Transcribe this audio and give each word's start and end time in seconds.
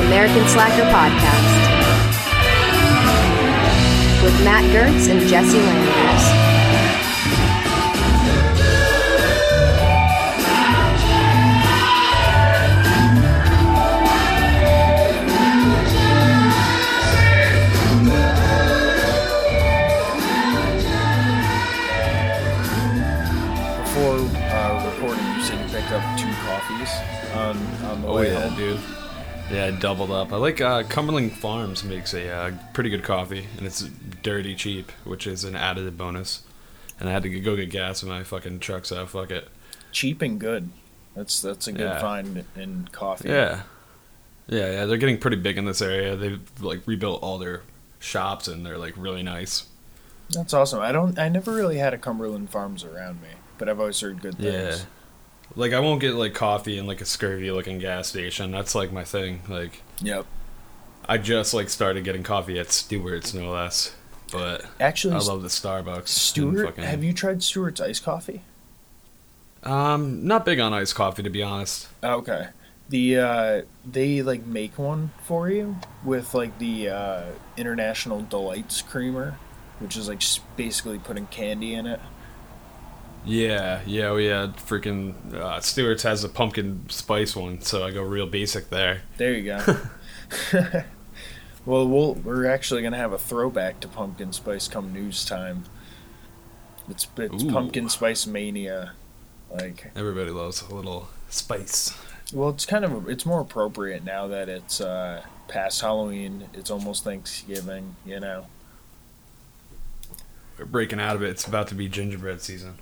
listening 0.00 0.06
to 0.06 0.06
American 0.06 0.48
Slacker 0.48 0.84
Podcast 0.90 1.46
with 4.22 4.44
Matt 4.44 4.64
Gertz 4.72 5.08
and 5.10 5.20
Jesse 5.28 5.58
Landers. 5.58 6.50
Before 23.82 24.16
uh, 24.16 24.92
recording, 24.94 25.24
you 25.34 25.42
said 25.42 25.58
you 25.60 25.74
picked 25.74 25.90
up 25.92 26.02
two 26.18 26.30
coffees 26.46 26.90
on, 27.34 27.56
on 27.90 28.02
the 28.02 28.08
Oh 28.08 28.14
way 28.16 28.32
yeah, 28.32 28.48
home. 28.48 28.56
dude. 28.56 28.80
Yeah, 29.50 29.70
doubled 29.72 30.10
up. 30.12 30.32
I 30.32 30.36
like 30.36 30.60
uh, 30.60 30.84
Cumberland 30.84 31.32
Farms 31.32 31.82
makes 31.82 32.14
a 32.14 32.28
uh, 32.30 32.52
pretty 32.72 32.88
good 32.90 33.02
coffee, 33.02 33.46
and 33.56 33.66
it's 33.66 33.80
dirty 34.22 34.54
cheap, 34.54 34.92
which 35.04 35.26
is 35.26 35.42
an 35.44 35.56
added 35.56 35.98
bonus. 35.98 36.42
And 37.00 37.08
I 37.08 37.12
had 37.12 37.22
to 37.24 37.40
go 37.40 37.56
get 37.56 37.70
gas 37.70 38.02
in 38.02 38.08
my 38.08 38.22
fucking 38.22 38.60
truck, 38.60 38.84
so 38.84 39.04
fuck 39.06 39.30
it. 39.30 39.48
Cheap 39.90 40.22
and 40.22 40.38
good. 40.38 40.70
That's 41.16 41.40
that's 41.40 41.66
a 41.66 41.72
good 41.72 41.80
Yeah. 41.80 42.00
find 42.00 42.44
in 42.54 42.88
coffee. 42.92 43.28
Yeah, 43.30 43.62
yeah, 44.46 44.70
yeah. 44.70 44.84
They're 44.86 44.98
getting 44.98 45.18
pretty 45.18 45.38
big 45.38 45.58
in 45.58 45.64
this 45.64 45.82
area. 45.82 46.14
They've 46.14 46.40
like 46.60 46.82
rebuilt 46.86 47.22
all 47.22 47.38
their 47.38 47.62
shops, 47.98 48.46
and 48.46 48.64
they're 48.64 48.78
like 48.78 48.94
really 48.96 49.22
nice. 49.24 49.66
That's 50.30 50.54
awesome. 50.54 50.78
I 50.80 50.92
don't. 50.92 51.18
I 51.18 51.28
never 51.28 51.52
really 51.52 51.78
had 51.78 51.92
a 51.92 51.98
Cumberland 51.98 52.50
Farms 52.50 52.84
around 52.84 53.20
me, 53.20 53.30
but 53.58 53.68
I've 53.68 53.80
always 53.80 53.98
heard 54.00 54.20
good 54.22 54.36
things. 54.38 54.54
Yeah. 54.54 54.76
Like 55.56 55.72
I 55.72 55.80
won't 55.80 56.00
get 56.00 56.14
like 56.14 56.34
coffee 56.34 56.78
in 56.78 56.86
like 56.86 57.00
a 57.00 57.04
scurvy 57.04 57.50
looking 57.50 57.78
gas 57.78 58.08
station. 58.08 58.50
That's 58.52 58.74
like 58.74 58.92
my 58.92 59.04
thing. 59.04 59.42
Like 59.48 59.82
Yep. 60.00 60.26
I 61.08 61.18
just 61.18 61.54
like 61.54 61.68
started 61.68 62.04
getting 62.04 62.22
coffee 62.22 62.58
at 62.58 62.70
Stewart's, 62.70 63.34
no 63.34 63.50
less. 63.50 63.94
But 64.30 64.64
Actually, 64.78 65.14
I 65.14 65.18
love 65.18 65.42
the 65.42 65.48
Starbucks. 65.48 66.08
Stewart, 66.08 66.66
fucking- 66.66 66.84
have 66.84 67.02
you 67.02 67.12
tried 67.12 67.42
Stewart's 67.42 67.80
iced 67.80 68.04
coffee? 68.04 68.42
Um, 69.62 70.26
not 70.26 70.44
big 70.46 70.60
on 70.60 70.72
iced 70.72 70.94
coffee 70.94 71.22
to 71.22 71.30
be 71.30 71.42
honest. 71.42 71.88
Okay. 72.02 72.48
The 72.88 73.18
uh, 73.18 73.62
they 73.84 74.22
like 74.22 74.46
make 74.46 74.78
one 74.78 75.12
for 75.24 75.48
you 75.48 75.76
with 76.04 76.34
like 76.34 76.58
the 76.58 76.88
uh, 76.88 77.22
International 77.56 78.20
Delights 78.22 78.82
creamer, 78.82 79.36
which 79.78 79.96
is 79.96 80.08
like 80.08 80.22
basically 80.56 80.98
putting 80.98 81.26
candy 81.26 81.74
in 81.74 81.86
it. 81.86 82.00
Yeah, 83.24 83.80
yeah, 83.86 84.06
oh 84.06 84.16
yeah. 84.16 84.46
Freaking 84.56 85.34
uh, 85.34 85.60
Stewart's 85.60 86.02
has 86.04 86.24
a 86.24 86.28
pumpkin 86.28 86.88
spice 86.88 87.36
one, 87.36 87.60
so 87.60 87.84
I 87.84 87.90
go 87.90 88.02
real 88.02 88.26
basic 88.26 88.70
there. 88.70 89.02
There 89.18 89.34
you 89.34 89.44
go. 89.44 89.58
well, 91.66 91.86
we'll 91.86 92.14
we're 92.14 92.46
actually 92.46 92.82
gonna 92.82 92.96
have 92.96 93.12
a 93.12 93.18
throwback 93.18 93.80
to 93.80 93.88
pumpkin 93.88 94.32
spice 94.32 94.68
come 94.68 94.92
news 94.92 95.24
time. 95.24 95.64
It's 96.88 97.06
it's 97.16 97.44
Ooh. 97.44 97.50
pumpkin 97.50 97.88
spice 97.88 98.26
mania. 98.26 98.92
Like, 99.50 99.90
Everybody 99.96 100.30
loves 100.30 100.62
a 100.62 100.74
little 100.74 101.08
spice. 101.28 101.96
well, 102.32 102.50
it's 102.50 102.64
kind 102.64 102.84
of 102.84 103.08
it's 103.08 103.26
more 103.26 103.40
appropriate 103.40 104.04
now 104.04 104.28
that 104.28 104.48
it's 104.48 104.80
uh, 104.80 105.22
past 105.48 105.80
Halloween. 105.80 106.48
It's 106.54 106.70
almost 106.70 107.04
Thanksgiving. 107.04 107.96
You 108.06 108.20
know. 108.20 108.46
We're 110.58 110.64
breaking 110.66 111.00
out 111.00 111.16
of 111.16 111.22
it. 111.22 111.30
It's 111.30 111.46
about 111.46 111.68
to 111.68 111.74
be 111.74 111.88
gingerbread 111.88 112.40
season. 112.42 112.78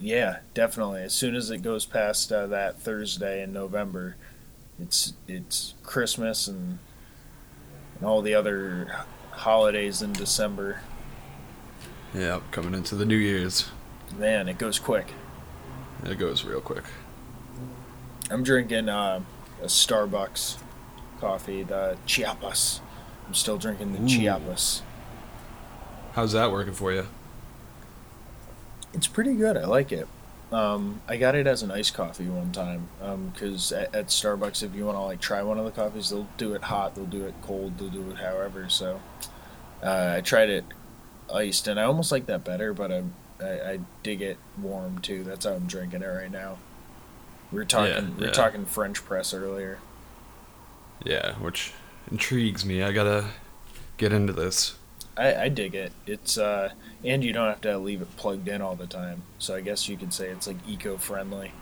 Yeah, 0.00 0.38
definitely. 0.54 1.02
As 1.02 1.12
soon 1.12 1.34
as 1.34 1.50
it 1.50 1.58
goes 1.58 1.84
past 1.84 2.32
uh, 2.32 2.46
that 2.48 2.80
Thursday 2.80 3.42
in 3.42 3.52
November, 3.52 4.16
it's 4.80 5.14
it's 5.26 5.74
Christmas 5.82 6.46
and, 6.46 6.78
and 7.96 8.06
all 8.06 8.22
the 8.22 8.34
other 8.34 9.04
holidays 9.32 10.02
in 10.02 10.12
December. 10.12 10.80
Yeah, 12.14 12.40
coming 12.52 12.74
into 12.74 12.94
the 12.94 13.04
New 13.04 13.16
Year's. 13.16 13.70
Man, 14.16 14.48
it 14.48 14.58
goes 14.58 14.78
quick. 14.78 15.12
It 16.04 16.18
goes 16.18 16.44
real 16.44 16.60
quick. 16.60 16.84
I'm 18.30 18.44
drinking 18.44 18.88
uh, 18.88 19.20
a 19.62 19.66
Starbucks 19.66 20.58
coffee, 21.20 21.64
the 21.64 21.96
Chiapas. 22.06 22.80
I'm 23.26 23.34
still 23.34 23.58
drinking 23.58 23.92
the 23.92 24.02
Ooh. 24.02 24.08
Chiapas. 24.08 24.82
How's 26.12 26.32
that 26.32 26.50
working 26.52 26.72
for 26.72 26.92
you? 26.92 27.06
It's 28.94 29.06
pretty 29.06 29.34
good. 29.34 29.56
I 29.56 29.64
like 29.64 29.92
it. 29.92 30.08
Um, 30.50 31.02
I 31.06 31.18
got 31.18 31.34
it 31.34 31.46
as 31.46 31.62
an 31.62 31.70
iced 31.70 31.92
coffee 31.92 32.26
one 32.26 32.52
time 32.52 32.88
because 33.32 33.70
at, 33.70 33.94
at 33.94 34.06
Starbucks, 34.06 34.62
if 34.62 34.74
you 34.74 34.86
want 34.86 34.96
to 34.96 35.02
like 35.02 35.20
try 35.20 35.42
one 35.42 35.58
of 35.58 35.66
the 35.66 35.70
coffees, 35.70 36.08
they'll 36.08 36.26
do 36.38 36.54
it 36.54 36.62
hot, 36.62 36.94
they'll 36.94 37.04
do 37.04 37.26
it 37.26 37.34
cold, 37.42 37.76
they'll 37.78 37.90
do 37.90 38.10
it 38.10 38.16
however. 38.16 38.68
So 38.70 39.02
uh, 39.82 40.14
I 40.16 40.22
tried 40.22 40.48
it 40.48 40.64
iced, 41.32 41.68
and 41.68 41.78
I 41.78 41.82
almost 41.84 42.10
like 42.10 42.24
that 42.26 42.44
better, 42.44 42.72
but 42.72 42.90
I, 42.90 43.02
I 43.42 43.46
I 43.72 43.80
dig 44.02 44.22
it 44.22 44.38
warm 44.56 45.00
too. 45.00 45.22
That's 45.22 45.44
how 45.44 45.52
I'm 45.52 45.66
drinking 45.66 46.00
it 46.02 46.06
right 46.06 46.30
now. 46.30 46.56
We 47.52 47.58
were 47.58 47.66
talking 47.66 47.94
Yeah, 47.94 48.10
we 48.16 48.22
were 48.22 48.26
yeah. 48.28 48.32
talking 48.32 48.64
French 48.64 49.04
press 49.04 49.34
earlier. 49.34 49.80
Yeah, 51.04 51.34
which 51.34 51.74
intrigues 52.10 52.64
me. 52.64 52.82
I 52.82 52.92
gotta 52.92 53.26
get 53.98 54.14
into 54.14 54.32
this. 54.32 54.77
I, 55.18 55.44
I 55.44 55.48
dig 55.48 55.74
it. 55.74 55.92
It's 56.06 56.38
uh, 56.38 56.70
and 57.04 57.22
you 57.24 57.32
don't 57.32 57.48
have 57.48 57.60
to 57.62 57.76
leave 57.78 58.00
it 58.02 58.16
plugged 58.16 58.48
in 58.48 58.62
all 58.62 58.76
the 58.76 58.86
time. 58.86 59.22
So 59.38 59.54
I 59.54 59.60
guess 59.60 59.88
you 59.88 59.96
could 59.96 60.12
say 60.14 60.28
it's 60.28 60.46
like 60.46 60.56
eco-friendly. 60.66 61.52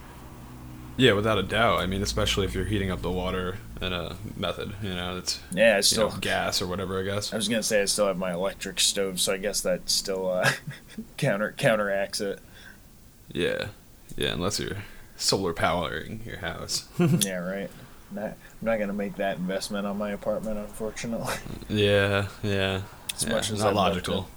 Yeah, 0.99 1.13
without 1.13 1.37
a 1.39 1.43
doubt. 1.43 1.81
I 1.81 1.87
mean, 1.87 2.01
especially 2.03 2.47
if 2.47 2.55
you're 2.55 2.65
heating 2.65 2.91
up 2.91 3.03
the 3.03 3.11
water 3.11 3.59
in 3.83 3.93
a 3.93 4.17
method, 4.35 4.73
you 4.83 4.95
know, 4.95 5.19
it's 5.19 5.41
Yeah, 5.53 5.75
I 5.75 5.77
you 5.77 5.83
still. 5.83 6.11
know, 6.11 6.17
gas 6.19 6.63
or 6.63 6.67
whatever. 6.67 6.99
I 6.99 7.03
guess. 7.03 7.33
I 7.33 7.37
was 7.37 7.49
gonna 7.49 7.63
say 7.63 7.83
I 7.83 7.85
still 7.85 8.07
have 8.07 8.17
my 8.17 8.33
electric 8.33 8.81
stove, 8.81 9.21
so 9.21 9.33
I 9.35 9.37
guess 9.37 9.61
that 9.63 9.91
still 9.91 10.31
uh, 10.31 10.51
counter 11.19 11.53
counteracts 11.57 12.21
it. 12.21 12.39
Yeah, 13.33 13.67
yeah. 14.17 14.29
Unless 14.33 14.59
you're 14.61 14.79
solar 15.17 15.53
powering 15.53 16.21
your 16.25 16.39
house. 16.39 16.87
yeah, 16.99 17.39
right. 17.39 17.71
Not, 18.11 18.25
I'm 18.25 18.37
not 18.63 18.79
gonna 18.79 18.93
make 18.95 19.17
that 19.17 19.37
investment 19.37 19.87
on 19.87 19.99
my 19.99 20.13
apartment, 20.13 20.57
unfortunately. 20.59 21.35
yeah, 21.69 22.29
yeah. 22.43 22.83
As 23.17 23.25
yeah, 23.25 23.33
much 23.33 23.51
as 23.51 23.61
not 23.61 23.75
love 23.75 23.95
logical. 23.95 24.29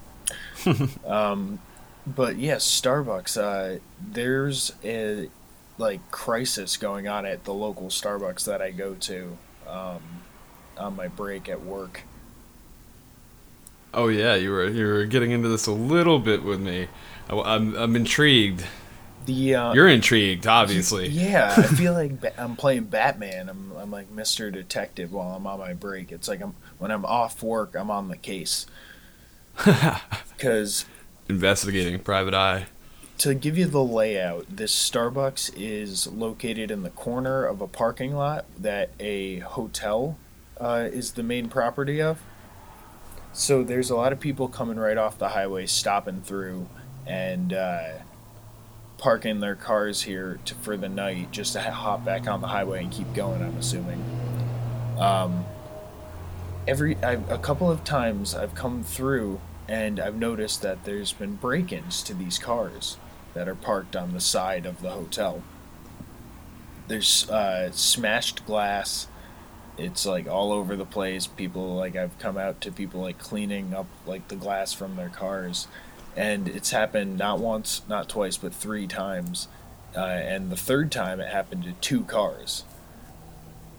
Um, 1.06 1.58
but 2.06 2.36
yes, 2.36 2.64
Starbucks. 2.64 3.40
Uh, 3.40 3.80
there's 4.00 4.72
a 4.84 5.28
like 5.78 6.10
crisis 6.10 6.76
going 6.76 7.08
on 7.08 7.24
at 7.24 7.44
the 7.44 7.54
local 7.54 7.88
Starbucks 7.88 8.44
that 8.44 8.60
I 8.60 8.70
go 8.70 8.94
to 8.94 9.38
um, 9.66 10.02
on 10.76 10.96
my 10.96 11.08
break 11.08 11.48
at 11.48 11.62
work. 11.62 12.02
Oh 13.92 14.08
yeah, 14.08 14.34
you 14.34 14.50
were 14.50 14.68
you 14.68 14.86
were 14.86 15.04
getting 15.06 15.30
into 15.30 15.48
this 15.48 15.66
a 15.66 15.72
little 15.72 16.18
bit 16.18 16.42
with 16.42 16.60
me. 16.60 16.88
I, 17.28 17.56
am 17.56 17.74
I'm 17.74 17.96
intrigued. 17.96 18.64
The 19.26 19.54
uh, 19.54 19.74
You're 19.74 19.88
intrigued, 19.88 20.46
obviously. 20.46 21.08
Yeah, 21.08 21.54
I 21.56 21.62
feel 21.62 21.92
like 21.92 22.38
I'm 22.38 22.56
playing 22.56 22.84
Batman. 22.84 23.48
I'm 23.48 23.72
I'm 23.76 23.90
like 23.90 24.14
Mr. 24.14 24.52
Detective 24.52 25.12
while 25.12 25.34
I'm 25.34 25.46
on 25.46 25.58
my 25.58 25.74
break. 25.74 26.12
It's 26.12 26.28
like 26.28 26.40
I'm 26.40 26.54
when 26.80 26.90
I'm 26.90 27.04
off 27.04 27.42
work, 27.42 27.76
I'm 27.76 27.90
on 27.90 28.08
the 28.08 28.16
case. 28.16 28.66
Because 30.36 30.86
Investigating 31.28 32.00
private 32.00 32.32
eye. 32.32 32.64
to 33.18 33.34
give 33.34 33.58
you 33.58 33.66
the 33.66 33.84
layout, 33.84 34.46
this 34.48 34.74
Starbucks 34.74 35.52
is 35.54 36.06
located 36.06 36.70
in 36.70 36.82
the 36.82 36.88
corner 36.88 37.44
of 37.44 37.60
a 37.60 37.68
parking 37.68 38.14
lot 38.14 38.46
that 38.58 38.88
a 38.98 39.40
hotel 39.40 40.16
uh, 40.58 40.88
is 40.90 41.12
the 41.12 41.22
main 41.22 41.50
property 41.50 42.00
of. 42.00 42.22
So 43.34 43.62
there's 43.62 43.90
a 43.90 43.96
lot 43.96 44.14
of 44.14 44.18
people 44.18 44.48
coming 44.48 44.78
right 44.78 44.96
off 44.96 45.18
the 45.18 45.28
highway, 45.28 45.66
stopping 45.66 46.22
through, 46.22 46.66
and 47.06 47.52
uh, 47.52 47.88
parking 48.96 49.40
their 49.40 49.56
cars 49.56 50.02
here 50.02 50.40
to, 50.46 50.54
for 50.54 50.78
the 50.78 50.88
night 50.88 51.32
just 51.32 51.52
to 51.52 51.60
hop 51.60 52.02
back 52.02 52.26
on 52.26 52.40
the 52.40 52.48
highway 52.48 52.82
and 52.82 52.90
keep 52.90 53.12
going. 53.12 53.42
I'm 53.42 53.58
assuming. 53.58 54.02
Um, 54.98 55.44
every 56.70 56.96
I've, 57.02 57.28
a 57.28 57.36
couple 57.36 57.68
of 57.68 57.82
times 57.82 58.32
I've 58.32 58.54
come 58.54 58.84
through 58.84 59.40
and 59.68 59.98
I've 59.98 60.14
noticed 60.14 60.62
that 60.62 60.84
there's 60.84 61.12
been 61.12 61.34
break-ins 61.34 62.00
to 62.04 62.14
these 62.14 62.38
cars 62.38 62.96
that 63.34 63.48
are 63.48 63.56
parked 63.56 63.96
on 63.96 64.12
the 64.12 64.20
side 64.20 64.66
of 64.66 64.80
the 64.80 64.90
hotel. 64.90 65.42
There's 66.86 67.28
uh, 67.28 67.72
smashed 67.72 68.46
glass. 68.46 69.08
It's 69.76 70.06
like 70.06 70.28
all 70.28 70.52
over 70.52 70.76
the 70.76 70.84
place. 70.84 71.26
People 71.26 71.74
like 71.74 71.96
I've 71.96 72.16
come 72.20 72.38
out 72.38 72.60
to 72.60 72.70
people 72.70 73.00
like 73.00 73.18
cleaning 73.18 73.74
up 73.74 73.86
like 74.06 74.28
the 74.28 74.36
glass 74.36 74.72
from 74.72 74.94
their 74.94 75.08
cars, 75.08 75.66
and 76.16 76.48
it's 76.48 76.70
happened 76.70 77.18
not 77.18 77.40
once, 77.40 77.82
not 77.88 78.08
twice, 78.08 78.36
but 78.36 78.54
three 78.54 78.86
times. 78.86 79.48
Uh, 79.96 80.00
and 80.00 80.50
the 80.50 80.56
third 80.56 80.92
time 80.92 81.18
it 81.18 81.32
happened 81.32 81.64
to 81.64 81.72
two 81.74 82.04
cars. 82.04 82.64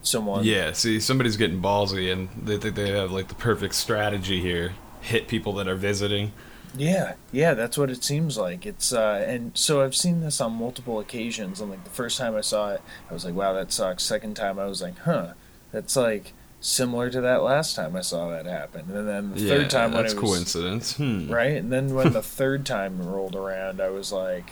Someone 0.04 0.44
Yeah, 0.44 0.72
see, 0.72 1.00
somebody's 1.00 1.38
getting 1.38 1.62
ballsy, 1.62 2.12
and 2.12 2.30
they 2.42 2.58
think 2.58 2.76
they 2.76 2.90
have 2.92 3.12
like 3.12 3.28
the 3.28 3.36
perfect 3.36 3.76
strategy 3.76 4.42
here. 4.42 4.74
Hit 5.02 5.28
people 5.28 5.54
that 5.54 5.68
are 5.68 5.76
visiting. 5.76 6.32
Yeah, 6.76 7.16
yeah, 7.32 7.54
that's 7.54 7.78
what 7.78 7.90
it 7.90 8.04
seems 8.04 8.38
like. 8.38 8.66
It's 8.66 8.94
uh, 8.94 9.26
and 9.28 9.52
so 9.56 9.82
I've 9.82 9.96
seen 9.96 10.22
this 10.22 10.40
on 10.40 10.54
multiple 10.54 11.00
occasions. 11.00 11.60
And 11.60 11.70
like 11.70 11.84
the 11.84 11.90
first 11.90 12.18
time 12.18 12.36
I 12.36 12.42
saw 12.42 12.72
it, 12.72 12.82
I 13.10 13.14
was 13.14 13.26
like, 13.26 13.36
"Wow, 13.36 13.54
that 13.54 13.72
sucks." 13.72 14.04
Second 14.04 14.36
time, 14.36 14.58
I 14.58 14.66
was 14.66 14.82
like, 14.82 14.98
"Huh, 15.00 15.34
That's 15.72 15.96
like 15.96 16.34
similar 16.62 17.10
to 17.10 17.20
that 17.22 17.42
last 17.42 17.76
time 17.76 17.96
I 17.96 18.02
saw 18.02 18.30
that 18.30 18.46
happen. 18.46 18.86
And 18.92 19.08
then 19.08 19.34
the 19.34 19.42
yeah, 19.42 19.56
third 19.56 19.70
time 19.72 19.92
when 19.92 20.04
that's 20.04 20.14
it 20.14 20.22
was 20.22 20.30
coincidence. 20.32 20.96
Hmm. 20.96 21.30
right, 21.32 21.58
and 21.58 21.72
then 21.72 21.94
when 21.94 22.14
the 22.14 22.22
third 22.22 22.66
time 22.66 23.02
rolled 23.06 23.36
around, 23.36 23.82
I 23.82 23.90
was 23.90 24.12
like, 24.12 24.52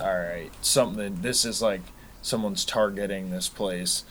"All 0.00 0.18
right, 0.18 0.50
something. 0.60 1.20
This 1.22 1.44
is 1.44 1.62
like 1.62 1.82
someone's 2.20 2.64
targeting 2.64 3.30
this 3.30 3.48
place, 3.48 4.04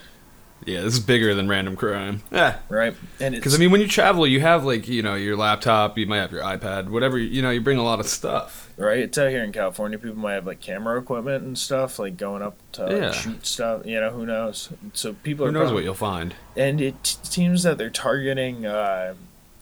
Yeah, 0.65 0.81
this 0.81 0.95
is 0.95 0.99
bigger 0.99 1.33
than 1.33 1.47
random 1.47 1.75
crime. 1.77 2.23
Yeah. 2.31 2.57
right?" 2.67 2.93
And 3.21 3.33
Because 3.35 3.55
I 3.55 3.57
mean, 3.57 3.71
when 3.71 3.79
you 3.79 3.87
travel, 3.87 4.27
you 4.27 4.41
have 4.41 4.65
like 4.65 4.87
you 4.87 5.01
know 5.01 5.15
your 5.15 5.37
laptop, 5.37 5.97
you 5.97 6.05
might 6.07 6.17
have 6.17 6.31
your 6.31 6.41
iPad, 6.43 6.89
whatever. 6.89 7.17
You 7.17 7.41
know, 7.41 7.49
you 7.51 7.61
bring 7.61 7.77
a 7.77 7.83
lot 7.83 7.99
of 7.99 8.07
stuff. 8.07 8.69
right. 8.77 8.99
It's 8.99 9.17
out 9.17 9.29
here 9.29 9.43
in 9.43 9.51
California. 9.53 9.97
People 9.97 10.17
might 10.17 10.33
have 10.33 10.45
like 10.45 10.59
camera 10.59 10.99
equipment 10.99 11.43
and 11.43 11.57
stuff, 11.57 11.99
like 11.99 12.17
going 12.17 12.41
up 12.41 12.57
to 12.73 12.83
like, 12.85 12.91
Yeah. 13.01 13.11
shoot 13.11 13.45
stuff. 13.45 13.85
You 13.85 14.01
know, 14.01 14.09
who 14.09 14.25
knows? 14.25 14.69
So 14.93 15.13
people 15.13 15.45
Who 15.45 15.49
are 15.49 15.53
knows 15.53 15.61
probably- 15.61 15.75
what 15.75 15.83
you'll 15.85 15.93
find? 15.93 16.35
and 16.57 16.81
it 16.81 17.01
t- 17.03 17.17
seems 17.23 17.63
that 17.63 17.77
they're 17.77 17.89
targeting 17.89 18.65
uh, 18.65 19.13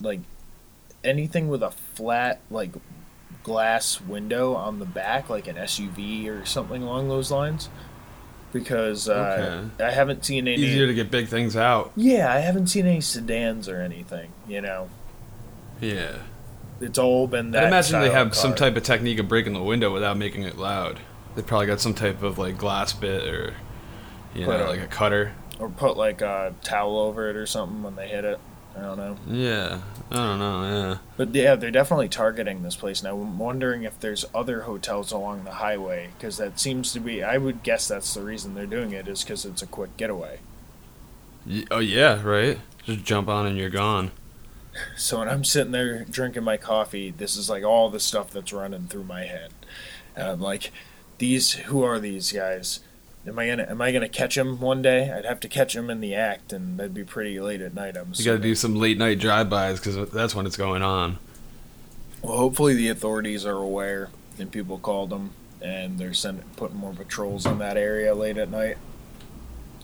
like 0.01 0.21
anything 1.03 1.47
with 1.49 1.61
a 1.61 1.71
flat 1.71 2.39
like 2.49 2.71
glass 3.43 4.01
window 4.01 4.55
on 4.55 4.79
the 4.79 4.85
back 4.85 5.29
like 5.29 5.47
an 5.47 5.55
suv 5.57 6.27
or 6.27 6.43
something 6.47 6.81
along 6.81 7.09
those 7.09 7.29
lines 7.29 7.69
because 8.55 9.09
uh, 9.09 9.67
i 9.79 9.91
haven't 9.91 10.23
seen 10.23 10.47
any 10.47 10.55
Easier 10.61 10.87
to 10.87 10.93
get 10.93 11.11
big 11.11 11.27
things 11.27 11.57
out. 11.57 11.91
yeah 11.97 12.33
i 12.33 12.39
haven't 12.39 12.67
seen 12.67 12.85
any 12.85 13.01
sedans 13.01 13.67
or 13.67 13.81
anything 13.81 14.31
you 14.47 14.61
know 14.61 14.87
Yeah. 15.81 16.19
it's 16.79 16.97
all 16.97 17.27
been 17.27 17.51
that 17.51 17.65
I 17.65 17.67
imagine 17.67 17.99
they 17.99 18.11
have 18.11 18.33
some 18.33 18.55
type 18.55 18.77
of 18.77 18.83
technique 18.83 19.19
of 19.19 19.27
breaking 19.27 19.51
the 19.53 19.61
window 19.63 19.91
without 19.91 20.15
making 20.17 20.43
it 20.43 20.57
loud. 20.57 20.99
They 21.35 21.41
probably 21.41 21.67
got 21.67 21.81
some 21.81 21.93
type 21.93 22.23
of 22.23 22.37
like 22.37 22.57
glass 22.57 22.93
bit 22.93 23.27
or 23.27 23.53
you 24.33 24.45
Put 24.45 24.57
know 24.59 24.67
a- 24.67 24.69
like 24.69 24.81
a 24.81 24.87
cutter. 24.87 25.33
or 25.59 25.67
put 25.69 25.97
like 25.97 26.21
a 26.21 26.53
towel 26.63 26.97
over 26.97 27.29
it 27.29 27.35
or 27.35 27.45
something 27.45 27.83
when 27.83 27.95
they 27.97 28.07
hit 28.07 28.23
it 28.23 28.39
i 28.77 28.81
don't 28.81 28.97
know 28.97 29.17
Yeah. 29.27 29.79
I 30.11 30.15
don't 30.17 30.37
know. 30.39 30.63
Yeah. 30.63 30.97
But 31.17 31.33
yeah, 31.33 31.55
they're 31.55 31.71
definitely 31.71 32.09
targeting 32.09 32.61
this 32.61 32.75
place. 32.75 33.01
Now 33.01 33.17
I'm 33.19 33.39
wondering 33.39 33.83
if 33.83 33.99
there's 33.99 34.23
other 34.35 34.61
hotels 34.61 35.11
along 35.11 35.43
the 35.45 35.53
highway 35.53 36.09
because 36.17 36.37
that 36.37 36.59
seems 36.59 36.93
to 36.93 36.99
be. 36.99 37.23
I 37.23 37.37
would 37.39 37.63
guess 37.63 37.87
that's 37.87 38.13
the 38.13 38.21
reason 38.21 38.53
they're 38.53 38.67
doing 38.67 38.91
it 38.91 39.07
is 39.07 39.23
because 39.23 39.45
it's 39.45 39.63
a 39.63 39.67
quick 39.67 39.97
getaway. 39.97 40.39
Y- 41.45 41.65
Oh 41.71 41.79
yeah, 41.79 42.21
right. 42.21 42.59
Just 42.85 43.03
jump 43.03 43.27
on 43.29 43.47
and 43.47 43.57
you're 43.57 43.69
gone. 43.71 44.11
So 44.97 45.19
when 45.19 45.29
I'm 45.29 45.45
sitting 45.45 45.71
there 45.71 46.03
drinking 46.03 46.43
my 46.43 46.57
coffee, 46.57 47.09
this 47.09 47.37
is 47.37 47.49
like 47.49 47.63
all 47.63 47.89
the 47.89 47.99
stuff 47.99 48.29
that's 48.31 48.51
running 48.51 48.87
through 48.87 49.05
my 49.05 49.23
head, 49.23 49.51
and 50.17 50.27
I'm 50.27 50.41
like, 50.41 50.71
"These 51.17 51.53
who 51.53 51.81
are 51.81 51.97
these 51.97 52.33
guys? 52.33 52.81
Am 53.27 53.39
I 53.39 53.47
gonna 53.47 53.65
am 53.69 53.81
I 53.81 53.91
gonna 53.91 54.07
catch 54.09 54.37
him 54.37 54.59
one 54.59 54.81
day? 54.81 55.11
I'd 55.11 55.25
have 55.25 55.39
to 55.41 55.47
catch 55.47 55.75
him 55.75 55.89
in 55.89 55.99
the 55.99 56.13
act, 56.13 56.53
and 56.53 56.77
that'd 56.77 56.93
be 56.93 57.03
pretty 57.03 57.39
late 57.39 57.61
at 57.61 57.73
night. 57.73 57.97
I'm 57.97 58.11
You 58.15 58.23
got 58.25 58.33
to 58.33 58.39
do 58.39 58.53
some 58.53 58.75
late 58.75 58.97
night 58.99 59.19
drive-bys 59.19 59.79
because 59.79 60.09
that's 60.11 60.35
when 60.35 60.45
it's 60.45 60.57
going 60.57 60.83
on. 60.83 61.17
Well, 62.21 62.37
hopefully 62.37 62.75
the 62.75 62.89
authorities 62.89 63.45
are 63.45 63.57
aware 63.57 64.09
and 64.37 64.51
people 64.51 64.77
called 64.77 65.09
them, 65.09 65.31
and 65.61 65.97
they're 65.97 66.13
sending 66.13 66.45
putting 66.55 66.77
more 66.77 66.93
patrols 66.93 67.45
in 67.47 67.57
that 67.59 67.77
area 67.77 68.13
late 68.13 68.37
at 68.37 68.49
night. 68.51 68.77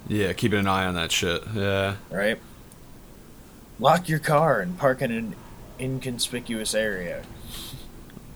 Yeah, 0.07 0.33
keeping 0.33 0.59
an 0.59 0.67
eye 0.67 0.85
on 0.85 0.93
that 0.95 1.11
shit. 1.11 1.43
Yeah. 1.53 1.95
right? 2.11 2.39
Lock 3.79 4.07
your 4.07 4.19
car 4.19 4.59
and 4.59 4.77
park 4.77 5.01
in 5.01 5.11
an 5.11 5.35
inconspicuous 5.79 6.75
area. 6.75 7.23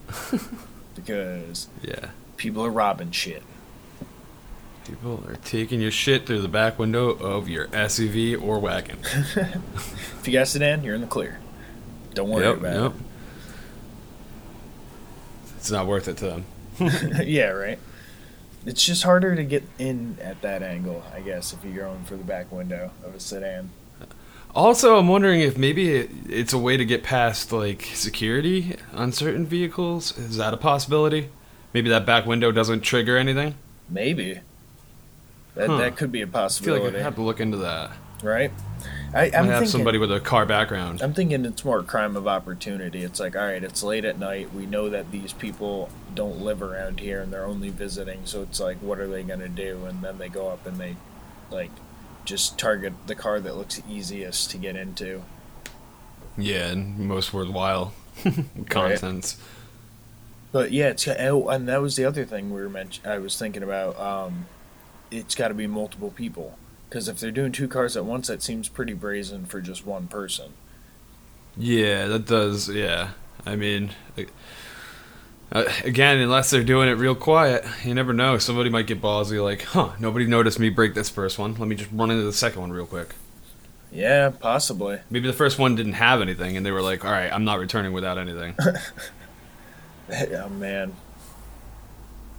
because 0.95 1.67
Yeah. 1.83 2.09
people 2.37 2.65
are 2.65 2.71
robbing 2.71 3.11
shit. 3.11 3.43
People 4.85 5.23
are 5.27 5.35
taking 5.37 5.81
your 5.81 5.91
shit 5.91 6.27
through 6.27 6.41
the 6.41 6.47
back 6.47 6.77
window 6.77 7.09
of 7.09 7.49
your 7.49 7.67
SUV 7.69 8.39
or 8.41 8.59
wagon. 8.59 8.97
If 10.25 10.29
you 10.29 10.33
got 10.33 10.43
a 10.43 10.45
sedan, 10.47 10.83
you're 10.83 10.95
in 10.95 11.01
the 11.01 11.07
clear. 11.07 11.39
Don't 12.15 12.29
worry 12.29 12.45
yep, 12.45 12.57
about 12.57 12.81
yep. 12.81 12.93
It's 15.57 15.69
not 15.69 15.85
worth 15.85 16.07
it 16.07 16.17
to 16.17 16.25
them. 16.25 16.45
yeah, 17.27 17.49
right. 17.49 17.77
It's 18.65 18.83
just 18.83 19.03
harder 19.03 19.35
to 19.35 19.43
get 19.43 19.63
in 19.77 20.17
at 20.19 20.41
that 20.41 20.63
angle, 20.63 21.03
I 21.13 21.21
guess, 21.21 21.53
if 21.53 21.63
you're 21.63 21.85
going 21.85 22.03
for 22.05 22.15
the 22.15 22.23
back 22.23 22.51
window 22.51 22.89
of 23.03 23.13
a 23.13 23.19
sedan. 23.19 23.69
Also, 24.55 24.97
I'm 24.97 25.07
wondering 25.07 25.41
if 25.41 25.57
maybe 25.57 25.93
it, 25.93 26.09
it's 26.27 26.53
a 26.53 26.57
way 26.57 26.75
to 26.75 26.85
get 26.85 27.03
past 27.03 27.51
like 27.51 27.83
security 27.93 28.75
on 28.93 29.11
certain 29.11 29.45
vehicles. 29.45 30.17
Is 30.17 30.37
that 30.37 30.55
a 30.55 30.57
possibility? 30.57 31.29
Maybe 31.73 31.89
that 31.89 32.05
back 32.05 32.25
window 32.25 32.51
doesn't 32.51 32.81
trigger 32.81 33.17
anything. 33.17 33.55
Maybe. 33.89 34.39
That, 35.55 35.69
Huh. 35.69 35.77
that 35.77 35.95
could 35.97 36.11
be 36.11 36.21
a 36.21 36.25
I 36.25 36.27
feel 36.27 36.33
like 36.33 36.43
possibility, 36.43 36.97
I 36.99 37.01
have 37.01 37.15
to 37.15 37.21
look 37.21 37.39
into 37.39 37.57
that. 37.57 37.91
right? 38.23 38.51
I, 39.13 39.21
I 39.21 39.25
I'm 39.27 39.31
have 39.45 39.45
thinking, 39.47 39.67
somebody 39.67 39.97
with 39.97 40.11
a 40.11 40.19
car 40.19 40.45
background. 40.45 41.01
I'm 41.01 41.13
thinking 41.13 41.45
it's 41.45 41.63
more 41.63 41.79
a 41.79 41.83
crime 41.83 42.17
of 42.17 42.27
opportunity. 42.27 43.03
It's 43.03 43.19
like, 43.19 43.35
all 43.35 43.45
right, 43.45 43.63
it's 43.63 43.81
late 43.81 44.03
at 44.03 44.19
night. 44.19 44.53
We 44.53 44.65
know 44.65 44.89
that 44.89 45.11
these 45.11 45.31
people 45.31 45.89
don't 46.13 46.41
live 46.41 46.61
around 46.61 46.99
here 46.99 47.21
and 47.21 47.31
they're 47.31 47.45
only 47.45 47.69
visiting. 47.69 48.21
So 48.25 48.41
it's 48.41 48.59
like, 48.59 48.77
what 48.77 48.99
are 48.99 49.07
they 49.07 49.23
going 49.23 49.39
to 49.39 49.47
do? 49.49 49.85
And 49.85 50.01
then 50.03 50.17
they 50.17 50.27
go 50.27 50.49
up 50.49 50.65
and 50.67 50.77
they, 50.77 50.97
like, 51.49 51.71
just 52.25 52.57
target 52.59 52.91
the 53.07 53.15
car 53.15 53.39
that 53.39 53.55
looks 53.55 53.81
easiest 53.89 54.51
to 54.51 54.57
get 54.57 54.75
into. 54.75 55.21
Yeah, 56.37 56.67
and 56.71 56.99
most 56.99 57.33
worthwhile 57.33 57.93
contents. 58.69 59.37
But 60.51 60.71
yeah, 60.71 60.87
it's 60.89 61.07
oh, 61.07 61.47
and 61.49 61.67
that 61.69 61.81
was 61.81 61.95
the 61.95 62.03
other 62.05 62.25
thing 62.25 62.49
we 62.53 62.59
were 62.61 62.69
mention- 62.69 63.07
I 63.07 63.17
was 63.19 63.37
thinking 63.37 63.63
about. 63.63 63.97
Um, 63.99 64.47
it's 65.11 65.35
got 65.35 65.49
to 65.49 65.53
be 65.53 65.67
multiple 65.67 66.11
people 66.11 66.57
because 66.89 67.07
if 67.07 67.19
they're 67.19 67.31
doing 67.31 67.51
two 67.51 67.67
cars 67.67 67.97
at 67.97 68.05
once, 68.05 68.27
that 68.27 68.41
seems 68.41 68.69
pretty 68.69 68.93
brazen 68.93 69.45
for 69.45 69.61
just 69.61 69.85
one 69.85 70.07
person. 70.07 70.53
Yeah, 71.57 72.07
that 72.07 72.25
does. 72.25 72.69
Yeah, 72.69 73.11
I 73.45 73.55
mean, 73.55 73.91
uh, 75.51 75.63
again, 75.83 76.17
unless 76.17 76.49
they're 76.49 76.63
doing 76.63 76.89
it 76.89 76.93
real 76.93 77.15
quiet, 77.15 77.65
you 77.83 77.93
never 77.93 78.13
know. 78.13 78.37
Somebody 78.37 78.69
might 78.69 78.87
get 78.87 79.01
ballsy, 79.01 79.43
like, 79.43 79.63
"Huh, 79.63 79.91
nobody 79.99 80.25
noticed 80.25 80.59
me 80.59 80.69
break 80.69 80.93
this 80.93 81.09
first 81.09 81.39
one. 81.39 81.55
Let 81.55 81.67
me 81.67 81.75
just 81.75 81.91
run 81.91 82.11
into 82.11 82.23
the 82.23 82.33
second 82.33 82.61
one 82.61 82.71
real 82.71 82.85
quick." 82.85 83.15
Yeah, 83.91 84.31
possibly. 84.31 84.99
Maybe 85.09 85.27
the 85.27 85.33
first 85.33 85.57
one 85.57 85.75
didn't 85.75 85.93
have 85.93 86.21
anything, 86.21 86.57
and 86.57 86.65
they 86.65 86.71
were 86.71 86.81
like, 86.81 87.05
"All 87.05 87.11
right, 87.11 87.31
I'm 87.31 87.45
not 87.45 87.59
returning 87.59 87.93
without 87.93 88.17
anything." 88.17 88.55
oh 90.33 90.49
man 90.49 90.93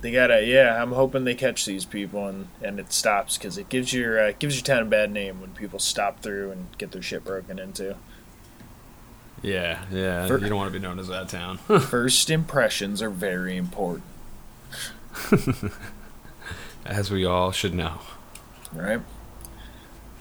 they 0.03 0.11
gotta 0.11 0.45
yeah 0.45 0.81
i'm 0.83 0.93
hoping 0.93 1.25
they 1.25 1.35
catch 1.35 1.65
these 1.65 1.85
people 1.85 2.26
and 2.26 2.49
and 2.62 2.79
it 2.79 2.93
stops 2.93 3.37
because 3.38 3.57
it 3.59 3.69
gives 3.69 3.93
your 3.93 4.21
uh, 4.21 4.33
gives 4.38 4.55
your 4.57 4.65
town 4.65 4.83
a 4.83 4.87
bad 4.87 5.11
name 5.11 5.41
when 5.41 5.50
people 5.53 5.79
stop 5.79 6.21
through 6.21 6.50
and 6.50 6.67
get 6.79 6.93
their 6.93 7.03
shit 7.03 7.25
broken 7.25 7.59
into 7.59 7.97
yeah, 9.43 9.85
yeah. 9.93 10.26
For- 10.26 10.38
you 10.38 10.49
don't 10.49 10.57
want 10.59 10.73
to 10.73 10.79
be 10.79 10.83
known 10.83 10.99
as 10.99 11.09
that 11.09 11.29
town. 11.29 11.59
first 11.81 12.31
impressions 12.31 13.03
are 13.03 13.11
very 13.11 13.57
important 13.57 14.05
As 16.87 17.11
we 17.11 17.25
all 17.25 17.53
should 17.53 17.75
know. 17.75 18.00
right 18.73 19.00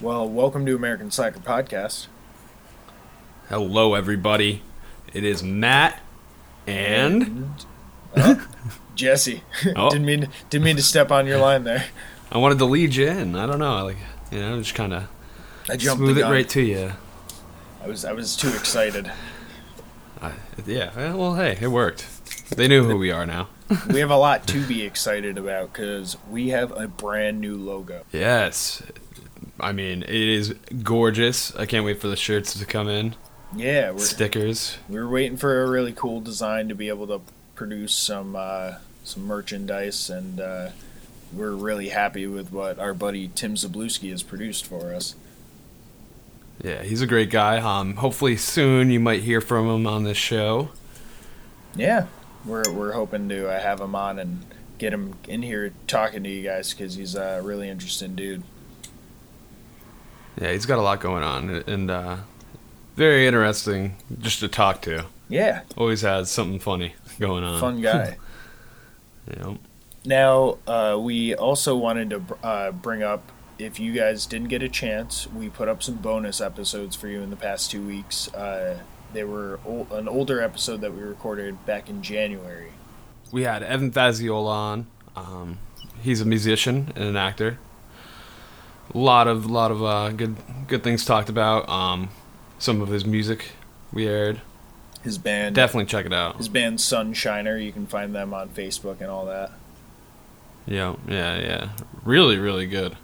well 0.01 0.27
welcome 0.27 0.65
to 0.65 0.75
american 0.75 1.11
slacker 1.11 1.39
podcast 1.39 2.07
Hello, 3.49 3.93
everybody. 3.93 4.63
It 5.13 5.23
is 5.23 5.43
Matt 5.43 6.01
and 6.65 7.53
jesse 8.95 9.43
Oh. 9.75 9.89
didn't 9.89 10.05
mean 10.05 10.29
didn't 10.49 10.63
mean 10.65 10.75
to 10.77 10.83
step 10.83 11.11
on 11.11 11.27
your 11.27 11.37
line 11.39 11.63
there 11.63 11.85
I 12.31 12.37
wanted 12.39 12.57
to 12.59 12.65
lead 12.65 12.95
you 12.95 13.07
in. 13.07 13.35
I 13.35 13.45
don't 13.45 13.59
know, 13.59 13.73
I 13.75 13.81
like 13.81 13.97
you 14.31 14.39
know, 14.39 14.57
just 14.59 14.75
kind 14.75 14.93
of 14.93 15.07
i 15.69 15.75
jumped 15.75 15.99
smooth 15.99 16.17
it 16.17 16.23
right 16.23 16.47
to 16.49 16.61
you. 16.61 16.91
i 17.83 17.87
was 17.87 18.05
i 18.05 18.11
was 18.13 18.35
too 18.35 18.49
excited 18.49 19.11
I, 20.21 20.31
yeah, 20.65 20.91
eh, 20.95 21.13
well, 21.13 21.35
hey, 21.35 21.57
it 21.61 21.67
worked. 21.67 22.07
They 22.55 22.69
knew 22.69 22.85
who 22.85 22.97
we 22.97 23.11
are 23.11 23.25
now. 23.25 23.49
we 23.89 23.99
have 23.99 24.09
a 24.11 24.15
lot 24.17 24.47
to 24.47 24.65
be 24.65 24.83
excited 24.83 25.37
about 25.37 25.73
because 25.73 26.15
we 26.29 26.49
have 26.49 26.71
a 26.71 26.87
brand 26.87 27.41
new 27.41 27.57
logo 27.57 28.05
Yes. 28.13 28.81
I 29.59 29.71
mean, 29.73 30.03
it 30.03 30.09
is 30.09 30.53
gorgeous. 30.83 31.53
I 31.57 31.65
can't 31.65 31.85
wait 31.85 31.99
for 31.99 32.07
the 32.07 32.15
shirts 32.15 32.57
to 32.57 32.65
come 32.65 32.87
in. 32.87 33.15
yeah 33.55 33.91
we're 33.91 33.99
Stickers. 33.99 34.77
We're 34.87 35.07
waiting 35.07 35.37
for 35.37 35.63
a 35.63 35.69
really 35.69 35.91
cool 35.93 36.21
design 36.21 36.69
to 36.69 36.75
be 36.75 36.87
able 36.87 37.07
to 37.07 37.21
produce 37.55 37.93
some 37.93 38.35
uh, 38.35 38.75
some 39.03 39.25
merchandise, 39.25 40.09
and 40.09 40.39
uh, 40.39 40.69
we're 41.33 41.53
really 41.53 41.89
happy 41.89 42.27
with 42.27 42.51
what 42.51 42.79
our 42.79 42.93
buddy 42.93 43.29
Tim 43.33 43.55
Zabluski 43.55 44.11
has 44.11 44.23
produced 44.23 44.65
for 44.65 44.93
us. 44.93 45.15
Yeah, 46.61 46.83
he's 46.83 47.01
a 47.01 47.07
great 47.07 47.29
guy. 47.29 47.57
Um, 47.57 47.95
hopefully 47.95 48.37
soon 48.37 48.89
you 48.89 48.99
might 48.99 49.23
hear 49.23 49.41
from 49.41 49.67
him 49.67 49.87
on 49.87 50.03
this 50.03 50.17
show. 50.17 50.69
Yeah, 51.75 52.07
we're 52.45 52.71
we're 52.71 52.93
hoping 52.93 53.29
to 53.29 53.49
uh, 53.49 53.59
have 53.59 53.81
him 53.81 53.95
on 53.95 54.19
and 54.19 54.45
get 54.77 54.93
him 54.93 55.15
in 55.27 55.41
here 55.41 55.73
talking 55.87 56.23
to 56.23 56.29
you 56.29 56.43
guys 56.43 56.73
because 56.73 56.95
he's 56.95 57.15
a 57.15 57.41
really 57.43 57.69
interesting 57.69 58.15
dude. 58.15 58.43
Yeah, 60.39 60.51
he's 60.51 60.65
got 60.65 60.79
a 60.79 60.81
lot 60.81 60.99
going 60.99 61.23
on 61.23 61.49
and 61.49 61.89
uh, 61.89 62.17
very 62.95 63.25
interesting 63.25 63.95
just 64.19 64.39
to 64.41 64.47
talk 64.47 64.81
to. 64.81 65.05
Yeah, 65.29 65.61
Always 65.75 66.01
has 66.01 66.29
something 66.29 66.59
funny 66.59 66.93
going 67.19 67.43
on. 67.43 67.59
fun 67.59 67.81
guy. 67.81 68.17
Know. 69.39 69.57
Now, 70.05 70.59
uh, 70.67 70.99
we 70.99 71.33
also 71.33 71.75
wanted 71.75 72.11
to 72.11 72.21
uh, 72.43 72.71
bring 72.71 73.01
up 73.01 73.31
if 73.57 73.79
you 73.79 73.93
guys 73.93 74.25
didn't 74.25 74.49
get 74.49 74.61
a 74.61 74.69
chance, 74.69 75.27
we 75.31 75.49
put 75.49 75.67
up 75.67 75.81
some 75.81 75.95
bonus 75.95 76.41
episodes 76.41 76.95
for 76.95 77.07
you 77.07 77.21
in 77.21 77.29
the 77.29 77.35
past 77.35 77.71
two 77.71 77.85
weeks. 77.85 78.33
Uh, 78.33 78.79
they 79.13 79.23
were 79.23 79.59
an 79.91 80.07
older 80.07 80.41
episode 80.41 80.81
that 80.81 80.93
we 80.93 81.01
recorded 81.01 81.65
back 81.65 81.89
in 81.89 82.01
January. 82.01 82.73
We 83.31 83.43
had 83.43 83.63
Evan 83.63 83.91
Faziola 83.91 84.47
on. 84.47 84.87
Um, 85.15 85.59
he's 86.01 86.21
a 86.21 86.25
musician 86.25 86.91
and 86.95 87.05
an 87.05 87.15
actor. 87.15 87.59
A 88.93 88.97
lot 88.97 89.27
of 89.27 89.45
lot 89.45 89.71
of 89.71 89.83
uh, 89.83 90.09
good 90.09 90.35
good 90.67 90.83
things 90.83 91.05
talked 91.05 91.29
about. 91.29 91.67
Um, 91.69 92.09
some 92.59 92.81
of 92.81 92.89
his 92.89 93.05
music 93.05 93.53
we 93.91 94.07
aired. 94.07 94.41
His 95.05 95.17
band, 95.17 95.55
Definitely 95.55 95.85
check 95.85 96.05
it 96.05 96.11
out. 96.13 96.35
his 96.37 96.49
band 96.49 96.79
Sunshiner. 96.79 97.63
You 97.63 97.71
can 97.71 97.85
find 97.87 98.13
them 98.13 98.33
on 98.33 98.49
Facebook 98.49 98.99
and 98.99 99.09
all 99.09 99.27
that. 99.27 99.51
Yeah, 100.67 100.95
yeah, 101.07 101.37
yeah. 101.37 101.69
Really, 102.03 102.37
really 102.37 102.65
good. 102.65 102.97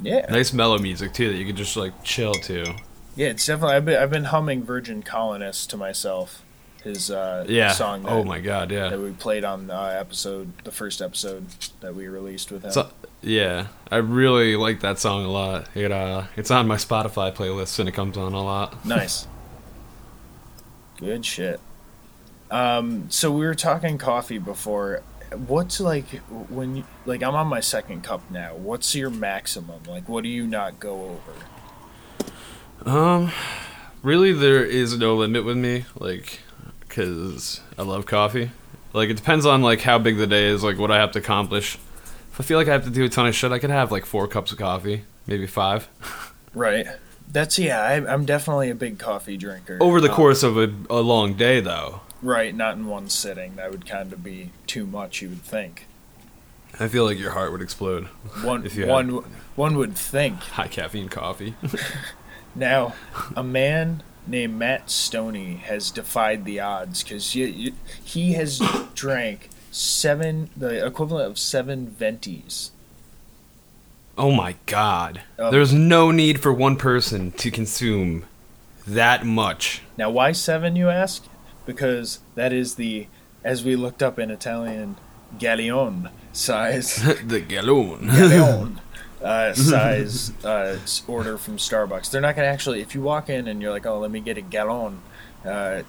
Yeah, 0.00 0.26
Nice 0.30 0.52
mellow 0.52 0.78
music 0.78 1.12
too 1.12 1.28
that 1.30 1.36
you 1.36 1.44
can 1.46 1.54
just 1.54 1.76
like 1.76 2.02
chill 2.02 2.32
to. 2.34 2.74
yeah, 3.14 3.28
it's 3.28 3.46
definitely. 3.46 3.76
I've 3.76 3.84
been, 3.84 4.02
I've 4.02 4.10
been 4.10 4.24
humming 4.24 4.64
Virgin 4.64 5.02
Colonist 5.02 5.70
to 5.70 5.76
myself. 5.76 6.42
His 6.82 7.12
uh, 7.12 7.44
Yeah. 7.48 7.70
song. 7.70 8.02
That, 8.02 8.10
oh 8.10 8.24
my 8.24 8.40
god, 8.40 8.72
yeah. 8.72 8.88
That 8.88 8.98
we 8.98 9.12
played 9.12 9.44
on 9.44 9.70
uh, 9.70 9.96
episode, 10.00 10.52
the 10.64 10.72
first 10.72 11.00
episode 11.00 11.46
that 11.80 11.94
we 11.94 12.08
released 12.08 12.50
with 12.50 12.64
him. 12.64 12.72
So, 12.72 12.90
yeah, 13.20 13.68
I 13.90 13.98
really 13.98 14.56
like 14.56 14.80
that 14.80 14.98
song 14.98 15.24
a 15.24 15.30
lot. 15.30 15.68
It 15.76 15.92
uh, 15.92 16.24
it's 16.36 16.50
on 16.50 16.66
my 16.66 16.74
Spotify 16.76 17.32
playlist 17.32 17.78
and 17.78 17.88
it 17.88 17.92
comes 17.92 18.16
on 18.16 18.32
a 18.32 18.42
lot. 18.42 18.84
Nice. 18.84 19.28
Good 21.02 21.26
shit. 21.26 21.60
Um, 22.50 23.10
so 23.10 23.32
we 23.32 23.44
were 23.44 23.54
talking 23.54 23.98
coffee 23.98 24.38
before. 24.38 25.02
What's 25.46 25.80
like 25.80 26.06
when 26.50 26.76
you 26.76 26.84
like 27.06 27.22
I'm 27.22 27.34
on 27.34 27.46
my 27.46 27.60
second 27.60 28.04
cup 28.04 28.30
now. 28.30 28.54
What's 28.54 28.94
your 28.94 29.10
maximum? 29.10 29.82
Like 29.88 30.08
what 30.08 30.22
do 30.22 30.28
you 30.28 30.46
not 30.46 30.78
go 30.78 31.18
over? 32.84 32.90
Um, 32.90 33.32
really, 34.02 34.32
there 34.32 34.64
is 34.64 34.98
no 34.98 35.14
limit 35.16 35.44
with 35.44 35.56
me, 35.56 35.84
like, 35.98 36.40
cause 36.88 37.60
I 37.78 37.82
love 37.82 38.06
coffee. 38.06 38.50
Like, 38.92 39.08
it 39.08 39.16
depends 39.16 39.46
on 39.46 39.62
like 39.62 39.80
how 39.80 39.98
big 39.98 40.18
the 40.18 40.26
day 40.26 40.46
is, 40.46 40.62
like 40.62 40.78
what 40.78 40.90
I 40.90 40.98
have 40.98 41.12
to 41.12 41.18
accomplish. 41.20 41.76
If 42.32 42.40
I 42.40 42.44
feel 42.44 42.58
like 42.58 42.68
I 42.68 42.72
have 42.72 42.84
to 42.84 42.90
do 42.90 43.04
a 43.04 43.08
ton 43.08 43.26
of 43.26 43.34
shit, 43.34 43.52
I 43.52 43.58
could 43.58 43.70
have 43.70 43.92
like 43.92 44.04
four 44.04 44.26
cups 44.26 44.52
of 44.52 44.58
coffee, 44.58 45.04
maybe 45.26 45.46
five, 45.46 45.88
Right. 46.54 46.86
That's 47.30 47.58
yeah. 47.58 47.80
I, 47.80 47.94
I'm 48.12 48.24
definitely 48.24 48.70
a 48.70 48.74
big 48.74 48.98
coffee 48.98 49.36
drinker. 49.36 49.78
over 49.80 50.00
the 50.00 50.10
Um, 50.10 50.14
course 50.16 50.42
of 50.42 50.56
a, 50.58 50.72
a 50.90 51.00
long 51.00 51.34
day, 51.34 51.60
though. 51.60 52.00
right, 52.22 52.54
not 52.54 52.76
in 52.76 52.86
one 52.86 53.08
sitting. 53.08 53.56
That 53.56 53.70
would 53.70 53.86
kind 53.86 54.12
of 54.12 54.22
be 54.24 54.50
too 54.66 54.86
much. 54.86 55.22
You 55.22 55.30
would 55.30 55.42
think. 55.42 55.86
I 56.80 56.88
feel 56.88 57.04
like 57.04 57.18
your 57.18 57.32
heart 57.32 57.52
would 57.52 57.60
explode. 57.62 58.04
One 58.42 58.64
If 58.64 58.74
you 58.76 58.82
had- 58.82 58.90
one 58.90 59.24
one 59.56 59.76
would 59.76 59.96
think. 59.96 60.38
High 60.40 60.68
caffeine 60.68 61.08
coffee. 61.08 61.54
Now, 62.54 62.94
a 63.34 63.42
man 63.42 64.02
named 64.26 64.58
Matt 64.58 64.88
Stonie 64.88 65.58
has 65.60 65.90
defied 65.90 66.44
the 66.44 66.60
odds 66.60 67.02
because 67.02 67.32
he 67.32 68.32
has 68.34 68.60
drank 68.94 69.48
seven, 69.70 70.50
the 70.54 70.84
equivalent 70.84 71.30
of 71.30 71.38
seven 71.38 71.86
ventis. 71.98 72.70
Oh 74.18 74.30
my 74.32 74.56
god. 74.66 75.22
Um, 75.38 75.50
There's 75.52 75.72
no 75.72 76.10
need 76.10 76.40
for 76.40 76.52
one 76.52 76.76
person 76.76 77.32
to 77.32 77.50
consume 77.50 78.24
that 78.86 79.24
much. 79.24 79.82
Now, 79.96 80.10
why 80.10 80.32
seven, 80.32 80.76
you 80.76 80.88
ask? 80.88 81.24
Because 81.66 82.18
that 82.34 82.52
is 82.52 82.74
the, 82.74 83.06
as 83.44 83.64
we 83.64 83.76
looked 83.76 84.02
up 84.02 84.18
in 84.18 84.30
Italian, 84.30 84.96
galleon 85.38 86.10
size, 86.32 86.96
the 87.26 87.40
gallon. 87.40 88.06
galleon 88.08 88.80
uh, 89.22 89.52
size 89.54 90.32
uh, 90.44 90.78
order 91.06 91.38
from 91.38 91.56
Starbucks. 91.56 92.10
They're 92.10 92.20
not 92.20 92.34
going 92.36 92.46
to 92.46 92.52
actually, 92.52 92.80
if 92.80 92.94
you 92.94 93.02
walk 93.02 93.30
in 93.30 93.46
and 93.46 93.62
you're 93.62 93.70
like, 93.70 93.86
oh, 93.86 93.98
let 94.00 94.10
me 94.10 94.20
get 94.20 94.36
a 94.36 94.40
gallon 94.42 95.00
uh, 95.44 95.82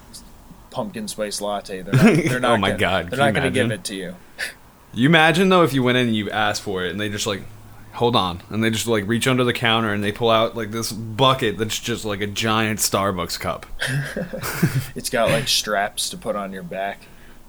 pumpkin 0.70 1.08
spice 1.08 1.42
latte, 1.42 1.82
they're 1.82 1.94
not, 1.94 2.24
they're 2.26 2.40
not 2.40 2.52
Oh 2.52 2.58
my 2.58 2.70
gonna- 2.70 2.80
God, 2.80 3.04
they're 3.06 3.18
can 3.18 3.20
not 3.20 3.34
going 3.34 3.44
to 3.46 3.60
give 3.60 3.72
it 3.72 3.84
to 3.86 3.96
you. 3.96 4.16
You 4.94 5.10
imagine 5.10 5.50
though 5.50 5.64
if 5.64 5.74
you 5.74 5.82
went 5.82 5.98
in 5.98 6.08
and 6.08 6.16
you 6.16 6.30
asked 6.30 6.62
for 6.62 6.86
it 6.86 6.92
and 6.92 7.00
they 7.02 7.10
just 7.10 7.26
like 7.26 7.42
hold 7.94 8.16
on 8.16 8.42
and 8.50 8.64
they 8.64 8.70
just 8.70 8.88
like 8.88 9.08
reach 9.08 9.28
under 9.28 9.44
the 9.44 9.54
counter 9.54 9.94
and 9.94 10.04
they 10.04 10.12
pull 10.12 10.30
out 10.30 10.56
like 10.58 10.72
this 10.72 10.92
bucket 10.92 11.58
that's 11.58 11.80
just 11.80 12.04
like 12.06 12.22
a 12.22 12.28
giant 12.28 12.80
Starbucks 12.80 13.40
cup. 13.40 13.66
It's 14.96 15.10
got 15.10 15.30
like 15.30 15.48
straps 15.48 16.10
to 16.12 16.18
put 16.18 16.36
on 16.36 16.54
your 16.54 16.64
back, 16.64 17.02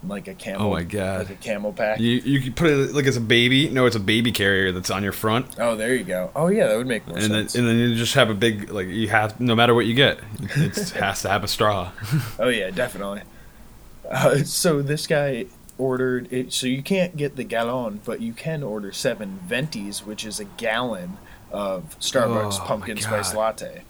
like 0.03 0.29
a 0.29 0.35
camel. 0.35 0.67
Oh 0.67 0.71
my 0.71 0.83
God. 0.83 1.21
Like 1.29 1.31
a 1.31 1.43
camel 1.43 1.73
pack. 1.73 2.01
You 2.01 2.13
you 2.25 2.41
could 2.41 2.57
put 2.57 2.71
it 2.71 2.93
like 2.95 3.07
as 3.07 3.17
a 3.17 3.21
baby. 3.21 3.69
No, 3.69 3.87
it's 3.87 3.97
a 3.97 4.01
baby 4.01 4.33
carrier 4.33 4.73
that's 4.73 4.91
on 4.91 5.03
your 5.03 5.13
front. 5.13 5.47
Oh, 5.59 5.77
there 5.77 5.95
you 5.95 6.05
go. 6.05 6.31
Oh 6.35 6.49
yeah, 6.49 6.67
that 6.69 6.77
would 6.77 6.87
make 6.87 7.07
more 7.07 7.17
And 7.19 7.27
then, 7.27 7.49
sense. 7.49 7.55
and 7.55 7.67
then 7.69 7.77
you 7.79 7.95
just 7.95 8.15
have 8.15 8.31
a 8.31 8.35
big 8.35 8.71
like 8.71 8.89
you 8.89 9.09
have 9.09 9.41
no 9.41 9.55
matter 9.55 9.75
what 9.75 9.87
you 9.87 9.95
get, 9.95 10.21
it 10.41 10.75
has 10.91 11.23
to 11.23 11.29
have 11.29 11.45
a 11.45 11.49
straw. 11.49 11.91
Oh 12.39 12.49
yeah, 12.49 12.71
definitely. 12.71 13.23
Uh, 14.11 14.39
so 14.39 14.83
this 14.83 15.07
guy 15.07 15.47
ordered 15.79 16.33
it. 16.33 16.53
So 16.53 16.67
you 16.67 16.83
can't 16.83 17.17
get 17.17 17.37
the 17.37 17.45
gallon, 17.45 18.01
but 18.05 18.21
you 18.21 18.33
can 18.33 18.63
order 18.63 18.93
seven 18.93 19.41
ventis, 19.49 20.05
which 20.05 20.25
is 20.25 20.41
a 20.41 20.45
gallon 20.45 21.19
of 21.51 21.99
Starbucks 22.01 22.61
Oh, 22.61 22.65
pumpkin 22.65 22.99
spice 22.99 23.35
latte. 23.35 23.83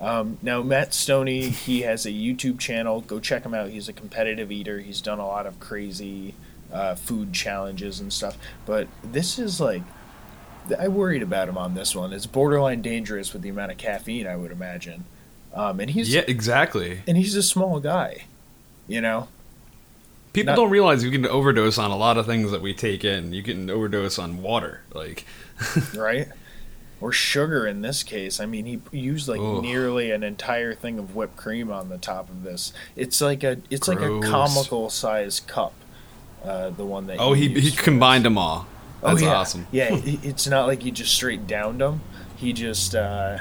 Um, 0.00 0.38
now 0.42 0.62
Matt 0.62 0.90
Stonie, 0.90 1.50
he 1.50 1.82
has 1.82 2.06
a 2.06 2.10
YouTube 2.10 2.58
channel. 2.58 3.00
Go 3.00 3.18
check 3.18 3.44
him 3.44 3.54
out. 3.54 3.70
He's 3.70 3.88
a 3.88 3.92
competitive 3.92 4.52
eater. 4.52 4.78
He's 4.80 5.00
done 5.00 5.18
a 5.18 5.26
lot 5.26 5.46
of 5.46 5.58
crazy 5.58 6.34
uh, 6.72 6.94
food 6.94 7.32
challenges 7.32 8.00
and 8.00 8.12
stuff. 8.12 8.36
But 8.64 8.88
this 9.02 9.38
is 9.38 9.60
like, 9.60 9.82
I 10.78 10.88
worried 10.88 11.22
about 11.22 11.48
him 11.48 11.58
on 11.58 11.74
this 11.74 11.96
one. 11.96 12.12
It's 12.12 12.26
borderline 12.26 12.82
dangerous 12.82 13.32
with 13.32 13.42
the 13.42 13.48
amount 13.48 13.72
of 13.72 13.78
caffeine, 13.78 14.26
I 14.26 14.36
would 14.36 14.52
imagine. 14.52 15.04
Um, 15.54 15.80
and 15.80 15.90
he's 15.90 16.12
yeah, 16.12 16.22
exactly. 16.28 17.00
and 17.06 17.16
he's 17.16 17.34
a 17.34 17.42
small 17.42 17.80
guy, 17.80 18.24
you 18.86 19.00
know. 19.00 19.28
People 20.38 20.52
Not- 20.52 20.56
don't 20.56 20.70
realize 20.70 21.02
you 21.04 21.10
can 21.10 21.26
overdose 21.26 21.78
on 21.78 21.90
a 21.90 21.96
lot 21.96 22.16
of 22.16 22.26
things 22.26 22.50
that 22.50 22.62
we 22.62 22.72
take 22.74 23.04
in. 23.04 23.32
You 23.32 23.42
can 23.42 23.68
overdose 23.70 24.18
on 24.18 24.42
water, 24.42 24.82
like 24.94 25.24
right? 25.96 26.28
Or 27.00 27.12
sugar 27.12 27.66
in 27.66 27.82
this 27.82 28.02
case. 28.02 28.40
I 28.40 28.46
mean, 28.46 28.64
he 28.64 28.80
used 28.98 29.28
like 29.28 29.40
Ugh. 29.40 29.62
nearly 29.62 30.10
an 30.10 30.22
entire 30.22 30.74
thing 30.74 30.98
of 30.98 31.14
whipped 31.14 31.36
cream 31.36 31.70
on 31.70 31.88
the 31.88 31.98
top 31.98 32.28
of 32.28 32.42
this. 32.42 32.72
It's 32.96 33.20
like 33.20 33.42
a 33.44 33.58
it's 33.70 33.88
like 33.88 34.00
a 34.00 34.20
comical 34.20 34.90
size 34.90 35.40
cup. 35.40 35.74
Uh, 36.44 36.70
the 36.70 36.84
one 36.86 37.06
that 37.08 37.18
oh, 37.18 37.32
he 37.32 37.46
used 37.48 37.66
he 37.66 37.76
combined 37.76 38.24
them 38.24 38.38
all. 38.38 38.66
Oh, 39.02 39.10
That's 39.10 39.22
yeah. 39.22 39.34
awesome. 39.34 39.66
yeah, 39.70 39.88
it's 39.92 40.46
not 40.46 40.66
like 40.66 40.82
he 40.82 40.90
just 40.90 41.14
straight 41.14 41.46
downed 41.46 41.80
them. 41.80 42.00
He 42.36 42.52
just 42.52 42.94
uh, 42.94 43.38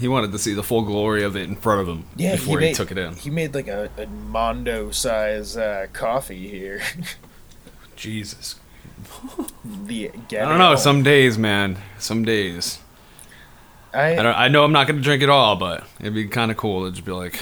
He 0.00 0.08
wanted 0.08 0.32
to 0.32 0.38
see 0.38 0.54
the 0.54 0.62
full 0.62 0.82
glory 0.82 1.22
of 1.22 1.36
it 1.36 1.42
in 1.48 1.56
front 1.56 1.82
of 1.82 1.88
him 1.88 2.06
yeah 2.16 2.32
before 2.32 2.58
he, 2.58 2.68
he, 2.68 2.74
took 2.74 2.90
it 2.90 2.96
in. 2.96 3.14
He 3.14 3.28
made 3.28 3.54
like 3.54 3.68
a, 3.68 3.90
a 3.98 4.06
mondo 4.06 4.90
size 4.90 5.58
uh, 5.58 5.88
coffee 5.92 6.48
here. 6.48 6.80
Jesus. 7.96 8.58
the 9.62 10.10
I 10.10 10.16
don't 10.30 10.58
know. 10.58 10.74
Some 10.76 11.02
days, 11.02 11.36
man. 11.36 11.76
Some 11.98 12.24
days. 12.24 12.78
I, 13.92 14.12
I 14.18 14.22
don't. 14.22 14.34
I 14.34 14.48
know 14.48 14.64
I'm 14.64 14.72
not 14.72 14.86
gonna 14.86 15.02
drink 15.02 15.22
it 15.22 15.28
all, 15.28 15.56
but 15.56 15.86
it'd 16.00 16.14
be 16.14 16.28
kind 16.28 16.50
of 16.50 16.56
cool 16.56 16.86
to 16.86 16.92
just 16.92 17.04
be 17.04 17.12
like, 17.12 17.40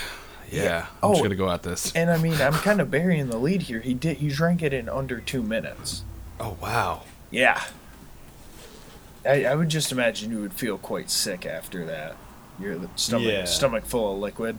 yeah, 0.50 0.86
I'm 1.02 1.10
Oh. 1.10 1.12
just 1.12 1.22
gonna 1.22 1.36
go 1.36 1.48
at 1.50 1.62
this. 1.62 1.94
And 1.94 2.10
I 2.10 2.16
mean, 2.16 2.40
I'm 2.40 2.54
kind 2.54 2.80
of 2.80 2.90
burying 2.90 3.28
the 3.28 3.38
lead 3.38 3.62
here. 3.62 3.80
He 3.80 3.94
did. 3.94 4.16
He 4.16 4.28
drank 4.28 4.62
it 4.62 4.72
in 4.72 4.88
under 4.88 5.20
two 5.20 5.42
minutes. 5.42 6.02
Oh 6.40 6.56
wow. 6.60 7.02
Yeah. 7.30 7.62
I, 9.24 9.44
I 9.44 9.54
would 9.54 9.68
just 9.68 9.92
imagine 9.92 10.30
you 10.30 10.40
would 10.40 10.54
feel 10.54 10.78
quite 10.78 11.10
sick 11.10 11.44
after 11.44 11.84
that. 11.84 12.16
Your 12.60 12.78
stomach 12.96 13.26
Yeah. 13.28 13.44
stomach 13.44 13.84
full 13.86 14.14
of 14.14 14.18
liquid. 14.18 14.56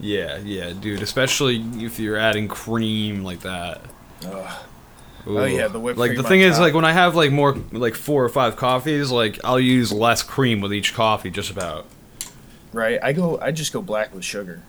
Yeah, 0.00 0.38
yeah, 0.38 0.72
dude. 0.78 1.02
Especially 1.02 1.62
if 1.76 1.98
you're 1.98 2.16
adding 2.16 2.48
cream 2.48 3.24
like 3.24 3.40
that. 3.40 3.80
Ugh. 4.26 4.52
Ooh. 5.26 5.38
Oh, 5.38 5.44
yeah, 5.44 5.68
the 5.68 5.78
whipped 5.78 5.98
Like 5.98 6.10
cream 6.12 6.22
the 6.22 6.28
thing 6.28 6.40
is, 6.40 6.54
top. 6.54 6.62
like 6.62 6.74
when 6.74 6.84
I 6.84 6.92
have 6.92 7.14
like 7.14 7.30
more, 7.30 7.56
like 7.70 7.94
four 7.94 8.24
or 8.24 8.28
five 8.28 8.56
coffees, 8.56 9.10
like 9.10 9.38
I'll 9.44 9.60
use 9.60 9.92
less 9.92 10.22
cream 10.22 10.60
with 10.60 10.72
each 10.72 10.94
coffee, 10.94 11.30
just 11.30 11.50
about. 11.50 11.86
Right. 12.72 12.98
I 13.02 13.12
go. 13.12 13.38
I 13.40 13.52
just 13.52 13.72
go 13.72 13.82
black 13.82 14.12
with 14.14 14.24
sugar. 14.24 14.62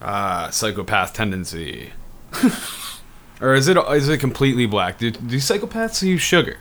Ah, 0.00 0.48
psychopath 0.52 1.14
tendency. 1.14 1.90
or 3.40 3.54
is 3.54 3.68
it 3.68 3.76
is 3.76 4.08
it 4.08 4.18
completely 4.18 4.66
black? 4.66 4.98
Do, 4.98 5.10
do 5.10 5.36
psychopaths 5.36 6.02
use 6.02 6.20
sugar? 6.22 6.58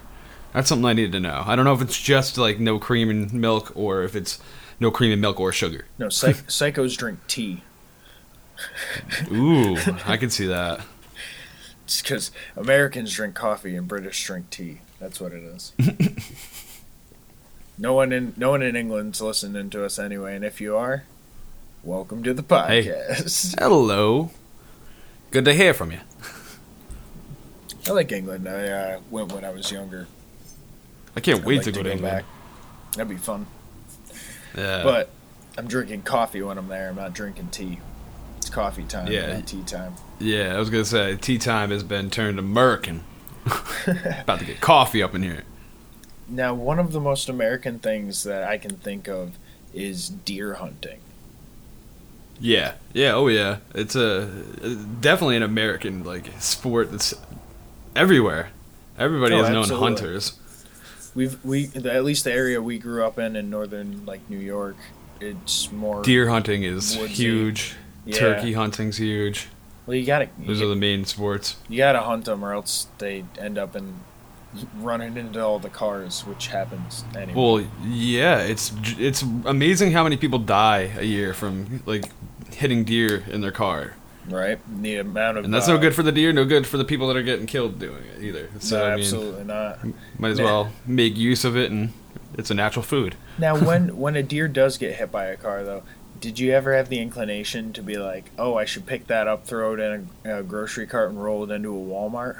That's 0.53 0.69
something 0.69 0.85
I 0.85 0.93
need 0.93 1.11
to 1.13 1.19
know. 1.19 1.43
I 1.45 1.55
don't 1.55 1.65
know 1.65 1.73
if 1.73 1.81
it's 1.81 1.99
just 1.99 2.37
like 2.37 2.59
no 2.59 2.77
cream 2.79 3.09
and 3.09 3.33
milk, 3.33 3.71
or 3.75 4.03
if 4.03 4.15
it's 4.15 4.39
no 4.79 4.91
cream 4.91 5.11
and 5.11 5.21
milk 5.21 5.39
or 5.39 5.51
sugar. 5.51 5.85
No, 5.97 6.09
psych- 6.09 6.35
psychos 6.47 6.95
drink 6.97 7.19
tea. 7.27 7.63
Ooh, 9.31 9.77
I 10.05 10.17
can 10.17 10.29
see 10.29 10.45
that. 10.47 10.81
It's 11.85 12.01
because 12.01 12.31
Americans 12.55 13.13
drink 13.13 13.35
coffee 13.35 13.75
and 13.75 13.87
British 13.87 14.23
drink 14.25 14.49
tea. 14.51 14.79
That's 14.99 15.19
what 15.19 15.33
it 15.33 15.43
is. 15.43 15.73
no 17.77 17.93
one 17.93 18.13
in 18.13 18.33
no 18.37 18.51
one 18.51 18.61
in 18.61 18.75
England's 18.75 19.21
listening 19.21 19.69
to 19.71 19.83
us 19.83 19.97
anyway, 19.99 20.35
and 20.35 20.45
if 20.45 20.61
you 20.61 20.77
are, 20.77 21.03
welcome 21.83 22.23
to 22.23 22.33
the 22.33 22.41
Hey. 22.43 22.85
podcast. 22.85 23.55
Hello. 23.59 24.29
Good 25.31 25.45
to 25.45 25.53
hear 25.53 25.73
from 25.73 25.91
you. 25.91 25.99
I 27.87 27.91
like 27.91 28.11
England. 28.11 28.47
I 28.47 28.67
uh, 28.69 28.99
went 29.09 29.33
when 29.33 29.43
I 29.43 29.49
was 29.49 29.71
younger. 29.71 30.07
I 31.15 31.19
can't 31.19 31.39
I'd 31.39 31.45
wait 31.45 31.55
like 31.57 31.65
to 31.65 31.71
go 31.71 31.83
to 31.83 31.91
England. 31.91 32.15
back. 32.15 32.25
That'd 32.93 33.09
be 33.09 33.17
fun. 33.17 33.45
Yeah. 34.57 34.83
But 34.83 35.09
I'm 35.57 35.67
drinking 35.67 36.03
coffee 36.03 36.41
when 36.41 36.57
I'm 36.57 36.67
there. 36.67 36.89
I'm 36.89 36.95
not 36.95 37.13
drinking 37.13 37.49
tea. 37.49 37.79
It's 38.37 38.49
coffee 38.49 38.83
time, 38.83 39.11
Yeah. 39.11 39.33
not 39.33 39.47
tea 39.47 39.63
time. 39.63 39.95
yeah, 40.19 40.55
I 40.55 40.59
was 40.59 40.69
gonna 40.69 40.85
say 40.85 41.15
tea 41.15 41.37
time 41.37 41.71
has 41.71 41.83
been 41.83 42.09
turned 42.09 42.39
American. 42.39 43.03
About 44.21 44.39
to 44.39 44.45
get 44.45 44.61
coffee 44.61 45.01
up 45.03 45.13
in 45.15 45.23
here. 45.23 45.43
Now, 46.29 46.53
one 46.53 46.79
of 46.79 46.91
the 46.93 46.99
most 46.99 47.29
American 47.29 47.79
things 47.79 48.23
that 48.23 48.43
I 48.43 48.57
can 48.57 48.77
think 48.77 49.07
of 49.07 49.37
is 49.73 50.07
deer 50.09 50.55
hunting. 50.55 50.99
Yeah, 52.39 52.73
yeah, 52.93 53.13
oh 53.13 53.27
yeah. 53.27 53.57
It's 53.73 53.95
a 53.95 54.23
uh, 54.23 54.75
definitely 54.99 55.37
an 55.37 55.43
American 55.43 56.03
like 56.03 56.25
sport 56.41 56.91
that's 56.91 57.13
everywhere. 57.95 58.49
Everybody 58.97 59.35
Oh, 59.35 59.39
has 59.43 59.49
known 59.49 59.59
absolutely. 59.63 59.87
hunters. 59.87 60.33
We've 61.15 61.43
we 61.45 61.69
at 61.75 62.03
least 62.03 62.23
the 62.23 62.31
area 62.33 62.61
we 62.61 62.79
grew 62.79 63.05
up 63.05 63.19
in 63.19 63.35
in 63.35 63.49
northern 63.49 64.05
like 64.05 64.27
New 64.29 64.39
York. 64.39 64.75
It's 65.19 65.71
more 65.71 66.01
Deer 66.01 66.29
hunting 66.29 66.63
is 66.63 66.97
Woodsy. 66.97 67.13
huge. 67.13 67.75
Yeah. 68.05 68.17
Turkey 68.17 68.53
hunting's 68.53 68.97
huge. 68.97 69.47
Well, 69.85 69.95
you 69.95 70.05
gotta 70.05 70.29
Those 70.39 70.59
you, 70.59 70.65
are 70.65 70.69
the 70.69 70.75
main 70.75 71.05
sports. 71.05 71.57
you 71.69 71.77
gotta 71.77 72.01
hunt 72.01 72.25
them, 72.25 72.43
or 72.43 72.53
else 72.53 72.87
they 72.97 73.25
end 73.37 73.57
up 73.57 73.75
in 73.75 73.95
running 74.77 75.17
into 75.17 75.43
all 75.43 75.59
the 75.59 75.69
cars, 75.69 76.21
which 76.21 76.47
happens 76.47 77.03
anyway. 77.15 77.33
Well, 77.35 77.65
yeah, 77.85 78.39
it's 78.39 78.71
it's 78.97 79.21
amazing 79.45 79.91
how 79.91 80.03
many 80.03 80.17
people 80.17 80.39
die 80.39 80.91
a 80.97 81.03
year 81.03 81.33
from 81.33 81.81
like 81.85 82.05
hitting 82.53 82.83
deer 82.83 83.23
in 83.29 83.41
their 83.41 83.51
car. 83.51 83.93
Right? 84.29 84.59
The 84.81 84.97
amount 84.97 85.37
of 85.37 85.45
And 85.45 85.53
that's 85.53 85.67
uh, 85.67 85.73
no 85.73 85.77
good 85.79 85.95
for 85.95 86.03
the 86.03 86.11
deer, 86.11 86.31
no 86.33 86.45
good 86.45 86.65
for 86.67 86.77
the 86.77 86.85
people 86.85 87.07
that 87.07 87.17
are 87.17 87.23
getting 87.23 87.45
killed 87.45 87.79
doing 87.79 88.03
it 88.17 88.23
either. 88.23 88.49
So 88.59 88.77
no, 88.79 88.85
I 88.85 88.89
mean, 88.91 88.99
absolutely 88.99 89.43
not. 89.45 89.79
might 90.19 90.29
as 90.29 90.39
Nah. 90.39 90.45
well 90.45 90.71
make 90.85 91.17
use 91.17 91.43
of 91.45 91.55
it 91.57 91.71
and 91.71 91.91
it's 92.37 92.49
a 92.51 92.53
natural 92.55 92.83
food. 92.83 93.15
Now, 93.37 93.57
when 93.57 93.97
when 93.97 94.15
a 94.15 94.23
deer 94.23 94.47
does 94.47 94.77
get 94.77 94.95
hit 94.95 95.11
by 95.11 95.25
a 95.25 95.37
car, 95.37 95.63
though, 95.63 95.83
did 96.19 96.39
you 96.39 96.51
ever 96.53 96.73
have 96.75 96.89
the 96.89 96.99
inclination 96.99 97.73
to 97.73 97.83
be 97.83 97.97
like, 97.97 98.31
"Oh, 98.39 98.55
I 98.55 98.65
should 98.65 98.85
pick 98.85 99.07
that 99.07 99.27
up, 99.27 99.45
throw 99.45 99.73
it 99.73 99.79
in 99.79 100.07
a, 100.25 100.39
a 100.39 100.43
grocery 100.43 100.87
cart, 100.87 101.09
and 101.09 101.23
roll 101.23 101.43
it 101.43 101.53
into 101.53 101.69
a 101.69 101.79
Walmart"? 101.79 102.39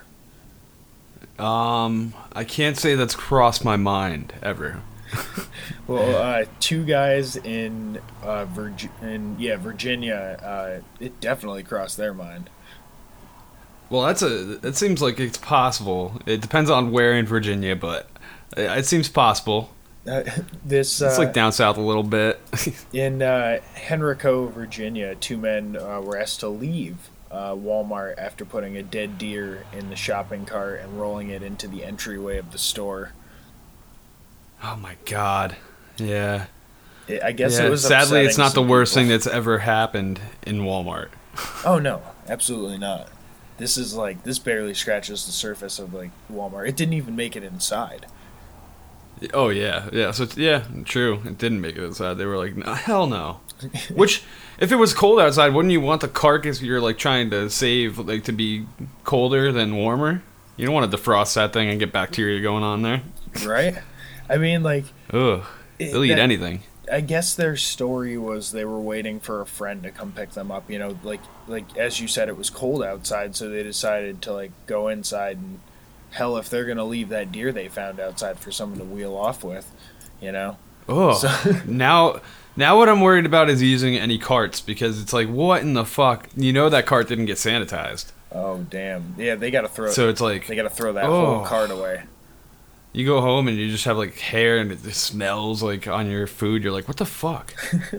Um, 1.40 2.14
I 2.34 2.44
can't 2.44 2.78
say 2.78 2.96
that's 2.96 3.16
crossed 3.16 3.66
my 3.66 3.76
mind 3.76 4.34
ever. 4.42 4.82
Well, 5.86 6.16
uh, 6.16 6.46
two 6.62 6.86
guys 6.86 7.36
in 7.36 8.00
uh, 8.22 8.46
Virgi- 8.46 8.90
in 9.02 9.36
yeah 9.38 9.58
Virginia, 9.58 10.40
uh, 10.42 11.04
it 11.04 11.20
definitely 11.20 11.64
crossed 11.64 11.98
their 11.98 12.14
mind. 12.14 12.50
Well, 13.90 14.04
that's 14.04 14.22
a. 14.22 14.54
It 14.66 14.78
seems 14.78 15.02
like 15.02 15.20
it's 15.20 15.38
possible. 15.38 16.22
It 16.26 16.42
depends 16.42 16.70
on 16.70 16.92
where 16.92 17.14
in 17.14 17.26
Virginia, 17.26 17.76
but 17.76 18.10
it 18.56 18.80
it 18.80 18.86
seems 18.86 19.10
possible. 19.10 19.72
Uh, 20.08 20.24
this 20.66 21.02
uh, 21.02 21.08
It's 21.08 21.18
like 21.18 21.34
down 21.34 21.52
south 21.52 21.78
a 21.78 21.82
little 21.82 22.04
bit. 22.04 22.40
in 22.94 23.22
uh, 23.22 23.60
Henrico, 23.90 24.48
Virginia, 24.48 25.16
two 25.16 25.38
men 25.38 25.76
uh, 25.76 26.02
were 26.02 26.18
asked 26.18 26.40
to 26.42 26.50
leave 26.50 27.10
uh, 27.30 27.52
Walmart 27.54 28.18
after 28.18 28.46
putting 28.46 28.78
a 28.78 28.84
dead 28.84 29.18
deer 29.18 29.66
in 29.74 29.90
the 29.90 29.96
shopping 29.96 30.46
cart 30.46 30.80
and 30.82 31.00
rolling 31.00 31.30
it 31.30 31.44
into 31.44 31.68
the 31.68 31.84
entryway 31.84 32.38
of 32.38 32.52
the 32.52 32.58
store. 32.58 33.12
Oh 34.64 34.76
my 34.78 34.96
god. 35.06 35.56
Yeah. 35.98 36.46
It, 37.08 37.22
I 37.22 37.32
guess 37.32 37.60
yeah. 37.60 37.66
it 37.66 37.70
was. 37.70 37.86
Sadly, 37.86 38.22
it's 38.22 38.38
not 38.38 38.54
the 38.54 38.62
worst 38.62 38.94
people. 38.94 39.04
thing 39.04 39.10
that's 39.10 39.28
ever 39.28 39.60
happened 39.60 40.22
in 40.46 40.60
Walmart. 40.60 41.10
Oh 41.66 41.80
no, 41.80 42.04
absolutely 42.28 42.78
not. 42.78 43.10
This 43.58 43.78
is 43.78 43.96
like 43.96 44.24
this 44.24 44.38
barely 44.38 44.74
scratches 44.74 45.26
the 45.26 45.32
surface 45.32 45.80
of 45.80 45.94
like 45.94 46.12
Walmart. 46.32 46.68
It 46.68 46.76
didn't 46.76 46.94
even 46.94 47.16
make 47.16 47.36
it 47.36 47.44
inside. 47.44 48.06
Oh 49.34 49.50
yeah, 49.50 49.90
yeah. 49.92 50.12
So 50.12 50.28
yeah, 50.36 50.66
true. 50.86 51.22
It 51.26 51.38
didn't 51.38 51.62
make 51.62 51.76
it 51.76 51.84
inside. 51.84 52.16
They 52.16 52.26
were 52.26 52.38
like, 52.38 52.56
no, 52.56 52.74
hell 52.74 53.08
no. 53.08 53.40
Which, 53.94 54.24
if 54.60 54.72
it 54.72 54.76
was 54.76 54.94
cold 54.94 55.20
outside, 55.20 55.54
wouldn't 55.54 55.72
you 55.72 55.82
want 55.82 56.02
the 56.02 56.08
carcass 56.08 56.62
you're 56.62 56.82
like 56.82 56.98
trying 56.98 57.30
to 57.30 57.50
save 57.50 57.98
like 57.98 58.26
to 58.26 58.32
be 58.32 58.66
colder 59.04 59.52
than 59.52 59.76
warmer? 59.76 60.22
You 60.58 60.66
don't 60.66 60.76
want 60.76 60.92
to 60.92 60.98
defrost 60.98 61.36
that 61.36 61.54
thing 61.54 61.70
and 61.70 61.80
get 61.80 61.92
bacteria 61.92 62.42
going 62.42 62.64
on 62.64 62.82
there. 62.82 63.02
Right? 63.46 63.78
I 64.34 64.38
mean, 64.38 64.64
like 64.64 64.86
Ugh, 65.12 65.44
they'll 65.78 66.04
eat 66.04 66.12
anything. 66.18 66.64
I 66.92 67.00
guess 67.00 67.34
their 67.34 67.56
story 67.56 68.18
was 68.18 68.52
they 68.52 68.66
were 68.66 68.80
waiting 68.80 69.20
for 69.22 69.40
a 69.42 69.46
friend 69.46 69.84
to 69.84 69.92
come 69.92 70.12
pick 70.12 70.32
them 70.32 70.52
up. 70.52 70.70
You 70.70 70.80
know, 70.80 70.98
like 71.04 71.22
like 71.48 71.78
as 71.78 72.00
you 72.00 72.08
said, 72.08 72.28
it 72.30 72.38
was 72.38 72.50
cold 72.50 72.84
outside, 72.84 73.36
so 73.36 73.50
they 73.50 73.64
decided 73.64 74.22
to 74.24 74.34
like 74.34 74.52
go 74.66 74.88
inside 74.90 75.38
and 75.38 75.60
hell, 76.12 76.38
if 76.38 76.50
they're 76.50 76.66
gonna 76.66 76.84
leave 76.86 77.10
that 77.10 77.32
deer 77.32 77.52
they 77.52 77.68
found 77.68 78.00
outside 78.00 78.38
for 78.40 78.52
someone 78.52 78.80
to 78.80 78.86
wheel 78.86 79.16
off 79.16 79.44
with, 79.44 79.72
you 80.22 80.32
know. 80.32 80.58
Oh, 80.88 81.14
So- 81.14 81.62
now, 81.66 82.20
now 82.56 82.78
what 82.78 82.90
I'm 82.90 83.02
worried 83.02 83.26
about 83.26 83.50
is 83.50 83.62
using 83.64 83.96
any 83.96 84.18
carts 84.20 84.60
because 84.62 85.02
it's 85.02 85.14
like, 85.14 85.28
what 85.30 85.62
in 85.62 85.74
the 85.74 85.86
fuck? 85.86 86.28
You 86.36 86.52
know 86.54 86.70
that 86.70 86.86
cart 86.86 87.08
didn't 87.08 87.26
get 87.26 87.38
sanitized, 87.38 88.12
Oh 88.32 88.58
damn! 88.70 89.16
Yeah, 89.18 89.36
they 89.36 89.50
gotta 89.52 89.70
throw. 89.70 89.88
It 89.88 89.94
so 89.94 90.10
it's 90.10 90.20
like 90.22 90.48
they 90.48 90.56
gotta 90.56 90.70
throw 90.70 90.94
that 90.94 91.06
Oh. 91.06 91.26
whole 91.38 91.46
cart 91.46 91.72
away. 91.72 92.04
You 92.94 93.06
go 93.06 93.22
home 93.22 93.48
and 93.48 93.58
you 93.58 93.70
just 93.70 93.86
have 93.86 93.98
like 93.98 94.18
hair 94.18 94.60
and 94.60 94.72
it 94.72 94.80
smells 94.94 95.62
like 95.64 95.88
on 95.88 96.10
your 96.10 96.28
food. 96.28 96.64
You're 96.64 96.72
like, 96.72 96.88
what 96.88 96.98
the 96.98 97.06
fuck? 97.06 97.54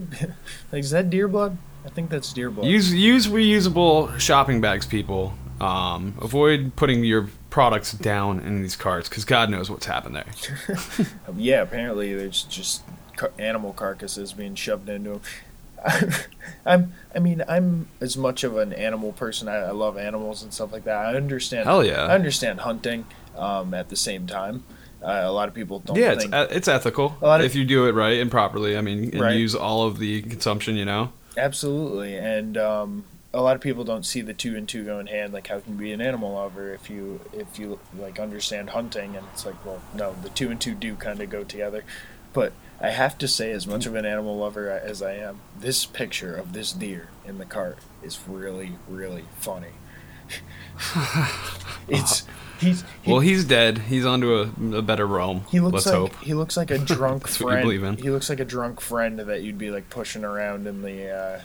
Like, 0.73 0.81
is 0.81 0.91
that 0.91 1.11
deer 1.11 1.29
blood? 1.29 1.57
I 1.85 1.89
think 1.91 2.11
that's 2.11 2.33
deer 2.33 2.51
blood. 2.51 2.67
Use 2.67 2.93
use 2.93 3.27
reusable 3.29 4.19
shopping 4.19 4.61
bags, 4.61 4.87
people. 4.87 5.35
Um, 5.61 6.15
avoid 6.21 6.75
putting 6.75 7.05
your 7.05 7.29
products 7.51 7.93
down 7.93 8.41
in 8.41 8.63
these 8.63 8.75
carts 8.75 9.09
because 9.09 9.25
God 9.25 9.51
knows 9.51 9.71
what's 9.71 9.87
happened 9.87 10.17
there. 10.17 11.07
Yeah, 11.37 11.63
apparently 11.63 12.15
there's 12.15 12.43
just 12.45 12.83
car- 13.17 13.33
animal 13.39 13.73
carcasses 13.73 14.33
being 14.33 14.55
shoved 14.57 14.89
into 14.89 15.21
them. 15.21 15.21
I'm, 16.67 16.93
I 17.15 17.19
mean, 17.19 17.43
I'm 17.47 17.89
as 18.01 18.17
much 18.17 18.43
of 18.43 18.57
an 18.57 18.73
animal 18.73 19.13
person. 19.13 19.49
I, 19.49 19.57
I 19.57 19.71
love 19.71 19.97
animals 19.99 20.43
and 20.43 20.53
stuff 20.53 20.73
like 20.73 20.85
that. 20.85 20.97
I 20.97 21.15
understand. 21.15 21.67
Hell 21.69 21.85
yeah. 21.85 22.07
I 22.07 22.15
understand 22.15 22.61
hunting. 22.61 23.05
Um, 23.37 23.75
at 23.75 23.89
the 23.89 23.97
same 23.97 24.29
time, 24.29 24.63
uh, 25.05 25.23
a 25.25 25.31
lot 25.33 25.49
of 25.49 25.55
people 25.55 25.81
don't 25.81 25.97
yeah, 25.97 26.13
it's 26.13 26.23
think 26.23 26.35
uh, 26.35 26.47
it's 26.51 26.67
ethical 26.69 27.17
A 27.21 27.27
lot 27.27 27.41
of- 27.41 27.47
if 27.47 27.55
you 27.55 27.65
do 27.65 27.87
it 27.87 27.93
right 27.93 28.19
and 28.21 28.31
properly. 28.31 28.77
I 28.77 28.81
mean, 28.81 29.11
and 29.13 29.21
Right. 29.21 29.37
use 29.37 29.55
all 29.55 29.83
of 29.87 29.99
the 29.99 30.23
consumption. 30.23 30.77
You 30.77 30.85
know. 30.87 31.13
absolutely, 31.37 32.17
and 32.17 32.57
um, 32.57 33.05
a 33.33 33.43
lot 33.43 33.57
of 33.57 33.61
people 33.63 33.85
don't 33.85 34.07
see 34.07 34.21
the 34.21 34.33
two 34.35 34.57
and 34.57 34.69
two 34.69 34.85
go 34.85 34.99
in 34.99 35.07
hand. 35.09 35.33
Like, 35.33 35.49
how 35.49 35.59
can 35.61 35.73
you 35.75 35.79
be 35.79 35.93
an 35.93 36.01
animal 36.01 36.33
lover 36.35 36.73
if 36.73 36.89
you 36.89 37.21
if 37.33 37.59
you 37.59 37.79
like 37.99 38.19
understand 38.19 38.71
hunting? 38.71 39.17
And 39.17 39.27
it's 39.33 39.45
like, 39.45 39.65
well, 39.67 39.81
no, 39.95 40.15
the 40.23 40.31
two 40.31 40.51
and 40.51 40.61
two 40.61 40.75
do 40.75 40.95
kind 40.95 41.21
of 41.21 41.29
go 41.31 41.45
together. 41.45 41.85
But 42.33 42.53
I 42.81 42.91
have 42.91 43.17
to 43.19 43.29
say, 43.29 43.53
as 43.53 43.67
much 43.67 43.87
of 43.87 43.95
an 43.95 44.05
animal 44.05 44.37
lover 44.39 44.69
as 44.71 45.01
I 45.03 45.15
am, 45.15 45.41
this 45.59 45.87
picture 45.87 46.35
of 46.35 46.53
this 46.53 46.73
deer 46.73 47.09
in 47.27 47.39
the 47.39 47.45
cart 47.45 47.79
is 48.03 48.19
really, 48.29 48.73
really 48.89 49.25
funny. 49.39 49.69
it's 51.89 52.25
he's 52.61 52.85
he, 53.03 53.11
Well, 53.11 53.21
he's 53.21 53.45
dead. 53.45 53.79
He's 53.79 54.05
onto 54.07 54.35
a, 54.35 54.77
a 54.79 54.83
better 54.83 55.07
realm. 55.07 55.45
he 55.51 55.61
looks 55.61 55.75
Let's 55.75 55.87
like 55.87 55.95
hope. 55.95 56.17
he 56.23 56.35
looks 56.35 56.57
like 56.57 56.71
a 56.71 56.79
drunk 56.95 57.25
That's 57.25 57.41
what 57.41 57.65
you 57.65 57.81
friend. 57.81 57.99
He 58.01 58.11
looks 58.11 58.29
like 58.31 58.41
a 58.41 58.45
drunk 58.45 58.81
friend 58.81 59.19
that 59.19 59.43
you'd 59.43 59.59
be 59.59 59.71
like 59.71 59.91
pushing 59.91 60.25
around 60.25 60.67
in 60.67 60.83
the 60.83 61.11
uh, 61.11 61.41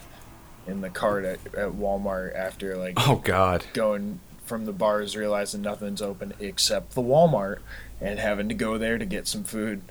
in 0.67 0.82
the 0.82 0.89
cart 0.89 1.26
at, 1.26 1.39
at 1.56 1.72
Walmart 1.72 2.36
after 2.36 2.78
like 2.78 2.93
Oh 2.98 3.17
God. 3.24 3.65
going 3.74 4.19
from 4.45 4.65
the 4.65 4.72
bars, 4.74 5.15
realizing 5.15 5.62
nothing's 5.62 6.02
open 6.02 6.34
except 6.39 6.95
the 6.95 7.02
Walmart, 7.02 7.60
and 8.02 8.19
having 8.19 8.50
to 8.50 8.56
go 8.56 8.78
there 8.78 8.98
to 8.98 9.06
get 9.06 9.28
some 9.28 9.43
food. 9.43 9.82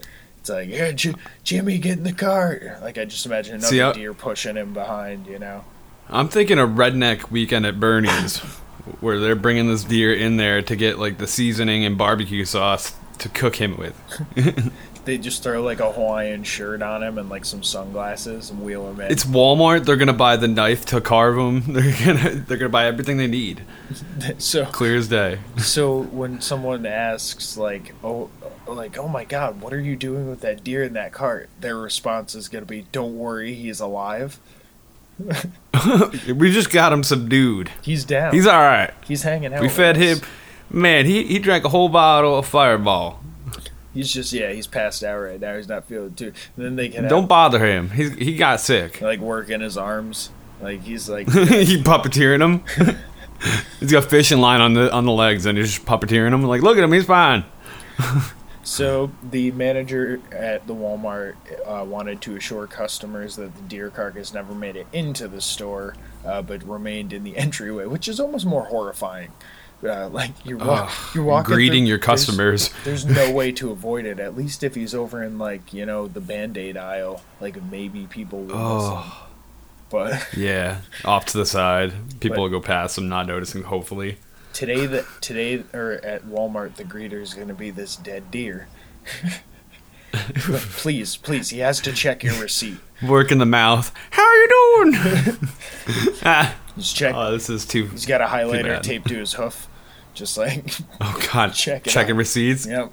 It's 0.41 0.49
like, 0.51 0.69
yeah, 0.69 0.93
J- 0.93 1.15
Jimmy, 1.45 1.79
get 1.79 1.99
in 1.99 2.05
the 2.05 2.13
cart. 2.13 2.63
Like 2.81 2.97
I 2.99 3.05
just 3.05 3.25
imagine 3.27 3.55
another 3.57 3.69
See, 3.69 3.81
I- 3.81 3.93
deer 3.93 4.15
pushing 4.15 4.57
him 4.57 4.73
behind. 4.73 5.27
You 5.27 5.39
know, 5.39 5.65
I'm 6.09 6.29
thinking 6.29 6.59
a 6.59 6.67
redneck 6.67 7.31
weekend 7.31 7.67
at 7.67 7.79
Bernie's, 7.81 8.41
where 9.01 9.18
they're 9.18 9.37
bringing 9.37 9.68
this 9.68 9.85
deer 9.85 10.12
in 10.14 10.37
there 10.37 10.62
to 10.62 10.77
get 10.77 10.98
like 10.98 11.18
the 11.18 11.27
seasoning 11.27 11.85
and 11.85 11.96
barbecue 11.98 12.44
sauce 12.44 12.94
to 13.18 13.29
cook 13.29 13.57
him 13.57 13.77
with. 13.77 14.01
they 15.09 15.16
just 15.16 15.42
throw 15.42 15.62
like 15.62 15.81
a 15.81 15.90
Hawaiian 15.90 16.44
shirt 16.44 16.83
on 16.83 17.03
him 17.03 17.16
and 17.16 17.31
like 17.31 17.46
some 17.46 17.62
sunglasses 17.62 18.51
and 18.51 18.62
wheel 18.62 18.88
him 18.90 19.01
in. 19.01 19.11
It's 19.11 19.24
Walmart. 19.24 19.87
They're 19.87 19.96
gonna 19.96 20.12
buy 20.12 20.37
the 20.37 20.48
knife 20.48 20.85
to 20.87 21.01
carve 21.01 21.38
him. 21.38 21.61
They're 21.72 21.94
gonna 22.05 22.31
they're 22.35 22.59
gonna 22.59 22.68
buy 22.68 22.87
everything 22.87 23.16
they 23.16 23.27
need. 23.27 23.62
so 24.38 24.66
Clear 24.66 24.96
as 24.96 25.09
day. 25.09 25.38
So 25.57 26.03
when 26.03 26.40
someone 26.42 26.85
asks 26.85 27.57
like, 27.57 27.94
"Oh, 28.05 28.29
like, 28.66 28.98
oh 28.98 29.09
my 29.09 29.24
God, 29.24 29.62
what 29.62 29.72
are 29.72 29.81
you 29.81 29.96
doing 29.96 30.29
with 30.29 30.40
that 30.42 30.62
deer 30.62 30.83
in 30.83 30.92
that 30.92 31.12
cart?" 31.12 31.48
Their 31.59 31.77
response 31.77 32.35
is 32.35 32.48
gonna 32.48 32.66
be, 32.66 32.87
"Don't 32.92 33.16
worry, 33.16 33.55
he's 33.55 33.81
alive. 33.81 34.38
we 36.35 36.53
just 36.53 36.71
got 36.71 36.93
him 36.93 37.03
subdued. 37.03 37.71
He's 37.83 38.05
down. 38.05 38.33
He's 38.33 38.47
all 38.47 38.61
right. 38.61 38.93
He's 39.05 39.23
hanging 39.23 39.53
out. 39.53 39.63
We 39.63 39.69
fed 39.69 39.97
us. 39.97 40.21
him. 40.21 40.29
Man, 40.71 41.07
he 41.07 41.25
he 41.25 41.39
drank 41.39 41.65
a 41.65 41.69
whole 41.69 41.89
bottle 41.89 42.39
of 42.39 42.47
Fireball. 42.47 43.21
He's 43.95 44.13
just 44.13 44.33
yeah, 44.33 44.53
he's 44.53 44.67
passed 44.67 45.03
out 45.03 45.19
right 45.19 45.41
now. 45.41 45.57
He's 45.57 45.69
not 45.69 45.87
feeling 45.87 46.15
too. 46.15 46.33
And 46.57 46.65
then 46.65 46.77
they 46.77 46.89
can 46.89 47.09
Don't 47.09 47.27
bother 47.27 47.65
him. 47.65 47.91
He 47.91 48.11
he 48.11 48.37
got 48.37 48.61
sick. 48.61 49.01
like 49.01 49.21
working 49.21 49.61
his 49.61 49.77
arms. 49.77 50.31
Like 50.61 50.83
he's 50.83 51.09
like 51.09 51.27
he 51.33 51.83
puppeteering 51.83 52.41
him. 52.41 52.97
he's 53.81 53.91
got 53.93 54.05
fishing 54.05 54.39
line 54.39 54.61
on 54.61 54.75
the 54.75 54.93
on 54.93 55.05
the 55.05 55.13
legs 55.13 55.47
and 55.47 55.57
he's 55.57 55.75
just 55.75 55.87
puppeteering 55.87 56.33
him. 56.33 56.43
Like, 56.43 56.63
look 56.63 56.77
at 56.77 56.85
him, 56.85 56.93
he's 56.93 57.07
fine. 57.07 57.45
So 58.69 59.11
the 59.23 59.51
manager 59.53 60.21
at 60.31 60.67
the 60.67 60.75
Walmart 60.75 61.37
uh, 61.67 61.85
wanted 61.85 62.21
to 62.23 62.37
assure 62.37 62.67
customers 62.67 63.37
that 63.37 63.55
the 63.55 63.63
deer 63.63 63.89
carcass 63.89 64.35
never 64.35 64.55
made 64.55 64.77
it 64.77 64.87
into 64.93 65.27
the 65.27 65.41
store, 65.41 65.95
uh, 66.25 66.43
but 66.43 66.63
remained 66.65 67.13
in 67.15 67.25
the 67.25 67.37
entryway, 67.45 67.87
which 67.87 68.09
is 68.09 68.21
almost 68.21 68.45
more 68.45 68.65
horrifying. 68.65 69.33
Uh, 69.83 70.09
like 70.09 70.33
you're 70.45 70.59
wa- 70.59 70.87
Ugh, 70.91 71.15
you're 71.15 71.25
walking 71.25 71.55
greeting 71.55 71.83
through- 71.85 71.89
your 71.89 71.99
customers. 71.99 72.71
There's, 72.85 73.07
no 73.07 73.31
way 73.33 73.53
to 73.53 73.71
avoid 73.71 74.05
it. 74.05 74.19
At 74.21 74.37
least 74.37 74.63
if 74.63 74.75
he's 74.75 74.95
over 74.95 75.23
in 75.23 75.39
like 75.39 75.73
you 75.73 75.87
know 75.87 76.07
the 76.09 76.21
band 76.21 76.59
aid 76.59 76.77
aisle, 76.77 77.23
like 77.41 77.63
maybe 77.71 78.07
people 78.11 78.41
will 78.43 78.55
him. 78.55 78.61
Oh, 78.61 79.29
But 79.89 80.29
yeah, 80.37 80.81
off 81.07 81.25
to 81.27 81.39
the 81.39 81.47
side. 81.47 81.93
People 82.21 82.37
But- 82.37 82.43
will 82.43 82.49
go 82.51 82.61
past 82.61 82.97
them, 82.97 83.09
not 83.09 83.27
noticing. 83.29 83.63
Hopefully, 83.63 84.19
today, 84.59 84.87
the 84.87 85.07
today 85.21 85.62
or 85.73 85.92
at 86.03 86.25
Walmart, 86.25 86.75
the 86.75 86.83
greeter 86.85 87.21
is 87.23 87.33
going 87.33 87.47
to 87.47 87.55
be 87.55 87.71
this 87.71 87.94
dead 87.94 88.31
deer. 88.33 88.66
Please, 90.12 91.16
please, 91.18 91.51
he 91.51 91.59
has 91.59 91.81
to 91.83 91.92
check 91.92 92.25
your 92.25 92.35
receipt. 92.40 92.79
work 93.07 93.31
in 93.31 93.38
the 93.38 93.44
mouth. 93.47 93.92
How 94.11 94.23
are 94.27 94.35
you 94.37 94.49
doing? 94.49 94.94
ah, 96.25 96.57
Just 96.77 96.97
check. 96.97 97.14
oh, 97.14 97.31
this 97.33 97.51
is 97.51 97.66
too. 97.66 97.87
He's 97.88 98.07
got 98.07 98.23
a 98.23 98.25
highlighter 98.27 98.83
taped 98.83 99.09
to 99.09 99.18
his 99.18 99.35
hoof, 99.35 99.68
just 100.14 100.38
like, 100.38 100.73
Oh 101.01 101.29
God, 101.33 101.53
Check 101.53 101.85
checking 101.85 102.12
out. 102.14 102.18
receipts. 102.18 102.66
yep. 102.66 102.92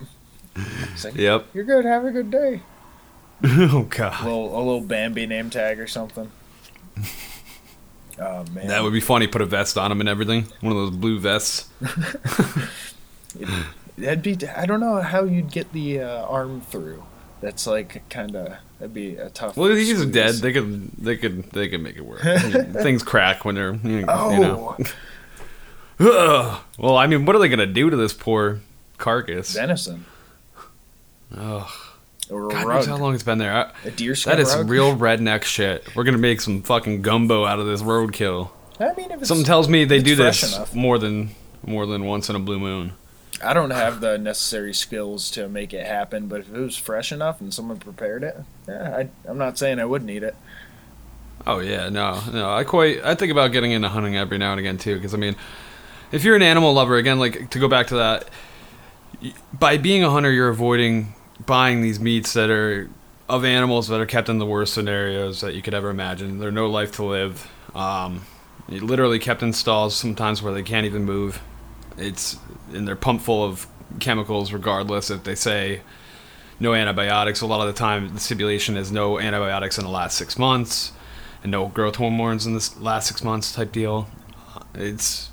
Like, 1.04 1.15
Yep. 1.15 1.45
You're 1.54 1.63
good. 1.63 1.86
Have 1.86 2.04
a 2.06 2.12
good 2.12 2.30
day. 2.30 2.62
oh 3.43 3.80
A 3.89 3.95
God, 3.95 4.23
little, 4.23 4.54
a 4.56 4.60
little 4.60 4.82
Bambi 4.82 5.25
name 5.25 5.49
tag 5.49 5.80
or 5.80 5.88
something. 5.88 6.30
Oh 8.19 8.45
man, 8.51 8.67
that 8.67 8.84
would 8.84 8.93
be 8.93 9.01
funny. 9.01 9.28
Put 9.28 9.41
a 9.41 9.45
vest 9.45 9.78
on 9.78 9.91
him 9.91 9.99
and 9.99 10.08
everything. 10.10 10.47
One 10.62 10.71
of 10.71 10.78
those 10.78 10.91
blue 10.91 11.19
vests. 11.19 11.67
That'd 13.97 14.21
be. 14.23 14.38
I 14.47 14.65
don't 14.65 14.80
know 14.80 15.01
how 15.01 15.23
you'd 15.23 15.51
get 15.51 15.71
the 15.73 16.01
uh, 16.01 16.25
arm 16.25 16.62
through. 16.62 17.04
That's 17.41 17.67
like 17.67 18.08
kind 18.10 18.36
of. 18.36 18.56
That'd 18.80 18.93
be 18.93 19.15
a 19.15 19.30
tough. 19.30 19.56
Well, 19.56 19.71
he's 19.71 19.97
squeeze. 19.97 20.12
dead. 20.12 20.36
They 20.36 20.51
could, 20.51 20.91
they 20.97 21.15
could, 21.15 21.43
they 21.51 21.69
could 21.69 21.82
make 21.82 21.95
it 21.95 22.06
work. 22.06 22.25
I 22.25 22.49
mean, 22.49 22.73
things 22.73 23.04
crack 23.04 23.45
when 23.45 23.56
they're, 23.56 23.73
you 23.73 24.01
know. 24.06 24.32
you 24.32 24.39
know. 24.39 24.78
Oh. 25.99 26.63
Well, 26.78 26.97
I 26.97 27.08
mean, 27.08 27.25
what 27.25 27.38
are 27.38 27.39
they 27.39 27.47
gonna 27.47 27.65
do 27.65 27.89
to 27.89 27.95
this 27.95 28.13
poor 28.13 28.60
carcass? 28.97 29.54
venison 29.54 30.06
Ugh. 31.36 31.69
Or 32.30 32.48
a 32.48 32.52
God 32.52 32.68
knows 32.68 32.86
how 32.88 32.98
long 32.98 33.14
it's 33.14 33.24
been 33.24 33.38
there. 33.38 33.54
I, 33.54 33.72
A 33.88 33.92
deer 33.92 34.16
skin 34.16 34.32
that 34.32 34.40
is 34.40 34.56
rug? 34.56 34.70
real 34.70 34.96
redneck 34.96 35.44
shit. 35.44 35.96
We're 35.96 36.04
gonna 36.04 36.18
make 36.18 36.42
some 36.42 36.62
fucking 36.64 37.02
gumbo 37.02 37.46
out 37.46 37.60
of 37.60 37.66
this 37.68 37.82
roadkill. 37.82 38.50
I 38.80 38.94
mean, 38.94 39.12
if 39.12 39.20
it's, 39.20 39.28
Something 39.28 39.46
tells 39.46 39.70
me 39.70 39.86
they 39.86 40.02
do 40.02 40.16
this 40.16 40.56
enough. 40.56 40.74
more 40.76 40.98
than 40.98 41.32
more 41.66 41.86
than 41.86 42.06
once 42.06 42.30
in 42.30 42.36
a 42.36 42.40
blue 42.40 42.60
moon. 42.60 42.94
I 43.44 43.54
don't 43.54 43.72
have 43.72 44.00
the 44.02 44.18
necessary 44.18 44.74
skills 44.74 45.30
to 45.32 45.50
make 45.50 45.74
it 45.74 45.86
happen, 45.86 46.28
but 46.28 46.40
if 46.42 46.54
it 46.54 46.60
was 46.60 46.78
fresh 46.78 47.12
enough 47.12 47.42
and 47.42 47.54
someone 47.54 47.78
prepared 47.78 48.24
it, 48.24 48.38
yeah, 48.68 48.96
I, 48.98 49.30
I'm 49.30 49.38
not 49.38 49.58
saying 49.58 49.80
I 49.80 49.86
wouldn't 49.86 50.10
eat 50.10 50.24
it. 50.24 50.36
Oh 51.46 51.60
yeah, 51.60 51.90
no, 51.90 52.22
no. 52.32 52.50
I 52.54 52.64
quite. 52.64 53.04
I 53.04 53.14
think 53.16 53.32
about 53.32 53.52
getting 53.52 53.72
into 53.72 53.90
hunting 53.90 54.16
every 54.18 54.38
now 54.38 54.52
and 54.52 54.60
again 54.60 54.78
too, 54.78 54.96
because 54.96 55.14
I 55.14 55.18
mean, 55.18 55.36
if 56.12 56.24
you're 56.24 56.36
an 56.36 56.42
animal 56.42 56.74
lover, 56.74 56.96
again, 56.96 57.20
like 57.20 57.50
to 57.52 57.60
go 57.60 57.68
back 57.68 57.88
to 57.88 57.96
that, 57.96 58.30
by 59.54 59.78
being 59.78 60.04
a 60.04 60.10
hunter, 60.10 60.32
you're 60.32 60.50
avoiding 60.50 61.14
buying 61.45 61.82
these 61.82 62.00
meats 62.00 62.34
that 62.34 62.50
are 62.50 62.89
of 63.28 63.43
animals 63.43 63.88
that 63.88 64.00
are 64.00 64.06
kept 64.06 64.30
in 64.30 64.38
the 64.38 64.45
worst 64.45 64.74
scenarios 64.74 65.41
that 65.41 65.56
you 65.56 65.62
could 65.62 65.74
ever 65.74 65.89
imagine. 65.89 66.39
They're 66.39 66.52
no 66.52 66.67
life 66.69 66.91
to 66.93 67.04
live. 67.04 67.50
Um, 67.74 68.21
literally 68.69 69.19
kept 69.19 69.43
in 69.43 69.54
stalls 69.54 69.95
sometimes 69.95 70.41
where 70.41 70.54
they 70.54 70.63
can't 70.63 70.86
even 70.86 71.04
move. 71.04 71.41
It's 71.98 72.38
and 72.74 72.88
they're 72.88 72.95
pumped 72.95 73.24
full 73.24 73.43
of 73.43 73.67
chemicals, 74.00 74.52
regardless 74.52 75.10
if 75.10 75.24
they 75.24 75.36
say 75.36 75.82
no 76.60 76.74
antibiotics. 76.74 77.41
A 77.41 77.45
lot 77.45 77.67
of 77.67 77.74
the 77.74 77.78
time, 77.78 78.13
the 78.13 78.19
stipulation 78.19 78.78
is 78.78 78.91
no 78.91 79.19
antibiotics 79.19 79.78
in 79.78 79.84
the 79.84 79.91
last 79.91 80.17
six 80.17 80.38
months, 80.38 80.91
and 81.41 81.52
no 81.52 81.67
growth 81.67 81.95
hormones 81.95 82.45
in 82.45 82.54
the 82.54 82.74
last 82.80 83.08
six 83.08 83.24
months 83.24 83.52
type 83.54 83.71
deal. 83.71 84.08
It's 84.74 85.30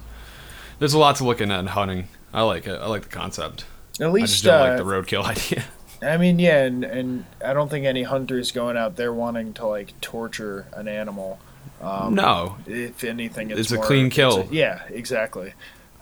there's 0.79 0.95
a 0.95 0.99
lot 0.99 1.17
to 1.17 1.25
look 1.25 1.41
at 1.41 1.51
in 1.51 1.67
hunting. 1.67 2.09
I 2.33 2.43
like 2.43 2.67
it. 2.67 2.81
I 2.81 2.87
like 2.87 3.03
the 3.03 3.09
concept. 3.09 3.65
At 4.01 4.13
least 4.13 4.25
I 4.25 4.27
just 4.33 4.45
don't 4.45 4.61
uh, 4.61 4.69
like 4.69 4.77
the 4.79 4.85
roadkill 4.85 5.25
idea. 5.53 5.65
I 6.03 6.17
mean, 6.17 6.39
yeah, 6.39 6.65
and, 6.65 6.85
and 6.85 7.25
I 7.45 7.53
don't 7.53 7.69
think 7.69 7.87
any 7.87 8.03
hunter 8.03 8.39
is 8.39 8.51
going 8.51 8.77
out 8.77 8.97
there 8.97 9.13
wanting 9.13 9.53
to 9.55 9.67
like 9.67 9.99
torture 10.01 10.67
an 10.73 10.89
animal. 10.89 11.39
Um, 11.81 12.15
no, 12.15 12.57
If 12.67 13.05
anything, 13.05 13.51
it's, 13.51 13.61
It's 13.61 13.73
a 13.73 13.79
clean 13.79 14.11
kill. 14.11 14.49
yeah, 14.51 14.83
exactly. 14.89 15.55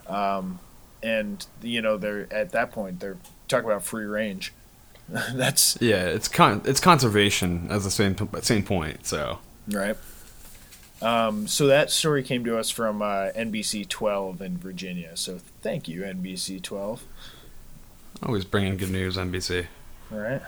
Um, 0.07 0.59
and 1.03 1.45
you 1.61 1.81
know, 1.81 1.97
they're 1.97 2.27
at 2.31 2.51
that 2.51 2.71
point 2.71 2.99
they're 2.99 3.17
talking 3.47 3.65
about 3.69 3.83
free 3.83 4.05
range. 4.05 4.53
That's 5.33 5.77
yeah, 5.81 6.05
it's 6.05 6.27
con 6.27 6.61
it's 6.65 6.79
conservation 6.79 7.67
as 7.69 7.83
the 7.83 7.91
same 7.91 8.15
same 8.41 8.63
point. 8.63 9.05
So 9.05 9.39
right. 9.67 9.97
Um, 11.01 11.47
so 11.47 11.65
that 11.67 11.89
story 11.89 12.21
came 12.21 12.45
to 12.45 12.59
us 12.59 12.69
from 12.69 13.01
uh, 13.01 13.29
NBC 13.35 13.87
12 13.89 14.39
in 14.41 14.57
Virginia. 14.57 15.17
So 15.17 15.39
thank 15.63 15.87
you, 15.87 16.01
NBC 16.01 16.61
12. 16.61 17.03
always 18.21 18.45
bringing 18.45 18.77
good 18.77 18.91
news, 18.91 19.17
NBC. 19.17 19.65
All 20.11 20.19
right. 20.19 20.41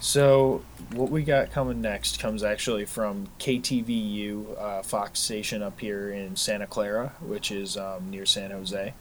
So 0.00 0.62
what 0.94 1.10
we 1.10 1.22
got 1.22 1.52
coming 1.52 1.80
next 1.80 2.18
comes 2.18 2.42
actually 2.42 2.86
from 2.86 3.28
KTVU, 3.38 4.58
uh, 4.60 4.82
Fox 4.82 5.20
station 5.20 5.62
up 5.62 5.78
here 5.78 6.10
in 6.10 6.34
Santa 6.34 6.66
Clara, 6.66 7.12
which 7.20 7.52
is 7.52 7.76
um, 7.76 8.10
near 8.10 8.26
San 8.26 8.50
Jose. 8.50 8.94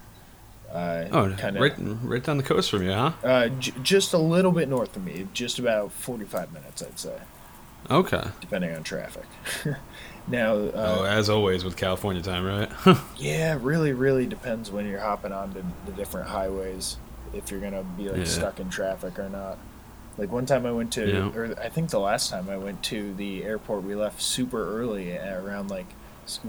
Uh, 0.71 1.05
Oh, 1.11 1.33
kinda- 1.37 1.59
right, 1.59 1.73
right 1.77 2.23
down 2.23 2.37
the 2.37 2.43
coast 2.43 2.69
from 2.69 2.83
you, 2.83 2.93
huh? 2.93 3.11
Uh, 3.23 3.47
j- 3.47 3.73
just 3.83 4.13
a 4.13 4.17
little 4.17 4.51
bit 4.51 4.69
north 4.69 4.95
of 4.95 5.03
me, 5.03 5.27
just 5.33 5.59
about 5.59 5.91
45 5.91 6.53
minutes, 6.53 6.81
I'd 6.83 6.97
say, 6.99 7.17
Okay. 7.89 8.23
depending 8.39 8.73
on 8.75 8.83
traffic. 8.83 9.25
now, 10.27 10.53
oh, 10.53 11.03
uh, 11.03 11.07
as 11.09 11.29
always 11.29 11.65
with 11.65 11.75
California 11.75 12.21
time, 12.21 12.45
right? 12.45 12.69
yeah, 13.17 13.57
really, 13.59 13.91
really 13.91 14.27
depends 14.27 14.71
when 14.71 14.87
you're 14.87 15.01
hopping 15.01 15.33
onto 15.33 15.61
the 15.87 15.91
different 15.93 16.29
highways, 16.29 16.95
if 17.33 17.49
you're 17.51 17.59
gonna 17.59 17.83
be 17.83 18.07
like 18.07 18.19
Yeah. 18.19 18.23
stuck 18.25 18.59
in 18.61 18.69
traffic 18.69 19.17
or 19.19 19.27
not. 19.27 19.57
Like 20.17 20.31
one 20.31 20.45
time 20.45 20.65
I 20.65 20.71
went 20.71 20.91
to, 20.93 21.07
Yeah. 21.07 21.31
or 21.35 21.55
I 21.59 21.69
think 21.69 21.89
the 21.89 21.99
last 21.99 22.29
time 22.29 22.49
I 22.49 22.57
went 22.57 22.83
to 22.83 23.13
the 23.13 23.43
airport, 23.43 23.83
we 23.83 23.95
left 23.95 24.21
super 24.21 24.79
early 24.79 25.13
at 25.13 25.37
around 25.37 25.69
like, 25.69 25.87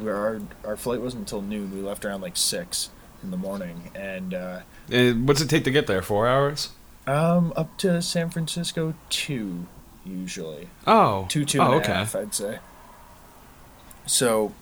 our 0.05 0.41
our 0.65 0.77
flight 0.77 1.01
wasn't 1.01 1.21
until 1.23 1.41
noon. 1.43 1.75
We 1.75 1.81
left 1.81 2.05
around 2.05 2.21
like 2.21 2.37
six 2.37 2.91
in 3.23 3.31
the 3.31 3.37
morning, 3.37 3.91
and 3.95 4.35
uh, 4.35 4.61
and 4.91 5.27
what's 5.27 5.41
it 5.41 5.49
take 5.49 5.65
to 5.65 5.71
get 5.71 5.87
there? 5.87 6.03
Four 6.03 6.29
hours? 6.29 6.71
um, 7.07 7.53
up 7.57 7.77
to 7.79 8.01
San 8.03 8.31
Francisco 8.31 8.95
two 9.09 9.67
usually. 10.05 10.69
Oh, 10.87 11.27
two 11.29 11.45
two 11.45 11.61
oh, 11.61 11.65
and 11.65 11.75
a 11.75 11.77
okay. 11.79 11.93
half, 11.93 12.15
I'd 12.15 12.35
say. 12.35 12.59
So 14.07 14.53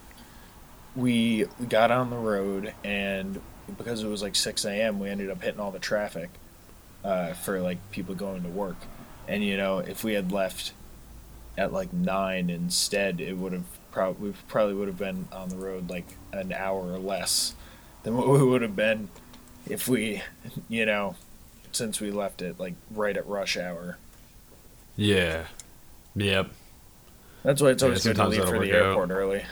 we 0.95 1.47
we 1.59 1.67
got 1.67 1.91
on 1.91 2.11
the 2.11 2.17
road, 2.17 2.75
and 2.85 3.41
because 3.77 4.03
it 4.03 4.09
was 4.09 4.23
like 4.23 4.37
six 4.37 4.65
a.m., 4.65 4.99
we 5.01 5.09
ended 5.09 5.31
up 5.31 5.43
hitting 5.43 5.61
all 5.61 5.71
the 5.71 5.79
traffic 5.79 6.31
uh, 7.05 7.33
for 7.35 7.61
like 7.61 7.79
people 7.91 8.15
going 8.15 8.43
to 8.43 8.49
work. 8.49 8.77
And 9.29 9.45
you 9.45 9.57
know, 9.57 9.79
if 9.79 10.03
we 10.05 10.15
had 10.15 10.33
left 10.33 10.73
at 11.57 11.73
like 11.73 11.93
nine 11.93 12.51
instead, 12.51 13.21
it 13.21 13.37
would 13.37 13.53
have 13.53 13.65
probably 13.93 14.31
we 14.31 14.37
probably 14.49 14.75
would 14.75 14.89
have 14.89 14.99
been 14.99 15.29
on 15.33 15.49
the 15.49 15.57
road 15.57 15.91
like 15.91 16.07
an 16.33 16.53
hour 16.53 16.93
or 16.93 16.99
less 16.99 17.55
than 18.03 18.17
what 18.19 18.29
we 18.29 18.43
would 18.43 18.63
have 18.63 18.77
been 18.77 19.09
if 19.69 19.87
we, 19.89 20.23
you 20.69 20.87
know, 20.87 21.15
since 21.73 22.01
we 22.01 22.11
left 22.11 22.43
it 22.43 22.59
like 22.59 22.75
right 22.91 23.17
at 23.17 23.27
rush 23.27 23.57
hour. 23.57 23.99
Yeah. 24.97 25.45
Yep. 26.17 26.51
That's 27.43 27.63
why 27.63 27.71
it's 27.71 27.83
Yeah, 27.83 27.87
always 27.89 28.03
good 28.05 28.17
to 28.17 28.27
leave 28.29 28.45
for 28.45 28.53
the 28.53 28.59
work 28.59 28.69
out. 28.69 28.75
airport 28.75 29.11
early. 29.11 29.45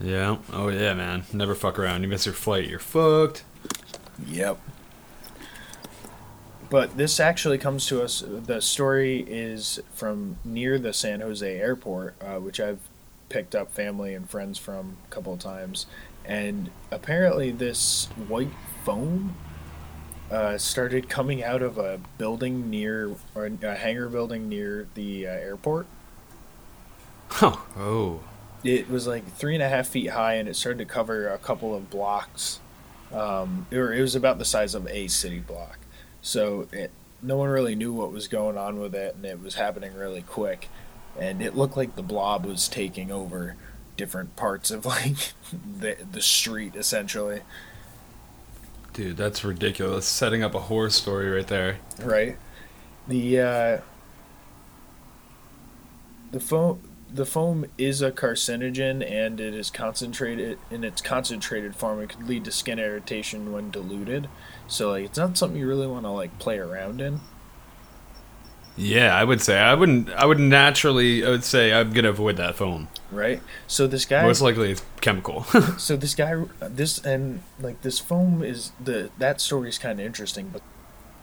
Yeah. 0.00 0.36
Oh 0.52 0.68
yeah, 0.68 0.94
man. 0.94 1.24
Never 1.32 1.54
fuck 1.54 1.78
around. 1.78 2.02
You 2.02 2.08
miss 2.08 2.26
your 2.26 2.34
flight, 2.34 2.68
you're 2.68 2.78
fucked. 2.78 3.44
Yep. 4.26 4.58
But 6.68 6.96
this 6.96 7.20
actually 7.20 7.58
comes 7.58 7.86
to 7.86 8.02
us. 8.02 8.24
The 8.26 8.60
story 8.60 9.24
is 9.28 9.80
from 9.94 10.36
near 10.44 10.78
the 10.78 10.92
San 10.92 11.20
Jose 11.20 11.58
airport, 11.58 12.16
uh, 12.20 12.40
which 12.40 12.58
I've 12.58 12.80
picked 13.28 13.54
up 13.54 13.72
family 13.72 14.14
and 14.14 14.28
friends 14.28 14.58
from 14.58 14.96
a 15.06 15.10
couple 15.10 15.32
of 15.32 15.38
times. 15.38 15.86
And 16.24 16.70
apparently, 16.90 17.52
this 17.52 18.06
white 18.28 18.50
foam 18.84 19.36
uh, 20.30 20.58
started 20.58 21.08
coming 21.08 21.44
out 21.44 21.62
of 21.62 21.78
a 21.78 22.00
building 22.18 22.68
near, 22.68 23.14
or 23.34 23.46
a 23.62 23.76
hangar 23.76 24.08
building 24.08 24.48
near 24.48 24.88
the 24.94 25.26
uh, 25.26 25.30
airport. 25.30 25.86
Huh. 27.28 27.56
Oh. 27.76 28.20
It 28.64 28.90
was 28.90 29.06
like 29.06 29.24
three 29.34 29.54
and 29.54 29.62
a 29.62 29.68
half 29.68 29.86
feet 29.86 30.10
high, 30.10 30.34
and 30.34 30.48
it 30.48 30.56
started 30.56 30.78
to 30.78 30.84
cover 30.84 31.28
a 31.28 31.38
couple 31.38 31.74
of 31.74 31.90
blocks. 31.90 32.58
Um, 33.12 33.68
it 33.70 33.78
was 33.78 34.16
about 34.16 34.38
the 34.38 34.44
size 34.44 34.74
of 34.74 34.88
a 34.88 35.06
city 35.06 35.38
block. 35.38 35.78
So 36.26 36.66
it, 36.72 36.90
no 37.22 37.36
one 37.36 37.50
really 37.50 37.76
knew 37.76 37.92
what 37.92 38.10
was 38.10 38.26
going 38.26 38.58
on 38.58 38.80
with 38.80 38.96
it, 38.96 39.14
and 39.14 39.24
it 39.24 39.40
was 39.40 39.54
happening 39.54 39.94
really 39.94 40.22
quick. 40.22 40.68
And 41.16 41.40
it 41.40 41.54
looked 41.54 41.76
like 41.76 41.94
the 41.94 42.02
blob 42.02 42.44
was 42.44 42.66
taking 42.66 43.12
over 43.12 43.54
different 43.96 44.34
parts 44.34 44.72
of 44.72 44.84
like 44.86 45.34
the 45.52 45.96
the 46.10 46.20
street 46.20 46.74
essentially. 46.74 47.42
Dude, 48.92 49.16
that's 49.16 49.44
ridiculous. 49.44 50.04
Setting 50.04 50.42
up 50.42 50.56
a 50.56 50.62
horror 50.62 50.90
story 50.90 51.30
right 51.30 51.46
there. 51.46 51.76
right? 52.02 52.36
The 53.06 53.40
uh, 53.40 53.78
the 56.32 56.40
foam 56.40 56.80
the 57.08 57.24
foam 57.24 57.66
is 57.78 58.02
a 58.02 58.10
carcinogen 58.10 59.08
and 59.08 59.38
it 59.38 59.54
is 59.54 59.70
concentrated 59.70 60.58
in 60.72 60.82
its 60.82 61.00
concentrated 61.00 61.76
form. 61.76 62.02
It 62.02 62.08
could 62.08 62.28
lead 62.28 62.44
to 62.46 62.50
skin 62.50 62.80
irritation 62.80 63.52
when 63.52 63.70
diluted. 63.70 64.28
So 64.68 64.90
like 64.90 65.04
it's 65.04 65.18
not 65.18 65.36
something 65.36 65.58
you 65.58 65.66
really 65.66 65.86
want 65.86 66.04
to 66.04 66.10
like 66.10 66.38
play 66.38 66.58
around 66.58 67.00
in. 67.00 67.20
Yeah, 68.78 69.16
I 69.16 69.24
would 69.24 69.40
say 69.40 69.58
I 69.58 69.74
wouldn't. 69.74 70.10
I 70.10 70.26
would 70.26 70.38
naturally. 70.38 71.24
I 71.24 71.30
would 71.30 71.44
say 71.44 71.72
I'm 71.72 71.92
gonna 71.92 72.10
avoid 72.10 72.36
that 72.36 72.56
foam. 72.56 72.88
Right. 73.10 73.40
So 73.66 73.86
this 73.86 74.04
guy 74.04 74.22
Most 74.22 74.42
likely, 74.42 74.72
it's 74.72 74.82
chemical. 75.00 75.44
so 75.78 75.96
this 75.96 76.14
guy 76.14 76.44
this 76.60 76.98
and 76.98 77.42
like 77.58 77.82
this 77.82 77.98
foam 77.98 78.42
is 78.42 78.72
the 78.82 79.10
that 79.18 79.40
story 79.40 79.68
is 79.68 79.78
kind 79.78 79.98
of 80.00 80.04
interesting 80.04 80.48
but 80.52 80.62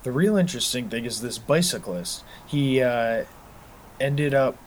the 0.03 0.11
real 0.11 0.35
interesting 0.35 0.89
thing 0.89 1.05
is 1.05 1.21
this 1.21 1.37
bicyclist 1.37 2.23
he 2.47 2.81
uh 2.81 3.23
ended 3.99 4.33
up 4.33 4.57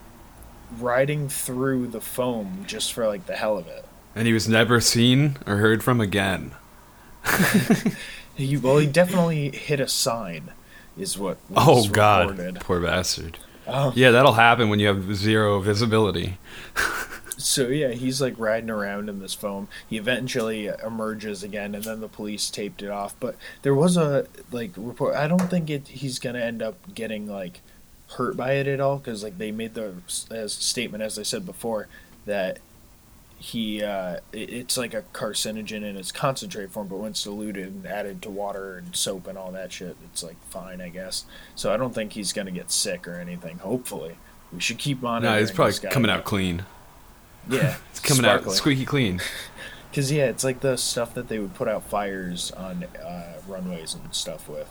riding 0.79 1.27
through 1.29 1.87
the 1.87 2.01
foam 2.01 2.63
just 2.67 2.93
for 2.93 3.07
like 3.07 3.25
the 3.25 3.35
hell 3.35 3.57
of 3.57 3.67
it 3.67 3.85
and 4.17 4.25
he 4.25 4.33
was 4.33 4.47
never 4.47 4.81
seen 4.81 5.37
or 5.45 5.57
heard 5.57 5.83
from 5.83 6.01
again. 6.01 6.55
he 8.37 8.55
well 8.57 8.77
he 8.77 8.87
definitely 8.87 9.49
hit 9.51 9.79
a 9.79 9.87
sign 9.87 10.51
is 10.97 11.17
what 11.17 11.37
Oh 11.55 11.87
God, 11.89 12.59
poor 12.61 12.79
bastard. 12.79 13.37
Um, 13.67 13.91
Yeah, 13.95 14.11
that'll 14.11 14.33
happen 14.33 14.69
when 14.69 14.79
you 14.79 14.87
have 14.87 15.15
zero 15.15 15.59
visibility. 15.59 16.37
So 17.39 17.67
yeah, 17.67 17.89
he's 17.89 18.19
like 18.19 18.33
riding 18.39 18.71
around 18.71 19.09
in 19.09 19.19
this 19.19 19.35
foam. 19.35 19.67
He 19.87 19.97
eventually 19.97 20.65
emerges 20.67 21.43
again, 21.43 21.75
and 21.75 21.83
then 21.83 21.99
the 21.99 22.07
police 22.07 22.49
taped 22.49 22.81
it 22.81 22.89
off. 22.89 23.15
But 23.19 23.35
there 23.61 23.75
was 23.75 23.95
a 23.95 24.25
like 24.51 24.71
report. 24.75 25.15
I 25.15 25.27
don't 25.27 25.47
think 25.47 25.69
it. 25.69 25.87
He's 25.87 26.17
gonna 26.17 26.39
end 26.39 26.63
up 26.63 26.95
getting 26.95 27.27
like 27.27 27.61
hurt 28.13 28.35
by 28.35 28.53
it 28.53 28.65
at 28.65 28.79
all 28.79 28.97
because 28.97 29.23
like 29.23 29.37
they 29.37 29.51
made 29.51 29.75
the 29.75 29.93
as 30.31 30.51
statement 30.53 31.03
as 31.03 31.19
I 31.19 31.23
said 31.23 31.45
before 31.45 31.87
that 32.25 32.57
he 33.39 33.83
uh, 33.83 34.19
it's 34.33 34.77
like 34.77 34.93
a 34.93 35.03
carcinogen 35.13 35.83
in 35.83 35.95
its 35.95 36.11
concentrate 36.11 36.71
form, 36.71 36.87
but 36.87 36.97
when 36.97 37.11
it's 37.11 37.23
diluted 37.23 37.67
and 37.67 37.85
added 37.85 38.21
to 38.23 38.29
water 38.29 38.77
and 38.77 38.95
soap 38.95 39.27
and 39.27 39.37
all 39.37 39.51
that 39.51 39.71
shit, 39.71 39.95
it's 40.05 40.23
like 40.23 40.41
fine, 40.49 40.81
I 40.81 40.89
guess. 40.89 41.25
So 41.55 41.73
I 41.73 41.77
don't 41.77 41.93
think 41.93 42.13
he's 42.13 42.33
gonna 42.33 42.51
get 42.51 42.71
sick 42.71 43.07
or 43.07 43.15
anything. 43.19 43.59
Hopefully, 43.59 44.17
we 44.51 44.59
should 44.59 44.79
keep 44.79 45.03
on. 45.03 45.21
No, 45.21 45.37
he's 45.39 45.51
probably 45.51 45.73
coming 45.89 46.09
out 46.11 46.23
clean. 46.23 46.65
Yeah, 47.49 47.77
It's 47.91 47.99
coming 47.99 48.25
out 48.25 48.49
squeaky 48.51 48.85
clean. 48.85 49.21
Because 49.89 50.11
yeah, 50.11 50.25
it's 50.25 50.43
like 50.43 50.59
the 50.59 50.75
stuff 50.75 51.13
that 51.15 51.27
they 51.29 51.39
would 51.39 51.55
put 51.55 51.67
out 51.67 51.81
fires 51.89 52.51
on 52.51 52.83
uh, 52.83 53.39
runways 53.47 53.95
and 53.95 54.13
stuff 54.13 54.47
with. 54.47 54.69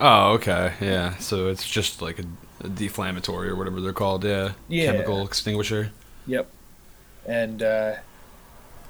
Oh, 0.00 0.32
okay, 0.34 0.74
yeah. 0.80 1.16
So 1.16 1.48
it's 1.48 1.68
just 1.68 2.02
like 2.02 2.18
a, 2.18 2.24
a 2.60 2.68
deflammatory 2.68 3.48
or 3.48 3.56
whatever 3.56 3.80
they're 3.80 3.92
called. 3.92 4.22
Yeah, 4.24 4.52
Yeah. 4.68 4.92
chemical 4.92 5.24
extinguisher. 5.24 5.90
Yep. 6.26 6.48
And 7.26 7.62
uh, 7.62 7.94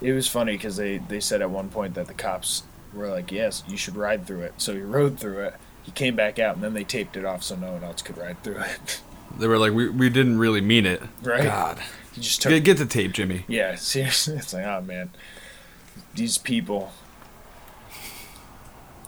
it 0.00 0.12
was 0.12 0.28
funny 0.28 0.52
because 0.52 0.76
they 0.76 0.98
they 0.98 1.20
said 1.20 1.42
at 1.42 1.50
one 1.50 1.68
point 1.68 1.94
that 1.94 2.06
the 2.06 2.14
cops 2.14 2.64
were 2.92 3.08
like, 3.08 3.30
"Yes, 3.32 3.62
you 3.68 3.76
should 3.76 3.96
ride 3.96 4.26
through 4.26 4.42
it." 4.42 4.54
So 4.58 4.74
he 4.74 4.80
rode 4.80 5.18
through 5.18 5.40
it. 5.40 5.54
He 5.82 5.92
came 5.92 6.16
back 6.16 6.38
out, 6.38 6.54
and 6.54 6.64
then 6.64 6.74
they 6.74 6.84
taped 6.84 7.16
it 7.16 7.24
off 7.24 7.42
so 7.42 7.56
no 7.56 7.72
one 7.72 7.84
else 7.84 8.02
could 8.02 8.16
ride 8.18 8.42
through 8.42 8.60
it. 8.60 9.00
They 9.36 9.48
were 9.48 9.58
like, 9.58 9.72
we, 9.72 9.88
we 9.88 10.10
didn't 10.10 10.38
really 10.38 10.60
mean 10.60 10.86
it. 10.86 11.02
Right. 11.22 11.42
God. 11.44 11.80
he 12.12 12.20
just 12.20 12.40
took. 12.40 12.50
Get, 12.50 12.62
get 12.62 12.76
the 12.78 12.86
tape, 12.86 13.12
Jimmy. 13.12 13.44
Yeah, 13.48 13.74
seriously, 13.76 14.36
it's 14.36 14.52
like, 14.52 14.64
oh 14.64 14.80
man, 14.80 15.10
these 16.14 16.38
people. 16.38 16.92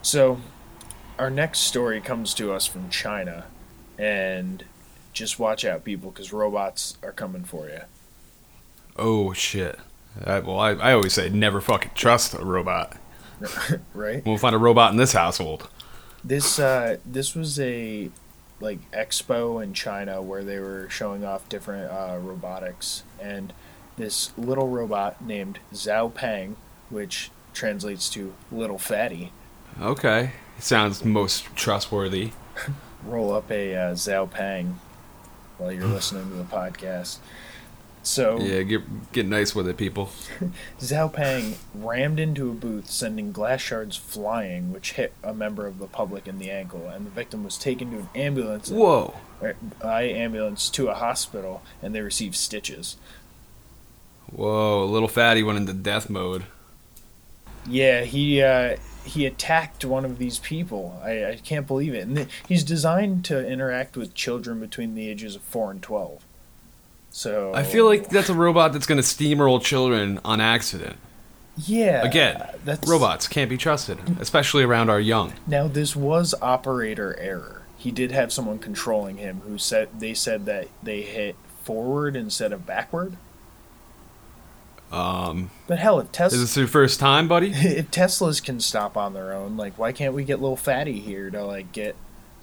So, 0.02 0.38
our 1.18 1.30
next 1.30 1.60
story 1.60 2.00
comes 2.00 2.34
to 2.34 2.52
us 2.52 2.66
from 2.66 2.90
China, 2.90 3.46
and 3.98 4.64
just 5.12 5.38
watch 5.38 5.64
out, 5.64 5.84
people, 5.84 6.10
because 6.10 6.32
robots 6.32 6.98
are 7.02 7.12
coming 7.12 7.44
for 7.44 7.68
you. 7.68 7.80
Oh, 8.98 9.32
shit. 9.32 9.78
Uh, 10.24 10.40
well, 10.44 10.58
I, 10.58 10.70
I 10.72 10.92
always 10.92 11.12
say 11.12 11.28
never 11.28 11.60
fucking 11.60 11.92
trust 11.94 12.34
a 12.34 12.44
robot. 12.44 12.96
Right? 13.92 14.24
We'll 14.24 14.38
find 14.38 14.54
a 14.54 14.58
robot 14.58 14.92
in 14.92 14.96
this 14.96 15.12
household. 15.12 15.68
This 16.24 16.58
uh, 16.58 16.96
this 17.04 17.34
was 17.34 17.60
a 17.60 18.10
like 18.60 18.90
expo 18.92 19.62
in 19.62 19.74
China 19.74 20.22
where 20.22 20.42
they 20.42 20.58
were 20.58 20.88
showing 20.88 21.24
off 21.24 21.48
different 21.48 21.90
uh, 21.90 22.16
robotics, 22.18 23.02
and 23.20 23.52
this 23.96 24.32
little 24.38 24.68
robot 24.68 25.22
named 25.22 25.58
Xiao 25.72 26.12
Pang, 26.12 26.56
which 26.88 27.30
translates 27.52 28.08
to 28.10 28.34
little 28.50 28.78
fatty. 28.78 29.32
Okay. 29.80 30.32
Sounds 30.58 31.04
most 31.04 31.44
trustworthy. 31.54 32.32
roll 33.04 33.32
up 33.32 33.50
a 33.50 33.74
uh, 33.74 33.94
Xiao 33.94 34.30
Pang 34.30 34.78
while 35.58 35.72
you're 35.72 35.86
listening 35.86 36.28
to 36.30 36.36
the 36.36 36.44
podcast. 36.44 37.18
So 38.06 38.38
Yeah, 38.38 38.62
get 38.62 39.12
get 39.12 39.26
nice 39.26 39.52
with 39.52 39.66
it, 39.68 39.76
people. 39.76 40.10
Xiao 40.80 41.12
Pang 41.12 41.56
rammed 41.74 42.20
into 42.20 42.48
a 42.48 42.54
booth, 42.54 42.88
sending 42.88 43.32
glass 43.32 43.60
shards 43.60 43.96
flying, 43.96 44.72
which 44.72 44.92
hit 44.92 45.12
a 45.24 45.34
member 45.34 45.66
of 45.66 45.80
the 45.80 45.88
public 45.88 46.28
in 46.28 46.38
the 46.38 46.48
ankle, 46.48 46.88
and 46.88 47.04
the 47.04 47.10
victim 47.10 47.42
was 47.42 47.58
taken 47.58 47.90
to 47.90 47.98
an 47.98 48.08
ambulance 48.14 48.70
Whoa. 48.70 49.14
by 49.82 50.04
ambulance 50.04 50.70
to 50.70 50.86
a 50.86 50.94
hospital, 50.94 51.62
and 51.82 51.96
they 51.96 52.00
received 52.00 52.36
stitches. 52.36 52.96
Whoa, 54.30 54.84
a 54.84 54.86
little 54.86 55.08
fatty 55.08 55.42
went 55.42 55.58
into 55.58 55.72
death 55.72 56.08
mode. 56.08 56.44
Yeah, 57.68 58.02
he 58.02 58.40
uh, 58.40 58.76
he 59.04 59.26
attacked 59.26 59.84
one 59.84 60.04
of 60.04 60.18
these 60.18 60.38
people. 60.38 61.00
I, 61.02 61.24
I 61.24 61.36
can't 61.42 61.66
believe 61.66 61.94
it. 61.94 62.06
And 62.06 62.16
th- 62.16 62.28
he's 62.46 62.62
designed 62.62 63.24
to 63.24 63.44
interact 63.44 63.96
with 63.96 64.14
children 64.14 64.60
between 64.60 64.94
the 64.94 65.08
ages 65.08 65.34
of 65.34 65.42
four 65.42 65.72
and 65.72 65.82
twelve. 65.82 66.24
So 67.16 67.50
I 67.54 67.62
feel 67.62 67.86
like 67.86 68.10
that's 68.10 68.28
a 68.28 68.34
robot 68.34 68.74
that's 68.74 68.84
gonna 68.84 69.00
steamroll 69.00 69.62
children 69.62 70.20
on 70.22 70.38
accident. 70.38 70.98
yeah. 71.56 72.04
Again, 72.04 72.46
that's 72.62 72.86
robots 72.86 73.26
can't 73.26 73.48
be 73.48 73.56
trusted, 73.56 73.98
especially 74.20 74.64
around 74.64 74.90
our 74.90 75.00
young. 75.00 75.32
Now 75.46 75.66
this 75.66 75.96
was 75.96 76.34
operator 76.42 77.18
error. 77.18 77.62
He 77.78 77.90
did 77.90 78.12
have 78.12 78.34
someone 78.34 78.58
controlling 78.58 79.16
him 79.16 79.40
who 79.46 79.56
said 79.56 79.98
they 79.98 80.12
said 80.12 80.44
that 80.44 80.68
they 80.82 81.00
hit 81.00 81.36
forward 81.62 82.16
instead 82.16 82.52
of 82.52 82.66
backward. 82.66 83.16
Um, 84.92 85.50
But 85.66 85.78
hell, 85.78 85.98
if 86.00 86.08
is 86.08 86.12
Tesla 86.12 86.38
this 86.38 86.56
your 86.58 86.66
first 86.66 87.00
time, 87.00 87.28
buddy? 87.28 87.50
if 87.54 87.90
Teslas 87.90 88.44
can 88.44 88.60
stop 88.60 88.94
on 88.94 89.14
their 89.14 89.32
own, 89.32 89.56
like 89.56 89.78
why 89.78 89.90
can't 89.90 90.12
we 90.12 90.22
get 90.22 90.42
little 90.42 90.54
fatty 90.54 91.00
here 91.00 91.30
to 91.30 91.42
like 91.46 91.72
get 91.72 91.96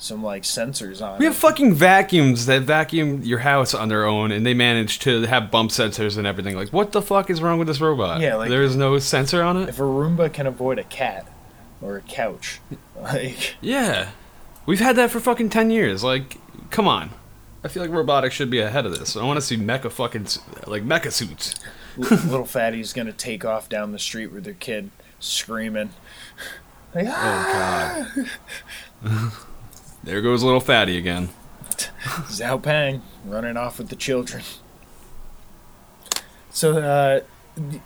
some 0.03 0.23
like 0.23 0.43
sensors 0.43 1.01
on? 1.01 1.17
We 1.19 1.25
it? 1.25 1.29
have 1.29 1.37
fucking 1.37 1.73
vacuums 1.73 2.45
that 2.47 2.63
vacuum 2.63 3.23
your 3.23 3.39
house 3.39 3.73
on 3.73 3.89
their 3.89 4.05
own, 4.05 4.31
and 4.31 4.45
they 4.45 4.53
manage 4.53 4.99
to 4.99 5.21
have 5.23 5.49
bump 5.49 5.71
sensors 5.71 6.17
and 6.17 6.27
everything. 6.27 6.55
Like, 6.55 6.69
what 6.69 6.91
the 6.91 7.01
fuck 7.01 7.29
is 7.29 7.41
wrong 7.41 7.57
with 7.59 7.67
this 7.67 7.79
robot? 7.81 8.21
Yeah, 8.21 8.35
like- 8.35 8.49
there 8.49 8.63
is 8.63 8.75
no 8.75 8.99
sensor 8.99 9.41
on 9.41 9.57
it. 9.57 9.69
if 9.69 9.79
a 9.79 9.83
Roomba 9.83 10.31
can 10.31 10.45
avoid 10.47 10.77
a 10.79 10.83
cat 10.83 11.27
or 11.81 11.97
a 11.97 12.01
couch, 12.01 12.59
like 13.01 13.55
Yeah, 13.61 14.09
we've 14.65 14.79
had 14.79 14.95
that 14.97 15.09
for 15.11 15.19
fucking 15.19 15.49
ten 15.49 15.69
years. 15.69 16.03
Like, 16.03 16.37
come 16.69 16.87
on. 16.87 17.11
I 17.65 17.69
feel 17.69 17.81
like 17.81 17.91
robotics 17.93 18.35
should 18.35 18.49
be 18.49 18.59
ahead 18.59 18.85
of 18.85 18.97
this. 18.99 19.15
I 19.15 19.23
want 19.23 19.37
to 19.37 19.41
see 19.41 19.55
mecha 19.55 19.89
fucking 19.89 20.27
like 20.67 20.83
mecha 20.83 21.13
suits. 21.13 21.55
little 21.95 22.43
fatty's 22.45 22.91
gonna 22.91 23.13
take 23.13 23.45
off 23.45 23.69
down 23.69 23.93
the 23.93 23.99
street 23.99 24.33
with 24.33 24.43
their 24.43 24.53
kid 24.53 24.89
screaming. 25.21 25.91
Like, 26.93 27.05
ah! 27.07 28.11
Oh 28.17 28.27
god. 29.03 29.31
there 30.03 30.21
goes 30.21 30.43
little 30.43 30.59
fatty 30.59 30.97
again. 30.97 31.29
Xiao 31.71 32.61
Pang 32.61 33.01
running 33.25 33.57
off 33.57 33.77
with 33.77 33.89
the 33.89 33.95
children. 33.95 34.43
So, 36.51 36.77
uh, 36.77 37.21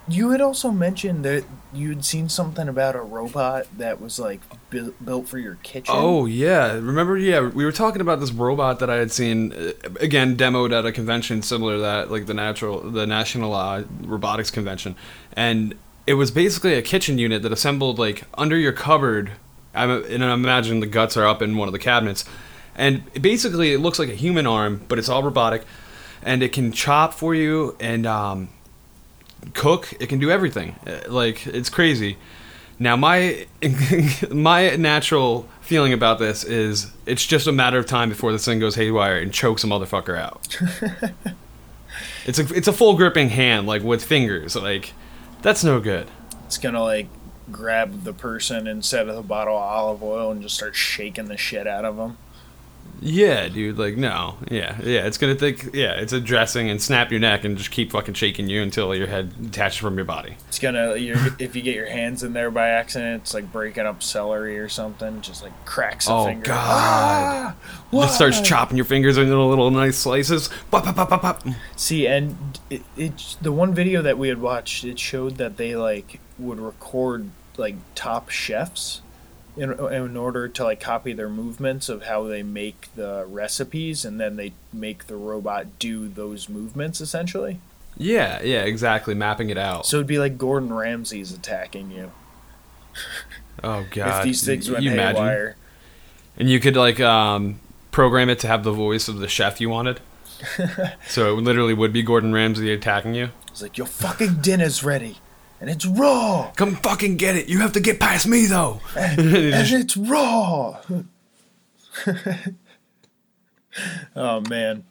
you 0.07 0.29
had 0.29 0.39
also 0.39 0.71
mentioned 0.71 1.25
that 1.25 1.43
you 1.73 1.89
had 1.89 2.05
seen 2.05 2.29
something 2.29 2.69
about 2.69 2.95
a 2.95 3.01
robot 3.01 3.67
that 3.77 3.99
was 3.99 4.17
like 4.17 4.39
bu- 4.69 4.93
built 5.03 5.27
for 5.27 5.37
your 5.37 5.55
kitchen. 5.55 5.93
Oh 5.95 6.25
yeah, 6.25 6.73
remember? 6.73 7.17
Yeah, 7.17 7.49
we 7.49 7.65
were 7.65 7.71
talking 7.73 7.99
about 7.99 8.19
this 8.21 8.31
robot 8.31 8.79
that 8.79 8.89
I 8.89 8.95
had 8.95 9.11
seen 9.11 9.51
uh, 9.51 9.73
again 9.99 10.37
demoed 10.37 10.77
at 10.77 10.85
a 10.85 10.91
convention 10.91 11.41
similar 11.41 11.75
to 11.75 11.81
that, 11.81 12.11
like 12.11 12.27
the 12.27 12.33
natural, 12.33 12.79
the 12.79 13.05
National 13.05 13.53
uh, 13.53 13.83
Robotics 14.01 14.51
Convention, 14.51 14.95
and 15.33 15.75
it 16.05 16.13
was 16.13 16.31
basically 16.31 16.75
a 16.75 16.81
kitchen 16.81 17.17
unit 17.17 17.41
that 17.43 17.51
assembled 17.51 17.99
like 17.99 18.23
under 18.35 18.57
your 18.57 18.73
cupboard. 18.73 19.33
I'm, 19.73 19.89
and 20.05 20.23
I 20.23 20.33
imagine 20.33 20.79
the 20.79 20.87
guts 20.87 21.17
are 21.17 21.25
up 21.25 21.41
in 21.41 21.57
one 21.57 21.67
of 21.67 21.71
the 21.71 21.79
cabinets, 21.79 22.25
and 22.75 23.03
basically 23.21 23.73
it 23.73 23.79
looks 23.79 23.99
like 23.99 24.09
a 24.09 24.15
human 24.15 24.47
arm, 24.47 24.81
but 24.87 24.97
it's 24.99 25.09
all 25.09 25.23
robotic, 25.23 25.63
and 26.23 26.41
it 26.43 26.51
can 26.53 26.71
chop 26.71 27.13
for 27.13 27.35
you 27.35 27.75
and 27.79 28.05
um, 28.05 28.49
cook. 29.53 29.93
It 29.99 30.07
can 30.07 30.19
do 30.19 30.31
everything. 30.31 30.75
Uh, 30.85 31.11
Like 31.11 31.45
it's 31.47 31.69
crazy. 31.69 32.17
Now 32.79 32.95
my 32.95 33.47
my 34.31 34.75
natural 34.75 35.47
feeling 35.61 35.93
about 35.93 36.19
this 36.19 36.43
is 36.43 36.91
it's 37.05 37.25
just 37.25 37.47
a 37.47 37.51
matter 37.51 37.77
of 37.79 37.85
time 37.85 38.09
before 38.09 38.31
this 38.31 38.45
thing 38.45 38.59
goes 38.59 38.75
haywire 38.75 39.17
and 39.19 39.33
chokes 39.33 39.63
a 39.63 39.67
motherfucker 39.67 40.17
out. 40.17 40.59
it's 42.25 42.37
a 42.39 42.53
it's 42.53 42.67
a 42.67 42.73
full 42.73 42.95
gripping 42.95 43.29
hand 43.29 43.65
like 43.65 43.81
with 43.81 44.03
fingers 44.03 44.55
like 44.55 44.93
that's 45.41 45.63
no 45.63 45.79
good. 45.79 46.07
It's 46.45 46.57
gonna 46.57 46.83
like 46.83 47.07
grab 47.51 48.03
the 48.03 48.13
person 48.13 48.67
instead 48.67 49.07
of 49.07 49.15
the 49.15 49.21
bottle 49.21 49.55
of 49.55 49.61
olive 49.63 50.03
oil 50.03 50.31
and 50.31 50.41
just 50.41 50.55
start 50.55 50.75
shaking 50.75 51.25
the 51.25 51.37
shit 51.37 51.67
out 51.67 51.85
of 51.85 51.97
them. 51.97 52.17
Yeah, 52.99 53.47
dude. 53.47 53.77
Like, 53.77 53.95
no. 53.95 54.37
Yeah, 54.49 54.75
yeah. 54.83 55.05
It's 55.05 55.19
gonna 55.19 55.35
think. 55.35 55.69
Yeah, 55.75 55.91
it's 55.99 56.13
a 56.13 56.19
dressing 56.19 56.67
and 56.67 56.81
snap 56.81 57.11
your 57.11 57.19
neck 57.19 57.43
and 57.43 57.55
just 57.55 57.69
keep 57.69 57.91
fucking 57.91 58.15
shaking 58.15 58.49
you 58.49 58.63
until 58.63 58.95
your 58.95 59.05
head 59.05 59.33
detaches 59.51 59.77
from 59.77 59.97
your 59.97 60.05
body. 60.05 60.35
It's 60.47 60.57
gonna 60.57 60.95
you're, 60.95 61.17
if 61.37 61.55
you 61.55 61.61
get 61.61 61.75
your 61.75 61.85
hands 61.85 62.23
in 62.23 62.33
there 62.33 62.49
by 62.49 62.69
accident, 62.69 63.21
it's 63.21 63.35
like 63.35 63.51
breaking 63.51 63.85
up 63.85 64.01
celery 64.01 64.57
or 64.57 64.67
something. 64.67 65.21
Just 65.21 65.43
like 65.43 65.51
cracks 65.63 66.07
a 66.07 66.11
Oh, 66.13 66.25
finger. 66.25 66.45
God. 66.47 66.55
Ah, 66.57 67.55
Just 67.93 68.15
starts 68.15 68.41
chopping 68.41 68.77
your 68.77 68.85
fingers 68.85 69.19
into 69.19 69.37
little 69.39 69.69
nice 69.69 69.97
slices. 69.97 70.49
Pop, 70.71 70.85
pop, 70.85 70.95
pop, 70.95 71.09
pop, 71.09 71.21
pop. 71.21 71.43
See, 71.75 72.07
and 72.07 72.35
it, 72.71 72.81
it 72.95 73.35
the 73.41 73.51
one 73.51 73.75
video 73.75 74.01
that 74.01 74.17
we 74.17 74.29
had 74.29 74.41
watched, 74.41 74.83
it 74.85 74.97
showed 74.97 75.37
that 75.37 75.57
they 75.57 75.75
like 75.75 76.19
would 76.39 76.59
record 76.59 77.29
like 77.57 77.75
top 77.95 78.29
chefs 78.29 79.01
in 79.55 79.71
in 79.71 80.15
order 80.15 80.47
to 80.47 80.63
like 80.63 80.79
copy 80.79 81.13
their 81.13 81.29
movements 81.29 81.89
of 81.89 82.03
how 82.03 82.23
they 82.23 82.43
make 82.43 82.89
the 82.95 83.25
recipes, 83.27 84.05
and 84.05 84.19
then 84.19 84.35
they 84.35 84.53
make 84.71 85.07
the 85.07 85.15
robot 85.15 85.79
do 85.79 86.07
those 86.07 86.47
movements 86.47 87.01
essentially. 87.01 87.59
Yeah, 87.97 88.41
yeah, 88.43 88.61
exactly. 88.61 89.15
Mapping 89.15 89.49
it 89.49 89.57
out. 89.57 89.85
So 89.87 89.97
it'd 89.97 90.05
be 90.07 90.19
like 90.19 90.37
Gordon 90.37 90.71
Ramsay's 90.71 91.31
attacking 91.31 91.89
you 91.91 92.11
oh 93.63 93.85
god. 93.91 94.19
if 94.19 94.23
these 94.23 94.45
things 94.45 94.67
You- 94.67 94.73
went 94.73 94.85
you 94.85 94.91
imagine? 94.91 95.23
haywire. 95.23 95.55
And 96.39 96.49
you 96.49 96.59
could 96.59 96.75
like 96.75 96.99
um, 96.99 97.59
program 97.89 98.29
it 98.29 98.37
to 98.39 98.47
have 98.47 98.63
the 98.63 98.71
voice 98.71 99.07
of 99.07 99.17
the 99.17 99.27
chef 99.27 99.59
you 99.59 99.69
wanted. 99.69 99.99
so 101.07 101.35
it 101.35 101.41
literally 101.41 101.73
would 101.73 101.91
be 101.91 102.03
Gordon 102.03 102.31
Ramsay 102.31 102.71
attacking 102.71 103.15
you. 103.15 103.29
It's 103.47 103.63
like 103.63 103.75
your 103.79 103.87
fucking 103.87 104.35
dinner's 104.41 104.83
ready, 104.83 105.17
and 105.59 105.69
it's 105.69 105.85
raw, 105.85 106.51
Come 106.55 106.75
fucking 106.75 107.17
get 107.17 107.35
it. 107.35 107.47
You 107.47 107.59
have 107.59 107.73
to 107.73 107.79
get 107.79 107.99
past 107.99 108.27
me 108.27 108.45
though. 108.45 108.79
and 108.95 109.19
it's 109.19 109.97
raw. 109.97 110.79
oh 114.15 114.41
man, 114.41 114.83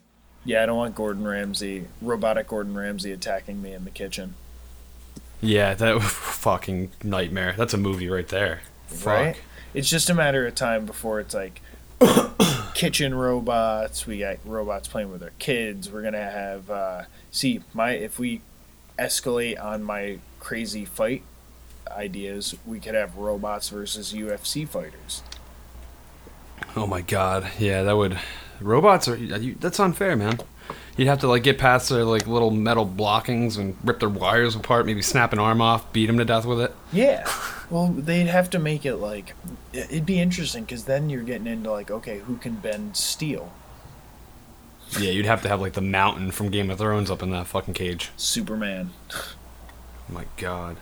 yeah, 0.45 0.63
I 0.63 0.67
don't 0.67 0.77
want 0.77 0.95
Gordon 0.95 1.27
Ramsay, 1.27 1.87
robotic 2.01 2.49
Gordon 2.49 2.75
Ramsay, 2.77 3.13
attacking 3.13 3.61
me 3.63 3.73
in 3.73 3.85
the 3.85 3.91
kitchen. 3.91 4.35
yeah, 5.41 5.75
that 5.75 6.03
fucking 6.03 6.91
nightmare. 7.03 7.55
That's 7.57 7.75
a 7.75 7.79
movie 7.79 8.09
right 8.09 8.29
there. 8.29 8.61
Fuck. 8.87 9.07
Right? 9.07 9.37
It's 9.75 9.91
just 9.91 10.09
a 10.09 10.15
matter 10.15 10.47
of 10.47 10.55
time 10.55 10.87
before 10.87 11.21
it's 11.21 11.35
like 11.35 11.61
kitchen 12.75 13.15
robots. 13.15 14.07
We 14.07 14.19
got 14.21 14.39
robots 14.45 14.89
playing 14.89 15.11
with 15.13 15.23
our 15.23 15.33
kids. 15.39 15.91
We're 15.91 16.03
gonna 16.03 16.31
have 16.31 16.71
uh, 16.71 17.03
see 17.31 17.61
my 17.75 17.91
if 17.93 18.19
we 18.19 18.41
escalate 18.99 19.63
on 19.63 19.83
my 19.83 20.19
crazy 20.47 20.85
fight 20.85 21.25
ideas, 21.91 22.55
we 22.65 22.79
could 22.79 22.95
have 22.95 23.17
robots 23.17 23.69
versus 23.69 24.13
UFC 24.13 24.67
fighters. 24.67 25.25
Oh 26.77 26.87
my 26.87 27.01
god. 27.01 27.51
Yeah, 27.59 27.83
that 27.83 27.97
would. 27.97 28.17
Robots 28.61 29.09
are. 29.09 29.17
You, 29.17 29.57
that's 29.59 29.81
unfair, 29.81 30.15
man. 30.15 30.39
You'd 30.97 31.09
have 31.09 31.19
to 31.21 31.27
like 31.27 31.43
get 31.43 31.59
past 31.59 31.89
their 31.89 32.05
like 32.05 32.29
little 32.29 32.53
metal 32.53 32.85
blockings 32.85 33.57
and 33.57 33.77
rip 33.83 33.99
their 33.99 34.09
wires 34.09 34.55
apart. 34.55 34.87
Maybe 34.87 35.03
snap 35.03 35.33
an 35.33 35.41
arm 35.41 35.61
off, 35.61 35.93
beat 35.93 36.07
them 36.07 36.19
to 36.19 36.25
death 36.25 36.47
with 36.47 36.61
it. 36.61 36.75
Yeah. 36.93 37.29
Well, 37.69 37.89
they'd 37.89 38.29
have 38.29 38.51
to 38.51 38.61
make 38.61 38.87
it 38.87 38.95
like 38.99 39.35
it'd 39.73 40.07
be 40.07 40.21
interesting 40.21 40.63
because 40.63 40.85
then 40.85 41.11
you're 41.11 41.25
getting 41.25 41.49
into 41.49 41.73
like 41.73 41.91
okay, 41.91 42.21
who 42.21 42.37
can 42.37 42.55
bend 42.55 42.97
steel? 42.97 43.53
Yeah, 45.01 45.11
you'd 45.11 45.27
have 45.27 45.43
to 45.43 45.49
have 45.49 45.61
like 45.61 45.73
the 45.73 45.81
mountain 45.81 46.31
from 46.31 46.51
Game 46.51 46.71
of 46.71 46.79
Thrones 46.79 47.11
up 47.11 47.25
in 47.25 47.31
that 47.31 47.49
fucking 47.49 47.75
cage. 47.75 48.13
Superman. 48.17 48.91
My 50.09 50.25
god. 50.37 50.77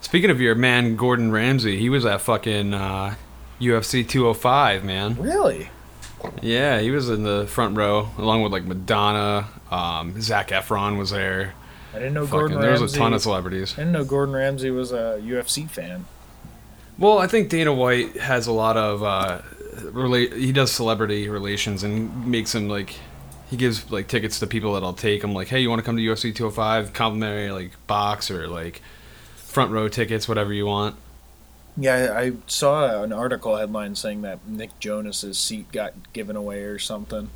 Speaking 0.00 0.30
of 0.30 0.40
your 0.40 0.54
man 0.54 0.96
Gordon 0.96 1.32
Ramsay, 1.32 1.78
he 1.78 1.88
was 1.88 2.04
at 2.04 2.20
fucking 2.20 2.74
uh, 2.74 3.14
UFC 3.60 4.06
205, 4.06 4.84
man. 4.84 5.16
Really? 5.16 5.70
Yeah, 6.42 6.80
he 6.80 6.90
was 6.90 7.10
in 7.10 7.22
the 7.22 7.46
front 7.46 7.76
row 7.76 8.08
along 8.18 8.42
with 8.42 8.52
like 8.52 8.64
Madonna. 8.64 9.48
Um, 9.70 10.20
Zac 10.20 10.48
Efron 10.48 10.98
was 10.98 11.10
there. 11.10 11.54
I 11.92 11.98
didn't 11.98 12.14
know 12.14 12.26
Fucking, 12.26 12.38
Gordon 12.38 12.60
there 12.60 12.70
was 12.72 12.80
Ramsay. 12.80 12.96
a 12.96 12.98
ton 12.98 13.12
of 13.14 13.22
celebrities. 13.22 13.72
I 13.74 13.76
didn't 13.76 13.92
know 13.92 14.04
Gordon 14.04 14.34
Ramsay 14.34 14.70
was 14.70 14.92
a 14.92 15.20
UFC 15.22 15.68
fan. 15.68 16.06
Well, 16.98 17.18
I 17.18 17.26
think 17.26 17.48
Dana 17.50 17.72
White 17.72 18.16
has 18.16 18.46
a 18.46 18.52
lot 18.52 18.76
of 18.76 19.02
uh, 19.02 19.42
relate. 19.92 20.32
He 20.32 20.52
does 20.52 20.70
celebrity 20.70 21.28
relations 21.28 21.82
and 21.82 22.26
makes 22.26 22.54
him 22.54 22.68
like 22.68 22.94
he 23.54 23.58
gives 23.58 23.88
like 23.92 24.08
tickets 24.08 24.40
to 24.40 24.48
people 24.48 24.74
that 24.74 24.82
I'll 24.82 24.92
take 24.92 25.22
I'm 25.22 25.32
Like, 25.32 25.46
hey, 25.46 25.60
you 25.60 25.70
want 25.70 25.78
to 25.78 25.84
come 25.84 25.96
to 25.96 26.02
UFC 26.02 26.34
205? 26.34 26.92
Complimentary 26.92 27.52
like 27.52 27.86
box 27.86 28.28
or 28.28 28.48
like 28.48 28.82
front 29.36 29.70
row 29.70 29.88
tickets, 29.88 30.26
whatever 30.28 30.52
you 30.52 30.66
want. 30.66 30.96
Yeah, 31.76 32.12
I, 32.16 32.32
saw 32.46 33.02
an 33.02 33.12
article 33.12 33.56
headline 33.56 33.94
saying 33.94 34.22
that 34.22 34.46
Nick 34.46 34.78
Jonas's 34.80 35.38
seat 35.38 35.70
got 35.72 36.12
given 36.12 36.34
away 36.36 36.62
or 36.62 36.78
something 36.80 37.30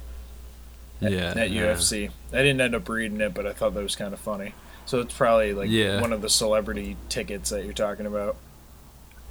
at, 1.00 1.12
Yeah, 1.12 1.35
at 1.37 1.50
yeah. 1.50 1.74
UFC. 1.74 2.11
I 2.33 2.37
didn't 2.38 2.61
end 2.61 2.74
up 2.74 2.88
reading 2.88 3.20
it, 3.20 3.33
but 3.35 3.46
I 3.46 3.52
thought 3.52 3.74
that 3.74 3.83
was 3.83 3.96
kind 3.96 4.12
of 4.12 4.18
funny. 4.20 4.54
So 4.87 5.00
it's 5.00 5.14
probably 5.14 5.54
like 5.54 5.70
Yeah. 5.70 6.00
one 6.00 6.12
of 6.12 6.20
the 6.22 6.28
celebrity 6.28 6.96
tickets 7.09 7.50
that 7.50 7.64
you're 7.64 7.72
talking 7.72 8.07
about. 8.07 8.37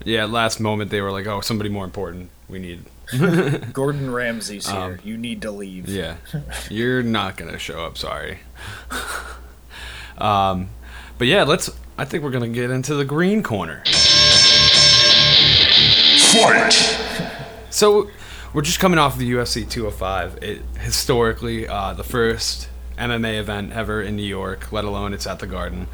Yeah, 0.06 0.26
last 0.26 0.60
moment 0.62 0.92
they 0.92 1.02
were 1.02 1.12
like, 1.12 1.28
oh, 1.28 1.42
somebody 1.42 1.70
more 1.70 1.86
important. 1.86 2.30
We 2.48 2.60
need. 2.60 2.86
Gordon 3.74 4.12
Ramsay's 4.12 4.68
here. 4.68 4.80
Um, 4.80 5.00
you 5.04 5.18
need 5.18 5.42
to 5.44 5.52
leave. 5.52 5.88
Yeah, 5.88 6.18
you're 6.70 7.04
not 7.04 7.38
gonna 7.38 7.58
show 7.58 7.86
up. 7.86 7.98
Sorry. 7.98 8.40
um, 10.18 10.70
but 11.18 11.28
yeah, 11.28 11.44
let's. 11.44 11.70
I 11.98 12.06
think 12.06 12.24
we're 12.24 12.32
gonna 12.32 12.50
get 12.50 12.70
into 12.70 12.96
the 12.96 13.06
green 13.06 13.44
corner. 13.44 13.84
Fight! 16.32 16.74
So 17.70 18.10
we're 18.54 18.62
just 18.62 18.80
coming 18.80 19.00
off 19.00 19.14
of 19.14 19.20
the 19.20 19.32
UFC 19.32 19.70
205. 19.70 20.40
It 20.42 20.62
historically 20.80 21.68
uh, 21.68 21.94
the 21.94 22.04
first 22.04 22.70
MMA 22.98 23.40
event 23.40 23.72
ever 23.72 24.02
in 24.02 24.16
New 24.16 24.24
York, 24.24 24.72
let 24.72 24.84
alone 24.84 25.14
it's 25.14 25.28
at 25.28 25.40
the 25.40 25.48
Garden. 25.48 25.88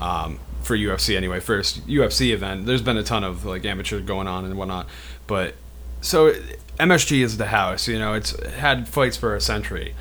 Um, 0.00 0.38
for 0.62 0.76
UFC 0.76 1.16
anyway, 1.16 1.40
first 1.40 1.86
UFC 1.86 2.32
event. 2.32 2.66
There's 2.66 2.82
been 2.82 2.96
a 2.96 3.02
ton 3.02 3.24
of 3.24 3.44
like 3.44 3.64
amateur 3.64 4.00
going 4.00 4.26
on 4.28 4.44
and 4.44 4.56
whatnot, 4.56 4.86
but 5.26 5.54
so 6.00 6.34
MSG 6.80 7.22
is 7.22 7.36
the 7.36 7.46
house. 7.46 7.86
You 7.88 7.98
know, 7.98 8.14
it's 8.14 8.30
had 8.54 8.88
fights 8.88 9.16
for 9.16 9.34
a 9.34 9.40
century. 9.40 9.94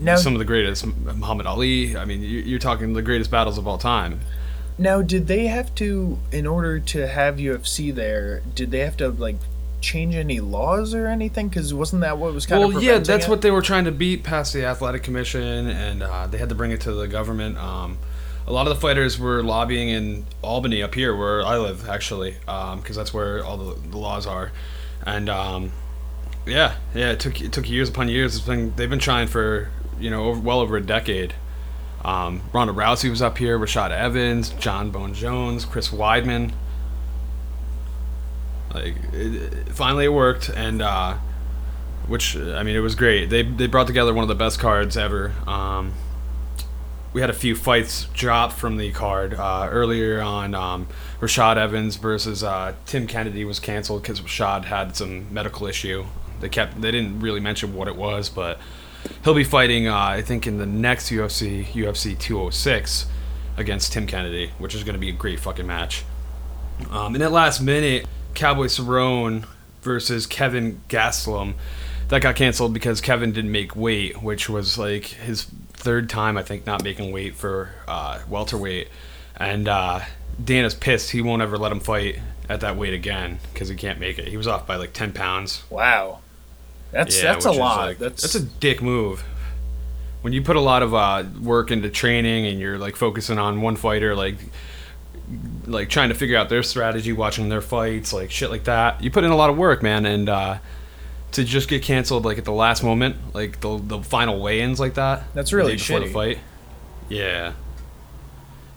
Now, 0.00 0.16
Some 0.16 0.32
of 0.32 0.38
the 0.38 0.44
greatest, 0.44 0.86
Muhammad 0.86 1.46
Ali. 1.46 1.96
I 1.96 2.04
mean, 2.04 2.22
you- 2.22 2.40
you're 2.40 2.58
talking 2.58 2.92
the 2.94 3.02
greatest 3.02 3.30
battles 3.30 3.58
of 3.58 3.66
all 3.68 3.78
time. 3.78 4.20
now, 4.78 5.02
did 5.02 5.26
they 5.26 5.46
have 5.48 5.74
to, 5.76 6.18
in 6.32 6.46
order 6.46 6.80
to 6.80 7.06
have 7.06 7.36
UFC 7.36 7.90
there, 7.94 8.40
did 8.54 8.70
they 8.70 8.80
have 8.80 8.96
to 8.96 9.10
like 9.10 9.36
change 9.82 10.14
any 10.14 10.40
laws 10.40 10.94
or 10.94 11.06
anything? 11.08 11.48
Because 11.48 11.74
wasn't 11.74 12.00
that 12.02 12.16
what 12.18 12.32
was 12.32 12.46
kind 12.46 12.60
well, 12.60 12.68
of 12.70 12.74
well? 12.76 12.82
yeah, 12.82 12.98
that's 12.98 13.26
it? 13.26 13.30
what 13.30 13.42
they 13.42 13.50
were 13.50 13.60
trying 13.62 13.84
to 13.84 13.92
beat 13.92 14.22
past 14.24 14.52
the 14.54 14.64
athletic 14.64 15.02
commission, 15.02 15.68
and 15.68 16.02
uh, 16.02 16.26
they 16.26 16.38
had 16.38 16.48
to 16.48 16.54
bring 16.54 16.70
it 16.70 16.80
to 16.82 16.92
the 16.92 17.06
government. 17.06 17.58
Um, 17.58 17.98
a 18.46 18.52
lot 18.52 18.66
of 18.66 18.74
the 18.74 18.80
fighters 18.80 19.18
were 19.18 19.42
lobbying 19.42 19.88
in 19.90 20.24
Albany, 20.40 20.82
up 20.82 20.94
here 20.94 21.14
where 21.14 21.44
I 21.44 21.58
live, 21.58 21.88
actually, 21.88 22.36
because 22.46 22.96
that's 22.96 23.12
where 23.14 23.44
all 23.44 23.56
the, 23.58 23.74
the 23.90 23.98
laws 23.98 24.26
are. 24.26 24.50
And 25.04 25.28
um, 25.28 25.72
yeah, 26.46 26.74
yeah, 26.94 27.12
it 27.12 27.20
took 27.20 27.40
it 27.40 27.52
took 27.52 27.68
years 27.68 27.88
upon 27.88 28.08
years. 28.08 28.36
It's 28.36 28.44
been 28.46 28.74
they've 28.76 28.90
been 28.90 28.98
trying 28.98 29.28
for 29.28 29.70
you 29.98 30.10
know 30.10 30.24
over, 30.26 30.40
well 30.40 30.60
over 30.60 30.76
a 30.76 30.80
decade. 30.82 31.34
Um, 32.04 32.42
Ronda 32.52 32.72
Rousey 32.72 33.08
was 33.10 33.22
up 33.22 33.38
here, 33.38 33.58
Rashad 33.58 33.90
Evans, 33.92 34.50
Jon 34.50 34.90
Bone 34.90 35.14
Jones, 35.14 35.64
Chris 35.64 35.90
Weidman. 35.90 36.52
Like, 38.74 38.96
it, 39.12 39.42
it- 39.68 39.68
finally 39.70 40.06
it 40.06 40.12
worked, 40.12 40.48
and 40.48 40.82
uh, 40.82 41.14
which 42.06 42.36
I 42.36 42.62
mean, 42.62 42.74
it 42.76 42.80
was 42.80 42.94
great. 42.94 43.26
They 43.30 43.42
they 43.42 43.66
brought 43.66 43.86
together 43.86 44.12
one 44.14 44.22
of 44.24 44.28
the 44.28 44.34
best 44.34 44.58
cards 44.58 44.96
ever. 44.96 45.32
Um, 45.46 45.92
we 47.12 47.20
had 47.20 47.28
a 47.28 47.34
few 47.34 47.54
fights 47.54 48.06
drop 48.14 48.52
from 48.52 48.78
the 48.78 48.90
card 48.92 49.34
uh, 49.34 49.68
earlier 49.70 50.22
on. 50.22 50.54
Um, 50.54 50.88
Rashad 51.20 51.58
Evans 51.58 51.96
versus 51.96 52.42
uh, 52.42 52.74
Tim 52.86 53.06
Kennedy 53.06 53.44
was 53.44 53.60
canceled 53.60 54.00
because 54.02 54.20
Rashad 54.22 54.64
had 54.64 54.96
some 54.96 55.32
medical 55.32 55.66
issue. 55.66 56.06
They 56.42 56.50
kept 56.50 56.78
they 56.80 56.90
didn't 56.90 57.20
really 57.20 57.40
mention 57.40 57.74
what 57.74 57.88
it 57.88 57.96
was, 57.96 58.28
but 58.28 58.58
he'll 59.24 59.32
be 59.34 59.44
fighting 59.44 59.88
uh, 59.88 59.96
I 59.96 60.20
think 60.20 60.46
in 60.46 60.58
the 60.58 60.66
next 60.66 61.10
UFC 61.10 61.64
UFC 61.64 62.18
206 62.18 63.06
against 63.56 63.92
Tim 63.92 64.06
Kennedy, 64.06 64.50
which 64.58 64.74
is 64.74 64.84
going 64.84 64.94
to 64.94 65.00
be 65.00 65.08
a 65.08 65.12
great 65.12 65.40
fucking 65.40 65.66
match. 65.66 66.04
Um, 66.90 67.14
and 67.14 67.22
at 67.22 67.32
last 67.32 67.60
minute, 67.60 68.06
Cowboy 68.34 68.66
Cerrone 68.66 69.46
versus 69.82 70.26
Kevin 70.26 70.80
Gastelum. 70.88 71.54
That 72.08 72.20
got 72.20 72.36
canceled 72.36 72.74
because 72.74 73.00
Kevin 73.00 73.32
didn't 73.32 73.52
make 73.52 73.74
weight, 73.74 74.22
which 74.22 74.48
was 74.48 74.76
like 74.76 75.06
his 75.06 75.44
third 75.72 76.10
time, 76.10 76.36
I 76.36 76.42
think, 76.42 76.66
not 76.66 76.82
making 76.82 77.12
weight 77.12 77.34
for 77.34 77.70
uh, 77.88 78.20
welterweight. 78.28 78.88
And 79.36 79.68
uh, 79.68 80.00
Dana's 80.42 80.74
pissed. 80.74 81.10
He 81.10 81.22
won't 81.22 81.40
ever 81.40 81.56
let 81.56 81.72
him 81.72 81.80
fight 81.80 82.18
at 82.48 82.60
that 82.60 82.76
weight 82.76 82.94
again 82.94 83.38
because 83.52 83.68
he 83.68 83.76
can't 83.76 83.98
make 83.98 84.18
it. 84.18 84.28
He 84.28 84.36
was 84.36 84.46
off 84.46 84.66
by 84.66 84.76
like 84.76 84.92
10 84.92 85.12
pounds. 85.12 85.62
Wow, 85.70 86.20
that's 86.92 87.16
Yeah, 87.16 87.32
that's 87.32 87.44
a 87.46 87.52
lot. 87.52 87.86
like- 87.88 87.98
that's 87.98 88.22
that's 88.22 88.34
a 88.36 88.40
dick 88.42 88.80
move. 88.82 89.24
When 90.20 90.32
you 90.32 90.40
put 90.42 90.54
a 90.54 90.60
lot 90.60 90.84
of 90.84 90.94
uh, 90.94 91.24
work 91.42 91.72
into 91.72 91.88
training 91.90 92.46
and 92.46 92.60
you're 92.60 92.78
like 92.78 92.94
focusing 92.94 93.38
on 93.38 93.60
one 93.60 93.74
fighter, 93.74 94.14
like 94.14 94.36
like 95.66 95.88
trying 95.88 96.10
to 96.10 96.14
figure 96.14 96.36
out 96.36 96.48
their 96.48 96.62
strategy, 96.62 97.12
watching 97.12 97.48
their 97.48 97.60
fights, 97.60 98.12
like 98.12 98.30
shit 98.30 98.50
like 98.50 98.64
that. 98.64 99.02
You 99.02 99.10
put 99.10 99.24
in 99.24 99.30
a 99.32 99.36
lot 99.36 99.50
of 99.50 99.56
work, 99.56 99.82
man, 99.82 100.06
and 100.06 100.28
uh, 100.28 100.58
to 101.32 101.42
just 101.44 101.68
get 101.68 101.82
canceled 101.82 102.24
like 102.24 102.38
at 102.38 102.44
the 102.44 102.52
last 102.52 102.84
moment, 102.84 103.16
like 103.34 103.60
the 103.60 103.78
the 103.78 104.00
final 104.02 104.40
weigh-ins 104.40 104.78
like 104.78 104.94
that. 104.94 105.24
That's 105.34 105.52
really 105.52 105.72
day 105.72 105.78
before 105.78 105.98
shitty. 106.00 106.06
The 106.06 106.12
fight. 106.12 106.38
Yeah. 107.08 107.52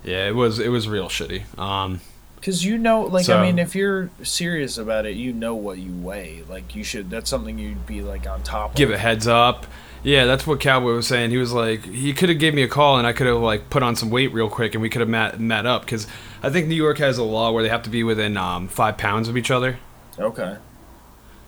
Yeah, 0.03 0.27
it 0.27 0.35
was 0.35 0.57
it 0.59 0.69
was 0.69 0.87
real 0.87 1.09
shitty. 1.09 1.57
Um, 1.59 1.99
Because 2.45 2.63
you 2.63 2.77
know, 2.77 3.01
like, 3.01 3.25
So- 3.25 3.39
I 3.39 3.41
mean, 3.41 3.57
if 3.57 3.73
you're 3.73 4.11
serious 4.21 4.77
about 4.77 5.07
it, 5.07 5.15
you 5.15 5.33
know 5.33 5.55
what 5.55 5.79
you 5.79 5.91
weigh. 5.91 6.43
Like, 6.47 6.75
you 6.75 6.83
should. 6.83 7.09
That's 7.09 7.27
something 7.27 7.57
you'd 7.57 7.87
be 7.87 8.03
like 8.03 8.27
on 8.27 8.43
top 8.43 8.75
give 8.75 8.89
of. 8.91 8.95
a 8.95 8.99
heads 8.99 9.25
up. 9.25 9.65
Yeah, 10.03 10.25
that's 10.25 10.45
what 10.45 10.59
Cowboy 10.59 10.93
was 10.93 11.07
saying. 11.07 11.31
He 11.31 11.37
was 11.37 11.51
like, 11.53 11.85
he 11.85 12.13
could 12.13 12.29
have 12.29 12.37
gave 12.37 12.53
me 12.53 12.61
a 12.61 12.67
call 12.67 12.99
and 12.99 13.07
I 13.07 13.13
could 13.13 13.25
have 13.25 13.37
like 13.37 13.71
put 13.71 13.81
on 13.81 13.95
some 13.95 14.11
weight 14.11 14.31
real 14.31 14.47
quick 14.47 14.75
and 14.75 14.81
we 14.83 14.89
could 14.89 14.99
have 14.99 15.09
met 15.09 15.39
met 15.39 15.65
up 15.65 15.81
because 15.85 16.05
I 16.43 16.51
think 16.51 16.67
New 16.67 16.75
York 16.75 16.99
has 16.99 17.17
a 17.17 17.23
law 17.23 17.51
where 17.51 17.63
they 17.63 17.69
have 17.69 17.81
to 17.81 17.89
be 17.89 18.03
within 18.03 18.37
um, 18.37 18.67
five 18.67 18.95
pounds 18.99 19.27
of 19.27 19.35
each 19.35 19.49
other 19.49 19.79
Okay. 20.19 20.57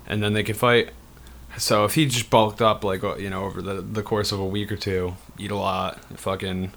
and 0.07 0.23
then 0.23 0.33
they 0.33 0.41
can 0.41 0.55
fight. 0.55 0.89
So 1.59 1.85
if 1.85 1.93
he 1.93 2.07
just 2.07 2.31
bulked 2.31 2.59
up 2.59 2.83
like 2.83 3.03
you 3.19 3.29
know 3.29 3.43
over 3.43 3.61
the 3.61 3.75
the 3.81 4.01
course 4.01 4.31
of 4.31 4.39
a 4.39 4.45
week 4.47 4.71
or 4.71 4.77
two, 4.77 5.13
eat 5.37 5.51
a 5.51 5.55
lot, 5.55 6.03
fucking 6.17 6.71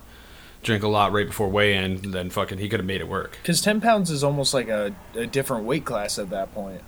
drink 0.63 0.83
a 0.83 0.89
lot 0.89 1.13
right 1.13 1.27
before 1.27 1.49
weigh 1.49 1.75
in, 1.75 2.11
then 2.11 2.31
fucking 2.31 2.59
he 2.59 2.69
could 2.69 2.81
have 2.81 2.87
made 2.87 3.01
it 3.01 3.09
work. 3.09 3.39
Because 3.43 3.61
ten 3.61 3.81
pounds 3.81 4.11
is 4.11 4.23
almost 4.23 4.55
like 4.55 4.69
a, 4.69 4.95
a 5.15 5.27
different 5.27 5.65
weight 5.65 5.85
class 5.85 6.19
at 6.19 6.31
that 6.31 6.53
point. 6.55 6.83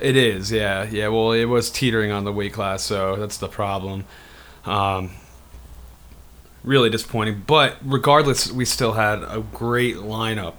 It 0.00 0.16
is, 0.16 0.50
yeah, 0.50 0.88
yeah. 0.90 1.08
Well, 1.08 1.32
it 1.32 1.44
was 1.44 1.70
teetering 1.70 2.10
on 2.10 2.24
the 2.24 2.32
weight 2.32 2.52
class, 2.52 2.82
so 2.82 3.16
that's 3.16 3.36
the 3.36 3.48
problem. 3.48 4.04
Um, 4.64 5.10
really 6.64 6.90
disappointing, 6.90 7.42
but 7.46 7.76
regardless, 7.84 8.50
we 8.50 8.64
still 8.64 8.92
had 8.92 9.22
a 9.22 9.44
great 9.52 9.96
lineup. 9.96 10.54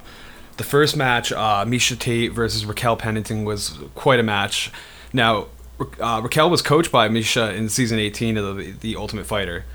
The 0.57 0.63
first 0.63 0.95
match, 0.95 1.31
uh, 1.31 1.65
Miesha 1.65 1.97
Tate 1.97 2.31
versus 2.31 2.65
Raquel 2.65 2.95
Pennington, 2.95 3.43
was 3.43 3.79
quite 3.95 4.19
a 4.19 4.23
match. 4.23 4.71
Now, 5.11 5.47
uh, 5.99 6.21
Raquel 6.23 6.49
was 6.49 6.61
coached 6.61 6.91
by 6.91 7.09
Miesha 7.09 7.53
in 7.55 7.69
season 7.69 7.97
18 7.99 8.37
of 8.37 8.57
the, 8.57 8.71
the 8.71 8.95
Ultimate 8.95 9.25
Fighter. 9.25 9.65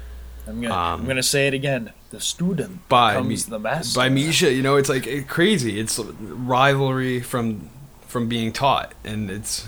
I'm 0.49 0.61
gonna 0.61 0.75
Um, 0.75 1.01
I'm 1.01 1.07
gonna 1.07 1.23
say 1.23 1.47
it 1.47 1.55
again. 1.55 1.93
The 2.11 2.21
student 2.21 2.89
by 2.89 3.13
becomes 3.15 3.47
Mi- 3.47 3.51
the 3.51 3.59
master. 3.59 3.99
by 3.99 4.09
Miesha. 4.09 4.55
You 4.55 4.63
know, 4.63 4.77
it's 4.77 4.89
like 4.89 5.07
it, 5.07 5.29
crazy. 5.29 5.79
It's 5.79 5.99
rivalry 5.99 7.21
from 7.21 7.69
from 8.07 8.29
being 8.29 8.53
taught, 8.53 8.95
and 9.05 9.31
it's 9.31 9.67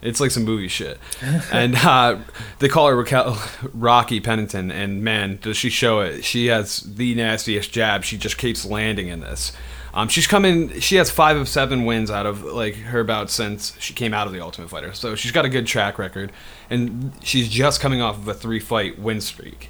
it's 0.00 0.18
like 0.20 0.30
some 0.30 0.44
movie 0.44 0.68
shit. 0.68 0.98
and 1.52 1.76
uh, 1.76 2.18
they 2.58 2.68
call 2.68 2.88
her 2.88 2.96
Raquel, 2.96 3.40
Rocky 3.74 4.20
Pennington, 4.20 4.70
and 4.70 5.02
man, 5.04 5.38
does 5.42 5.56
she 5.56 5.70
show 5.70 6.00
it? 6.00 6.24
She 6.24 6.46
has 6.46 6.80
the 6.80 7.14
nastiest 7.14 7.70
jab. 7.70 8.04
She 8.04 8.16
just 8.16 8.38
keeps 8.38 8.64
landing 8.64 9.08
in 9.08 9.20
this. 9.20 9.52
Um, 9.94 10.08
she's 10.08 10.26
coming. 10.26 10.80
She 10.80 10.96
has 10.96 11.10
five 11.10 11.36
of 11.36 11.48
seven 11.48 11.84
wins 11.84 12.10
out 12.10 12.24
of 12.24 12.42
like 12.42 12.74
her 12.76 13.04
bout 13.04 13.30
since 13.30 13.74
she 13.78 13.92
came 13.92 14.14
out 14.14 14.26
of 14.26 14.32
the 14.32 14.40
Ultimate 14.40 14.70
Fighter. 14.70 14.94
So 14.94 15.14
she's 15.14 15.32
got 15.32 15.44
a 15.44 15.50
good 15.50 15.66
track 15.66 15.98
record, 15.98 16.32
and 16.70 17.12
she's 17.22 17.48
just 17.48 17.80
coming 17.80 18.00
off 18.00 18.16
of 18.16 18.26
a 18.26 18.34
three 18.34 18.60
fight 18.60 18.98
win 18.98 19.20
streak. 19.20 19.68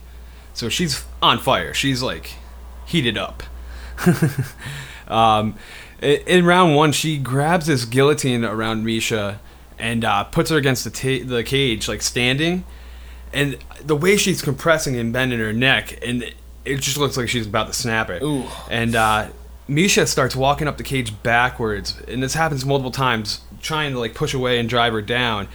So 0.54 0.68
she's 0.68 1.04
on 1.22 1.38
fire. 1.38 1.74
She's 1.74 2.02
like 2.02 2.34
heated 2.86 3.16
up. 3.16 3.42
um, 5.08 5.56
in 6.00 6.44
round 6.44 6.74
one, 6.74 6.92
she 6.92 7.16
grabs 7.16 7.66
this 7.66 7.84
guillotine 7.84 8.44
around 8.44 8.84
Miesha 8.84 9.38
and 9.78 10.04
uh, 10.04 10.24
puts 10.24 10.50
her 10.50 10.56
against 10.56 10.84
the 10.84 10.90
ta- 10.90 11.26
the 11.26 11.42
cage, 11.44 11.88
like 11.88 12.02
standing. 12.02 12.64
And 13.32 13.58
the 13.80 13.96
way 13.96 14.16
she's 14.16 14.42
compressing 14.42 14.96
and 14.96 15.12
bending 15.12 15.38
her 15.38 15.52
neck, 15.52 15.98
and 16.04 16.22
it 16.64 16.80
just 16.80 16.98
looks 16.98 17.16
like 17.16 17.28
she's 17.28 17.46
about 17.46 17.66
to 17.68 17.72
snap 17.72 18.10
it. 18.10 18.22
Ooh. 18.22 18.44
And 18.70 18.94
uh, 18.94 19.28
Miesha 19.68 20.06
starts 20.06 20.36
walking 20.36 20.68
up 20.68 20.76
the 20.76 20.84
cage 20.84 21.22
backwards, 21.22 22.00
and 22.06 22.22
this 22.22 22.34
happens 22.34 22.64
multiple 22.64 22.90
times, 22.90 23.40
trying 23.62 23.92
to 23.92 23.98
like 23.98 24.14
push 24.14 24.34
away 24.34 24.58
and 24.58 24.68
drive 24.68 24.92
her 24.92 25.02
down. 25.02 25.48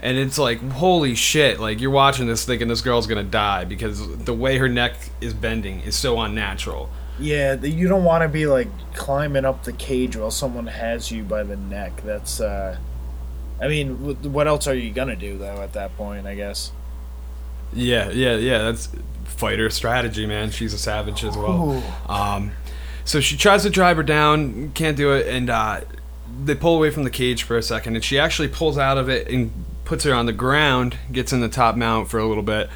And 0.00 0.16
it's 0.16 0.38
like, 0.38 0.60
holy 0.72 1.14
shit! 1.14 1.58
Like 1.58 1.80
you're 1.80 1.90
watching 1.90 2.26
this, 2.26 2.44
thinking 2.44 2.68
this 2.68 2.80
girl's 2.80 3.06
gonna 3.06 3.24
die 3.24 3.64
because 3.64 4.16
the 4.24 4.34
way 4.34 4.58
her 4.58 4.68
neck 4.68 4.94
is 5.20 5.34
bending 5.34 5.80
is 5.80 5.96
so 5.96 6.20
unnatural. 6.20 6.88
Yeah, 7.18 7.54
you 7.54 7.88
don't 7.88 8.04
want 8.04 8.22
to 8.22 8.28
be 8.28 8.46
like 8.46 8.68
climbing 8.94 9.44
up 9.44 9.64
the 9.64 9.72
cage 9.72 10.16
while 10.16 10.30
someone 10.30 10.68
has 10.68 11.10
you 11.10 11.24
by 11.24 11.42
the 11.42 11.56
neck. 11.56 12.00
That's. 12.04 12.40
uh 12.40 12.78
I 13.60 13.66
mean, 13.66 14.32
what 14.32 14.46
else 14.46 14.68
are 14.68 14.74
you 14.74 14.92
gonna 14.92 15.16
do 15.16 15.36
though 15.36 15.62
at 15.62 15.72
that 15.72 15.96
point? 15.96 16.26
I 16.26 16.36
guess. 16.36 16.70
Yeah, 17.72 18.10
yeah, 18.10 18.36
yeah. 18.36 18.58
That's 18.58 18.88
fighter 19.24 19.68
strategy, 19.70 20.26
man. 20.26 20.50
She's 20.50 20.72
a 20.72 20.78
savage 20.78 21.24
as 21.24 21.36
well. 21.36 21.82
Um, 22.08 22.52
so 23.04 23.20
she 23.20 23.36
tries 23.36 23.62
to 23.64 23.70
drive 23.70 23.96
her 23.96 24.02
down, 24.02 24.70
can't 24.72 24.96
do 24.96 25.12
it, 25.12 25.26
and 25.26 25.50
uh, 25.50 25.80
they 26.44 26.54
pull 26.54 26.76
away 26.76 26.90
from 26.90 27.04
the 27.04 27.10
cage 27.10 27.42
for 27.42 27.56
a 27.56 27.62
second, 27.62 27.96
and 27.96 28.04
she 28.04 28.18
actually 28.18 28.48
pulls 28.48 28.78
out 28.78 28.96
of 28.96 29.08
it 29.08 29.28
and 29.28 29.52
puts 29.88 30.04
her 30.04 30.12
on 30.12 30.26
the 30.26 30.32
ground, 30.34 30.98
gets 31.10 31.32
in 31.32 31.40
the 31.40 31.48
top 31.48 31.74
mount 31.74 32.08
for 32.10 32.20
a 32.20 32.26
little 32.28 32.42
bit. 32.42 32.68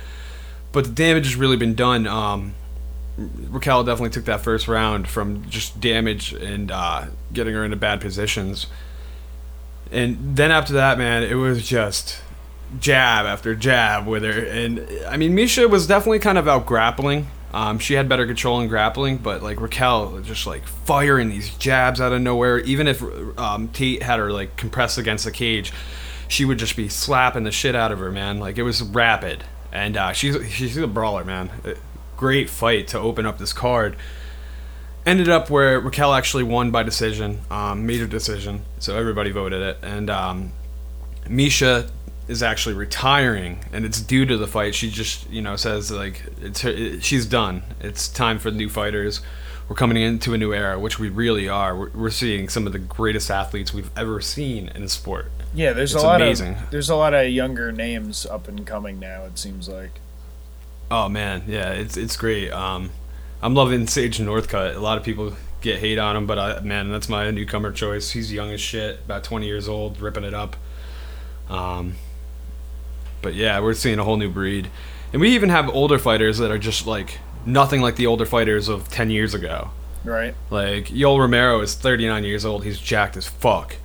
But 0.72 0.84
the 0.84 0.90
damage 0.90 1.26
has 1.26 1.36
really 1.36 1.58
been 1.58 1.74
done. 1.74 2.06
Um, 2.06 2.54
Raquel 3.18 3.84
definitely 3.84 4.08
took 4.08 4.24
that 4.24 4.40
first 4.40 4.66
round 4.66 5.06
from 5.06 5.48
just 5.50 5.78
damage 5.78 6.32
and 6.32 6.72
uh, 6.72 7.06
getting 7.30 7.52
her 7.52 7.66
into 7.66 7.76
bad 7.76 8.00
positions. 8.00 8.66
And 9.90 10.36
then 10.36 10.50
after 10.50 10.72
that, 10.72 10.96
man, 10.96 11.22
it 11.22 11.34
was 11.34 11.68
just 11.68 12.22
jab 12.80 13.26
after 13.26 13.54
jab 13.54 14.06
with 14.06 14.22
her. 14.22 14.46
And 14.46 14.88
I 15.06 15.18
mean, 15.18 15.36
Miesha 15.36 15.68
was 15.68 15.86
definitely 15.86 16.20
kind 16.20 16.38
of 16.38 16.48
out 16.48 16.64
grappling. 16.64 17.26
Um, 17.52 17.78
she 17.78 17.92
had 17.92 18.08
better 18.08 18.26
control 18.26 18.62
in 18.62 18.68
grappling, 18.68 19.18
but 19.18 19.42
like 19.42 19.60
Raquel, 19.60 20.18
just 20.20 20.46
like 20.46 20.66
firing 20.66 21.28
these 21.28 21.54
jabs 21.56 22.00
out 22.00 22.12
of 22.12 22.22
nowhere. 22.22 22.60
Even 22.60 22.88
if 22.88 23.02
um, 23.38 23.68
Tate 23.68 24.02
had 24.02 24.18
her 24.18 24.32
like 24.32 24.56
compressed 24.56 24.96
against 24.96 25.26
the 25.26 25.30
cage, 25.30 25.74
she 26.32 26.46
would 26.46 26.58
just 26.58 26.76
be 26.76 26.88
slapping 26.88 27.44
the 27.44 27.52
shit 27.52 27.74
out 27.74 27.92
of 27.92 27.98
her, 27.98 28.10
man. 28.10 28.38
Like 28.38 28.56
it 28.56 28.62
was 28.62 28.82
rapid, 28.82 29.44
and 29.70 29.96
uh, 29.96 30.12
she's 30.12 30.50
she's 30.50 30.76
a 30.76 30.86
brawler, 30.86 31.24
man. 31.24 31.50
Uh, 31.64 31.74
Great 32.16 32.48
fight 32.48 32.86
to 32.88 32.98
open 33.00 33.26
up 33.26 33.38
this 33.38 33.52
card. 33.52 33.96
Ended 35.04 35.28
up 35.28 35.50
where 35.50 35.80
Raquel 35.80 36.14
actually 36.14 36.44
won 36.44 36.70
by 36.70 36.84
decision, 36.84 37.40
um, 37.50 37.84
made 37.84 38.00
a 38.00 38.06
decision, 38.06 38.62
so 38.78 38.96
everybody 38.96 39.32
voted 39.32 39.60
it, 39.60 39.78
and 39.82 40.08
um, 40.08 40.52
Miesha 41.26 41.90
is 42.28 42.44
actually 42.44 42.76
retiring, 42.76 43.58
and 43.72 43.84
it's 43.84 44.00
due 44.00 44.24
to 44.24 44.36
the 44.36 44.46
fight. 44.46 44.76
She 44.76 44.88
just, 44.88 45.28
you 45.30 45.42
know, 45.42 45.56
says 45.56 45.90
like 45.90 46.22
it's 46.40 46.60
her, 46.60 46.70
it, 46.70 47.02
she's 47.02 47.26
done. 47.26 47.64
It's 47.80 48.06
time 48.08 48.38
for 48.38 48.52
the 48.52 48.56
new 48.56 48.68
fighters. 48.68 49.20
We're 49.68 49.76
coming 49.76 50.00
into 50.00 50.32
a 50.32 50.38
new 50.38 50.52
era, 50.52 50.78
which 50.78 51.00
we 51.00 51.08
really 51.08 51.48
are. 51.48 51.76
We're, 51.76 52.10
seeing 52.10 52.48
some 52.48 52.66
of 52.66 52.72
the 52.72 52.78
greatest 52.78 53.30
athletes 53.30 53.74
we've 53.74 53.90
ever 53.96 54.20
seen 54.20 54.68
in 54.68 54.86
sport. 54.88 55.32
Yeah, 55.54 55.72
there's 55.72 55.94
It's 55.94 56.02
a 56.02 56.06
lot 56.06 56.22
amazing. 56.22 56.54
of 56.54 56.70
there's 56.70 56.88
a 56.90 56.96
lot 56.96 57.14
of 57.14 57.28
younger 57.28 57.72
names 57.72 58.24
up 58.26 58.48
and 58.48 58.66
coming 58.66 58.98
now. 58.98 59.24
It 59.24 59.38
seems 59.38 59.68
like. 59.68 60.00
Oh 60.90 61.08
man, 61.08 61.44
yeah, 61.46 61.70
it's 61.72 61.96
it's 61.96 62.16
great. 62.16 62.50
Um, 62.50 62.90
I'm 63.42 63.54
loving 63.54 63.86
Sage 63.86 64.18
Northcutt. 64.18 64.76
A 64.76 64.80
lot 64.80 64.98
of 64.98 65.04
people 65.04 65.34
get 65.60 65.78
hate 65.78 65.98
on 65.98 66.16
him, 66.16 66.26
but 66.26 66.38
I, 66.38 66.60
man, 66.60 66.90
that's 66.90 67.08
my 67.08 67.30
newcomer 67.30 67.72
choice. 67.72 68.10
He's 68.10 68.32
young 68.32 68.50
as 68.50 68.60
shit, 68.60 69.00
about 69.04 69.24
20 69.24 69.46
years 69.46 69.68
old, 69.68 70.00
ripping 70.00 70.24
it 70.24 70.34
up. 70.34 70.56
Um, 71.48 71.94
but 73.20 73.34
yeah, 73.34 73.60
we're 73.60 73.74
seeing 73.74 73.98
a 73.98 74.04
whole 74.04 74.16
new 74.16 74.30
breed, 74.30 74.68
and 75.12 75.20
we 75.20 75.30
even 75.30 75.48
have 75.50 75.68
older 75.68 75.98
fighters 75.98 76.38
that 76.38 76.50
are 76.50 76.58
just 76.58 76.86
like 76.86 77.18
nothing 77.46 77.80
like 77.80 77.96
the 77.96 78.06
older 78.06 78.26
fighters 78.26 78.68
of 78.68 78.88
10 78.88 79.10
years 79.10 79.34
ago. 79.34 79.70
Right. 80.04 80.34
Like 80.50 80.86
Yoel 80.86 81.18
Romero 81.20 81.60
is 81.60 81.74
39 81.74 82.24
years 82.24 82.44
old. 82.44 82.64
He's 82.64 82.78
jacked 82.78 83.16
as 83.16 83.28
fuck, 83.28 83.76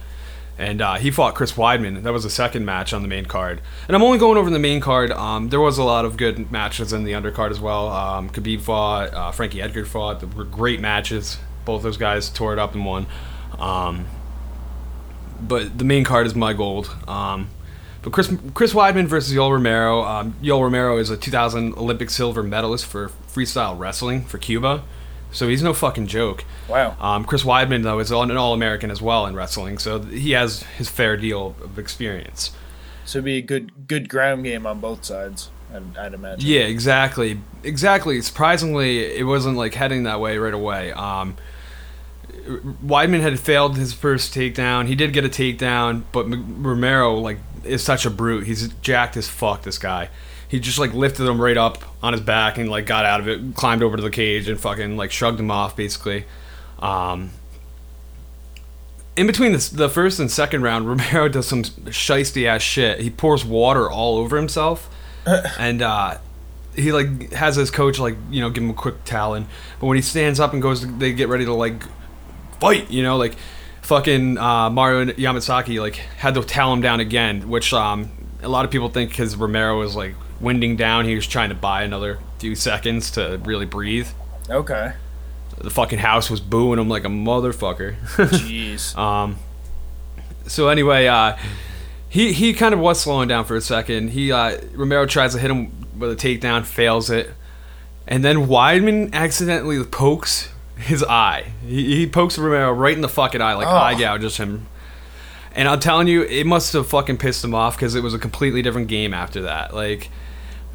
and 0.57 0.81
uh, 0.81 0.95
he 0.95 1.11
fought 1.11 1.35
Chris 1.35 1.53
Weidman. 1.53 2.03
That 2.03 2.13
was 2.13 2.23
the 2.23 2.29
second 2.29 2.65
match 2.65 2.93
on 2.93 3.01
the 3.01 3.07
main 3.07 3.25
card. 3.25 3.61
And 3.87 3.95
I'm 3.95 4.03
only 4.03 4.17
going 4.17 4.37
over 4.37 4.49
the 4.49 4.59
main 4.59 4.81
card. 4.81 5.11
Um, 5.11 5.49
there 5.49 5.59
was 5.59 5.77
a 5.77 5.83
lot 5.83 6.05
of 6.05 6.17
good 6.17 6.51
matches 6.51 6.93
in 6.93 7.03
the 7.03 7.11
undercard 7.11 7.51
as 7.51 7.59
well. 7.59 7.89
Um, 7.89 8.29
Khabib 8.29 8.61
fought, 8.61 9.13
uh, 9.13 9.31
Frankie 9.31 9.61
Edgar 9.61 9.85
fought. 9.85 10.19
They 10.19 10.27
were 10.27 10.43
great 10.43 10.79
matches. 10.79 11.37
Both 11.65 11.83
those 11.83 11.97
guys 11.97 12.29
tore 12.29 12.53
it 12.53 12.59
up 12.59 12.73
and 12.73 12.85
won. 12.85 13.05
Um, 13.59 14.07
but 15.39 15.77
the 15.77 15.85
main 15.85 16.03
card 16.03 16.25
is 16.25 16.35
my 16.35 16.53
gold. 16.53 16.95
Um, 17.07 17.49
but 18.01 18.13
Chris 18.13 18.33
Chris 18.53 18.73
Weidman 18.73 19.07
versus 19.07 19.33
Yoel 19.33 19.51
Romero. 19.51 20.03
Um, 20.03 20.33
Yoel 20.41 20.61
Romero 20.61 20.97
is 20.97 21.09
a 21.09 21.17
2000 21.17 21.73
Olympic 21.75 22.09
silver 22.09 22.41
medalist 22.41 22.85
for 22.85 23.09
freestyle 23.27 23.77
wrestling 23.77 24.23
for 24.23 24.37
Cuba, 24.37 24.83
so 25.31 25.47
he's 25.47 25.63
no 25.63 25.73
fucking 25.73 26.07
joke. 26.07 26.45
Wow. 26.67 26.95
Um, 26.99 27.25
Chris 27.25 27.43
Weidman 27.43 27.83
though 27.83 27.99
is 27.99 28.11
an 28.11 28.37
All 28.37 28.53
American 28.53 28.91
as 28.91 29.01
well 29.01 29.25
in 29.25 29.35
wrestling, 29.35 29.77
so 29.77 30.01
he 30.01 30.31
has 30.31 30.63
his 30.63 30.89
fair 30.89 31.17
deal 31.17 31.55
of 31.63 31.77
experience. 31.79 32.51
So 33.05 33.19
it'd 33.19 33.25
be 33.25 33.37
a 33.37 33.41
good 33.41 33.87
good 33.87 34.09
ground 34.09 34.43
game 34.43 34.65
on 34.65 34.79
both 34.79 35.05
sides. 35.05 35.49
I'd, 35.73 35.97
I'd 35.97 36.13
imagine. 36.13 36.47
Yeah, 36.49 36.61
exactly, 36.61 37.39
exactly. 37.63 38.21
Surprisingly, 38.21 38.99
it 39.05 39.23
wasn't 39.25 39.57
like 39.57 39.73
heading 39.73 40.03
that 40.03 40.19
way 40.19 40.37
right 40.37 40.53
away. 40.53 40.91
Um, 40.93 41.35
Weidman 42.85 43.21
had 43.21 43.39
failed 43.39 43.77
his 43.77 43.93
first 43.93 44.33
takedown. 44.33 44.87
He 44.87 44.95
did 44.95 45.11
get 45.13 45.25
a 45.25 45.29
takedown, 45.29 46.03
but 46.11 46.25
M- 46.25 46.63
Romero 46.63 47.15
like 47.15 47.39
is 47.63 47.83
such 47.83 48.05
a 48.05 48.09
brute. 48.09 48.47
He's 48.47 48.69
jacked 48.81 49.17
as 49.17 49.27
fuck. 49.27 49.63
This 49.63 49.77
guy. 49.77 50.09
He 50.47 50.59
just 50.59 50.79
like 50.79 50.93
lifted 50.93 51.27
him 51.27 51.41
right 51.41 51.57
up 51.57 51.83
on 52.01 52.13
his 52.13 52.21
back 52.21 52.57
and 52.57 52.69
like 52.69 52.85
got 52.85 53.05
out 53.05 53.19
of 53.19 53.27
it, 53.27 53.55
climbed 53.55 53.83
over 53.83 53.97
to 53.97 54.03
the 54.03 54.09
cage 54.09 54.47
and 54.47 54.59
fucking 54.59 54.95
like 54.95 55.11
shrugged 55.11 55.39
him 55.39 55.51
off 55.51 55.75
basically. 55.75 56.25
Um, 56.79 57.31
in 59.17 59.27
between 59.27 59.51
the, 59.51 59.69
the 59.73 59.89
first 59.89 60.19
and 60.19 60.31
second 60.31 60.61
round, 60.61 60.87
Romero 60.89 61.27
does 61.27 61.47
some 61.47 61.63
shisty 61.63 62.45
ass 62.45 62.61
shit. 62.61 63.01
He 63.01 63.09
pours 63.09 63.43
water 63.43 63.89
all 63.89 64.17
over 64.17 64.37
himself, 64.37 64.89
and 65.59 65.81
uh, 65.81 66.19
he 66.75 66.93
like 66.93 67.33
has 67.33 67.55
his 67.55 67.71
coach 67.71 67.99
like 67.99 68.15
you 68.29 68.39
know 68.39 68.49
give 68.49 68.63
him 68.63 68.69
a 68.69 68.75
quick 68.75 69.03
talon. 69.03 69.47
But 69.79 69.87
when 69.87 69.97
he 69.97 70.01
stands 70.01 70.39
up 70.39 70.53
and 70.53 70.61
goes, 70.61 70.81
to, 70.81 70.85
they 70.85 71.11
get 71.11 71.27
ready 71.27 71.45
to 71.45 71.53
like 71.53 71.83
fight. 72.61 72.89
You 72.89 73.03
know, 73.03 73.17
like 73.17 73.35
fucking 73.81 74.37
uh, 74.37 74.69
Mario 74.69 75.05
Yamasaki 75.13 75.81
like 75.81 75.95
had 75.95 76.35
to 76.35 76.43
towel 76.43 76.71
him 76.71 76.81
down 76.81 76.99
again, 76.99 77.49
which 77.49 77.73
um, 77.73 78.11
a 78.43 78.47
lot 78.47 78.63
of 78.63 78.71
people 78.71 78.89
think 78.89 79.09
because 79.09 79.35
Romero 79.35 79.79
was 79.79 79.95
like 79.95 80.13
winding 80.39 80.75
down, 80.75 81.05
he 81.05 81.15
was 81.15 81.27
trying 81.27 81.49
to 81.49 81.55
buy 81.55 81.83
another 81.83 82.19
few 82.39 82.55
seconds 82.55 83.11
to 83.11 83.39
really 83.43 83.65
breathe. 83.65 84.07
Okay. 84.49 84.93
The 85.59 85.69
fucking 85.71 85.99
house 85.99 86.29
was 86.29 86.39
booing 86.39 86.79
him 86.79 86.87
like 86.87 87.03
a 87.03 87.07
motherfucker. 87.09 87.95
Jeez. 88.15 88.95
Um, 88.97 89.37
so 90.45 90.69
anyway, 90.69 91.07
uh, 91.07 91.35
he 92.09 92.31
he 92.31 92.53
kind 92.53 92.73
of 92.73 92.79
was 92.79 93.01
slowing 93.01 93.27
down 93.27 93.45
for 93.45 93.55
a 93.55 93.61
second. 93.61 94.11
He 94.11 94.31
uh, 94.31 94.57
Romero 94.73 95.05
tries 95.07 95.33
to 95.33 95.39
hit 95.39 95.49
him 95.49 95.71
with 95.97 96.11
a 96.11 96.15
takedown, 96.15 96.63
fails 96.63 97.09
it, 97.09 97.31
and 98.07 98.23
then 98.23 98.45
Weidman 98.47 99.11
accidentally 99.13 99.83
pokes 99.83 100.49
his 100.77 101.03
eye. 101.03 101.51
He, 101.65 101.95
he 101.97 102.07
pokes 102.07 102.37
Romero 102.37 102.71
right 102.71 102.93
in 102.93 103.01
the 103.01 103.09
fucking 103.09 103.41
eye, 103.41 103.55
like 103.55 103.67
Oh. 103.67 103.71
eye 103.75 103.95
gouges 103.99 104.37
him. 104.37 104.67
And 105.55 105.67
I'm 105.67 105.79
telling 105.79 106.07
you, 106.07 106.21
it 106.21 106.45
must 106.45 106.71
have 106.73 106.85
fucking 106.87 107.17
pissed 107.17 107.43
him 107.43 107.55
off 107.55 107.75
because 107.75 107.95
it 107.95 108.03
was 108.03 108.13
a 108.13 108.19
completely 108.19 108.61
different 108.61 108.87
game 108.89 109.11
after 109.13 109.41
that. 109.41 109.73
Like. 109.73 110.09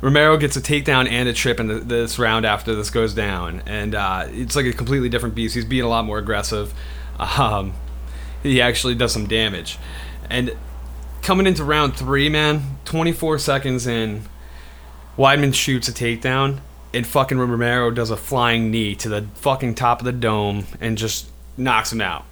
Romero 0.02 0.36
gets 0.36 0.56
a 0.56 0.60
takedown 0.60 1.08
and 1.08 1.28
a 1.28 1.32
trip 1.32 1.60
in 1.60 1.68
the, 1.68 1.74
this 1.76 2.18
round 2.18 2.44
after 2.44 2.74
this 2.74 2.90
goes 2.90 3.14
down, 3.14 3.62
and 3.66 3.94
uh, 3.94 4.26
it's 4.28 4.56
like 4.56 4.66
a 4.66 4.72
completely 4.72 5.08
different 5.08 5.36
beast. 5.36 5.54
He's 5.54 5.64
being 5.64 5.84
a 5.84 5.88
lot 5.88 6.04
more 6.04 6.18
aggressive. 6.18 6.74
Um, 7.20 7.74
he 8.42 8.60
actually 8.60 8.96
does 8.96 9.12
some 9.12 9.28
damage. 9.28 9.78
And 10.28 10.56
coming 11.20 11.46
into 11.46 11.62
round 11.62 11.94
three, 11.94 12.28
man, 12.28 12.78
24 12.84 13.38
seconds 13.38 13.86
in, 13.86 14.24
Weidman 15.16 15.54
shoots 15.54 15.86
a 15.86 15.92
takedown, 15.92 16.58
and 16.92 17.06
fucking 17.06 17.38
Romero 17.38 17.92
does 17.92 18.10
a 18.10 18.16
flying 18.16 18.72
knee 18.72 18.96
to 18.96 19.08
the 19.08 19.26
fucking 19.34 19.76
top 19.76 20.00
of 20.00 20.04
the 20.04 20.10
dome 20.10 20.66
and 20.80 20.98
just 20.98 21.28
knocks 21.56 21.92
him 21.92 22.00
out. 22.00 22.24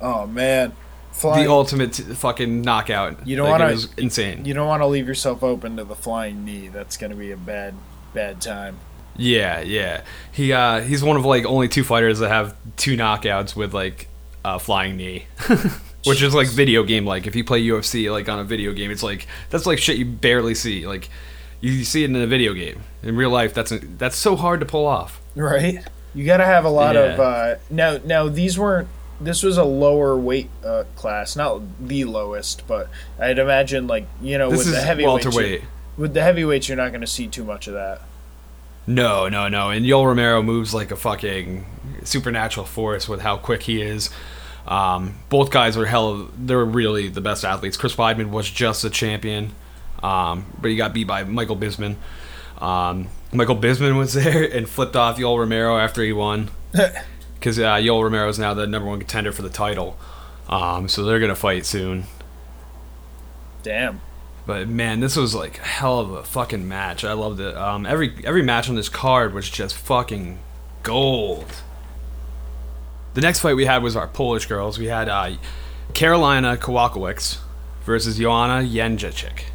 Oh 0.00 0.26
man. 0.26 0.72
Flying. 1.12 1.44
The 1.44 1.50
ultimate 1.50 1.92
t- 1.92 2.02
fucking 2.02 2.62
knockout. 2.62 3.26
You 3.26 3.36
don't 3.36 3.48
Like, 3.50 3.60
wanna- 3.60 3.78
insane. 3.98 4.44
you 4.44 4.54
don't 4.54 4.66
want 4.66 4.82
to 4.82 4.86
leave 4.86 5.06
yourself 5.06 5.42
open 5.42 5.76
to 5.76 5.84
the 5.84 5.94
flying 5.94 6.44
knee. 6.44 6.68
That's 6.72 6.96
gonna 6.96 7.14
be 7.14 7.30
a 7.32 7.36
bad, 7.36 7.74
bad 8.14 8.40
time. 8.40 8.78
Yeah, 9.16 9.60
yeah. 9.60 10.02
He 10.32 10.52
uh, 10.52 10.80
he's 10.80 11.02
one 11.04 11.16
of 11.16 11.24
like 11.24 11.44
only 11.44 11.68
two 11.68 11.84
fighters 11.84 12.18
that 12.20 12.28
have 12.30 12.56
two 12.76 12.96
knockouts 12.96 13.54
with 13.54 13.74
like 13.74 14.08
a 14.44 14.58
flying 14.58 14.96
knee, 14.96 15.26
which 16.06 16.22
is 16.22 16.34
like 16.34 16.48
video 16.48 16.82
game 16.82 17.04
like. 17.04 17.26
If 17.26 17.36
you 17.36 17.44
play 17.44 17.62
UFC 17.62 18.10
like 18.10 18.28
on 18.30 18.38
a 18.38 18.44
video 18.44 18.72
game, 18.72 18.90
it's 18.90 19.02
like 19.02 19.26
that's 19.50 19.66
like 19.66 19.78
shit 19.78 19.98
you 19.98 20.06
barely 20.06 20.54
see. 20.54 20.86
Like 20.86 21.10
you 21.60 21.84
see 21.84 22.04
it 22.04 22.10
in 22.10 22.16
a 22.16 22.26
video 22.26 22.54
game. 22.54 22.80
In 23.02 23.14
real 23.16 23.30
life, 23.30 23.52
that's 23.52 23.72
that's 23.98 24.16
so 24.16 24.34
hard 24.34 24.60
to 24.60 24.66
pull 24.66 24.86
off. 24.86 25.20
Right. 25.34 25.78
You 26.14 26.24
got 26.26 26.38
to 26.38 26.44
have 26.44 26.64
a 26.64 26.70
lot 26.70 26.96
of 26.96 27.18
Yeah. 27.18 27.22
uh, 27.24 27.58
now. 27.70 27.98
Now 28.04 28.28
these 28.28 28.58
weren't. 28.58 28.88
This 29.22 29.42
was 29.42 29.56
a 29.56 29.64
lower 29.64 30.16
weight 30.16 30.50
uh, 30.64 30.84
class, 30.96 31.36
not 31.36 31.60
the 31.80 32.04
lowest, 32.04 32.66
but 32.66 32.88
I'd 33.18 33.38
imagine 33.38 33.86
like 33.86 34.06
you 34.20 34.38
know 34.38 34.50
This 34.50 34.66
with 34.66 34.74
the 34.74 35.04
welterweight. 35.04 35.60
you- 35.62 35.66
With 35.96 36.14
the 36.14 36.22
heavyweights, 36.22 36.68
you're 36.68 36.76
not 36.76 36.88
going 36.90 37.00
to 37.02 37.06
see 37.06 37.28
too 37.28 37.44
much 37.44 37.66
of 37.68 37.74
that. 37.74 38.00
No, 38.86 39.28
no, 39.28 39.48
no. 39.48 39.70
And 39.70 39.84
Yoel 39.86 40.06
Romero 40.06 40.42
moves 40.42 40.74
like 40.74 40.90
a 40.90 40.96
fucking 40.96 41.64
supernatural 42.04 42.66
force 42.66 43.08
with 43.08 43.20
how 43.20 43.36
quick 43.36 43.62
he 43.62 43.80
is. 43.80 44.10
Um, 44.66 45.16
both 45.28 45.50
guys 45.50 45.76
are 45.76 45.86
hell. 45.86 46.28
They're 46.36 46.64
really 46.64 47.08
the 47.08 47.20
best 47.20 47.44
athletes. 47.44 47.76
Chris 47.76 47.94
Weidman 47.94 48.30
was 48.30 48.50
just 48.50 48.84
a 48.84 48.90
champion, 48.90 49.52
um, 50.02 50.46
but 50.60 50.70
he 50.70 50.76
got 50.76 50.92
beat 50.94 51.06
by 51.06 51.22
Michael 51.24 51.56
Bisping. 51.56 51.96
Um, 52.60 53.08
Michael 53.32 53.56
Bisping 53.56 53.96
was 53.98 54.14
there 54.22 54.44
and 54.44 54.68
flipped 54.68 54.96
off 54.96 55.16
Yoel 55.18 55.38
Romero 55.38 55.78
after 55.78 56.02
he 56.02 56.12
won 56.12 56.50
because 57.42 57.58
uh, 57.58 57.74
Yoel 57.74 58.04
Romero 58.04 58.28
is 58.28 58.38
now 58.38 58.54
the 58.54 58.68
number 58.68 58.88
one 58.88 59.00
contender 59.00 59.32
for 59.32 59.42
the 59.42 59.50
title. 59.50 59.98
Um, 60.48 60.88
so 60.88 61.02
they're 61.02 61.18
gonna 61.18 61.34
fight 61.34 61.66
soon. 61.66 62.04
Damn. 63.64 64.00
But 64.46 64.68
man, 64.68 65.00
this 65.00 65.16
was 65.16 65.34
like 65.34 65.58
a 65.58 65.64
hell 65.64 65.98
of 65.98 66.12
a 66.12 66.22
fucking 66.22 66.68
match. 66.68 67.04
I 67.04 67.14
loved 67.14 67.40
it. 67.40 67.56
Um, 67.56 67.84
every 67.84 68.14
every 68.24 68.42
match 68.42 68.68
on 68.68 68.76
this 68.76 68.88
card 68.88 69.34
was 69.34 69.50
just 69.50 69.74
fucking 69.76 70.38
gold. 70.84 71.52
The 73.14 73.20
next 73.20 73.40
fight 73.40 73.56
we 73.56 73.66
had 73.66 73.82
was 73.82 73.96
our 73.96 74.06
Polish 74.06 74.46
girls. 74.46 74.78
We 74.78 74.86
had 74.86 75.08
uh, 75.08 75.32
Karolina 75.94 76.56
Kowalkiewicz 76.56 77.38
versus 77.84 78.18
Joanna 78.18 78.64
Jędrzejczyk. 78.64 79.46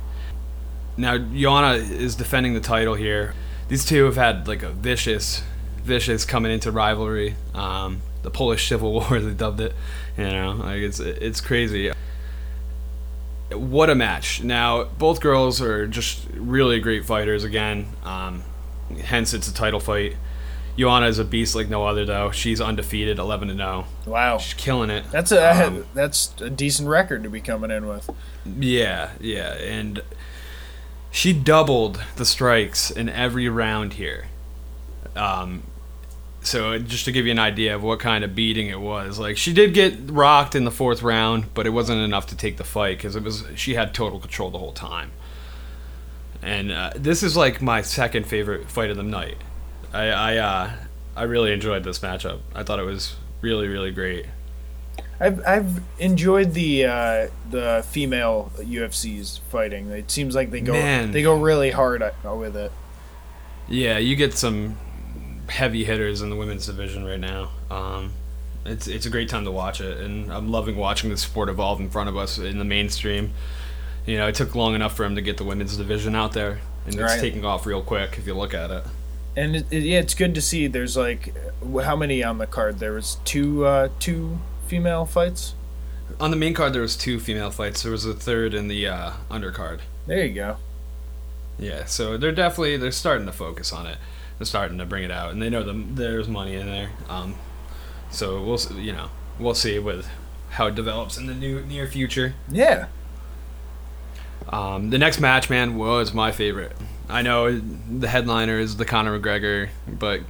Now 0.97 1.17
Joanna 1.17 1.75
is 1.75 2.15
defending 2.15 2.53
the 2.53 2.59
title 2.59 2.95
here. 2.95 3.33
These 3.69 3.85
two 3.85 4.03
have 4.05 4.17
had 4.17 4.45
like 4.45 4.63
a 4.63 4.71
vicious, 4.71 5.41
vicious 5.87 6.25
coming 6.25 6.51
into 6.51 6.71
rivalry. 6.71 7.35
Um, 7.55 8.01
the 8.21 8.29
Polish 8.29 8.67
Civil 8.67 8.91
War, 8.93 9.19
they 9.19 9.33
dubbed 9.33 9.61
it. 9.61 9.73
You 10.17 10.25
know, 10.25 10.51
like 10.51 10.81
it's 10.81 10.99
it's 10.99 11.41
crazy 11.41 11.91
what 13.51 13.89
a 13.89 13.95
match. 13.95 14.43
Now, 14.43 14.83
both 14.83 15.21
girls 15.21 15.61
are 15.61 15.87
just 15.87 16.25
really 16.33 16.79
great 16.79 17.05
fighters 17.05 17.43
again. 17.43 17.87
Um, 18.03 18.43
hence, 19.03 19.33
it's 19.33 19.47
a 19.47 19.53
title 19.53 19.79
fight. 19.79 20.15
Joanna 20.77 21.07
is 21.07 21.17
a 21.17 21.25
beast 21.25 21.55
like 21.55 21.69
no 21.69 21.85
other, 21.85 22.05
though. 22.05 22.29
She's 22.31 22.61
undefeated, 22.61 23.17
11 23.17 23.47
to 23.47 23.55
0. 23.55 23.85
Wow. 24.05 24.37
She's 24.37 24.53
killing 24.53 24.89
it. 24.89 25.05
That's 25.11 25.31
a 25.31 25.65
Um, 25.67 25.85
that's 25.93 26.33
a 26.39 26.49
decent 26.49 26.87
record 26.87 27.23
to 27.23 27.29
be 27.29 27.41
coming 27.41 27.71
in 27.71 27.87
with. 27.87 28.09
Yeah, 28.45 29.11
yeah. 29.19 29.53
And 29.53 30.03
she 31.09 31.33
doubled 31.33 32.03
the 32.17 32.25
strikes 32.25 32.91
in 32.91 33.09
every 33.09 33.49
round 33.49 33.93
here. 33.93 34.27
Um, 35.15 35.63
so 36.47 36.79
just 36.79 37.05
to 37.05 37.11
give 37.11 37.25
you 37.25 37.31
an 37.31 37.39
idea 37.39 37.75
of 37.75 37.83
what 37.83 37.99
kind 37.99 38.23
of 38.23 38.33
beating 38.33 38.67
it 38.67 38.79
was, 38.79 39.19
like 39.19 39.37
she 39.37 39.53
did 39.53 39.73
get 39.73 39.95
rocked 40.09 40.55
in 40.55 40.63
the 40.63 40.71
fourth 40.71 41.03
round, 41.03 41.53
but 41.53 41.67
it 41.67 41.71
wasn't 41.71 41.99
enough 41.99 42.27
to 42.27 42.37
take 42.37 42.57
the 42.57 42.63
fight 42.63 42.97
because 42.97 43.15
it 43.15 43.23
was 43.23 43.43
she 43.55 43.73
had 43.75 43.93
total 43.93 44.19
control 44.19 44.49
the 44.49 44.57
whole 44.57 44.71
time. 44.71 45.11
And 46.41 46.71
uh, 46.71 46.91
this 46.95 47.23
is 47.23 47.35
like 47.35 47.61
my 47.61 47.81
second 47.81 48.25
favorite 48.25 48.69
fight 48.69 48.89
of 48.89 48.97
the 48.97 49.03
night. 49.03 49.37
I 49.93 50.05
I, 50.07 50.37
uh, 50.37 50.71
I 51.15 51.23
really 51.23 51.51
enjoyed 51.51 51.83
this 51.83 51.99
matchup. 51.99 52.39
I 52.55 52.63
thought 52.63 52.79
it 52.79 52.85
was 52.85 53.15
really 53.41 53.67
really 53.67 53.91
great. 53.91 54.25
I've 55.19 55.45
I've 55.45 55.83
enjoyed 55.99 56.53
the 56.53 56.85
uh, 56.85 57.27
the 57.49 57.85
female 57.89 58.51
UFCs 58.57 59.41
fighting. 59.49 59.89
It 59.89 60.09
seems 60.09 60.33
like 60.33 60.51
they 60.51 60.61
go 60.61 60.73
Man. 60.73 61.11
they 61.11 61.23
go 61.23 61.35
really 61.37 61.71
hard 61.71 62.03
with 62.23 62.55
it. 62.55 62.71
Yeah, 63.67 63.97
you 63.97 64.15
get 64.15 64.33
some 64.33 64.77
heavy 65.47 65.83
hitters 65.85 66.21
in 66.21 66.29
the 66.29 66.35
women's 66.35 66.65
division 66.65 67.05
right 67.05 67.19
now. 67.19 67.49
Um, 67.71 68.13
it's 68.65 68.87
it's 68.87 69.05
a 69.05 69.09
great 69.09 69.29
time 69.29 69.45
to 69.45 69.51
watch 69.51 69.79
it, 69.81 69.97
and 69.99 70.31
I'm 70.31 70.49
loving 70.51 70.75
watching 70.75 71.09
the 71.09 71.17
sport 71.17 71.49
evolve 71.49 71.79
in 71.79 71.89
front 71.89 72.09
of 72.09 72.17
us 72.17 72.37
in 72.37 72.57
the 72.59 72.65
mainstream. 72.65 73.33
You 74.05 74.17
know, 74.17 74.27
it 74.27 74.35
took 74.35 74.55
long 74.55 74.75
enough 74.75 74.95
for 74.95 75.03
him 75.05 75.15
to 75.15 75.21
get 75.21 75.37
the 75.37 75.43
women's 75.43 75.75
division 75.77 76.15
out 76.15 76.33
there, 76.33 76.59
and 76.85 76.93
it's 76.95 77.01
Right. 77.03 77.19
taking 77.19 77.43
off 77.45 77.65
real 77.65 77.81
quick 77.81 78.17
if 78.17 78.25
you 78.27 78.33
look 78.33 78.53
at 78.53 78.71
it. 78.71 78.83
And 79.35 79.55
it, 79.55 79.65
it- 79.69 79.83
yeah, 79.83 79.99
it's 79.99 80.13
good 80.15 80.33
to 80.35 80.41
see. 80.41 80.67
There's 80.67 80.97
like 80.97 81.33
how 81.83 81.95
many 81.95 82.23
on 82.23 82.37
the 82.39 82.47
card? 82.47 82.79
There 82.79 82.93
was 82.93 83.17
two 83.25 83.65
uh, 83.65 83.89
two 83.99 84.39
female 84.67 85.05
fights. 85.05 85.53
On 86.19 86.31
the 86.31 86.37
main 86.37 86.53
card, 86.53 86.73
there 86.73 86.81
was 86.81 86.95
two 86.97 87.19
female 87.19 87.51
fights. 87.51 87.83
There 87.83 87.91
was 87.91 88.05
a 88.05 88.13
third 88.13 88.53
in 88.53 88.67
the 88.69 88.87
uh, 88.87 89.11
undercard. 89.29 89.79
There 90.07 90.25
you 90.25 90.33
go. 90.33 90.57
Yeah, 91.59 91.85
so 91.85 92.17
they're 92.17 92.31
definitely 92.31 92.77
they're 92.77 92.91
starting 92.91 93.25
to 93.27 93.31
focus 93.33 93.71
on 93.73 93.85
it. 93.87 93.97
They're 94.37 94.45
starting 94.45 94.77
to 94.77 94.85
bring 94.85 95.03
it 95.03 95.11
out, 95.11 95.31
and 95.31 95.41
they 95.41 95.49
know 95.49 95.63
the, 95.63 95.73
there's 95.73 96.27
money 96.27 96.55
in 96.55 96.67
there. 96.67 96.91
Um, 97.09 97.35
so 98.11 98.43
we'll 98.43 98.59
you 98.79 98.93
know 98.93 99.09
we'll 99.39 99.55
see 99.55 99.79
with 99.79 100.07
how 100.51 100.67
it 100.67 100.75
develops 100.75 101.17
in 101.17 101.27
the 101.27 101.33
new 101.33 101.61
near 101.61 101.87
future. 101.87 102.33
Yeah. 102.49 102.87
Um, 104.49 104.91
the 104.91 104.97
next 104.97 105.19
match, 105.19 105.49
man, 105.49 105.75
was 105.75 106.13
my 106.13 106.31
favorite. 106.31 106.73
I 107.09 107.21
know 107.21 107.57
the 107.59 108.07
headliner 108.07 108.59
is 108.59 108.77
the 108.77 108.85
Conor 108.85 109.19
McGregor, 109.19 109.69
but 109.87 110.21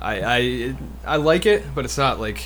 I 0.00 0.22
I 0.22 0.76
I 1.04 1.16
like 1.16 1.46
it, 1.46 1.64
but 1.74 1.84
it's 1.84 1.98
not 1.98 2.18
like 2.20 2.44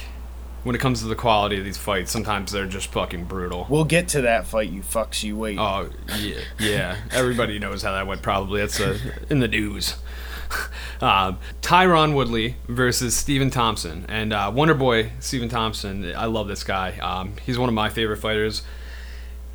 when 0.65 0.75
it 0.75 0.81
comes 0.81 1.01
to 1.01 1.07
the 1.07 1.15
quality 1.15 1.59
of 1.59 1.65
these 1.65 1.77
fights. 1.79 2.11
Sometimes 2.11 2.53
they're 2.53 2.67
just 2.67 2.93
fucking 2.93 3.25
brutal. 3.25 3.67
We'll 3.71 3.85
get 3.85 4.09
to 4.09 4.23
that 4.23 4.47
fight. 4.47 4.71
You 4.71 4.83
fucks. 4.83 5.23
You 5.23 5.37
wait. 5.37 5.59
Oh 5.59 5.91
yeah, 6.19 6.41
yeah. 6.59 6.97
Everybody 7.13 7.59
knows 7.59 7.83
how 7.83 7.93
that 7.93 8.07
went. 8.07 8.23
Probably 8.23 8.61
it's 8.61 8.81
uh, 8.81 8.99
in 9.31 9.41
the 9.41 9.49
news. 9.49 9.97
Um, 11.01 11.39
Tyron 11.63 12.15
Woodley 12.17 12.57
versus 12.67 13.15
Stephen 13.15 13.51
Thompson 13.51 14.05
and 14.09 14.33
uh, 14.33 14.51
Wonder 14.53 14.75
Boy 14.75 15.13
Stephen 15.21 15.49
Thompson. 15.49 16.13
I 16.17 16.25
love 16.25 16.49
this 16.49 16.65
guy. 16.65 16.99
Um, 16.99 17.35
he's 17.47 17.57
one 17.57 17.69
of 17.69 17.75
my 17.77 17.89
favorite 17.89 18.17
fighters. 18.17 18.63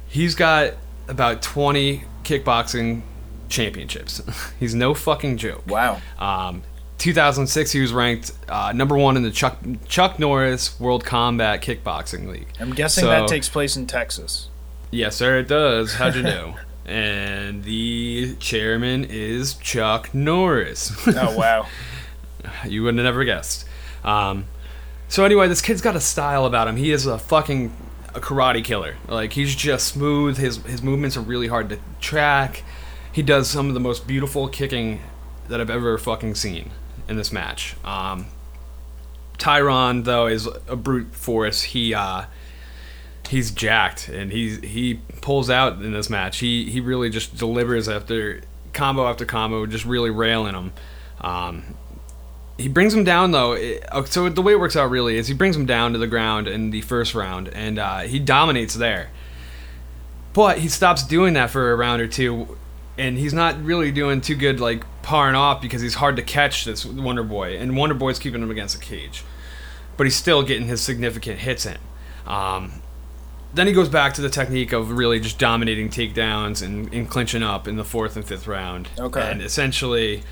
He's 0.07 0.35
got 0.35 0.75
about 1.09 1.41
twenty 1.41 2.05
kickboxing 2.23 3.01
championships. 3.49 4.21
he's 4.59 4.73
no 4.73 4.93
fucking 4.93 5.35
joke. 5.37 5.63
Wow. 5.67 6.01
Um, 6.17 6.63
2006, 6.99 7.71
he 7.73 7.81
was 7.81 7.91
ranked 7.91 8.31
uh, 8.47 8.71
number 8.73 8.97
one 8.97 9.17
in 9.17 9.23
the 9.23 9.31
Chuck 9.31 9.57
Chuck 9.89 10.19
Norris 10.19 10.79
World 10.79 11.03
Combat 11.03 11.61
Kickboxing 11.61 12.29
League. 12.29 12.47
I'm 12.61 12.71
guessing 12.73 13.01
So- 13.03 13.09
that 13.09 13.27
takes 13.27 13.49
place 13.49 13.75
in 13.75 13.85
Texas. 13.87 14.47
Yes, 14.91 15.15
sir, 15.17 15.39
it 15.39 15.49
does. 15.49 15.95
How'd 15.95 16.15
you 16.15 16.21
know? 16.23 16.55
And 16.85 17.63
the 17.63 18.35
chairman 18.39 19.05
is 19.05 19.55
Chuck 19.55 20.13
Norris. 20.13 20.91
Oh 21.15 21.37
wow. 21.37 21.67
you 22.67 22.83
would 22.83 22.95
have 22.95 23.03
never 23.03 23.23
guessed. 23.23 23.65
Um, 24.03 24.45
so 25.07 25.23
anyway, 25.23 25.47
this 25.47 25.61
kid's 25.61 25.81
got 25.81 25.95
a 25.95 26.01
style 26.01 26.45
about 26.45 26.67
him. 26.67 26.75
He 26.75 26.91
is 26.91 27.05
a 27.05 27.17
fucking 27.17 27.71
a 28.15 28.19
karate 28.19 28.63
killer. 28.63 28.95
Like 29.07 29.33
he's 29.33 29.55
just 29.55 29.87
smooth. 29.87 30.37
His 30.37 30.57
his 30.57 30.81
movements 30.81 31.17
are 31.17 31.21
really 31.21 31.47
hard 31.47 31.69
to 31.69 31.79
track. 32.01 32.63
He 33.11 33.21
does 33.21 33.49
some 33.49 33.67
of 33.67 33.73
the 33.73 33.79
most 33.79 34.07
beautiful 34.07 34.47
kicking 34.47 35.01
that 35.47 35.61
I've 35.61 35.69
ever 35.69 35.97
fucking 35.97 36.35
seen 36.35 36.71
in 37.07 37.15
this 37.15 37.31
match. 37.31 37.75
Um, 37.83 38.27
Tyron 39.37 40.03
though 40.03 40.27
is 40.27 40.47
a 40.67 40.75
brute 40.75 41.13
force. 41.15 41.61
He 41.63 41.93
uh, 41.93 42.23
he's 43.33 43.51
jacked 43.51 44.07
and 44.09 44.31
he 44.31 44.57
he 44.57 44.99
pulls 45.21 45.49
out 45.49 45.81
in 45.81 45.91
this 45.91 46.09
match. 46.09 46.37
He 46.37 46.69
he 46.69 46.79
really 46.79 47.09
just 47.09 47.35
delivers 47.37 47.89
after 47.89 48.41
combo 48.73 49.07
after 49.07 49.25
combo, 49.25 49.65
just 49.65 49.85
really 49.85 50.09
railing 50.09 50.53
him. 50.55 50.71
Um, 51.21 51.75
he 52.57 52.67
brings 52.67 52.93
him 52.93 53.03
down 53.03 53.31
though. 53.31 53.53
It- 53.53 53.83
uh, 53.91 54.05
so 54.05 54.29
the 54.29 54.41
way 54.41 54.53
it 54.53 54.59
works 54.59 54.75
out 54.75 54.89
really 54.89 55.17
is 55.17 55.27
he 55.27 55.33
brings 55.33 55.55
him 55.55 55.65
down 55.65 55.93
to 55.93 55.99
the 55.99 56.07
ground 56.07 56.47
in 56.47 56.69
the 56.69 56.81
first 56.81 57.15
round, 57.15 57.47
and 57.49 57.79
uh, 57.79 57.99
he 58.01 58.19
dominates 58.19 58.75
there. 58.75 59.09
But 60.33 60.59
he 60.59 60.67
stops 60.67 61.03
doing 61.05 61.33
that 61.33 61.49
for 61.49 61.71
a 61.71 61.75
round 61.75 62.01
or 62.01 62.07
two, 62.07 62.57
and 62.97 63.17
he's 63.17 63.33
not 63.33 63.63
really 63.63 63.91
doing 63.91 64.21
too 64.21 64.35
good 64.35 64.59
like 64.59 64.83
parring 65.01 65.35
off 65.35 65.61
because 65.61 65.81
he's 65.81 65.95
hard 65.95 66.15
to 66.15 66.21
catch 66.23 66.65
this 66.65 66.85
Wonder 66.85 67.23
Boy, 67.23 67.57
and 67.57 67.75
Wonder 67.75 67.95
Boy's 67.95 68.19
keeping 68.19 68.41
him 68.41 68.51
against 68.51 68.77
the 68.77 68.83
cage. 68.83 69.23
But 69.97 70.05
he's 70.05 70.15
still 70.15 70.41
getting 70.43 70.67
his 70.67 70.81
significant 70.81 71.39
hits 71.39 71.65
in. 71.65 71.77
Um, 72.25 72.82
then 73.53 73.67
he 73.67 73.73
goes 73.73 73.89
back 73.89 74.13
to 74.15 74.21
the 74.21 74.29
technique 74.29 74.73
of 74.73 74.91
really 74.91 75.19
just 75.19 75.37
dominating 75.37 75.89
takedowns 75.89 76.63
and, 76.63 76.91
and 76.93 77.09
clinching 77.09 77.43
up 77.43 77.67
in 77.67 77.75
the 77.75 77.83
fourth 77.83 78.15
and 78.15 78.25
fifth 78.25 78.47
round. 78.47 78.89
Okay. 78.97 79.21
And 79.21 79.41
essentially, 79.41 80.23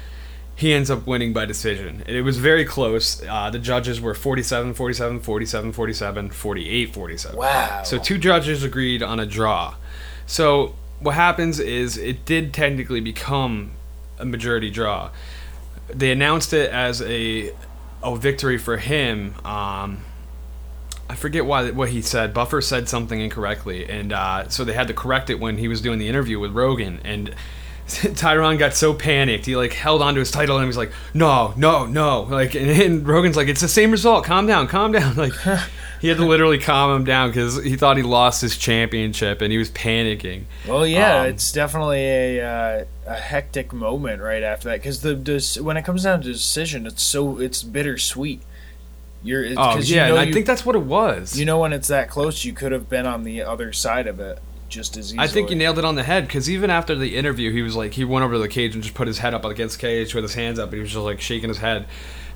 he 0.56 0.74
ends 0.74 0.90
up 0.90 1.06
winning 1.08 1.34
by 1.34 1.46
decision. 1.46 2.04
It 2.08 2.22
was 2.22 2.38
very 2.38 2.66
close. 2.66 3.24
Uh, 3.24 3.50
the 3.50 3.60
judges 3.60 4.02
were 4.02 4.14
47 4.14 4.74
47, 4.74 5.20
47 5.20 5.72
47, 5.72 6.30
48 6.32 6.94
47. 6.94 7.38
Wow. 7.38 7.84
So 7.84 7.98
two 7.98 8.18
judges 8.18 8.64
agreed 8.64 9.04
on 9.04 9.20
a 9.20 9.26
draw. 9.26 9.76
So 10.26 10.76
what 11.00 11.16
happens 11.16 11.60
is 11.60 11.98
it 11.98 12.26
did 12.26 12.54
technically 12.54 13.02
become 13.02 13.72
a 14.20 14.26
majority 14.26 14.70
draw. 14.70 15.12
They 15.88 16.12
announced 16.12 16.54
it 16.54 16.72
as 16.72 17.02
a 17.02 17.54
a 18.04 18.16
victory 18.16 18.58
for 18.58 18.78
him. 18.78 19.36
Um, 19.46 20.04
I 21.12 21.16
forget 21.16 21.46
why 21.46 21.70
what 21.72 21.90
he 21.90 22.02
said. 22.02 22.34
Buffer 22.34 22.62
said 22.62 22.88
something 22.88 23.20
incorrectly, 23.20 23.86
and 23.90 24.14
uh, 24.14 24.48
so 24.48 24.64
they 24.64 24.72
had 24.72 24.88
to 24.88 24.94
correct 24.94 25.30
it 25.30 25.42
when 25.42 25.58
he 25.58 25.68
was 25.68 25.82
doing 25.82 26.00
the 26.00 26.08
interview 26.08 26.40
with 26.40 26.54
Rogan. 26.54 27.02
And 27.04 27.36
Tyron 27.88 28.58
got 28.58 28.74
so 28.76 28.94
panicked, 28.94 29.46
he 29.46 29.58
like 29.58 29.74
held 29.74 30.02
onto 30.02 30.22
his 30.22 30.32
title 30.32 30.56
and 30.56 30.64
he 30.64 30.68
was 30.68 30.78
like, 30.78 30.94
"No, 31.14 31.54
no, 31.58 31.86
no!" 31.86 32.22
Like, 32.22 32.56
and, 32.56 32.70
and 32.70 33.06
Rogan's 33.06 33.36
like, 33.36 33.50
"It's 33.50 33.60
the 33.60 33.68
same 33.68 33.92
result. 33.92 34.24
Calm 34.24 34.48
down, 34.48 34.68
calm 34.68 34.94
down." 34.94 35.16
Like, 35.22 35.34
he 36.00 36.08
had 36.08 36.18
to 36.18 36.26
literally 36.26 36.58
calm 36.58 36.96
him 36.96 37.04
down 37.04 37.30
because 37.30 37.62
he 37.62 37.76
thought 37.76 37.98
he 37.98 38.04
lost 38.04 38.42
his 38.42 38.58
championship 38.58 39.42
and 39.42 39.52
he 39.52 39.58
was 39.58 39.70
panicking. 39.70 40.46
Well, 40.66 40.88
yeah, 40.88 41.22
Um, 41.22 41.28
it's 41.28 41.52
definitely 41.52 42.00
a 42.00 42.42
uh, 42.42 42.86
a 43.06 43.16
hectic 43.16 43.74
moment 43.74 44.22
right 44.22 44.42
after 44.44 44.70
that 44.70 44.80
because 44.80 45.02
the, 45.02 45.14
the 45.14 45.60
when 45.62 45.76
it 45.76 45.84
comes 45.84 46.04
down 46.04 46.22
to 46.22 46.32
decision, 46.32 46.88
it's 46.88 47.04
so 47.04 47.38
it's 47.40 47.64
bittersweet. 47.64 48.42
You're 49.24 49.46
Oh 49.58 49.78
yeah, 49.78 50.08
you 50.08 50.14
know 50.14 50.20
I 50.20 50.32
think 50.32 50.46
that's 50.46 50.66
what 50.66 50.76
it 50.76 50.84
was. 50.84 51.38
you 51.38 51.46
know 51.46 51.60
when 51.60 51.74
it's 51.74 51.88
that 51.90 52.10
close, 52.10 52.44
you 52.44 52.54
could 52.54 52.72
have 52.72 52.90
been 52.90 53.06
on 53.06 53.24
the 53.24 53.44
other 53.44 53.72
side 53.74 54.08
of 54.08 54.20
it 54.20 54.40
just 54.68 54.98
as 54.98 55.08
easily. 55.08 55.20
I 55.20 55.28
think 55.28 55.50
you 55.50 55.56
nailed 55.56 55.78
it 55.78 55.86
on 55.86 55.96
the 55.96 56.04
head 56.04 56.26
because 56.26 56.50
even 56.50 56.70
after 56.70 56.96
the 56.96 57.16
interview, 57.18 57.52
he 57.52 57.62
was 57.62 57.76
like, 57.76 57.94
he 57.94 58.06
went 58.06 58.24
over 58.24 58.36
to 58.36 58.40
the 58.40 58.48
cage 58.48 58.74
and 58.74 58.82
just 58.82 58.96
put 58.96 59.06
his 59.08 59.18
head 59.20 59.34
up 59.34 59.44
against 59.46 59.76
the 59.76 59.82
cage 59.82 60.16
with 60.16 60.24
his 60.24 60.34
hands 60.34 60.58
up, 60.60 60.70
and 60.70 60.76
he 60.76 60.80
was 60.82 60.92
just 60.92 61.04
like 61.04 61.20
shaking 61.22 61.50
his 61.50 61.58
head. 61.60 61.88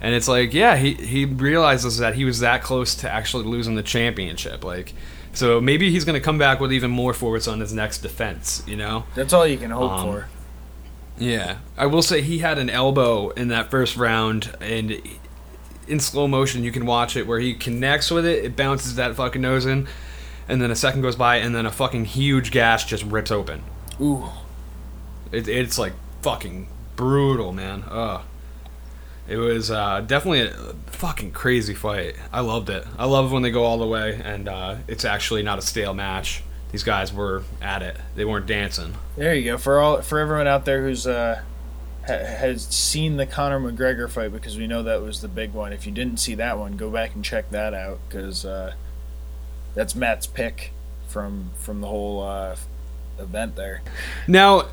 And 0.01 0.13
it's 0.13 0.27
like, 0.27 0.53
yeah, 0.53 0.75
he 0.75 0.93
he 0.93 1.25
realizes 1.25 1.97
that 1.99 2.15
he 2.15 2.25
was 2.25 2.39
that 2.41 2.61
close 2.61 2.93
to 2.95 3.09
actually 3.09 3.45
losing 3.45 3.75
the 3.75 3.83
championship. 3.83 4.63
Like, 4.63 4.93
so 5.33 5.59
maybe 5.61 5.89
he's 5.89 6.03
gonna 6.05 6.19
come 6.19 6.37
back 6.37 6.59
with 6.59 6.71
even 6.73 6.91
more 6.91 7.13
forwards 7.13 7.47
on 7.47 7.61
his 7.61 7.73
next 7.73 7.99
defense. 7.99 8.61
You 8.67 8.75
know? 8.75 9.05
That's 9.15 9.31
all 9.33 9.47
you 9.47 9.57
can 9.57 9.71
hope 9.71 9.91
Um, 9.91 10.05
for. 10.05 10.27
Yeah, 11.17 11.59
I 11.77 11.85
will 11.85 12.01
say 12.01 12.21
he 12.21 12.39
had 12.39 12.57
an 12.57 12.69
elbow 12.69 13.29
in 13.29 13.47
that 13.47 13.71
first 13.71 13.95
round, 13.95 14.53
and 14.59 15.01
in 15.87 15.99
slow 15.99 16.27
motion 16.27 16.63
you 16.63 16.71
can 16.71 16.85
watch 16.85 17.15
it 17.15 17.27
where 17.27 17.39
he 17.39 17.53
connects 17.53 18.09
with 18.11 18.25
it, 18.25 18.43
it 18.45 18.55
bounces 18.55 18.95
that 18.95 19.15
fucking 19.15 19.41
nose 19.41 19.65
in, 19.65 19.87
and 20.47 20.61
then 20.61 20.71
a 20.71 20.75
second 20.75 21.01
goes 21.01 21.15
by, 21.15 21.37
and 21.37 21.55
then 21.55 21.65
a 21.65 21.71
fucking 21.71 22.05
huge 22.05 22.51
gash 22.51 22.85
just 22.85 23.03
rips 23.03 23.31
open. 23.31 23.63
Ooh, 24.01 24.25
It, 25.31 25.47
it's 25.47 25.77
like 25.77 25.93
fucking 26.21 26.67
brutal, 26.95 27.51
man. 27.53 27.83
Ugh. 27.89 28.21
It 29.27 29.37
was 29.37 29.71
uh, 29.71 30.01
definitely 30.01 30.41
a 30.41 30.75
fucking 30.91 31.31
crazy 31.31 31.73
fight. 31.73 32.15
I 32.31 32.41
loved 32.41 32.69
it. 32.69 32.85
I 32.97 33.05
love 33.05 33.31
when 33.31 33.41
they 33.41 33.49
go 33.49 33.63
all 33.63 33.79
the 33.79 33.87
way, 33.87 34.21
and 34.23 34.47
uh, 34.47 34.75
it's 34.87 35.03
actually 35.03 35.41
not 35.41 35.57
a 35.57 35.63
stale 35.63 35.95
match. 35.95 36.43
These 36.71 36.83
guys 36.83 37.11
were 37.11 37.43
at 37.61 37.81
it. 37.81 37.97
They 38.15 38.25
weren't 38.25 38.45
dancing. 38.45 38.93
there 39.17 39.33
you 39.33 39.51
go 39.51 39.57
for 39.57 39.79
all 39.79 40.01
for 40.01 40.19
everyone 40.19 40.45
out 40.45 40.65
there 40.65 40.83
who's 40.83 41.07
uh 41.07 41.41
ha- 42.07 42.25
has 42.25 42.63
seen 42.67 43.17
the 43.17 43.25
Conor 43.25 43.59
McGregor 43.59 44.09
fight 44.09 44.31
because 44.31 44.57
we 44.57 44.67
know 44.67 44.83
that 44.83 45.01
was 45.01 45.21
the 45.21 45.27
big 45.27 45.53
one. 45.53 45.73
If 45.73 45.85
you 45.85 45.91
didn't 45.91 46.17
see 46.17 46.35
that 46.35 46.57
one, 46.57 46.77
go 46.77 46.89
back 46.89 47.15
and 47.15 47.23
check 47.23 47.51
that 47.51 47.73
out 47.73 47.99
because 48.07 48.45
uh, 48.45 48.73
that's 49.73 49.95
Matt's 49.95 50.27
pick 50.27 50.71
from 51.07 51.51
from 51.55 51.81
the 51.81 51.87
whole 51.87 52.21
uh, 52.21 52.55
event 53.19 53.55
there. 53.55 53.81
Now, 54.27 54.65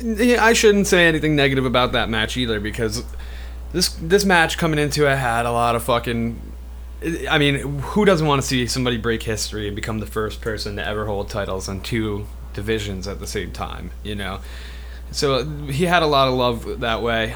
I 0.00 0.52
shouldn't 0.52 0.86
say 0.86 1.06
anything 1.06 1.36
negative 1.36 1.64
about 1.64 1.92
that 1.92 2.08
match 2.08 2.36
either 2.36 2.60
because 2.60 3.02
this 3.72 3.88
this 4.00 4.24
match 4.24 4.58
coming 4.58 4.78
into 4.78 5.10
it 5.10 5.16
had 5.16 5.46
a 5.46 5.52
lot 5.52 5.76
of 5.76 5.82
fucking. 5.84 6.52
I 7.30 7.38
mean, 7.38 7.78
who 7.78 8.04
doesn't 8.04 8.26
want 8.26 8.40
to 8.40 8.48
see 8.48 8.66
somebody 8.66 8.96
break 8.96 9.22
history 9.22 9.66
and 9.66 9.76
become 9.76 10.00
the 10.00 10.06
first 10.06 10.40
person 10.40 10.76
to 10.76 10.86
ever 10.86 11.04
hold 11.04 11.28
titles 11.28 11.68
in 11.68 11.82
two 11.82 12.26
divisions 12.54 13.06
at 13.06 13.20
the 13.20 13.26
same 13.26 13.52
time? 13.52 13.90
You 14.02 14.14
know, 14.14 14.40
so 15.10 15.44
he 15.44 15.84
had 15.84 16.02
a 16.02 16.06
lot 16.06 16.28
of 16.28 16.34
love 16.34 16.80
that 16.80 17.02
way. 17.02 17.34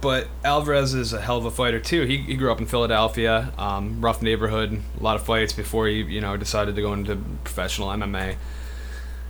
But 0.00 0.28
Alvarez 0.42 0.94
is 0.94 1.12
a 1.12 1.20
hell 1.20 1.36
of 1.36 1.44
a 1.44 1.50
fighter 1.50 1.78
too. 1.78 2.04
He, 2.04 2.16
he 2.16 2.34
grew 2.34 2.50
up 2.50 2.60
in 2.60 2.66
Philadelphia, 2.66 3.52
um, 3.58 4.00
rough 4.00 4.22
neighborhood, 4.22 4.80
a 4.98 5.02
lot 5.02 5.16
of 5.16 5.22
fights 5.24 5.52
before 5.52 5.86
he 5.86 6.02
you 6.02 6.20
know 6.20 6.36
decided 6.36 6.76
to 6.76 6.82
go 6.82 6.92
into 6.92 7.16
professional 7.44 7.88
MMA 7.88 8.36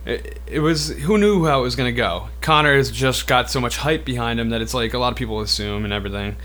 it, 0.05 0.39
it 0.45 0.59
was 0.59 0.89
who 0.89 1.17
knew 1.17 1.45
how 1.45 1.59
it 1.59 1.63
was 1.63 1.75
going 1.75 1.93
to 1.93 1.95
go. 1.95 2.29
Conor 2.41 2.75
has 2.75 2.91
just 2.91 3.27
got 3.27 3.49
so 3.49 3.59
much 3.59 3.77
hype 3.77 4.03
behind 4.05 4.39
him 4.39 4.49
that 4.49 4.61
it's 4.61 4.73
like 4.73 4.93
a 4.93 4.99
lot 4.99 5.11
of 5.11 5.17
people 5.17 5.39
assume 5.39 5.83
and 5.83 5.93
everything. 5.93 6.35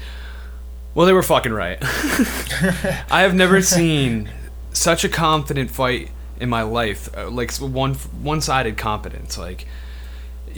Well, 0.95 1.07
they 1.07 1.13
were 1.13 1.23
fucking 1.23 1.53
right. 1.53 1.79
I 1.83 3.23
have 3.23 3.35
never 3.35 3.61
seen 3.63 4.31
such 4.73 5.05
a 5.05 5.09
confident 5.09 5.71
fight 5.71 6.11
in 6.41 6.49
my 6.49 6.63
life, 6.63 7.09
uh, 7.17 7.31
like 7.31 7.53
one 7.57 7.95
one-sided 7.95 8.77
confidence. 8.77 9.37
Like 9.37 9.67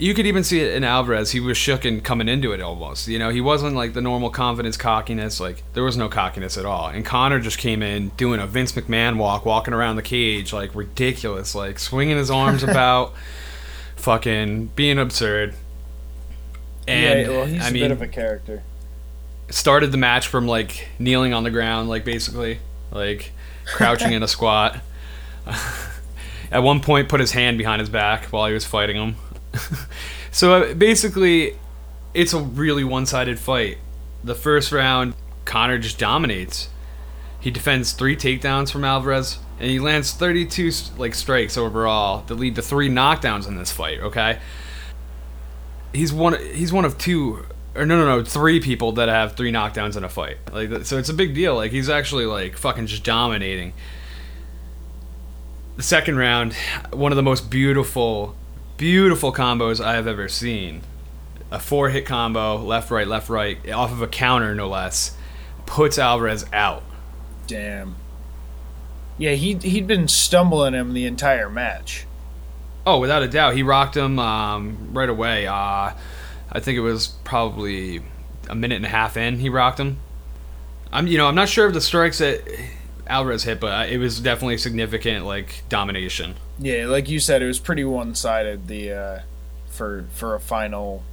you 0.01 0.15
could 0.15 0.25
even 0.25 0.43
see 0.43 0.59
it 0.59 0.73
in 0.73 0.83
Alvarez. 0.83 1.29
He 1.29 1.39
was 1.39 1.57
shook 1.57 1.85
and 1.85 2.03
coming 2.03 2.27
into 2.27 2.53
it 2.53 2.59
almost. 2.59 3.07
You 3.07 3.19
know, 3.19 3.29
he 3.29 3.39
wasn't 3.39 3.75
like 3.75 3.93
the 3.93 4.01
normal 4.01 4.31
confidence, 4.31 4.75
cockiness. 4.75 5.39
Like 5.39 5.61
there 5.73 5.83
was 5.83 5.95
no 5.95 6.09
cockiness 6.09 6.57
at 6.57 6.65
all. 6.65 6.87
And 6.87 7.05
Conor 7.05 7.39
just 7.39 7.59
came 7.59 7.83
in 7.83 8.09
doing 8.17 8.39
a 8.39 8.47
Vince 8.47 8.71
McMahon 8.71 9.17
walk, 9.17 9.45
walking 9.45 9.75
around 9.75 9.97
the 9.97 10.01
cage 10.01 10.53
like 10.53 10.73
ridiculous, 10.73 11.53
like 11.53 11.77
swinging 11.77 12.17
his 12.17 12.31
arms 12.31 12.63
about, 12.67 13.13
fucking 13.95 14.67
being 14.75 14.97
absurd. 14.97 15.53
And 16.87 17.19
yeah, 17.19 17.29
well, 17.29 17.45
he's 17.45 17.63
I 17.63 17.69
a 17.69 17.71
mean, 17.71 17.83
bit 17.83 17.91
of 17.91 18.01
a 18.01 18.07
character. 18.07 18.63
started 19.51 19.91
the 19.91 19.99
match 19.99 20.27
from 20.27 20.47
like 20.47 20.89
kneeling 20.97 21.35
on 21.35 21.43
the 21.43 21.51
ground, 21.51 21.89
like 21.89 22.05
basically 22.05 22.57
like 22.91 23.33
crouching 23.67 24.13
in 24.13 24.23
a 24.23 24.27
squat. 24.35 24.79
At 26.51 26.63
one 26.63 26.81
point, 26.81 27.07
put 27.07 27.19
his 27.19 27.33
hand 27.33 27.59
behind 27.59 27.81
his 27.81 27.89
back 27.89 28.25
while 28.25 28.47
he 28.47 28.53
was 28.53 28.65
fighting 28.65 28.95
him. 28.95 29.15
so 30.31 30.63
uh, 30.63 30.73
basically, 30.73 31.55
it's 32.13 32.33
a 32.33 32.39
really 32.39 32.83
one-sided 32.83 33.39
fight. 33.39 33.77
The 34.23 34.35
first 34.35 34.71
round, 34.71 35.13
Conor 35.45 35.77
just 35.79 35.97
dominates. 35.97 36.69
He 37.39 37.49
defends 37.49 37.93
three 37.93 38.15
takedowns 38.15 38.71
from 38.71 38.83
Alvarez, 38.83 39.39
and 39.59 39.69
he 39.69 39.79
lands 39.79 40.13
32 40.13 40.71
like 40.97 41.15
strikes 41.15 41.57
overall 41.57 42.23
that 42.27 42.35
lead 42.35 42.55
to 42.55 42.61
three 42.61 42.89
knockdowns 42.89 43.47
in 43.47 43.57
this 43.57 43.71
fight. 43.71 43.99
Okay, 43.99 44.39
he's 45.93 46.13
one. 46.13 46.39
He's 46.53 46.71
one 46.71 46.85
of 46.85 46.97
two, 46.97 47.45
or 47.75 47.85
no, 47.85 47.97
no, 47.97 48.05
no, 48.05 48.23
three 48.23 48.59
people 48.59 48.91
that 48.93 49.09
have 49.09 49.35
three 49.35 49.51
knockdowns 49.51 49.97
in 49.97 50.03
a 50.03 50.09
fight. 50.09 50.37
Like, 50.51 50.85
so 50.85 50.97
it's 50.97 51.09
a 51.09 51.13
big 51.13 51.33
deal. 51.33 51.55
Like, 51.55 51.71
he's 51.71 51.89
actually 51.89 52.25
like 52.25 52.57
fucking 52.57 52.87
just 52.87 53.03
dominating. 53.03 53.73
The 55.77 55.83
second 55.83 56.17
round, 56.17 56.53
one 56.91 57.11
of 57.11 57.15
the 57.15 57.23
most 57.23 57.49
beautiful, 57.49 58.35
beautiful 58.81 59.31
combos 59.31 59.79
I 59.79 59.93
have 59.93 60.07
ever 60.07 60.27
seen. 60.27 60.81
a 61.51 61.59
four 61.59 61.89
hit 61.89 62.03
combo, 62.03 62.57
left, 62.57 62.89
right, 62.89 63.07
left, 63.07 63.29
right, 63.29 63.69
off 63.69 63.91
of 63.91 64.01
a 64.01 64.07
counter, 64.07 64.55
no 64.55 64.67
less, 64.67 65.15
puts 65.67 65.99
Alvarez 65.99 66.47
out. 66.51 66.81
Damn. 67.45 67.95
Yeah, 69.19 69.33
he 69.33 69.53
he'd 69.53 69.85
been 69.85 70.07
stumbling 70.07 70.73
him 70.73 70.95
the 70.95 71.05
entire 71.05 71.47
match. 71.47 72.07
Oh, 72.83 72.97
without 72.99 73.21
a 73.21 73.27
doubt, 73.27 73.53
he 73.53 73.61
rocked 73.61 73.95
him 73.95 74.17
um, 74.17 74.89
right 74.93 75.09
away. 75.09 75.45
Uh, 75.45 75.91
I 76.51 76.59
think 76.59 76.75
it 76.75 76.81
was 76.81 77.09
probably 77.23 78.01
a 78.49 78.55
minute 78.55 78.77
and 78.77 78.85
a 78.85 78.89
half 78.89 79.15
in. 79.15 79.37
He 79.37 79.49
rocked 79.49 79.79
him. 79.79 79.99
I'm, 80.91 81.05
you 81.05 81.19
know, 81.19 81.27
I'm 81.27 81.35
not 81.35 81.49
sure 81.49 81.67
if 81.67 81.75
the 81.75 81.81
strikes 81.81 82.17
that 82.17 82.41
Alvarez 83.11 83.43
hit, 83.43 83.59
but 83.59 83.89
it 83.89 83.97
was 83.97 84.19
definitely 84.19 84.57
significant, 84.57 85.25
like 85.25 85.63
domination. 85.69 86.35
Yeah, 86.57 86.85
like 86.85 87.09
you 87.09 87.19
said, 87.19 87.41
it 87.41 87.47
was 87.47 87.59
pretty 87.59 87.83
one 87.83 88.15
sided. 88.15 88.67
The 88.67 88.91
uh, 88.93 89.19
for 89.69 90.05
for 90.13 90.33
a 90.33 90.39
final 90.39 91.03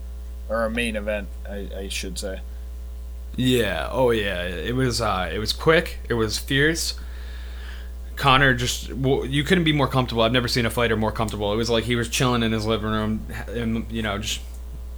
or 0.48 0.64
a 0.64 0.70
main 0.70 0.96
event, 0.96 1.28
I, 1.48 1.68
I 1.76 1.88
should 1.88 2.18
say. 2.18 2.40
Yeah. 3.36 3.88
Oh 3.90 4.10
yeah. 4.10 4.42
It 4.44 4.74
was. 4.74 5.00
Uh, 5.00 5.30
it 5.32 5.38
was 5.38 5.52
quick. 5.52 5.98
It 6.08 6.14
was 6.14 6.38
fierce. 6.38 6.94
Conor 8.16 8.52
just 8.52 8.92
well, 8.92 9.24
you 9.24 9.44
couldn't 9.44 9.64
be 9.64 9.72
more 9.72 9.86
comfortable. 9.86 10.22
I've 10.22 10.32
never 10.32 10.48
seen 10.48 10.66
a 10.66 10.70
fighter 10.70 10.96
more 10.96 11.12
comfortable. 11.12 11.52
It 11.52 11.56
was 11.56 11.70
like 11.70 11.84
he 11.84 11.94
was 11.94 12.08
chilling 12.08 12.42
in 12.42 12.52
his 12.52 12.66
living 12.66 12.90
room, 12.90 13.26
and 13.48 13.90
you 13.92 14.02
know, 14.02 14.18
just 14.18 14.40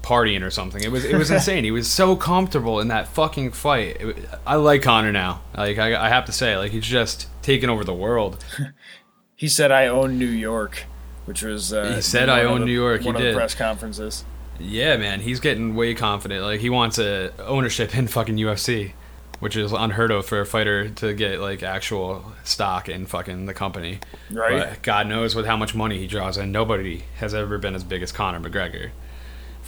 partying 0.02 0.42
or 0.42 0.50
something. 0.50 0.82
It 0.82 0.90
was 0.90 1.04
it 1.04 1.16
was 1.16 1.30
insane. 1.30 1.64
He 1.64 1.70
was 1.70 1.90
so 1.90 2.16
comfortable 2.16 2.80
in 2.80 2.88
that 2.88 3.08
fucking 3.08 3.52
fight. 3.52 3.96
It, 4.00 4.28
I 4.46 4.56
like 4.56 4.82
Conor 4.82 5.12
now. 5.12 5.42
Like 5.56 5.78
I, 5.78 6.06
I 6.06 6.08
have 6.08 6.24
to 6.26 6.32
say, 6.32 6.56
like 6.56 6.72
he's 6.72 6.86
just 6.86 7.28
taken 7.42 7.70
over 7.70 7.84
the 7.84 7.94
world. 7.94 8.44
he 9.36 9.48
said, 9.48 9.70
"I 9.72 9.86
own 9.86 10.18
New 10.18 10.26
York," 10.26 10.84
which 11.24 11.42
was 11.42 11.72
uh, 11.72 11.94
he 11.94 12.00
said, 12.00 12.28
"I 12.28 12.44
own 12.44 12.60
the, 12.60 12.66
New 12.66 12.72
York." 12.72 13.04
One 13.04 13.14
he 13.14 13.20
of 13.20 13.24
did. 13.24 13.34
the 13.34 13.38
press 13.38 13.54
conferences. 13.54 14.24
Yeah, 14.58 14.98
man, 14.98 15.20
he's 15.20 15.40
getting 15.40 15.74
way 15.74 15.94
confident. 15.94 16.42
Like 16.42 16.60
he 16.60 16.68
wants 16.68 16.98
a 16.98 17.32
ownership 17.38 17.96
in 17.96 18.08
fucking 18.08 18.36
UFC 18.36 18.92
which 19.40 19.56
is 19.56 19.72
unheard 19.72 20.10
of 20.10 20.26
for 20.26 20.40
a 20.40 20.46
fighter 20.46 20.90
to 20.90 21.14
get 21.14 21.40
like 21.40 21.62
actual 21.62 22.32
stock 22.44 22.88
in 22.88 23.06
fucking 23.06 23.46
the 23.46 23.54
company. 23.54 23.98
Right. 24.30 24.68
But 24.68 24.82
God 24.82 25.06
knows 25.06 25.34
with 25.34 25.46
how 25.46 25.56
much 25.56 25.74
money 25.74 25.98
he 25.98 26.06
draws 26.06 26.36
in. 26.36 26.52
Nobody 26.52 27.04
has 27.16 27.34
ever 27.34 27.56
been 27.58 27.74
as 27.74 27.82
big 27.82 28.02
as 28.02 28.12
Conor 28.12 28.38
McGregor 28.38 28.90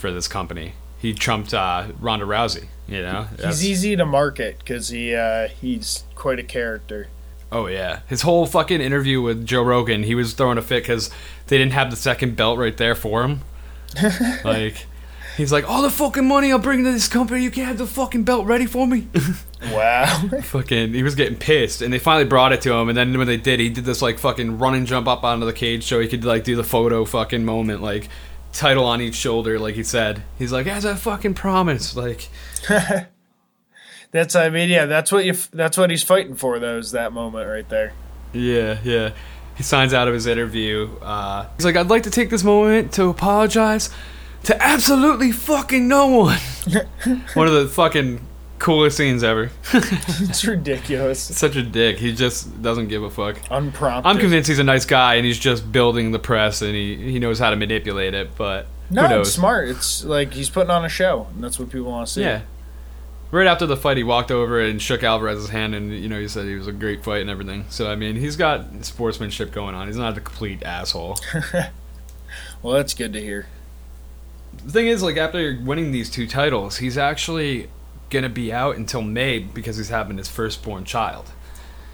for 0.03 0.11
this 0.11 0.27
company. 0.27 0.73
He 0.99 1.13
trumped 1.13 1.53
uh, 1.53 1.87
Ronda 1.97 2.25
Rousey. 2.25 2.65
You 2.89 3.01
know, 3.01 3.27
That's, 3.37 3.61
he's 3.61 3.69
easy 3.69 3.95
to 3.95 4.05
market 4.05 4.59
because 4.59 4.89
he 4.89 5.15
uh, 5.15 5.47
he's 5.47 6.03
quite 6.13 6.39
a 6.39 6.43
character. 6.43 7.07
Oh 7.53 7.67
yeah, 7.67 8.01
his 8.07 8.23
whole 8.23 8.45
fucking 8.45 8.81
interview 8.81 9.21
with 9.21 9.45
Joe 9.45 9.63
Rogan, 9.63 10.03
he 10.03 10.13
was 10.13 10.33
throwing 10.33 10.57
a 10.57 10.61
fit 10.61 10.83
because 10.83 11.09
they 11.47 11.57
didn't 11.57 11.71
have 11.71 11.89
the 11.89 11.95
second 11.95 12.35
belt 12.35 12.59
right 12.59 12.75
there 12.75 12.95
for 12.95 13.23
him. 13.23 13.43
like 14.43 14.87
He's 15.37 15.51
like, 15.51 15.67
all 15.67 15.81
the 15.81 15.89
fucking 15.89 16.27
money 16.27 16.51
I'll 16.51 16.59
bring 16.59 16.83
to 16.83 16.91
this 16.91 17.07
company, 17.07 17.41
you 17.41 17.49
can't 17.49 17.67
have 17.67 17.79
the 17.79 17.87
fucking 17.87 18.23
belt 18.23 18.45
ready 18.45 18.67
for 18.67 18.85
me. 18.85 19.07
wow. 19.63 20.05
fucking, 20.43 20.93
he 20.93 21.01
was 21.01 21.15
getting 21.15 21.37
pissed, 21.37 21.81
and 21.81 21.91
they 21.91 21.97
finally 21.97 22.25
brought 22.25 22.53
it 22.53 22.61
to 22.61 22.73
him. 22.73 22.87
And 22.87 22.95
then 22.95 23.17
when 23.17 23.25
they 23.25 23.37
did, 23.37 23.59
he 23.59 23.69
did 23.69 23.85
this 23.85 24.01
like 24.01 24.19
fucking 24.19 24.59
run 24.59 24.75
and 24.75 24.85
jump 24.85 25.07
up 25.07 25.23
onto 25.23 25.45
the 25.45 25.53
cage 25.53 25.85
so 25.85 25.99
he 25.99 26.07
could 26.07 26.23
like 26.23 26.43
do 26.43 26.55
the 26.55 26.63
photo 26.63 27.03
fucking 27.03 27.43
moment, 27.43 27.81
like 27.81 28.09
title 28.53 28.85
on 28.85 29.01
each 29.01 29.15
shoulder, 29.15 29.59
like 29.59 29.75
he 29.75 29.83
said. 29.83 30.23
He's 30.37 30.51
like, 30.51 30.67
as 30.67 30.85
I 30.85 30.95
fucking 30.95 31.33
promised, 31.33 31.95
like. 31.95 32.29
that's 34.11 34.35
I 34.35 34.49
mean, 34.49 34.69
yeah, 34.69 34.85
that's 34.85 35.11
what 35.11 35.25
you. 35.25 35.35
That's 35.51 35.77
what 35.77 35.89
he's 35.89 36.03
fighting 36.03 36.35
for. 36.35 36.59
Though 36.59 36.77
is 36.77 36.91
that 36.91 37.11
moment 37.11 37.49
right 37.49 37.67
there. 37.67 37.93
Yeah, 38.31 38.79
yeah. 38.83 39.11
He 39.55 39.63
signs 39.63 39.93
out 39.93 40.07
of 40.07 40.13
his 40.13 40.25
interview. 40.25 40.89
Uh, 41.01 41.47
he's 41.57 41.65
like, 41.65 41.75
I'd 41.75 41.89
like 41.89 42.03
to 42.03 42.09
take 42.09 42.31
this 42.31 42.43
moment 42.43 42.91
to 42.93 43.09
apologize 43.09 43.91
to 44.43 44.61
absolutely 44.61 45.31
fucking 45.31 45.87
no 45.87 46.07
one. 46.07 46.39
One 47.33 47.47
of 47.47 47.53
the 47.53 47.67
fucking 47.67 48.25
coolest 48.63 48.95
scenes 48.95 49.23
ever. 49.23 49.51
it's 49.73 50.45
ridiculous. 50.45 51.19
Such 51.19 51.57
a 51.57 51.63
dick. 51.63 51.97
He 51.97 52.15
just 52.15 52.61
doesn't 52.61 52.87
give 52.87 53.03
a 53.03 53.09
fuck. 53.09 53.37
Unprompted. 53.51 54.09
I'm 54.09 54.17
convinced 54.17 54.47
he's 54.47 54.57
a 54.57 54.63
nice 54.63 54.85
guy 54.85 55.15
and 55.15 55.25
he's 55.25 55.37
just 55.37 55.69
building 55.69 56.11
the 56.11 56.19
press 56.19 56.61
and 56.61 56.73
he, 56.73 56.95
he 56.95 57.19
knows 57.19 57.39
how 57.39 57.49
to 57.49 57.57
manipulate 57.57 58.13
it, 58.13 58.35
but 58.37 58.67
no, 58.89 59.19
it's 59.19 59.31
smart. 59.31 59.67
It's 59.67 60.05
like 60.05 60.33
he's 60.33 60.49
putting 60.49 60.69
on 60.69 60.85
a 60.85 60.89
show, 60.89 61.27
and 61.33 61.43
that's 61.43 61.59
what 61.59 61.69
people 61.69 61.89
want 61.89 62.07
to 62.07 62.13
see. 62.13 62.21
Yeah. 62.21 62.41
Right 63.31 63.47
after 63.47 63.65
the 63.65 63.75
fight, 63.75 63.97
he 63.97 64.03
walked 64.03 64.29
over 64.29 64.59
and 64.61 64.79
shook 64.79 65.01
Alvarez's 65.01 65.49
hand, 65.49 65.73
and 65.73 65.91
you 65.91 66.07
know 66.07 66.19
he 66.19 66.27
said 66.27 66.45
he 66.45 66.53
was 66.53 66.67
a 66.67 66.71
great 66.71 67.03
fight 67.03 67.21
and 67.21 67.29
everything. 67.29 67.65
So 67.69 67.91
I 67.91 67.95
mean, 67.95 68.17
he's 68.17 68.35
got 68.35 68.85
sportsmanship 68.85 69.51
going 69.51 69.73
on. 69.73 69.87
He's 69.87 69.97
not 69.97 70.15
a 70.15 70.21
complete 70.21 70.61
asshole. 70.61 71.17
well, 72.61 72.73
that's 72.75 72.93
good 72.93 73.13
to 73.13 73.21
hear 73.21 73.47
the 74.63 74.71
thing 74.71 74.87
is, 74.87 75.01
like 75.01 75.17
after 75.17 75.59
winning 75.63 75.91
these 75.91 76.09
two 76.09 76.27
titles, 76.27 76.77
he's 76.77 76.97
actually 76.97 77.69
gonna 78.13 78.29
be 78.29 78.53
out 78.53 78.77
until 78.77 79.01
May 79.01 79.39
because 79.39 79.77
he's 79.77 79.89
having 79.89 80.17
his 80.17 80.29
firstborn 80.29 80.85
child. 80.85 81.31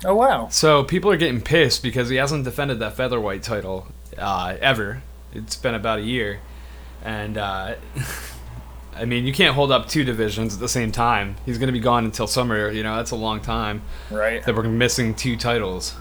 Oh 0.05 0.15
wow! 0.15 0.47
So 0.49 0.83
people 0.83 1.09
are 1.11 1.17
getting 1.17 1.41
pissed 1.41 1.81
because 1.81 2.09
he 2.09 2.17
hasn't 2.17 2.43
defended 2.43 2.79
that 2.79 2.93
featherweight 2.95 3.41
title 3.41 3.87
uh, 4.17 4.55
ever. 4.61 5.01
It's 5.33 5.55
been 5.55 5.73
about 5.73 5.99
a 5.99 6.03
year, 6.03 6.39
and 7.03 7.37
uh, 7.37 7.75
I 8.95 9.05
mean 9.05 9.25
you 9.25 9.33
can't 9.33 9.55
hold 9.55 9.71
up 9.71 9.87
two 9.87 10.03
divisions 10.03 10.53
at 10.53 10.59
the 10.59 10.69
same 10.69 10.91
time. 10.91 11.37
He's 11.45 11.57
gonna 11.57 11.71
be 11.71 11.79
gone 11.79 12.05
until 12.05 12.27
summer. 12.27 12.69
You 12.69 12.83
know 12.83 12.97
that's 12.97 13.11
a 13.11 13.15
long 13.15 13.41
time. 13.41 13.81
Right. 14.11 14.43
That 14.43 14.55
we're 14.55 14.63
missing 14.63 15.15
two 15.15 15.35
titles. 15.35 15.95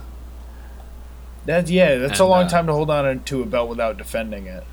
That 1.46 1.68
yeah, 1.70 1.96
that's 1.96 2.20
and, 2.20 2.26
a 2.26 2.30
long 2.30 2.44
uh, 2.44 2.48
time 2.48 2.66
to 2.66 2.74
hold 2.74 2.90
on 2.90 3.24
to 3.24 3.42
a 3.42 3.46
belt 3.46 3.70
without 3.70 3.96
defending 3.96 4.46
it. 4.46 4.64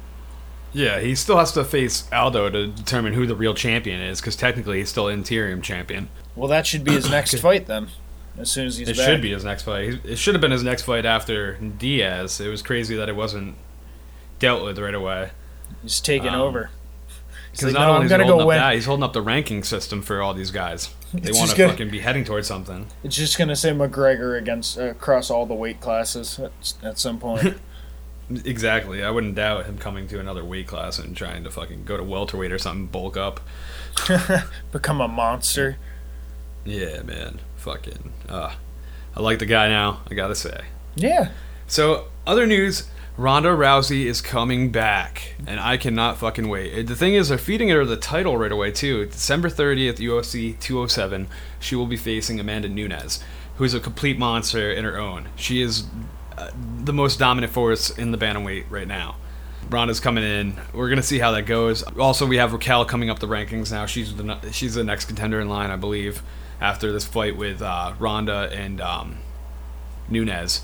Yeah, 0.75 0.99
he 0.99 1.15
still 1.15 1.37
has 1.37 1.53
to 1.53 1.63
face 1.63 2.03
Aldo 2.11 2.49
to 2.49 2.67
determine 2.67 3.13
who 3.13 3.25
the 3.25 3.35
real 3.35 3.53
champion 3.53 4.01
is, 4.01 4.19
because 4.19 4.35
technically 4.35 4.79
he's 4.79 4.89
still 4.89 5.07
interim 5.07 5.61
champion. 5.61 6.09
Well, 6.35 6.49
that 6.49 6.67
should 6.67 6.83
be 6.83 6.91
his 6.91 7.09
next 7.09 7.33
fight 7.39 7.65
then. 7.65 7.87
As 8.37 8.51
soon 8.51 8.67
as 8.67 8.77
he's 8.77 8.89
it 8.89 8.97
back. 8.97 9.05
should 9.05 9.21
be 9.21 9.31
his 9.31 9.45
next 9.45 9.63
fight. 9.63 10.01
It 10.03 10.17
should 10.17 10.33
have 10.35 10.41
been 10.41 10.51
his 10.51 10.63
next 10.63 10.81
fight 10.81 11.05
after 11.05 11.55
Diaz. 11.55 12.41
It 12.41 12.49
was 12.49 12.61
crazy 12.61 12.93
that 12.97 13.07
it 13.07 13.15
wasn't 13.15 13.55
dealt 14.39 14.65
with 14.65 14.77
right 14.77 14.93
away. 14.93 15.31
He's 15.81 16.01
taking 16.01 16.29
um, 16.29 16.41
over. 16.41 16.69
Because 17.51 17.67
like, 17.67 17.75
not 17.75 17.87
no, 17.87 17.93
only 17.93 18.05
is 18.07 18.11
he 18.11 18.17
holding 18.17 18.35
go 18.35 18.41
up 18.41 18.47
win. 18.47 18.57
that, 18.57 18.73
he's 18.73 18.85
holding 18.85 19.03
up 19.03 19.13
the 19.13 19.21
ranking 19.21 19.63
system 19.63 20.01
for 20.01 20.21
all 20.21 20.33
these 20.33 20.51
guys. 20.51 20.93
They 21.13 21.31
want 21.31 21.51
to 21.51 21.69
fucking 21.69 21.91
be 21.91 21.99
heading 21.99 22.25
towards 22.25 22.45
something. 22.45 22.87
It's 23.01 23.15
just 23.15 23.37
gonna 23.37 23.55
say 23.55 23.71
McGregor 23.71 24.37
against 24.37 24.77
uh, 24.77 24.89
across 24.89 25.29
all 25.29 25.45
the 25.45 25.53
weight 25.53 25.79
classes 25.79 26.37
at, 26.37 26.51
at 26.83 26.99
some 26.99 27.19
point. 27.19 27.55
Exactly. 28.29 29.03
I 29.03 29.11
wouldn't 29.11 29.35
doubt 29.35 29.65
him 29.65 29.77
coming 29.77 30.07
to 30.07 30.19
another 30.19 30.43
weight 30.43 30.67
class 30.67 30.97
and 30.97 31.15
trying 31.15 31.43
to 31.43 31.51
fucking 31.51 31.83
go 31.85 31.95
to 31.97 32.03
welterweight 32.03 32.51
or 32.51 32.57
something, 32.57 32.87
bulk 32.87 33.17
up. 33.17 33.39
Become 34.71 35.01
a 35.01 35.07
monster. 35.07 35.77
Yeah, 36.63 37.03
man. 37.03 37.39
Fucking. 37.57 38.11
Uh, 38.27 38.55
I 39.15 39.21
like 39.21 39.39
the 39.39 39.45
guy 39.45 39.69
now, 39.69 40.01
I 40.09 40.15
gotta 40.15 40.35
say. 40.35 40.65
Yeah. 40.95 41.31
So, 41.67 42.07
other 42.25 42.45
news 42.45 42.89
Ronda 43.17 43.49
Rousey 43.49 44.05
is 44.05 44.21
coming 44.21 44.71
back, 44.71 45.35
and 45.47 45.57
I 45.57 45.77
cannot 45.77 46.17
fucking 46.17 46.49
wait. 46.49 46.87
The 46.87 46.97
thing 46.97 47.13
is, 47.13 47.29
they're 47.29 47.37
feeding 47.37 47.69
her 47.69 47.85
the 47.85 47.95
title 47.95 48.37
right 48.37 48.51
away, 48.51 48.71
too. 48.71 49.05
December 49.05 49.49
30th, 49.49 49.99
UFC 49.99 50.59
207, 50.59 51.27
she 51.59 51.75
will 51.75 51.85
be 51.85 51.95
facing 51.95 52.41
Amanda 52.41 52.67
Nunes, 52.67 53.23
who's 53.55 53.73
a 53.73 53.79
complete 53.79 54.19
monster 54.19 54.69
in 54.69 54.83
her 54.83 54.97
own. 54.97 55.29
She 55.37 55.61
is 55.61 55.85
the 56.83 56.93
most 56.93 57.19
dominant 57.19 57.53
force 57.53 57.89
in 57.89 58.11
the 58.11 58.17
bantamweight 58.17 58.65
right 58.69 58.87
now. 58.87 59.15
Ronda's 59.69 59.99
coming 59.99 60.23
in. 60.23 60.55
We're 60.73 60.89
gonna 60.89 61.01
see 61.01 61.19
how 61.19 61.31
that 61.31 61.43
goes. 61.43 61.83
Also, 61.83 62.25
we 62.25 62.37
have 62.37 62.53
Raquel 62.53 62.85
coming 62.85 63.09
up 63.09 63.19
the 63.19 63.27
rankings 63.27 63.71
now. 63.71 63.85
She's 63.85 64.15
the 64.15 64.51
she's 64.51 64.75
the 64.75 64.83
next 64.83 65.05
contender 65.05 65.39
in 65.41 65.49
line, 65.49 65.71
I 65.71 65.75
believe, 65.75 66.21
after 66.61 66.91
this 66.91 67.05
fight 67.05 67.35
with 67.35 67.61
uh, 67.61 67.93
Ronda 67.97 68.49
and 68.53 68.79
um, 68.79 69.17
Nunes. 70.09 70.61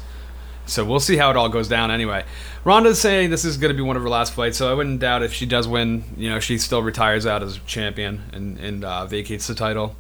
So 0.68 0.86
we'll 0.86 1.00
see 1.00 1.18
how 1.18 1.32
it 1.32 1.36
all 1.36 1.50
goes 1.50 1.68
down. 1.68 1.90
Anyway, 1.90 2.24
Ronda's 2.64 3.02
saying 3.02 3.32
this 3.32 3.44
is 3.44 3.58
to 3.58 3.74
be 3.74 3.82
one 3.82 3.98
of 3.98 4.04
her 4.04 4.10
last 4.10 4.34
fights, 4.34 4.58
so 4.58 4.70
I 4.72 4.76
wouldn't 4.76 5.00
doubt 5.00 5.24
if 5.24 5.34
she 5.34 5.48
does 5.48 5.68
win. 5.68 6.04
You 6.16 6.30
know, 6.30 6.40
she 6.40 6.60
still 6.60 6.84
retires 6.84 7.26
out 7.26 7.42
as 7.42 7.60
champion 7.66 8.30
and 8.32 8.60
and 8.60 8.86
uh, 8.86 9.06
vacates 9.08 9.48
the 9.48 9.56
title 9.56 9.96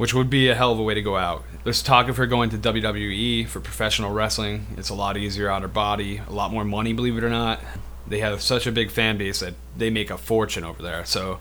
which 0.00 0.14
would 0.14 0.30
be 0.30 0.48
a 0.48 0.54
hell 0.54 0.72
of 0.72 0.78
a 0.78 0.82
way 0.82 0.94
to 0.94 1.02
go 1.02 1.18
out. 1.18 1.44
There's 1.62 1.82
talk 1.82 2.08
of 2.08 2.16
her 2.16 2.26
going 2.26 2.48
to 2.48 2.56
WWE 2.56 3.46
for 3.46 3.60
professional 3.60 4.10
wrestling. 4.10 4.68
It's 4.78 4.88
a 4.88 4.94
lot 4.94 5.18
easier 5.18 5.50
on 5.50 5.60
her 5.60 5.68
body, 5.68 6.22
a 6.26 6.32
lot 6.32 6.50
more 6.50 6.64
money, 6.64 6.94
believe 6.94 7.18
it 7.18 7.22
or 7.22 7.28
not. 7.28 7.60
They 8.08 8.20
have 8.20 8.40
such 8.40 8.66
a 8.66 8.72
big 8.72 8.90
fan 8.90 9.18
base 9.18 9.40
that 9.40 9.52
they 9.76 9.90
make 9.90 10.08
a 10.08 10.16
fortune 10.16 10.64
over 10.64 10.82
there. 10.82 11.04
So 11.04 11.38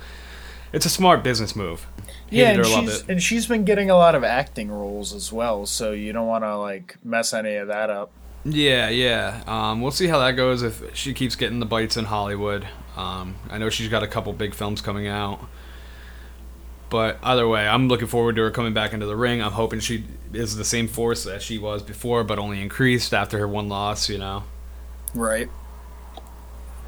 it's 0.74 0.86
a 0.86 0.90
smart 0.90 1.24
business 1.24 1.56
move. 1.56 1.88
Yeah, 2.30 2.50
and 2.50 2.66
she's, 2.66 3.08
and 3.08 3.24
she's 3.24 3.48
been 3.48 3.64
getting 3.64 3.90
a 3.90 3.96
lot 3.96 4.14
of 4.14 4.26
acting 4.26 4.70
roles 4.70 5.14
as 5.14 5.32
well, 5.32 5.66
so 5.66 5.94
you 5.94 6.12
don't 6.12 6.28
want 6.28 6.44
to 6.44 6.58
like 6.58 6.98
mess 7.02 7.34
any 7.34 7.56
of 7.56 7.70
that 7.70 7.90
up. 7.90 8.12
Yeah, 8.44 8.90
yeah. 8.90 9.42
Um, 9.48 9.82
we'll 9.82 9.92
see 9.92 10.08
how 10.08 10.20
that 10.20 10.32
goes 10.32 10.64
if 10.64 10.84
she 10.94 11.14
keeps 11.14 11.38
getting 11.38 11.62
the 11.62 11.66
bites 11.66 11.96
in 11.96 12.04
Hollywood. 12.04 12.68
Um, 12.98 13.38
I 13.50 13.58
know 13.58 13.70
she's 13.70 13.88
got 13.88 14.04
a 14.04 14.08
couple 14.08 14.34
big 14.34 14.54
films 14.54 14.82
coming 14.82 15.08
out. 15.08 15.40
But 16.90 17.20
either 17.22 17.48
way, 17.48 17.68
I'm 17.68 17.88
looking 17.88 18.08
forward 18.08 18.36
to 18.38 18.42
her 18.44 18.52
coming 18.52 18.74
back 18.74 18.94
into 18.94 19.06
the 19.06 19.16
ring. 19.16 19.42
I'm 19.44 19.52
hoping 19.52 19.80
she 19.80 20.04
is 20.34 20.56
the 20.56 20.66
same 20.66 20.88
force 20.88 21.24
that 21.24 21.42
she 21.42 21.58
was 21.60 21.84
before, 21.84 22.24
but 22.24 22.40
only 22.40 22.62
increased 22.62 23.14
after 23.14 23.38
her 23.40 23.48
one 23.48 23.70
loss. 23.70 24.10
You 24.10 24.18
know. 24.18 24.44
Right. 25.14 25.50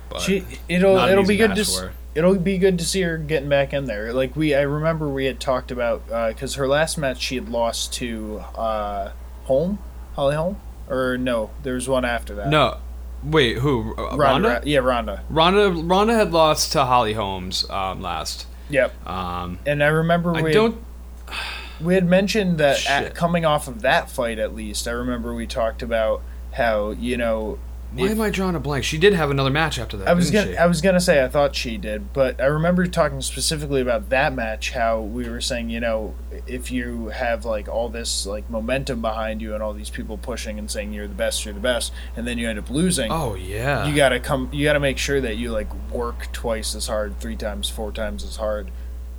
But 0.09 0.21
She 0.21 0.43
it'll 0.67 0.95
not 0.95 1.09
it'll 1.09 1.23
easy 1.23 1.33
be 1.33 1.37
good 1.37 1.55
to 1.55 1.61
s- 1.61 1.83
it'll 2.15 2.35
be 2.35 2.57
good 2.57 2.77
to 2.79 2.85
see 2.85 3.01
her 3.01 3.17
getting 3.17 3.47
back 3.49 3.73
in 3.73 3.85
there. 3.85 4.11
Like 4.13 4.35
we 4.35 4.53
I 4.53 4.61
remember 4.61 5.07
we 5.07 5.25
had 5.25 5.39
talked 5.39 5.71
about 5.71 6.05
because 6.07 6.55
her 6.55 6.67
last 6.67 6.97
match 6.97 7.21
she 7.21 7.35
had 7.35 7.47
lost 7.49 7.93
to 7.93 8.43
uh, 8.55 9.11
Holm 9.45 9.79
Holly 10.15 10.35
Holm 10.35 10.57
or 10.89 11.17
no 11.17 11.51
there 11.63 11.75
was 11.75 11.87
one 11.87 12.03
after 12.05 12.35
that 12.35 12.49
no. 12.49 12.77
Wait, 13.23 13.59
who? 13.59 13.93
Uh, 13.95 14.17
Ronda, 14.17 14.49
Ronda? 14.49 14.61
yeah 14.65 14.79
Ronda 14.79 15.23
Ronda 15.29 15.69
Ronda 15.69 16.15
had 16.15 16.31
lost 16.33 16.71
to 16.73 16.85
Holly 16.85 17.13
Holmes 17.13 17.69
um, 17.69 18.01
last. 18.01 18.47
Yep 18.71 19.07
Um, 19.07 19.59
and 19.65 19.83
I 19.83 19.87
remember 19.87 20.35
I 20.35 20.41
we 20.41 20.51
don't. 20.51 20.83
we 21.81 21.95
had 21.95 22.05
mentioned 22.05 22.57
that 22.59 22.89
at, 22.89 23.15
coming 23.15 23.45
off 23.45 23.67
of 23.67 23.81
that 23.81 24.09
fight 24.09 24.39
at 24.39 24.55
least 24.55 24.87
I 24.87 24.91
remember 24.91 25.33
we 25.33 25.47
talked 25.47 25.81
about 25.81 26.21
how 26.53 26.91
you 26.91 27.17
know 27.17 27.59
Why 27.93 28.05
if- 28.05 28.11
am 28.11 28.21
I 28.21 28.29
drawing 28.29 28.55
a 28.55 28.59
blank? 28.59 28.85
She 28.85 28.97
did 28.97 29.13
have 29.13 29.31
another 29.31 29.49
match 29.49 29.77
after 29.77 29.97
that. 29.97 30.07
I 30.07 30.13
was 30.13 30.31
didn't 30.31 30.45
gonna 30.45 30.55
she? 30.55 30.57
I 30.57 30.65
was 30.65 30.81
gonna 30.81 30.99
say 30.99 31.23
I 31.23 31.27
thought 31.27 31.55
she 31.55 31.77
did, 31.77 32.13
but 32.13 32.39
I 32.39 32.45
remember 32.45 32.85
talking 32.87 33.21
specifically 33.21 33.81
about 33.81 34.09
that 34.09 34.33
match. 34.33 34.71
How 34.71 35.01
we 35.01 35.29
were 35.29 35.41
saying, 35.41 35.69
you 35.69 35.79
know, 35.81 36.15
if 36.47 36.71
you 36.71 37.09
have 37.09 37.43
like 37.43 37.67
all 37.67 37.89
this 37.89 38.25
like 38.25 38.49
momentum 38.49 39.01
behind 39.01 39.41
you 39.41 39.53
and 39.53 39.61
all 39.61 39.73
these 39.73 39.89
people 39.89 40.17
pushing 40.17 40.57
and 40.57 40.71
saying 40.71 40.93
you're 40.93 41.07
the 41.07 41.13
best, 41.13 41.43
you're 41.43 41.53
the 41.53 41.59
best, 41.59 41.91
and 42.15 42.25
then 42.25 42.37
you 42.37 42.49
end 42.49 42.59
up 42.59 42.69
losing. 42.69 43.11
oh 43.11 43.35
yeah. 43.35 43.85
You 43.85 43.95
gotta 43.95 44.19
come. 44.19 44.49
You 44.53 44.63
gotta 44.65 44.79
make 44.79 44.97
sure 44.97 45.19
that 45.19 45.35
you 45.35 45.51
like 45.51 45.73
work 45.91 46.31
twice 46.31 46.73
as 46.75 46.87
hard, 46.87 47.19
three 47.19 47.35
times, 47.35 47.69
four 47.69 47.91
times 47.91 48.23
as 48.23 48.37
hard, 48.37 48.71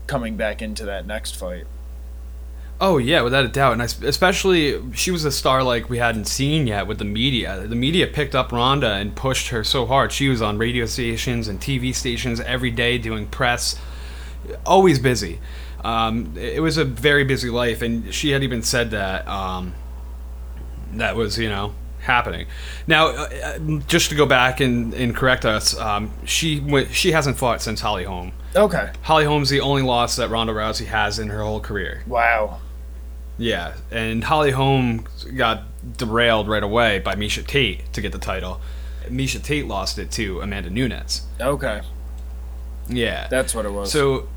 coming 0.06 0.36
back 0.36 0.62
into 0.62 0.84
that 0.86 1.06
next 1.06 1.36
fight. 1.36 1.66
Oh 2.84 2.98
yeah, 2.98 3.22
without 3.22 3.44
a 3.44 3.48
doubt, 3.48 3.74
and 3.74 3.80
I, 3.80 3.84
especially 3.84 4.92
she 4.92 5.12
was 5.12 5.24
a 5.24 5.30
star 5.30 5.62
like 5.62 5.88
we 5.88 5.98
hadn't 5.98 6.24
seen 6.24 6.66
yet 6.66 6.88
with 6.88 6.98
the 6.98 7.04
media. 7.04 7.64
The 7.64 7.76
media 7.76 8.08
picked 8.08 8.34
up 8.34 8.50
Ronda 8.50 8.94
and 8.94 9.14
pushed 9.14 9.50
her 9.50 9.62
so 9.62 9.86
hard. 9.86 10.10
She 10.10 10.28
was 10.28 10.42
on 10.42 10.58
radio 10.58 10.86
stations 10.86 11.46
and 11.46 11.60
TV 11.60 11.94
stations 11.94 12.40
every 12.40 12.72
day 12.72 12.98
doing 12.98 13.28
press, 13.28 13.76
always 14.66 14.98
busy. 14.98 15.38
Um, 15.84 16.34
it 16.36 16.60
was 16.60 16.76
a 16.76 16.84
very 16.84 17.22
busy 17.22 17.50
life, 17.50 17.82
and 17.82 18.12
she 18.12 18.30
had 18.30 18.42
even 18.42 18.64
said 18.64 18.90
that 18.90 19.28
um, 19.28 19.74
that 20.94 21.14
was 21.14 21.38
you 21.38 21.48
know 21.48 21.74
happening. 22.00 22.48
Now, 22.88 23.10
uh, 23.10 23.28
uh, 23.44 23.58
just 23.86 24.10
to 24.10 24.16
go 24.16 24.26
back 24.26 24.58
and, 24.58 24.92
and 24.92 25.14
correct 25.14 25.44
us, 25.44 25.78
um, 25.78 26.10
she 26.24 26.58
went, 26.58 26.90
she 26.90 27.12
hasn't 27.12 27.38
fought 27.38 27.62
since 27.62 27.80
Holly 27.80 28.02
Holm. 28.02 28.32
Okay. 28.56 28.90
Holly 29.02 29.24
Holm's 29.24 29.50
the 29.50 29.60
only 29.60 29.82
loss 29.82 30.16
that 30.16 30.30
Ronda 30.30 30.52
Rousey 30.52 30.86
has 30.86 31.20
in 31.20 31.28
her 31.28 31.42
whole 31.42 31.60
career. 31.60 32.02
Wow. 32.08 32.58
Yeah, 33.42 33.74
and 33.90 34.22
Holly 34.22 34.52
Holm 34.52 35.06
got 35.36 35.64
derailed 35.98 36.48
right 36.48 36.62
away 36.62 37.00
by 37.00 37.16
Miesha 37.16 37.44
Tate 37.44 37.92
to 37.92 38.00
get 38.00 38.12
the 38.12 38.18
title. 38.18 38.60
Miesha 39.08 39.42
Tate 39.42 39.66
lost 39.66 39.98
it 39.98 40.12
to 40.12 40.40
Amanda 40.40 40.70
Nunes. 40.70 41.22
Okay. 41.40 41.82
Yeah. 42.88 43.26
That's 43.28 43.52
what 43.52 43.66
it 43.66 43.72
was. 43.72 43.90
so, 43.90 44.28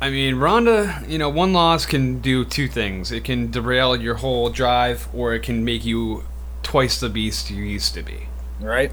I 0.00 0.10
mean, 0.10 0.34
Ronda, 0.34 1.04
you 1.06 1.16
know, 1.16 1.28
one 1.28 1.52
loss 1.52 1.86
can 1.86 2.18
do 2.20 2.44
two 2.44 2.66
things. 2.66 3.12
It 3.12 3.22
can 3.22 3.52
derail 3.52 3.94
your 3.94 4.16
whole 4.16 4.50
drive, 4.50 5.08
or 5.14 5.32
it 5.32 5.44
can 5.44 5.64
make 5.64 5.84
you 5.84 6.24
twice 6.64 6.98
the 6.98 7.08
beast 7.08 7.50
you 7.50 7.62
used 7.62 7.94
to 7.94 8.02
be. 8.02 8.26
right. 8.60 8.92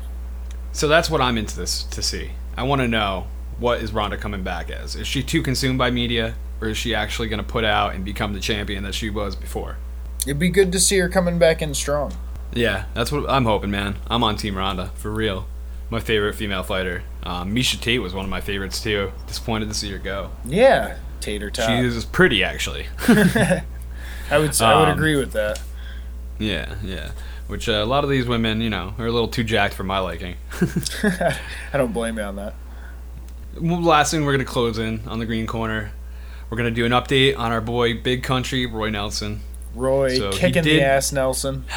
So 0.73 0.87
that's 0.87 1.09
what 1.09 1.19
I'm 1.19 1.37
into 1.37 1.57
this 1.57 1.83
to 1.83 2.01
see. 2.01 2.31
I 2.55 2.63
want 2.63 2.81
to 2.81 2.87
know 2.87 3.27
what 3.59 3.81
is 3.81 3.91
Ronda 3.91 4.17
coming 4.17 4.41
back 4.43 4.69
as. 4.69 4.95
Is 4.95 5.05
she 5.05 5.21
too 5.21 5.41
consumed 5.41 5.77
by 5.77 5.91
media, 5.91 6.35
or 6.61 6.69
is 6.69 6.77
she 6.77 6.93
actually 6.95 7.27
going 7.27 7.41
to 7.43 7.47
put 7.47 7.63
out 7.63 7.93
and 7.95 8.05
become 8.05 8.33
the 8.33 8.39
champion 8.39 8.83
that 8.83 8.93
she 8.95 9.09
was 9.09 9.35
before? 9.35 9.77
It'd 10.25 10.39
be 10.39 10.49
good 10.49 10.71
to 10.73 10.79
see 10.79 10.97
her 10.99 11.09
coming 11.09 11.39
back 11.39 11.61
in 11.61 11.73
strong. 11.73 12.13
Yeah, 12.53 12.85
that's 12.93 13.11
what 13.11 13.29
I'm 13.29 13.45
hoping, 13.45 13.71
man. 13.71 13.95
I'm 14.07 14.23
on 14.23 14.35
Team 14.35 14.55
Ronda 14.57 14.91
for 14.95 15.09
real. 15.11 15.47
My 15.89 15.99
favorite 15.99 16.35
female 16.35 16.63
fighter. 16.63 17.03
Um, 17.23 17.53
Miesha 17.55 17.79
Tate 17.79 18.01
was 18.01 18.13
one 18.13 18.23
of 18.25 18.29
my 18.31 18.41
favorites 18.41 18.81
too. 18.81 19.11
Disappointed 19.27 19.67
to 19.69 19.73
see 19.73 19.91
her 19.91 19.97
go. 19.97 20.31
Yeah. 20.45 20.97
Tater 21.19 21.49
tot. 21.49 21.67
She 21.67 21.73
is 21.85 22.05
pretty, 22.05 22.43
actually. 22.43 22.87
I 23.07 24.37
would. 24.37 24.55
Say, 24.55 24.65
I 24.65 24.79
would 24.79 24.87
Um, 24.89 24.97
agree 24.97 25.15
with 25.17 25.33
that. 25.33 25.61
yeah, 26.39 26.75
yeah. 26.83 27.11
Which 27.47 27.67
uh, 27.67 27.73
a 27.73 27.85
lot 27.85 28.03
of 28.05 28.09
these 28.09 28.25
women, 28.25 28.61
you 28.61 28.69
know, 28.69 28.93
are 28.97 29.05
a 29.05 29.11
little 29.11 29.27
too 29.27 29.43
jacked 29.43 29.73
for 29.73 29.83
my 29.83 29.99
liking. 29.99 30.35
I 31.03 31.77
don't 31.77 31.91
blame 31.93 32.17
you 32.17 32.23
on 32.23 32.37
that. 32.37 32.53
Well, 33.59 33.81
Last 33.81 34.11
thing, 34.11 34.23
we're 34.23 34.31
gonna 34.31 34.45
close 34.45 34.79
in 34.79 35.01
on 35.07 35.19
the 35.19 35.25
green 35.25 35.45
corner. 35.47 35.91
We're 36.51 36.57
gonna 36.57 36.69
do 36.71 36.85
an 36.85 36.91
update 36.91 37.37
on 37.39 37.53
our 37.53 37.61
boy 37.61 37.97
Big 38.01 38.23
Country 38.23 38.65
Roy 38.65 38.89
Nelson. 38.89 39.39
Roy 39.73 40.17
So 40.17 40.31
kicking 40.31 40.63
did- 40.63 40.81
the 40.81 40.83
ass, 40.83 41.11
Nelson. 41.11 41.63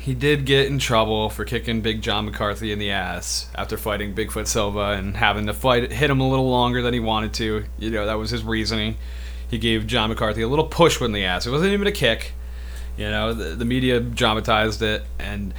He 0.00 0.12
did 0.12 0.44
get 0.44 0.66
in 0.66 0.78
trouble 0.78 1.30
for 1.30 1.46
kicking 1.46 1.80
Big 1.80 2.02
John 2.02 2.26
McCarthy 2.26 2.72
in 2.72 2.78
the 2.78 2.90
ass 2.90 3.48
after 3.54 3.78
fighting 3.78 4.14
Bigfoot 4.14 4.46
Silva 4.46 4.90
and 4.98 5.16
having 5.16 5.46
to 5.46 5.54
fight 5.54 5.90
hit 5.90 6.10
him 6.10 6.20
a 6.20 6.28
little 6.28 6.50
longer 6.50 6.82
than 6.82 6.92
he 6.92 7.00
wanted 7.00 7.32
to. 7.34 7.64
You 7.78 7.90
know, 7.90 8.04
that 8.04 8.18
was 8.18 8.28
his 8.28 8.44
reasoning. 8.44 8.96
He 9.48 9.56
gave 9.56 9.86
John 9.86 10.10
McCarthy 10.10 10.42
a 10.42 10.48
little 10.48 10.66
push 10.66 11.00
in 11.00 11.12
the 11.12 11.24
ass. 11.24 11.46
It 11.46 11.52
wasn't 11.52 11.72
even 11.72 11.86
a 11.86 11.90
kick. 11.92 12.32
You 12.98 13.08
know, 13.08 13.32
the, 13.32 13.54
the 13.56 13.64
media 13.64 13.98
dramatized 13.98 14.82
it, 14.82 15.04
and 15.18 15.54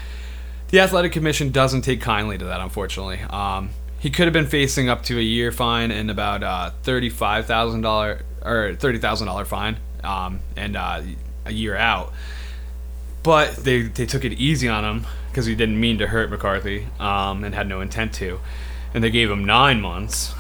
the 0.68 0.80
athletic 0.80 1.12
commission 1.12 1.50
doesn't 1.50 1.82
take 1.82 2.02
kindly 2.02 2.38
to 2.38 2.46
that, 2.46 2.62
unfortunately. 2.62 3.22
Um, 3.22 3.72
he 4.06 4.12
could 4.12 4.26
have 4.26 4.34
been 4.34 4.46
facing 4.46 4.88
up 4.88 5.02
to 5.06 5.18
a 5.18 5.22
year 5.24 5.52
fine 5.52 5.90
and 5.90 6.12
about 6.12 6.44
uh, 6.44 6.70
thirty-five 6.84 7.48
thousand 7.48 7.82
dollar 7.82 8.22
or 8.44 8.76
thirty 8.76 9.00
thousand 9.00 9.26
dollar 9.26 9.46
fine, 9.46 9.78
um, 10.04 10.42
and 10.56 10.76
uh, 10.76 11.02
a 11.46 11.52
year 11.52 11.76
out 11.76 12.14
but 13.26 13.56
they 13.56 13.82
they 13.82 14.06
took 14.06 14.24
it 14.24 14.34
easy 14.34 14.70
on 14.70 14.86
him 14.86 15.08
because 15.32 15.48
he 15.48 15.56
didn't 15.56 15.80
mean 15.80 15.98
to 15.98 16.06
hurt 16.06 16.30
McCarthy 16.30 16.88
um, 17.00 17.44
and 17.44 17.56
had 17.56 17.68
no 17.68 17.82
intent 17.82 18.14
to, 18.14 18.40
and 18.94 19.04
they 19.04 19.10
gave 19.10 19.32
him 19.32 19.44
nine 19.46 19.82
months 19.82 20.32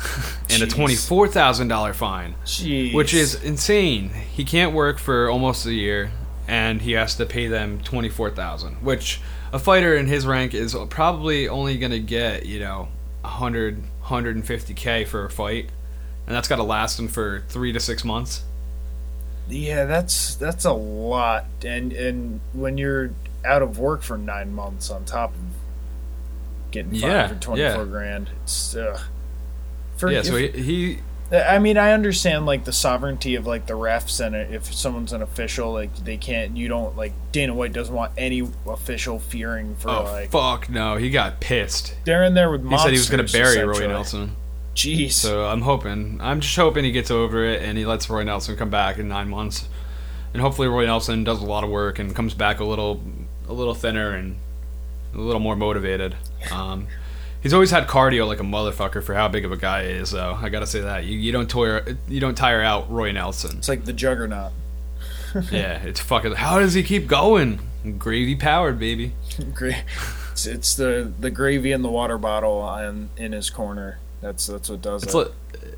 and 0.51 0.61
a 0.61 0.67
twenty 0.67 0.93
four 0.95 1.27
thousand 1.27 1.67
dollar 1.67 1.93
fine, 1.93 2.35
Jeez. 2.45 2.93
which 2.93 3.11
is 3.11 3.43
insane. 3.43 4.09
He 4.09 4.45
can't 4.45 4.71
work 4.71 4.99
for 4.99 5.31
almost 5.31 5.65
a 5.65 5.73
year, 5.73 6.11
and 6.47 6.79
he 6.79 6.91
has 6.91 7.15
to 7.15 7.25
pay 7.25 7.47
them 7.47 7.79
twenty 7.79 8.09
four 8.09 8.29
thousand, 8.29 8.75
which 8.83 9.19
a 9.51 9.57
fighter 9.57 9.95
in 9.95 10.05
his 10.05 10.27
rank 10.27 10.53
is 10.53 10.75
probably 10.91 11.47
only 11.47 11.79
gonna 11.79 11.97
get 11.97 12.45
you 12.45 12.59
know 12.59 12.89
100 13.25 13.83
150k 14.05 15.07
for 15.07 15.25
a 15.25 15.29
fight, 15.29 15.69
and 16.27 16.35
that's 16.35 16.47
got 16.47 16.57
to 16.57 16.63
last 16.63 16.99
him 16.99 17.07
for 17.07 17.43
three 17.49 17.71
to 17.71 17.79
six 17.79 18.03
months. 18.03 18.43
yeah, 19.47 19.85
that's 19.85 20.35
that's 20.35 20.65
a 20.65 20.73
lot, 20.73 21.45
and 21.63 21.91
and 21.93 22.39
when 22.53 22.77
you're 22.77 23.11
out 23.43 23.61
of 23.61 23.77
work 23.79 24.01
for 24.01 24.17
nine 24.17 24.53
months 24.53 24.89
on 24.89 25.05
top 25.05 25.31
of 25.31 25.39
getting 26.71 26.95
Yeah, 26.95 27.27
for 27.27 27.35
twenty 27.35 27.61
four 27.73 27.83
yeah. 27.83 27.89
grand, 27.89 28.29
it's 28.43 28.75
ugh. 28.75 28.99
For, 29.97 30.11
yeah, 30.11 30.23
so 30.23 30.35
he, 30.35 30.49
he 30.49 30.99
I 31.31 31.57
mean, 31.59 31.77
I 31.77 31.91
understand 31.93 32.45
like 32.45 32.65
the 32.65 32.71
sovereignty 32.71 33.35
of 33.35 33.47
like 33.47 33.65
the 33.65 33.73
refs 33.73 34.23
and 34.23 34.35
if 34.35 34.73
someone's 34.73 35.11
an 35.11 35.21
official, 35.21 35.73
like 35.73 35.95
they 36.03 36.17
can't. 36.17 36.55
You 36.55 36.67
don't 36.67 36.95
like 36.95 37.13
Dana 37.31 37.53
White 37.53 37.73
doesn't 37.73 37.93
want 37.93 38.11
any 38.17 38.47
official 38.67 39.19
fearing 39.19 39.75
for 39.75 39.89
oh 39.89 40.03
like 40.03 40.31
fuck 40.31 40.69
no, 40.69 40.97
he 40.97 41.09
got 41.09 41.39
pissed. 41.39 41.95
they're 42.05 42.23
in 42.23 42.35
there 42.35 42.51
with. 42.51 42.61
Moss. 42.61 42.81
He 42.81 42.85
said 42.85 42.93
he 42.93 42.99
was 42.99 43.09
going 43.09 43.25
to 43.25 43.33
bury 43.33 43.63
Roy. 43.63 43.87
Nelson. 43.87 44.35
Jeez. 44.75 45.13
So 45.13 45.45
I'm 45.45 45.61
hoping, 45.61 46.19
I'm 46.21 46.41
just 46.41 46.55
hoping 46.55 46.83
he 46.83 46.91
gets 46.91 47.09
over 47.09 47.45
it 47.45 47.61
and 47.61 47.77
he 47.77 47.85
lets 47.85 48.09
Roy 48.09 48.23
Nelson 48.23 48.57
come 48.57 48.69
back 48.69 48.97
in 48.97 49.07
nine 49.07 49.29
months, 49.29 49.69
and 50.33 50.41
hopefully 50.41 50.67
Roy 50.67 50.85
Nelson 50.85 51.23
does 51.23 51.41
a 51.41 51.45
lot 51.45 51.63
of 51.63 51.69
work 51.69 51.97
and 51.97 52.13
comes 52.13 52.33
back 52.33 52.59
a 52.59 52.65
little, 52.65 53.01
a 53.47 53.53
little 53.53 53.73
thinner 53.73 54.11
and 54.11 54.35
a 55.13 55.19
little 55.19 55.39
more 55.39 55.55
motivated. 55.55 56.15
Um, 56.51 56.87
he's 57.45 57.53
always 57.53 57.69
had 57.69 57.87
cardio 57.87 58.25
like 58.25 58.39
a 58.39 58.43
motherfucker 58.43 59.03
for 59.03 59.13
how 59.13 59.27
big 59.27 59.45
of 59.45 59.51
a 59.51 59.55
guy 59.55 59.83
he 59.83 59.91
is, 59.91 60.09
though. 60.09 60.35
I 60.41 60.49
gotta 60.49 60.65
say 60.65 60.81
that 60.81 61.03
you, 61.05 61.15
you 61.15 61.31
don't 61.31 61.47
tire, 61.47 61.95
you 62.07 62.19
don't 62.19 62.33
tire 62.33 62.63
out 62.63 62.89
Roy 62.91 63.11
Nelson. 63.11 63.59
it's 63.59 63.69
like 63.69 63.85
the 63.85 63.93
juggernaut. 63.93 64.51
yeah, 65.51 65.77
it's 65.83 65.99
fucking. 65.99 66.31
How 66.31 66.57
does 66.57 66.73
he 66.73 66.81
keep 66.81 67.05
going? 67.05 67.59
Gravy 67.99 68.35
powered, 68.35 68.79
baby. 68.79 69.13
It's, 70.31 70.45
it's 70.47 70.75
the 70.75 71.13
the 71.17 71.31
gravy 71.31 71.71
in 71.71 71.81
the 71.81 71.89
water 71.89 72.17
bottle 72.17 72.57
on 72.57 73.09
in 73.15 73.31
his 73.31 73.49
corner. 73.49 73.99
That's 74.19 74.47
that's 74.47 74.69
what 74.69 74.81
does 74.81 75.03
It's 75.03 75.13
it. 75.13 75.17
like 75.17 75.31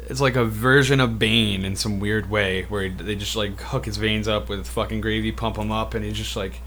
it's 0.09 0.20
like 0.22 0.36
a 0.36 0.45
version 0.45 0.99
of 0.99 1.20
Bane 1.20 1.63
in 1.63 1.76
some 1.76 1.99
weird 1.99 2.32
way, 2.32 2.63
where 2.63 2.89
they 2.89 3.15
just 3.15 3.36
like 3.36 3.59
hook 3.61 3.86
his 3.86 3.97
veins 3.97 4.28
up 4.28 4.49
with 4.49 4.65
fucking 4.65 5.01
gravy, 5.01 5.32
pump 5.32 5.57
him 5.57 5.72
up, 5.72 5.93
and 5.93 6.03
he's 6.03 6.18
just 6.18 6.36
like 6.36 6.59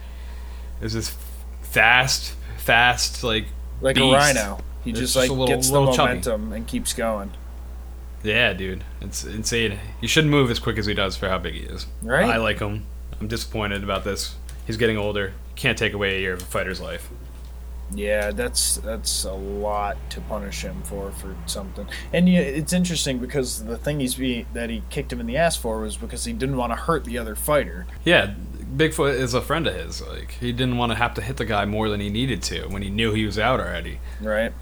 is 0.80 0.92
this 0.92 1.16
fast, 1.62 2.34
fast 2.59 3.24
like 3.24 3.46
like 3.80 3.96
a 3.96 4.03
rhino. 4.03 4.61
He 4.85 4.93
just 4.93 5.14
just 5.14 5.16
like 5.16 5.31
little- 5.31 5.47
gets 5.47 5.68
the 5.70 5.78
little 5.78 5.95
chubby. 5.95 6.09
momentum 6.09 6.53
and 6.53 6.66
keeps 6.66 6.93
going. 6.93 7.33
yeah, 8.22 8.53
dude, 8.53 8.85
it's 9.01 9.24
insane. 9.24 9.78
He 10.01 10.07
shouldn't 10.07 10.31
move 10.31 10.51
as 10.51 10.59
quick 10.59 10.78
as 10.78 10.87
he 10.87 10.95
does 10.95 11.16
for 11.16 11.28
how 11.28 11.39
big 11.39 11.55
he 11.55 11.61
is. 11.61 11.87
Right? 12.03 12.28
I 12.28 12.37
like 12.37 12.59
him. 12.61 12.85
I'm 13.20 13.28
disappointed 13.28 13.83
about 13.85 14.05
this. 14.05 14.35
He's 14.66 14.76
getting 14.76 14.97
older. 14.99 15.33
Can't 15.57 15.76
take 15.76 15.93
away 15.93 16.16
a 16.16 16.20
year 16.20 16.33
of 16.35 16.43
a 16.43 16.47
fighter's 16.47 16.81
life. 16.81 17.11
Yeah, 17.93 18.31
that's 18.31 18.76
that's 18.76 19.24
a 19.24 19.33
lot 19.33 19.97
to 20.11 20.20
punish 20.20 20.62
him 20.62 20.81
for 20.85 21.11
for 21.11 21.35
something. 21.47 21.87
And 22.12 22.28
yeah, 22.28 22.39
it's 22.39 22.72
interesting 22.72 23.18
because 23.18 23.64
the 23.64 23.76
thing 23.76 23.99
he's 23.99 24.14
be 24.14 24.47
that 24.55 24.70
he 24.70 24.83
kicked 24.91 25.12
him 25.12 25.18
in 25.18 25.26
the 25.26 25.37
ass 25.37 25.57
for 25.57 25.81
was 25.81 25.97
because 25.97 26.24
he 26.24 26.33
didn't 26.33 26.57
want 26.57 26.70
to 26.72 26.76
hurt 26.76 27.05
the 27.05 27.18
other 27.18 27.35
fighter. 27.35 27.87
Yeah, 28.05 28.35
Bigfoot 28.76 29.14
is 29.18 29.35
a 29.35 29.41
friend 29.41 29.66
of 29.66 29.74
his. 29.74 30.07
Like 30.07 30.31
he 30.33 30.53
didn't 30.53 30.76
want 30.78 30.93
to 30.93 30.97
have 30.97 31.14
to 31.14 31.20
hit 31.20 31.37
the 31.37 31.45
guy 31.45 31.64
more 31.64 31.89
than 31.89 31.99
he 32.01 32.11
needed 32.11 32.43
to 32.45 32.68
when 32.68 32.83
he 32.83 32.91
knew 32.91 33.12
he 33.12 33.26
was 33.26 33.39
out 33.41 33.59
already. 33.59 33.99
Right? 34.20 34.53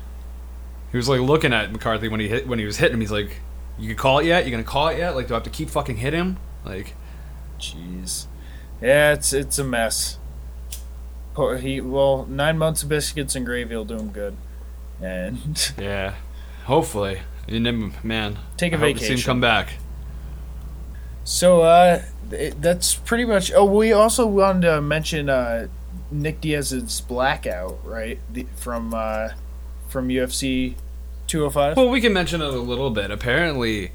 He 0.91 0.97
was 0.97 1.09
like 1.09 1.20
looking 1.20 1.53
at 1.53 1.70
McCarthy 1.72 2.09
when 2.09 2.20
he 2.20 2.28
hit 2.28 2.47
when 2.47 2.59
he 2.59 2.64
was 2.64 2.78
hitting 2.78 2.95
him. 2.95 3.01
He's 3.01 3.12
like, 3.12 3.41
"You 3.78 3.89
can 3.89 3.97
call 3.97 4.18
it 4.20 4.26
yet? 4.26 4.45
You 4.45 4.51
gonna 4.51 4.64
call 4.64 4.89
it 4.89 4.99
yet? 4.99 5.14
Like, 5.14 5.28
do 5.28 5.34
I 5.34 5.36
have 5.36 5.45
to 5.45 5.51
keep 5.51 5.68
fucking 5.70 5.97
hit 5.97 6.12
him? 6.14 6.39
Like, 6.64 6.95
Jeez. 7.59 8.26
Yeah, 8.80 9.12
it's 9.12 9.32
it's 9.32 9.59
a 9.59 9.64
mess. 9.64 10.18
He 11.61 11.80
well, 11.80 12.26
nine 12.26 12.59
months 12.59 12.82
of 12.82 12.89
biscuits 12.89 13.36
and 13.36 13.47
gravy 13.47 13.76
will 13.76 13.84
do 13.84 13.97
him 13.97 14.11
good. 14.11 14.36
And 15.01 15.72
yeah. 15.78 16.14
Hopefully, 16.64 17.20
you 17.47 17.61
never, 17.61 17.91
man. 18.03 18.39
Take 18.57 18.72
a 18.72 18.76
I 18.76 18.80
hope 18.80 18.97
to 18.97 19.05
See 19.05 19.14
him 19.14 19.20
come 19.20 19.41
back. 19.41 19.74
so 21.24 21.62
uh, 21.62 22.03
it, 22.30 22.61
that's 22.61 22.95
pretty 22.95 23.24
much. 23.24 23.53
Oh, 23.55 23.64
we 23.64 23.93
also 23.93 24.26
wanted 24.26 24.62
to 24.62 24.80
mention 24.82 25.28
uh, 25.28 25.68
Nick 26.11 26.41
Diaz's 26.41 27.01
blackout, 27.01 27.78
right? 27.84 28.18
The, 28.32 28.47
from 28.57 28.93
uh, 28.93 29.30
from 29.89 30.09
UFC 30.09 30.74
205. 31.26 31.76
Well, 31.76 31.91
we 31.91 32.01
can 32.01 32.12
mention 32.12 32.41
it 32.41 32.49
a 32.49 32.59
little 32.59 32.91
bit. 32.91 33.11
Apparently, 33.11 33.93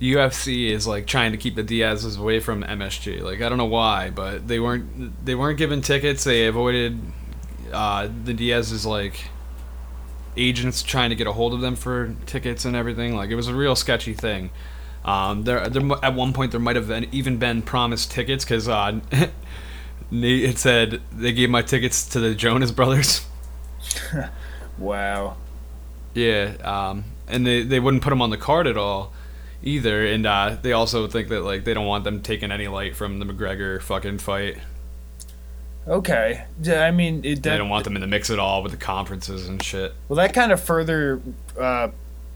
UFC 0.00 0.70
is 0.70 0.86
like 0.86 1.06
trying 1.06 1.32
to 1.32 1.38
keep 1.38 1.54
the 1.54 1.62
Diaz's 1.62 2.16
away 2.16 2.40
from 2.40 2.62
MSG. 2.62 3.22
Like 3.22 3.40
I 3.40 3.48
don't 3.48 3.58
know 3.58 3.64
why, 3.64 4.10
but 4.10 4.48
they 4.48 4.60
weren't 4.60 5.24
they 5.24 5.34
weren't 5.34 5.58
given 5.58 5.80
tickets. 5.80 6.24
They 6.24 6.46
avoided 6.46 7.00
uh, 7.72 8.08
the 8.24 8.34
Diaz's 8.34 8.84
like 8.84 9.28
agents 10.36 10.82
trying 10.82 11.10
to 11.10 11.16
get 11.16 11.26
a 11.26 11.32
hold 11.32 11.54
of 11.54 11.60
them 11.60 11.76
for 11.76 12.14
tickets 12.26 12.64
and 12.64 12.76
everything. 12.76 13.16
Like 13.16 13.30
it 13.30 13.36
was 13.36 13.48
a 13.48 13.54
real 13.54 13.74
sketchy 13.74 14.12
thing. 14.12 14.50
Um, 15.04 15.44
there, 15.44 15.68
there 15.68 15.82
at 16.02 16.14
one 16.14 16.32
point 16.32 16.50
there 16.50 16.60
might 16.60 16.76
have 16.76 16.88
been, 16.88 17.06
even 17.12 17.38
been 17.38 17.62
promised 17.62 18.10
tickets 18.10 18.44
because 18.44 18.68
uh, 18.68 19.00
it 20.12 20.58
said 20.58 21.00
they 21.12 21.32
gave 21.32 21.48
my 21.48 21.62
tickets 21.62 22.06
to 22.08 22.20
the 22.20 22.34
Jonas 22.34 22.70
Brothers. 22.70 23.24
Wow. 24.78 25.36
Yeah, 26.14 26.54
um, 26.62 27.04
and 27.28 27.46
they 27.46 27.62
they 27.62 27.80
wouldn't 27.80 28.02
put 28.02 28.10
them 28.10 28.22
on 28.22 28.30
the 28.30 28.38
card 28.38 28.66
at 28.66 28.76
all 28.76 29.12
either, 29.62 30.06
and 30.06 30.26
uh, 30.26 30.56
they 30.60 30.72
also 30.72 31.06
think 31.06 31.28
that 31.28 31.42
like 31.42 31.64
they 31.64 31.74
don't 31.74 31.86
want 31.86 32.04
them 32.04 32.22
taking 32.22 32.50
any 32.50 32.68
light 32.68 32.96
from 32.96 33.18
the 33.18 33.26
McGregor 33.26 33.82
fucking 33.82 34.18
fight. 34.18 34.58
Okay. 35.88 36.44
Yeah, 36.60 36.84
I 36.84 36.90
mean, 36.90 37.24
it, 37.24 37.42
they 37.42 37.56
don't 37.56 37.68
want 37.68 37.84
them 37.84 37.94
in 37.94 38.00
the 38.00 38.08
mix 38.08 38.30
at 38.30 38.38
all 38.38 38.62
with 38.62 38.72
the 38.72 38.78
conferences 38.78 39.48
and 39.48 39.62
shit. 39.62 39.94
Well, 40.08 40.16
that 40.16 40.34
kind 40.34 40.50
of 40.50 40.60
further 40.60 41.20
uh, 41.58 41.88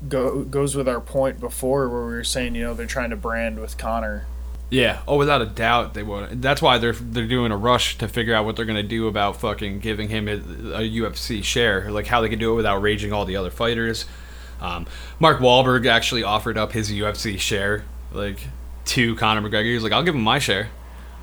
go, 0.09 0.45
goes 0.45 0.76
with 0.76 0.88
our 0.88 1.01
point 1.01 1.41
before, 1.41 1.88
where 1.88 2.07
we 2.07 2.12
were 2.12 2.24
saying, 2.24 2.55
you 2.55 2.62
know, 2.62 2.74
they're 2.74 2.86
trying 2.86 3.11
to 3.11 3.16
brand 3.16 3.59
with 3.59 3.76
Conor. 3.76 4.26
Yeah. 4.71 5.01
Oh, 5.09 5.16
without 5.16 5.43
a 5.43 5.47
doubt 5.47 5.95
they 5.95 6.03
would. 6.03 6.41
That's 6.41 6.62
why 6.62 6.79
they're 6.79 6.93
they're 6.93 7.27
doing 7.27 7.51
a 7.53 7.57
rush 7.57 7.99
to 7.99 8.09
figure 8.09 8.35
out 8.35 8.45
what 8.45 8.57
they're 8.57 8.64
gonna 8.64 8.83
do 8.83 9.09
about 9.09 9.41
fucking 9.41 9.81
giving 9.81 10.09
him 10.09 10.29
a, 10.29 10.33
a 10.33 10.89
UFC 10.89 11.43
share, 11.43 11.91
like 11.91 12.07
how 12.07 12.21
they 12.21 12.29
can 12.29 12.39
do 12.39 12.53
it 12.53 12.57
without 12.57 12.81
raging 12.81 13.12
all 13.12 13.25
the 13.25 13.37
other 13.37 13.51
fighters. 13.51 14.07
Um, 14.61 14.87
Mark 15.18 15.39
Wahlberg 15.39 15.87
actually 15.87 16.23
offered 16.23 16.57
up 16.57 16.73
his 16.73 16.91
UFC 16.91 17.39
share, 17.39 17.85
like 18.12 18.39
to 18.87 19.16
Conor 19.16 19.49
McGregor. 19.49 19.64
He 19.64 19.75
was 19.75 19.83
like, 19.83 19.93
"I'll 19.93 20.05
give 20.05 20.14
him 20.14 20.23
my 20.23 20.39
share." 20.39 20.71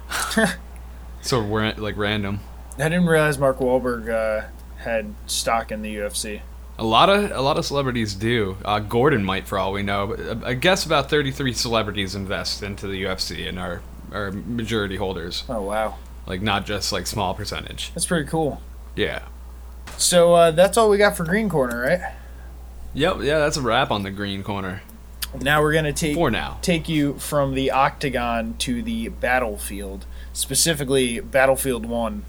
so 1.21 1.41
we're 1.41 1.73
like 1.73 1.95
random. 1.97 2.41
I 2.77 2.89
didn't 2.89 3.07
realize 3.07 3.37
Mark 3.39 3.59
Wahlberg 3.59 4.09
uh, 4.09 4.47
had 4.77 5.13
stock 5.25 5.71
in 5.71 5.81
the 5.81 5.95
UFC. 5.95 6.41
A 6.79 6.83
lot 6.83 7.09
of 7.09 7.31
a 7.31 7.41
lot 7.41 7.57
of 7.57 7.65
celebrities 7.65 8.13
do. 8.13 8.57
Uh, 8.63 8.79
Gordon 8.79 9.23
might, 9.23 9.47
for 9.47 9.57
all 9.57 9.71
we 9.73 9.81
know. 9.83 10.07
But 10.07 10.19
uh, 10.19 10.35
I 10.45 10.53
guess 10.53 10.85
about 10.85 11.09
thirty 11.09 11.31
three 11.31 11.53
celebrities 11.53 12.13
invest 12.15 12.61
into 12.61 12.87
the 12.87 13.03
UFC 13.03 13.47
and 13.49 13.57
are 13.57 13.81
are 14.11 14.31
majority 14.31 14.95
holders. 14.97 15.43
Oh 15.49 15.61
wow, 15.61 15.95
Like 16.27 16.41
not 16.41 16.65
just 16.65 16.91
like 16.91 17.07
small 17.07 17.33
percentage. 17.33 17.91
that's 17.93 18.05
pretty 18.05 18.27
cool. 18.29 18.61
Yeah. 18.95 19.23
So 19.97 20.33
uh, 20.35 20.51
that's 20.51 20.77
all 20.77 20.89
we 20.89 20.97
got 20.97 21.17
for 21.17 21.23
Green 21.23 21.49
Corner, 21.49 21.81
right? 21.81 22.13
Yep. 22.93 23.17
Yeah, 23.21 23.39
that's 23.39 23.57
a 23.57 23.61
wrap 23.61 23.89
on 23.91 24.03
the 24.03 24.11
green 24.11 24.43
corner 24.43 24.81
Now 25.41 25.61
we're 25.61 25.73
gonna 25.73 25.93
take 25.93 26.15
for 26.15 26.29
now. 26.31 26.57
take 26.61 26.87
you 26.89 27.15
from 27.19 27.53
the 27.53 27.71
octagon 27.71 28.55
to 28.59 28.81
the 28.83 29.09
battlefield, 29.09 30.05
specifically 30.33 31.19
Battlefield 31.19 31.85
One. 31.85 32.23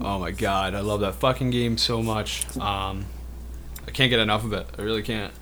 Oh 0.00 0.18
my 0.18 0.30
god, 0.30 0.74
I 0.74 0.80
love 0.80 1.00
that 1.00 1.16
fucking 1.16 1.50
game 1.50 1.76
so 1.78 2.02
much. 2.02 2.44
Um, 2.56 3.04
I 3.88 3.90
can't 3.90 4.10
get 4.10 4.20
enough 4.20 4.44
of 4.44 4.52
it. 4.52 4.66
I 4.78 4.82
really 4.82 5.02
can't. 5.02 5.32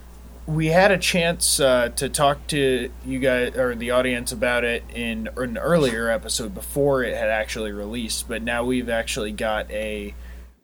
we 0.47 0.67
had 0.67 0.91
a 0.91 0.97
chance 0.97 1.59
uh, 1.59 1.89
to 1.97 2.07
talk 2.07 2.47
to 2.47 2.89
you 3.05 3.19
guys 3.19 3.55
or 3.57 3.75
the 3.75 3.91
audience 3.91 4.31
about 4.31 4.63
it 4.63 4.81
in 4.93 5.27
an 5.35 5.57
earlier 5.57 6.09
episode 6.09 6.53
before 6.55 7.03
it 7.03 7.13
had 7.13 7.29
actually 7.29 7.73
released, 7.73 8.29
but 8.29 8.41
now 8.41 8.63
we've 8.63 8.89
actually 8.89 9.33
got 9.33 9.69
a 9.71 10.15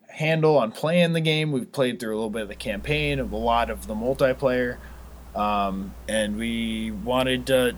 handle 0.08 0.56
on 0.56 0.72
playing 0.72 1.12
the 1.12 1.20
game. 1.20 1.52
We've 1.52 1.70
played 1.70 2.00
through 2.00 2.14
a 2.14 2.16
little 2.16 2.30
bit 2.30 2.42
of 2.42 2.48
the 2.48 2.54
campaign, 2.54 3.18
of 3.18 3.30
a 3.32 3.36
lot 3.36 3.68
of 3.68 3.86
the 3.86 3.94
multiplayer, 3.94 4.78
um, 5.36 5.92
and 6.08 6.38
we 6.38 6.90
wanted 6.90 7.46
to 7.48 7.76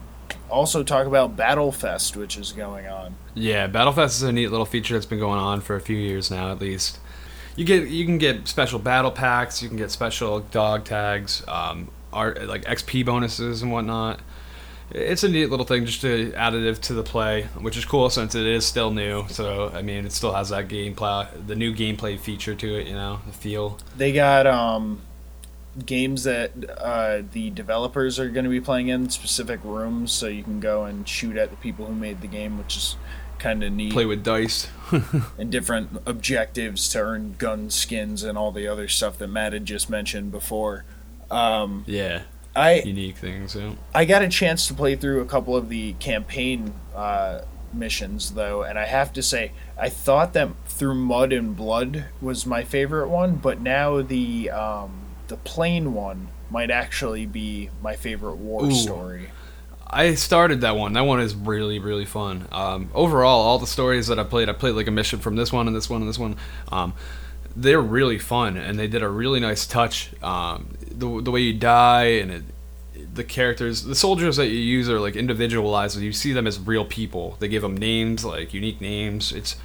also 0.48 0.84
talk 0.84 1.06
about 1.08 1.36
Battlefest, 1.36 2.14
which 2.14 2.36
is 2.36 2.52
going 2.52 2.86
on. 2.86 3.16
Yeah, 3.34 3.66
Battlefest 3.66 4.16
is 4.16 4.22
a 4.22 4.32
neat 4.32 4.48
little 4.48 4.66
feature 4.66 4.94
that's 4.94 5.06
been 5.06 5.18
going 5.18 5.40
on 5.40 5.60
for 5.60 5.74
a 5.74 5.80
few 5.80 5.96
years 5.96 6.30
now, 6.30 6.52
at 6.52 6.60
least. 6.60 7.00
You 7.56 7.64
get 7.64 7.88
you 7.88 8.04
can 8.04 8.18
get 8.18 8.46
special 8.46 8.78
battle 8.78 9.10
packs, 9.10 9.62
you 9.62 9.68
can 9.68 9.78
get 9.78 9.90
special 9.90 10.40
dog 10.40 10.84
tags, 10.84 11.42
um, 11.48 11.88
art 12.12 12.46
like 12.46 12.64
XP 12.64 13.04
bonuses 13.04 13.62
and 13.62 13.72
whatnot. 13.72 14.20
It's 14.90 15.24
a 15.24 15.28
neat 15.28 15.46
little 15.46 15.66
thing, 15.66 15.84
just 15.84 16.00
to 16.02 16.30
additive 16.32 16.80
to 16.82 16.94
the 16.94 17.02
play, 17.02 17.44
which 17.58 17.76
is 17.76 17.84
cool 17.84 18.08
since 18.08 18.36
it 18.36 18.46
is 18.46 18.64
still 18.64 18.90
new. 18.90 19.26
So 19.28 19.70
I 19.74 19.82
mean, 19.82 20.06
it 20.06 20.12
still 20.12 20.32
has 20.32 20.50
that 20.50 20.68
gameplay, 20.68 21.28
the 21.46 21.56
new 21.56 21.74
gameplay 21.74 22.18
feature 22.18 22.54
to 22.54 22.80
it. 22.80 22.86
You 22.86 22.94
know, 22.94 23.20
the 23.26 23.32
feel. 23.32 23.78
They 23.96 24.12
got 24.12 24.46
um, 24.46 25.00
games 25.84 26.24
that 26.24 26.52
uh, 26.78 27.22
the 27.32 27.50
developers 27.50 28.18
are 28.18 28.28
going 28.28 28.44
to 28.44 28.50
be 28.50 28.60
playing 28.60 28.88
in 28.88 29.10
specific 29.10 29.60
rooms, 29.64 30.12
so 30.12 30.26
you 30.26 30.42
can 30.42 30.60
go 30.60 30.84
and 30.84 31.08
shoot 31.08 31.36
at 31.36 31.50
the 31.50 31.56
people 31.56 31.86
who 31.86 31.94
made 31.94 32.20
the 32.20 32.28
game, 32.28 32.56
which 32.58 32.76
is 32.76 32.96
kind 33.38 33.62
of 33.62 33.72
neat. 33.72 33.92
Play 33.92 34.06
with 34.06 34.24
dice. 34.24 34.68
and 35.38 35.50
different 35.50 36.02
objectives 36.06 36.88
to 36.90 37.00
earn 37.00 37.34
gun 37.38 37.70
skins 37.70 38.22
and 38.22 38.38
all 38.38 38.52
the 38.52 38.68
other 38.68 38.88
stuff 38.88 39.18
that 39.18 39.28
Matt 39.28 39.52
had 39.52 39.64
just 39.64 39.90
mentioned 39.90 40.30
before. 40.30 40.84
Um, 41.30 41.84
yeah, 41.86 42.22
I 42.54 42.80
unique 42.80 43.16
things. 43.16 43.56
Yeah. 43.56 43.72
I 43.94 44.04
got 44.04 44.22
a 44.22 44.28
chance 44.28 44.66
to 44.68 44.74
play 44.74 44.96
through 44.96 45.20
a 45.20 45.26
couple 45.26 45.56
of 45.56 45.68
the 45.68 45.94
campaign 45.94 46.72
uh, 46.94 47.42
missions 47.72 48.34
though, 48.34 48.62
and 48.62 48.78
I 48.78 48.86
have 48.86 49.12
to 49.14 49.22
say 49.22 49.52
I 49.78 49.88
thought 49.88 50.32
that 50.34 50.50
through 50.66 50.94
Mud 50.94 51.32
and 51.32 51.56
Blood 51.56 52.06
was 52.20 52.46
my 52.46 52.62
favorite 52.64 53.08
one, 53.08 53.36
but 53.36 53.60
now 53.60 54.02
the 54.02 54.50
um, 54.50 55.00
the 55.28 55.36
plane 55.36 55.94
one 55.94 56.28
might 56.50 56.70
actually 56.70 57.26
be 57.26 57.70
my 57.82 57.96
favorite 57.96 58.36
war 58.36 58.66
Ooh. 58.66 58.70
story. 58.70 59.30
I 59.88 60.14
started 60.14 60.62
that 60.62 60.76
one. 60.76 60.94
That 60.94 61.02
one 61.02 61.20
is 61.20 61.34
really, 61.34 61.78
really 61.78 62.04
fun. 62.04 62.48
Um, 62.50 62.90
overall, 62.94 63.40
all 63.40 63.58
the 63.58 63.66
stories 63.66 64.08
that 64.08 64.18
I 64.18 64.24
played, 64.24 64.48
I 64.48 64.52
played 64.52 64.74
like 64.74 64.88
a 64.88 64.90
mission 64.90 65.20
from 65.20 65.36
this 65.36 65.52
one 65.52 65.66
and 65.66 65.76
this 65.76 65.88
one 65.88 66.00
and 66.00 66.08
this 66.08 66.18
one. 66.18 66.36
Um, 66.72 66.94
they're 67.54 67.80
really 67.80 68.18
fun, 68.18 68.56
and 68.56 68.78
they 68.78 68.88
did 68.88 69.02
a 69.02 69.08
really 69.08 69.40
nice 69.40 69.66
touch. 69.66 70.10
Um, 70.22 70.76
the 70.90 71.22
the 71.22 71.30
way 71.30 71.40
you 71.40 71.54
die 71.54 72.04
and 72.04 72.30
it, 72.30 72.42
the 73.14 73.24
characters, 73.24 73.84
the 73.84 73.94
soldiers 73.94 74.36
that 74.36 74.48
you 74.48 74.58
use 74.58 74.90
are 74.90 75.00
like 75.00 75.16
individualized. 75.16 75.98
You 75.98 76.12
see 76.12 76.32
them 76.32 76.46
as 76.46 76.58
real 76.58 76.84
people. 76.84 77.36
They 77.38 77.48
give 77.48 77.62
them 77.62 77.76
names, 77.76 78.24
like 78.24 78.52
unique 78.52 78.80
names. 78.80 79.32
It's 79.32 79.56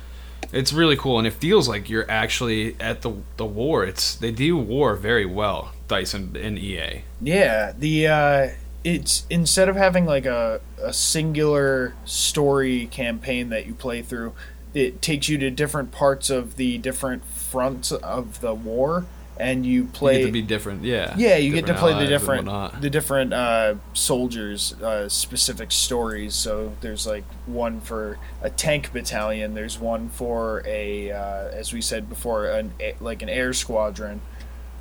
it's 0.54 0.72
really 0.72 0.96
cool, 0.96 1.18
and 1.18 1.28
it 1.28 1.34
feels 1.34 1.68
like 1.68 1.90
you're 1.90 2.10
actually 2.10 2.76
at 2.80 3.02
the 3.02 3.14
the 3.38 3.46
war. 3.46 3.84
It's 3.84 4.16
they 4.16 4.32
do 4.32 4.58
war 4.58 4.96
very 4.96 5.26
well, 5.26 5.72
Dice 5.88 6.14
and, 6.14 6.36
and 6.38 6.58
EA. 6.58 7.04
Yeah, 7.22 7.74
the 7.78 8.08
uh, 8.08 8.50
it's 8.84 9.26
instead 9.30 9.70
of 9.70 9.76
having 9.76 10.06
like 10.06 10.26
a, 10.26 10.62
a 10.82 10.94
singular 10.94 11.94
story 12.06 12.88
campaign 12.88 13.50
that 13.50 13.66
you 13.68 13.74
play 13.74 14.02
through, 14.02 14.34
it 14.74 15.02
takes 15.02 15.30
you 15.30 15.38
to 15.38 15.50
different 15.52 15.92
parts 15.92 16.30
of 16.30 16.56
the 16.56 16.78
different 16.78 17.24
fronts 17.26 17.92
of 17.92 18.42
the 18.42 18.54
war, 18.54 19.06
and 19.38 19.66
you 19.66 19.82
You 19.84 19.88
play. 19.88 20.20
get 20.20 20.26
to 20.28 20.32
be 20.32 20.42
different, 20.42 20.84
yeah. 20.84 21.14
yeah, 21.18 21.36
you 21.36 21.52
get 21.54 21.66
to 21.68 21.74
play 21.74 21.94
the 21.94 22.08
different 22.08 22.48
the 22.82 22.90
different 22.90 23.34
uh, 23.34 23.76
soldiers' 23.94 24.74
uh, 24.82 25.10
specific 25.10 25.72
stories. 25.72 26.34
So 26.36 26.74
there's 26.82 27.06
like 27.06 27.26
one 27.46 27.82
for 27.82 28.18
a 28.42 28.50
tank 28.50 28.94
battalion. 28.94 29.54
There's 29.54 29.78
one 29.80 30.10
for 30.10 30.64
a, 30.66 31.12
uh, 31.12 31.50
as 31.50 31.74
we 31.74 31.82
said 31.82 32.08
before, 32.10 32.48
an 32.48 32.74
like 33.00 33.22
an 33.22 33.30
air 33.30 33.54
squadron. 33.54 34.22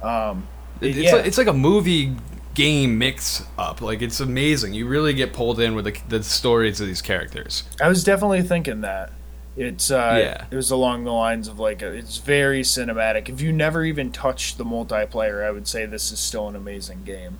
Um, 0.02 0.46
It- 0.80 0.88
it's, 0.90 0.98
yeah. 0.98 1.16
like, 1.16 1.26
it's 1.26 1.36
like 1.38 1.46
a 1.48 1.52
movie 1.52 2.14
game 2.60 2.98
mix 2.98 3.44
up. 3.58 3.80
Like 3.80 4.02
it's 4.02 4.20
amazing. 4.20 4.74
You 4.74 4.86
really 4.86 5.14
get 5.14 5.32
pulled 5.32 5.60
in 5.60 5.74
with 5.74 5.86
the, 5.86 5.96
the 6.08 6.22
stories 6.22 6.80
of 6.80 6.86
these 6.86 7.00
characters. 7.02 7.64
I 7.80 7.88
was 7.88 8.04
definitely 8.04 8.42
thinking 8.42 8.82
that. 8.82 9.12
It's 9.56 9.90
uh 9.90 10.18
Yeah. 10.22 10.44
it 10.50 10.54
was 10.56 10.70
along 10.70 11.04
the 11.04 11.10
lines 11.12 11.48
of 11.48 11.58
like 11.58 11.80
a, 11.82 11.92
it's 11.92 12.18
very 12.18 12.62
cinematic. 12.62 13.28
If 13.28 13.40
you 13.40 13.50
never 13.52 13.84
even 13.84 14.12
touched 14.12 14.58
the 14.58 14.64
multiplayer, 14.64 15.44
I 15.44 15.50
would 15.50 15.66
say 15.66 15.86
this 15.86 16.12
is 16.12 16.18
still 16.20 16.48
an 16.48 16.56
amazing 16.56 17.04
game. 17.04 17.38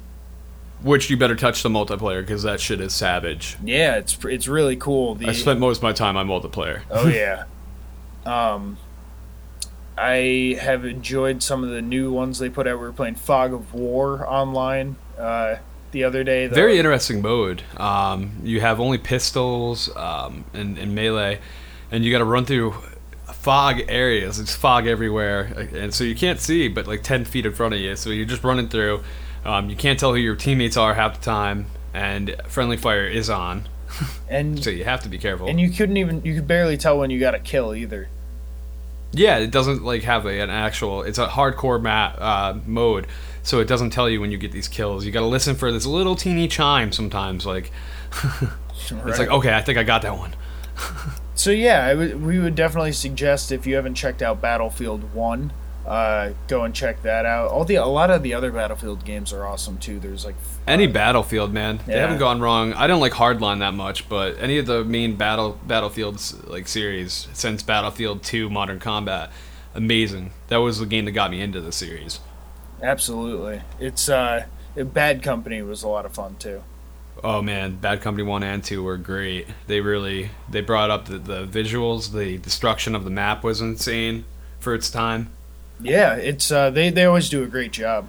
Which 0.83 1.11
you 1.11 1.17
better 1.19 1.37
touch 1.37 1.63
the 1.63 1.69
multiplayer 1.69 2.23
because 2.23 2.43
that 2.45 2.59
shit 2.59 2.81
is 2.81 2.95
savage. 2.95 3.57
Yeah, 3.63 3.97
it's 3.97 4.17
it's 4.25 4.49
really 4.49 4.77
cool. 4.77 5.15
The 5.17 5.29
I 5.29 5.33
spent 5.33 5.61
most 5.61 5.79
of 5.79 5.83
my 5.83 5.93
time 5.93 6.17
on 6.17 6.27
multiplayer. 6.27 6.81
Oh 6.91 7.09
yeah. 7.09 7.45
Um 8.25 8.79
I 9.99 10.59
have 10.61 10.87
enjoyed 10.87 11.43
some 11.43 11.63
of 11.63 11.69
the 11.69 11.83
new 11.83 12.11
ones 12.11 12.39
they 12.39 12.49
put 12.49 12.67
out. 12.67 12.79
We 12.79 12.87
were 12.87 12.93
playing 12.93 13.17
Fog 13.17 13.53
of 13.53 13.75
War 13.75 14.27
online 14.27 14.97
uh, 15.21 15.59
the 15.93 16.05
other 16.05 16.25
day. 16.25 16.47
The, 16.47 16.55
Very 16.55 16.79
interesting 16.79 17.23
mode. 17.23 17.63
Um, 17.77 18.33
you 18.43 18.61
have 18.61 18.81
only 18.81 18.99
pistols 18.99 19.95
um, 19.97 20.45
and, 20.55 20.79
and 20.79 20.95
melee, 20.95 21.41
and 21.91 22.05
you 22.05 22.13
got 22.13 22.19
to 22.19 22.25
run 22.25 22.45
through 22.45 22.75
fog 23.33 23.81
areas. 23.89 24.39
It's 24.39 24.55
fog 24.55 24.87
everywhere, 24.87 25.69
and 25.75 25.93
so 25.95 26.05
you 26.05 26.15
can't 26.15 26.41
see, 26.41 26.69
but 26.69 26.87
like 26.87 27.03
ten 27.03 27.25
feet 27.25 27.47
in 27.47 27.53
front 27.53 27.75
of 27.75 27.81
you. 27.81 27.97
So 27.97 28.11
you're 28.11 28.27
just 28.27 28.45
running 28.45 28.69
through. 28.69 29.03
Um, 29.45 29.71
you 29.71 29.77
can't 29.77 29.99
tell 29.99 30.13
who 30.13 30.19
your 30.19 30.37
teammates 30.37 30.77
are 30.77 30.95
half 30.95 31.19
the 31.19 31.25
time, 31.25 31.67
and 31.95 32.37
friendly 32.49 32.77
fire 32.77 33.07
is 33.07 33.31
on. 33.31 33.69
and 34.29 34.63
so 34.63 34.71
you 34.71 34.85
have 34.85 35.03
to 35.03 35.09
be 35.09 35.19
careful. 35.19 35.49
and 35.49 35.61
you 35.61 35.71
couldn't 35.71 35.97
even 35.97 36.23
you 36.25 36.35
could 36.35 36.47
barely 36.47 36.77
tell 36.77 36.99
when 36.99 37.11
you 37.11 37.19
got 37.19 37.35
a 37.35 37.39
kill 37.39 37.75
either. 37.75 38.09
Yeah, 39.13 39.39
it 39.39 39.51
doesn't 39.51 39.83
like 39.83 40.05
have 40.05 40.25
a, 40.25 40.41
an 40.41 40.51
actual. 40.51 41.03
It's 41.03 41.19
a 41.19 41.27
hardcore 41.27 41.83
map 41.83 42.17
uh, 42.21 42.55
mode, 42.65 43.09
so 43.43 43.61
it 43.61 43.69
doesn't 43.69 43.91
tell 43.91 44.09
you 44.09 44.21
when 44.21 44.31
you 44.31 44.39
get 44.39 44.53
these 44.53 44.69
kills. 44.69 45.05
You 45.05 45.13
got 45.13 45.21
to 45.21 45.27
listen 45.27 45.55
for 45.55 45.71
this 45.73 45.87
little 45.87 46.17
teeny 46.17 46.49
chime 46.49 46.93
sometimes. 46.93 47.47
Like 47.47 47.71
it's 48.71 48.93
Right. 48.93 49.19
like 49.19 49.29
okay, 49.31 49.55
I 49.55 49.63
think 49.63 49.79
I 49.79 49.83
got 49.83 50.03
that 50.03 50.17
one. 50.19 50.35
So 51.37 51.51
yeah, 51.51 51.87
I 51.87 51.95
we 51.95 52.39
would 52.39 52.55
definitely 52.55 52.93
suggest 52.93 53.51
if 53.51 53.67
you 53.67 53.75
haven't 53.77 53.95
checked 53.95 54.21
out 54.21 54.43
Battlefield 54.43 55.15
One, 55.15 55.55
uh, 55.87 56.33
go 56.49 56.65
and 56.65 56.75
check 56.75 57.01
that 57.01 57.25
out. 57.25 57.49
All 57.51 57.65
the 57.65 57.77
a 57.77 57.87
lot 57.87 58.11
of 58.11 58.23
the 58.23 58.35
other 58.35 58.53
Battlefield 58.53 59.07
games 59.07 59.33
are 59.33 59.47
awesome 59.47 59.79
too. 59.79 59.99
There's 59.99 60.27
like 60.27 60.35
Any 60.67 60.87
Battlefield, 60.87 61.51
man, 61.55 61.81
they 61.87 61.99
haven't 61.99 62.19
gone 62.19 62.43
wrong. 62.43 62.75
I 62.75 62.87
don't 62.87 63.01
like 63.01 63.13
Hardline 63.13 63.61
that 63.61 63.73
much, 63.73 64.07
but 64.07 64.39
any 64.39 64.59
of 64.59 64.67
the 64.67 64.85
main 64.85 65.17
battle 65.17 65.59
Battlefields 65.67 66.45
like 66.45 66.69
series 66.69 67.27
since 67.33 67.63
Battlefield 67.63 68.23
Two 68.23 68.51
Modern 68.51 68.79
Combat, 68.79 69.33
amazing. 69.75 70.33
That 70.49 70.59
was 70.59 70.79
the 70.79 70.85
game 70.85 71.07
that 71.07 71.13
got 71.13 71.31
me 71.31 71.41
into 71.41 71.63
the 71.63 71.73
series. 71.73 72.21
Absolutely, 72.83 73.63
it's 73.79 74.09
uh, 74.09 74.47
Bad 74.77 75.23
Company 75.23 75.63
was 75.63 75.83
a 75.83 75.89
lot 75.89 76.07
of 76.07 76.13
fun 76.13 76.37
too. 76.39 76.63
Oh 77.23 77.43
man, 77.43 77.77
Bad 77.77 78.01
Company 78.01 78.27
one 78.27 78.43
and 78.43 78.65
two 78.65 78.83
were 78.83 78.97
great. 78.97 79.47
They 79.67 79.81
really 79.81 80.31
they 80.49 80.61
brought 80.61 80.91
up 80.91 81.07
the, 81.07 81.19
the 81.19 81.47
visuals. 81.47 82.13
The 82.13 82.39
destruction 82.39 82.95
of 82.95 83.05
the 83.05 83.11
map 83.11 83.45
was 83.45 83.61
insane 83.61 84.25
for 84.59 84.75
its 84.75 84.91
time. 84.91 85.31
Yeah, 85.81 86.15
it's 86.15 86.51
uh, 86.51 86.71
they 86.71 86.91
they 86.91 87.05
always 87.05 87.29
do 87.29 87.43
a 87.43 87.47
great 87.47 87.73
job. 87.73 88.09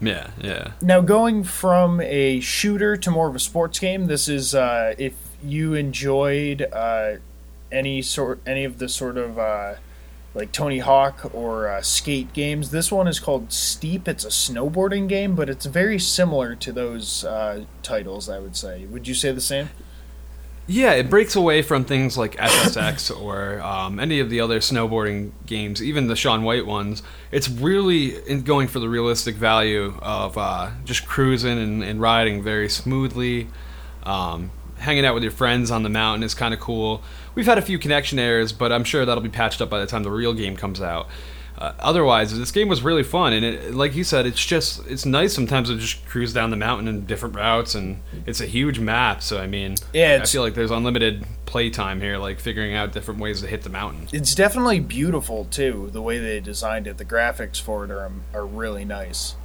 Yeah, 0.00 0.30
yeah. 0.40 0.72
Now 0.82 1.00
going 1.00 1.44
from 1.44 2.00
a 2.00 2.40
shooter 2.40 2.96
to 2.96 3.10
more 3.10 3.28
of 3.28 3.34
a 3.34 3.40
sports 3.40 3.78
game, 3.78 4.06
this 4.06 4.28
is 4.28 4.54
uh, 4.54 4.94
if 4.98 5.14
you 5.42 5.74
enjoyed 5.74 6.62
uh, 6.72 7.16
any 7.72 8.02
sort 8.02 8.40
any 8.46 8.64
of 8.64 8.78
the 8.78 8.88
sort 8.88 9.16
of 9.16 9.38
uh, 9.38 9.74
like 10.34 10.52
Tony 10.52 10.80
Hawk 10.80 11.30
or 11.32 11.68
uh, 11.68 11.82
skate 11.82 12.32
games. 12.32 12.70
This 12.70 12.90
one 12.90 13.06
is 13.06 13.20
called 13.20 13.52
Steep. 13.52 14.08
It's 14.08 14.24
a 14.24 14.28
snowboarding 14.28 15.08
game, 15.08 15.34
but 15.34 15.48
it's 15.48 15.66
very 15.66 15.98
similar 15.98 16.54
to 16.56 16.72
those 16.72 17.24
uh, 17.24 17.64
titles. 17.82 18.28
I 18.28 18.38
would 18.38 18.56
say. 18.56 18.86
Would 18.86 19.06
you 19.06 19.14
say 19.14 19.32
the 19.32 19.40
same? 19.40 19.70
Yeah, 20.66 20.92
it 20.92 21.10
breaks 21.10 21.36
away 21.36 21.60
from 21.60 21.84
things 21.84 22.16
like 22.16 22.36
SSX 22.36 23.14
or 23.20 23.60
um, 23.60 24.00
any 24.00 24.18
of 24.20 24.30
the 24.30 24.40
other 24.40 24.60
snowboarding 24.60 25.32
games, 25.44 25.82
even 25.82 26.06
the 26.06 26.16
Shaun 26.16 26.42
White 26.42 26.64
ones. 26.64 27.02
It's 27.30 27.50
really 27.50 28.16
in 28.26 28.42
going 28.42 28.68
for 28.68 28.78
the 28.78 28.88
realistic 28.88 29.36
value 29.36 29.94
of 30.00 30.38
uh, 30.38 30.70
just 30.84 31.06
cruising 31.06 31.58
and, 31.58 31.84
and 31.84 32.00
riding 32.00 32.42
very 32.42 32.70
smoothly. 32.70 33.48
Um, 34.04 34.52
hanging 34.78 35.04
out 35.04 35.14
with 35.14 35.22
your 35.22 35.32
friends 35.32 35.70
on 35.70 35.82
the 35.82 35.88
mountain 35.90 36.22
is 36.22 36.34
kind 36.34 36.54
of 36.54 36.60
cool. 36.60 37.02
We've 37.34 37.46
had 37.46 37.58
a 37.58 37.62
few 37.62 37.78
connection 37.78 38.18
errors, 38.18 38.52
but 38.52 38.72
I'm 38.72 38.84
sure 38.84 39.04
that'll 39.04 39.22
be 39.22 39.28
patched 39.28 39.60
up 39.60 39.70
by 39.70 39.80
the 39.80 39.86
time 39.86 40.02
the 40.02 40.10
real 40.10 40.34
game 40.34 40.56
comes 40.56 40.80
out. 40.80 41.08
Uh, 41.56 41.72
otherwise, 41.78 42.36
this 42.36 42.50
game 42.50 42.66
was 42.68 42.82
really 42.82 43.04
fun, 43.04 43.32
and 43.32 43.44
it, 43.44 43.74
like 43.74 43.94
you 43.94 44.02
said, 44.02 44.26
it's 44.26 44.44
just 44.44 44.84
it's 44.88 45.06
nice 45.06 45.32
sometimes 45.32 45.68
to 45.68 45.76
just 45.76 46.04
cruise 46.06 46.32
down 46.32 46.50
the 46.50 46.56
mountain 46.56 46.88
in 46.88 47.06
different 47.06 47.36
routes, 47.36 47.76
and 47.76 48.00
it's 48.26 48.40
a 48.40 48.46
huge 48.46 48.80
map. 48.80 49.22
So 49.22 49.40
I 49.40 49.46
mean, 49.46 49.76
Yeah, 49.92 50.18
I 50.20 50.26
feel 50.26 50.42
like 50.42 50.54
there's 50.54 50.72
unlimited 50.72 51.24
playtime 51.46 52.00
here, 52.00 52.18
like 52.18 52.40
figuring 52.40 52.74
out 52.74 52.92
different 52.92 53.20
ways 53.20 53.40
to 53.42 53.46
hit 53.46 53.62
the 53.62 53.70
mountain. 53.70 54.08
It's 54.12 54.34
definitely 54.34 54.80
beautiful 54.80 55.44
too. 55.44 55.90
The 55.92 56.02
way 56.02 56.18
they 56.18 56.40
designed 56.40 56.88
it, 56.88 56.98
the 56.98 57.04
graphics 57.04 57.60
for 57.60 57.84
it 57.84 57.92
are 57.92 58.10
are 58.32 58.46
really 58.46 58.84
nice. 58.84 59.36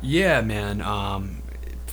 Yeah, 0.00 0.40
man. 0.40 0.80
Um, 0.80 1.42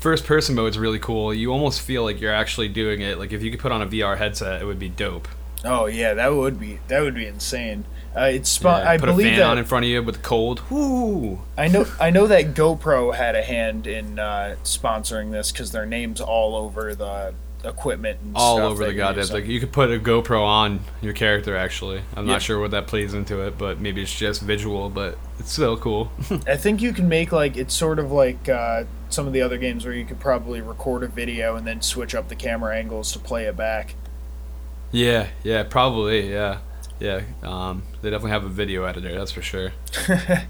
first 0.03 0.25
person 0.25 0.53
mode 0.53 0.69
is 0.69 0.77
really 0.77 0.99
cool. 0.99 1.33
You 1.33 1.51
almost 1.51 1.81
feel 1.81 2.03
like 2.03 2.19
you're 2.19 2.33
actually 2.33 2.67
doing 2.67 2.99
it. 3.01 3.17
Like 3.17 3.31
if 3.31 3.41
you 3.41 3.49
could 3.49 3.61
put 3.61 3.71
on 3.71 3.81
a 3.81 3.87
VR 3.87 4.17
headset, 4.17 4.61
it 4.61 4.65
would 4.65 4.77
be 4.77 4.89
dope. 4.89 5.29
Oh 5.63 5.85
yeah, 5.85 6.13
that 6.13 6.33
would 6.33 6.59
be 6.59 6.79
that 6.89 7.01
would 7.01 7.15
be 7.15 7.25
insane. 7.25 7.85
Uh, 8.15 8.25
it's 8.25 8.49
spot. 8.49 8.83
Yeah, 8.83 8.91
I 8.91 8.97
put 8.97 9.09
a 9.09 9.13
believe 9.13 9.27
fan 9.27 9.39
that 9.39 9.47
on 9.47 9.57
in 9.57 9.63
front 9.65 9.85
of 9.85 9.89
you 9.89 10.03
with 10.03 10.21
cold. 10.21 10.61
Woo! 10.69 11.39
I 11.57 11.69
know 11.69 11.87
I 12.01 12.09
know 12.09 12.27
that 12.27 12.53
GoPro 12.53 13.15
had 13.15 13.35
a 13.35 13.41
hand 13.41 13.87
in 13.87 14.19
uh, 14.19 14.57
sponsoring 14.65 15.31
this 15.31 15.53
because 15.53 15.71
their 15.71 15.85
names 15.85 16.19
all 16.19 16.55
over 16.57 16.93
the 16.93 17.33
equipment 17.63 18.19
and 18.21 18.35
all 18.35 18.57
stuff 18.57 18.71
over 18.71 18.85
the 18.85 18.93
goddamn 18.93 19.25
thing. 19.25 19.45
You 19.49 19.59
could 19.59 19.71
put 19.71 19.89
a 19.91 19.99
GoPro 19.99 20.41
on 20.41 20.81
your 21.01 21.13
character. 21.13 21.55
Actually, 21.55 22.01
I'm 22.15 22.25
Yeah. 22.27 22.33
not 22.33 22.41
sure 22.41 22.59
what 22.59 22.71
that 22.71 22.87
plays 22.87 23.13
into 23.13 23.41
it, 23.41 23.57
but 23.57 23.79
maybe 23.79 24.01
it's 24.01 24.13
just 24.13 24.41
visual. 24.41 24.89
But 24.89 25.17
it's 25.39 25.51
still 25.53 25.77
cool. 25.77 26.11
I 26.47 26.57
think 26.57 26.81
you 26.81 26.93
can 26.93 27.07
make 27.07 27.31
like 27.31 27.55
it's 27.57 27.73
sort 27.73 27.99
of 27.99 28.11
like 28.11 28.49
uh, 28.49 28.83
some 29.09 29.27
of 29.27 29.33
the 29.33 29.41
other 29.41 29.57
games 29.57 29.85
where 29.85 29.93
you 29.93 30.05
could 30.05 30.19
probably 30.19 30.61
record 30.61 31.03
a 31.03 31.07
video 31.07 31.55
and 31.55 31.65
then 31.65 31.81
switch 31.81 32.13
up 32.15 32.27
the 32.29 32.35
camera 32.35 32.75
angles 32.75 33.11
to 33.13 33.19
play 33.19 33.45
it 33.45 33.55
back. 33.55 33.95
yeah, 34.91 35.27
yeah, 35.43 35.63
probably, 35.63 36.31
yeah, 36.31 36.59
yeah. 36.99 37.21
Um, 37.41 37.83
they 38.01 38.09
definitely 38.09 38.31
have 38.31 38.43
a 38.45 38.49
video 38.49 38.83
editor. 38.83 39.17
That's 39.17 39.31
for 39.31 39.41
sure. 39.41 39.71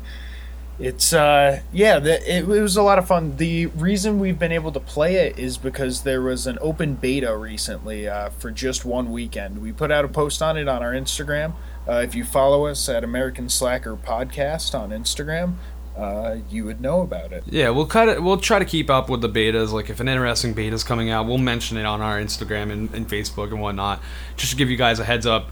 It's 0.79 1.13
uh 1.13 1.61
yeah, 1.71 1.99
the, 1.99 2.19
it, 2.21 2.49
it 2.49 2.61
was 2.61 2.75
a 2.77 2.81
lot 2.81 2.97
of 2.97 3.07
fun. 3.07 3.37
The 3.37 3.67
reason 3.67 4.19
we've 4.19 4.39
been 4.39 4.51
able 4.51 4.71
to 4.71 4.79
play 4.79 5.15
it 5.15 5.37
is 5.37 5.57
because 5.57 6.01
there 6.01 6.21
was 6.21 6.47
an 6.47 6.57
open 6.61 6.95
beta 6.95 7.35
recently 7.37 8.07
uh, 8.07 8.29
for 8.29 8.49
just 8.49 8.83
one 8.83 9.11
weekend. 9.11 9.61
We 9.61 9.71
put 9.71 9.91
out 9.91 10.03
a 10.03 10.07
post 10.07 10.41
on 10.41 10.57
it 10.57 10.67
on 10.67 10.81
our 10.81 10.93
Instagram. 10.93 11.53
Uh, 11.87 11.95
if 11.95 12.15
you 12.15 12.23
follow 12.23 12.65
us 12.65 12.89
at 12.89 13.03
American 13.03 13.49
Slacker 13.49 13.95
Podcast 13.95 14.77
on 14.77 14.89
Instagram, 14.89 15.55
uh, 15.97 16.37
you 16.49 16.65
would 16.65 16.81
know 16.81 17.01
about 17.01 17.31
it. 17.31 17.43
Yeah, 17.45 17.69
we'll 17.69 17.85
cut 17.85 18.09
it. 18.09 18.23
We'll 18.23 18.37
try 18.37 18.57
to 18.57 18.65
keep 18.65 18.89
up 18.89 19.09
with 19.09 19.21
the 19.21 19.29
betas. 19.29 19.71
Like 19.71 19.89
if 19.89 19.99
an 19.99 20.07
interesting 20.07 20.53
beta's 20.53 20.83
coming 20.83 21.11
out, 21.11 21.27
we'll 21.27 21.37
mention 21.37 21.77
it 21.77 21.85
on 21.85 22.01
our 22.01 22.19
Instagram 22.19 22.71
and, 22.71 22.91
and 22.93 23.07
Facebook 23.07 23.51
and 23.51 23.61
whatnot, 23.61 24.01
just 24.37 24.51
to 24.51 24.57
give 24.57 24.71
you 24.71 24.77
guys 24.77 24.99
a 24.99 25.03
heads 25.03 25.25
up. 25.27 25.49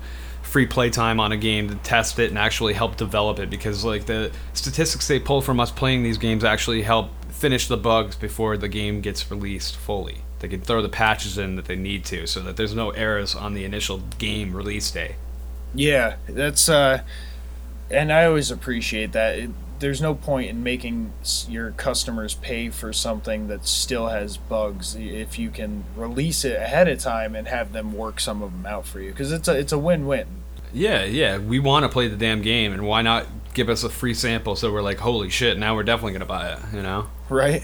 Free 0.51 0.65
playtime 0.65 1.21
on 1.21 1.31
a 1.31 1.37
game 1.37 1.69
to 1.69 1.75
test 1.75 2.19
it 2.19 2.29
and 2.29 2.37
actually 2.37 2.73
help 2.73 2.97
develop 2.97 3.39
it 3.39 3.49
because 3.49 3.85
like 3.85 4.05
the 4.05 4.33
statistics 4.53 5.07
they 5.07 5.17
pull 5.17 5.41
from 5.41 5.61
us 5.61 5.71
playing 5.71 6.03
these 6.03 6.17
games 6.17 6.43
actually 6.43 6.81
help 6.81 7.09
finish 7.29 7.69
the 7.69 7.77
bugs 7.77 8.17
before 8.17 8.57
the 8.57 8.67
game 8.67 8.99
gets 8.99 9.31
released 9.31 9.77
fully. 9.77 10.17
They 10.39 10.49
can 10.49 10.59
throw 10.59 10.81
the 10.81 10.89
patches 10.89 11.37
in 11.37 11.55
that 11.55 11.65
they 11.65 11.77
need 11.77 12.03
to 12.05 12.27
so 12.27 12.41
that 12.41 12.57
there's 12.57 12.75
no 12.75 12.89
errors 12.89 13.33
on 13.33 13.53
the 13.53 13.63
initial 13.63 14.01
game 14.17 14.53
release 14.53 14.91
day. 14.91 15.15
Yeah, 15.73 16.17
that's 16.27 16.67
uh, 16.67 17.03
and 17.89 18.11
I 18.11 18.25
always 18.25 18.51
appreciate 18.51 19.13
that. 19.13 19.39
It, 19.39 19.51
there's 19.79 20.01
no 20.01 20.13
point 20.13 20.49
in 20.49 20.61
making 20.61 21.11
your 21.47 21.71
customers 21.71 22.35
pay 22.35 22.69
for 22.69 22.93
something 22.93 23.47
that 23.47 23.65
still 23.65 24.09
has 24.09 24.37
bugs 24.37 24.95
if 24.95 25.39
you 25.39 25.49
can 25.49 25.85
release 25.95 26.45
it 26.45 26.55
ahead 26.55 26.87
of 26.87 26.99
time 26.99 27.35
and 27.35 27.47
have 27.47 27.71
them 27.71 27.93
work 27.93 28.19
some 28.19 28.43
of 28.43 28.51
them 28.51 28.65
out 28.65 28.85
for 28.85 28.99
you 28.99 29.09
because 29.09 29.31
it's 29.31 29.47
a 29.47 29.57
it's 29.57 29.71
a 29.71 29.79
win-win. 29.79 30.27
Yeah, 30.73 31.03
yeah, 31.03 31.37
we 31.37 31.59
want 31.59 31.83
to 31.83 31.89
play 31.89 32.07
the 32.07 32.15
damn 32.15 32.41
game 32.41 32.73
and 32.73 32.85
why 32.85 33.01
not 33.01 33.27
give 33.53 33.69
us 33.69 33.83
a 33.83 33.89
free 33.89 34.13
sample 34.13 34.55
so 34.55 34.71
we're 34.71 34.81
like, 34.81 34.99
holy 34.99 35.29
shit, 35.29 35.57
now 35.57 35.75
we're 35.75 35.83
definitely 35.83 36.13
gonna 36.13 36.25
buy 36.25 36.53
it, 36.53 36.59
you 36.73 36.81
know? 36.81 37.07
right? 37.29 37.63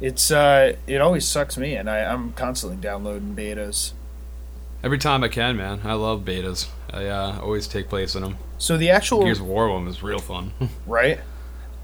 It's 0.00 0.30
uh, 0.30 0.76
it 0.86 1.00
always 1.00 1.26
sucks 1.26 1.56
me, 1.56 1.76
and 1.76 1.88
I, 1.88 2.00
I'm 2.00 2.32
constantly 2.32 2.76
downloading 2.78 3.34
betas. 3.34 3.92
Every 4.82 4.98
time 4.98 5.24
I 5.24 5.28
can, 5.28 5.56
man. 5.56 5.80
I 5.84 5.94
love 5.94 6.24
betas. 6.24 6.68
I 6.92 7.06
uh, 7.06 7.40
always 7.40 7.66
take 7.66 7.88
place 7.88 8.14
in 8.14 8.22
them. 8.22 8.36
So 8.58 8.76
the 8.76 8.90
actual 8.90 9.22
Gears 9.22 9.40
of 9.40 9.46
War 9.46 9.70
one 9.70 9.86
is 9.88 10.02
real 10.02 10.18
fun. 10.18 10.52
right, 10.86 11.20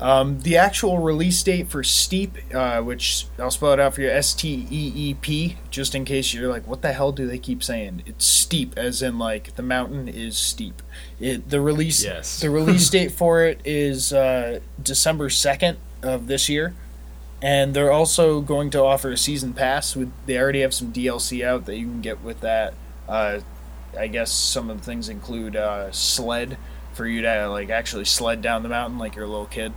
um, 0.01 0.41
the 0.41 0.57
actual 0.57 0.99
release 0.99 1.43
date 1.43 1.69
for 1.69 1.83
Steep, 1.85 2.37
uh, 2.55 2.81
which 2.81 3.27
I'll 3.39 3.51
spell 3.51 3.73
it 3.73 3.81
out 3.81 3.95
for 3.95 4.01
you, 4.01 4.09
S 4.11 4.33
T 4.35 4.67
E 4.71 4.93
E 4.95 5.15
P, 5.15 5.57
just 5.71 5.95
in 5.95 6.05
case 6.05 6.33
you're 6.33 6.49
like, 6.51 6.67
what 6.67 6.83
the 6.83 6.93
hell 6.93 7.13
do 7.13 7.27
they 7.27 7.39
keep 7.39 7.63
saying? 7.63 8.03
It's 8.07 8.25
steep, 8.25 8.77
as 8.79 9.03
in 9.03 9.19
like 9.19 9.57
the 9.57 9.63
mountain 9.63 10.09
is 10.09 10.37
steep. 10.39 10.83
It 11.19 11.51
the 11.51 11.61
release 11.61 12.03
Yes. 12.03 12.41
the 12.41 12.51
release 12.51 12.89
date 12.97 13.13
for 13.13 13.45
it 13.45 13.61
is 13.65 14.13
uh, 14.13 14.61
December 14.83 15.29
second 15.31 15.77
of 16.03 16.27
this 16.29 16.49
year. 16.49 16.75
and 17.43 17.73
they're 17.75 17.93
also 17.93 18.41
going 18.43 18.69
to 18.71 18.83
offer 18.83 19.11
a 19.13 19.17
season 19.17 19.53
pass. 19.55 19.95
With 19.97 20.13
they 20.27 20.39
already 20.39 20.61
have 20.63 20.75
some 20.75 20.93
DLC 20.93 21.45
out 21.45 21.67
that 21.67 21.77
you 21.77 21.87
can 21.87 22.01
get 22.01 22.23
with 22.23 22.41
that. 22.41 22.75
Uh, 23.09 23.41
I 23.99 24.07
guess 24.07 24.31
some 24.31 24.71
of 24.71 24.79
the 24.79 24.85
things 24.85 25.09
include 25.09 25.57
uh, 25.57 25.91
sled 25.91 26.57
for 27.01 27.07
you 27.07 27.23
to 27.23 27.49
like 27.49 27.71
actually 27.71 28.05
sled 28.05 28.43
down 28.43 28.63
the 28.63 28.69
mountain 28.69 28.99
like 28.99 29.17
you're 29.17 29.25
a 29.25 29.29
little 29.29 29.47
kid. 29.47 29.73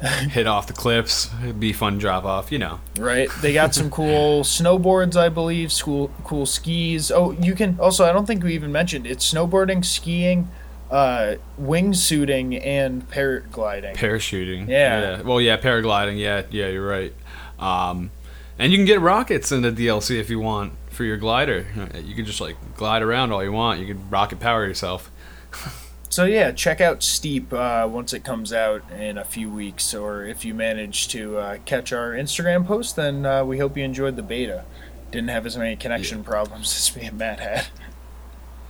Hit 0.00 0.46
off 0.46 0.68
the 0.68 0.72
cliffs. 0.72 1.28
It'd 1.42 1.58
be 1.58 1.72
fun 1.72 1.98
drop 1.98 2.24
off, 2.24 2.52
you 2.52 2.58
know. 2.60 2.78
Right? 2.96 3.28
They 3.40 3.52
got 3.52 3.74
some 3.74 3.90
cool 3.98 4.44
snowboards, 4.44 5.16
I 5.16 5.28
believe. 5.28 5.72
Cool, 5.82 6.12
cool 6.22 6.46
skis. 6.46 7.10
Oh, 7.10 7.32
you 7.32 7.56
can 7.56 7.80
also. 7.80 8.04
I 8.04 8.12
don't 8.12 8.26
think 8.26 8.44
we 8.44 8.54
even 8.54 8.70
mentioned 8.70 9.08
it's 9.08 9.28
snowboarding, 9.28 9.84
skiing, 9.84 10.48
uh, 10.88 11.34
wingsuiting 11.60 12.64
and 12.64 13.08
paragliding. 13.10 13.96
Parachuting. 13.96 14.68
Yeah. 14.68 15.22
Well, 15.22 15.40
yeah, 15.40 15.56
paragliding. 15.56 16.16
Yeah, 16.16 16.42
yeah, 16.52 16.68
you're 16.68 16.86
right. 16.86 17.12
Um, 17.58 18.12
and 18.56 18.70
you 18.70 18.78
can 18.78 18.86
get 18.86 19.00
rockets 19.00 19.50
in 19.50 19.62
the 19.62 19.72
DLC 19.72 20.20
if 20.20 20.30
you 20.30 20.38
want 20.38 20.74
for 20.90 21.02
your 21.02 21.16
glider. 21.16 21.66
You 22.04 22.14
can 22.14 22.24
just 22.24 22.40
like 22.40 22.56
glide 22.76 23.02
around 23.02 23.32
all 23.32 23.42
you 23.42 23.50
want. 23.50 23.80
You 23.80 23.86
can 23.86 24.08
rocket 24.10 24.38
power 24.38 24.64
yourself. 24.64 25.10
So 26.12 26.26
yeah, 26.26 26.52
check 26.52 26.82
out 26.82 27.02
Steep 27.02 27.54
uh, 27.54 27.88
once 27.90 28.12
it 28.12 28.22
comes 28.22 28.52
out 28.52 28.82
in 28.92 29.16
a 29.16 29.24
few 29.24 29.50
weeks, 29.50 29.94
or 29.94 30.26
if 30.26 30.44
you 30.44 30.52
manage 30.52 31.08
to 31.08 31.38
uh, 31.38 31.58
catch 31.64 31.90
our 31.90 32.10
Instagram 32.10 32.66
post, 32.66 32.96
then 32.96 33.24
uh, 33.24 33.46
we 33.46 33.56
hope 33.56 33.78
you 33.78 33.82
enjoyed 33.82 34.16
the 34.16 34.22
beta. 34.22 34.66
Didn't 35.10 35.30
have 35.30 35.46
as 35.46 35.56
many 35.56 35.74
connection 35.74 36.22
problems 36.22 36.76
as 36.76 36.94
me 36.94 37.06
and 37.08 37.16
Matt 37.16 37.40
had. 37.40 37.68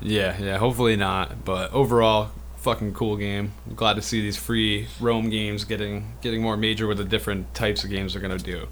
Yeah, 0.01 0.41
yeah. 0.41 0.59
Hopefully 0.59 0.95
not. 0.95 1.45
But 1.45 1.73
overall, 1.73 2.31
fucking 2.59 2.95
cool 2.95 3.17
game. 3.17 3.55
I'm 3.67 3.75
glad 3.75 3.95
to 3.95 4.03
see 4.03 4.21
these 4.21 4.37
free 4.37 4.87
roam 5.01 5.29
games 5.29 5.65
getting 5.65 6.13
getting 6.21 6.43
more 6.43 6.57
major 6.57 6.87
with 6.87 6.99
the 6.99 7.05
different 7.05 7.53
types 7.55 7.83
of 7.83 7.91
games 7.91 8.13
they're 8.13 8.23
gonna 8.23 8.39
do. 8.39 8.69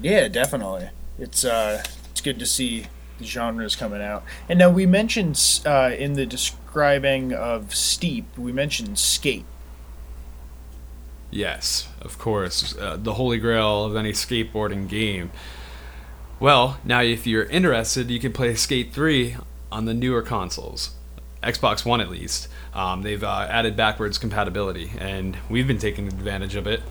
Yeah, 0.00 0.28
definitely. 0.28 0.90
It's 1.18 1.44
uh, 1.44 1.82
it's 2.12 2.20
good 2.20 2.38
to 2.38 2.46
see 2.46 2.86
the 3.18 3.24
genres 3.24 3.74
coming 3.74 4.00
out. 4.00 4.22
And 4.48 4.60
now 4.60 4.70
we 4.70 4.86
mentioned 4.86 5.62
uh, 5.66 5.90
in 5.98 6.12
the 6.12 6.24
describing 6.76 7.32
of 7.32 7.74
Steep, 7.74 8.36
we 8.36 8.52
mentioned 8.52 8.98
Skate. 8.98 9.46
Yes, 11.30 11.88
of 12.02 12.18
course. 12.18 12.76
Uh, 12.76 12.98
the 13.02 13.14
holy 13.14 13.38
grail 13.38 13.84
of 13.84 13.96
any 13.96 14.12
skateboarding 14.12 14.86
game. 14.86 15.30
Well, 16.38 16.78
now 16.84 17.00
if 17.00 17.26
you're 17.26 17.44
interested, 17.44 18.10
you 18.10 18.20
can 18.20 18.34
play 18.34 18.54
Skate 18.56 18.92
3 18.92 19.38
on 19.72 19.86
the 19.86 19.94
newer 19.94 20.20
consoles. 20.20 20.90
Xbox 21.42 21.86
One, 21.86 22.02
at 22.02 22.10
least. 22.10 22.46
Um, 22.74 23.00
they've 23.00 23.24
uh, 23.24 23.46
added 23.48 23.74
backwards 23.74 24.18
compatibility, 24.18 24.92
and 24.98 25.38
we've 25.48 25.66
been 25.66 25.78
taking 25.78 26.08
advantage 26.08 26.56
of 26.56 26.66
it. 26.66 26.82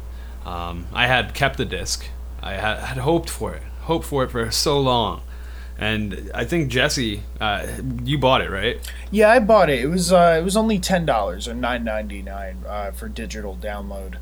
Um, 0.45 0.87
I 0.93 1.05
had 1.05 1.35
kept 1.35 1.57
the 1.57 1.65
disc. 1.65 2.07
I 2.41 2.53
had, 2.53 2.79
had 2.79 2.97
hoped 2.97 3.29
for 3.29 3.53
it, 3.53 3.61
hoped 3.81 4.05
for 4.05 4.23
it 4.23 4.31
for 4.31 4.49
so 4.49 4.79
long. 4.79 5.21
And 5.77 6.31
I 6.33 6.45
think 6.45 6.69
Jesse, 6.69 7.21
uh, 7.41 7.67
you 8.03 8.17
bought 8.17 8.41
it, 8.41 8.49
right? 8.49 8.79
Yeah, 9.11 9.29
I 9.29 9.39
bought 9.39 9.69
it. 9.69 9.81
It 9.81 9.87
was 9.87 10.11
uh, 10.13 10.37
it 10.39 10.43
was 10.43 10.55
only 10.55 10.79
ten 10.79 11.05
dollars 11.05 11.47
or 11.47 11.53
nine 11.53 11.83
ninety 11.83 12.21
nine 12.21 12.63
uh, 12.65 12.91
for 12.91 13.09
digital 13.09 13.57
download. 13.57 14.15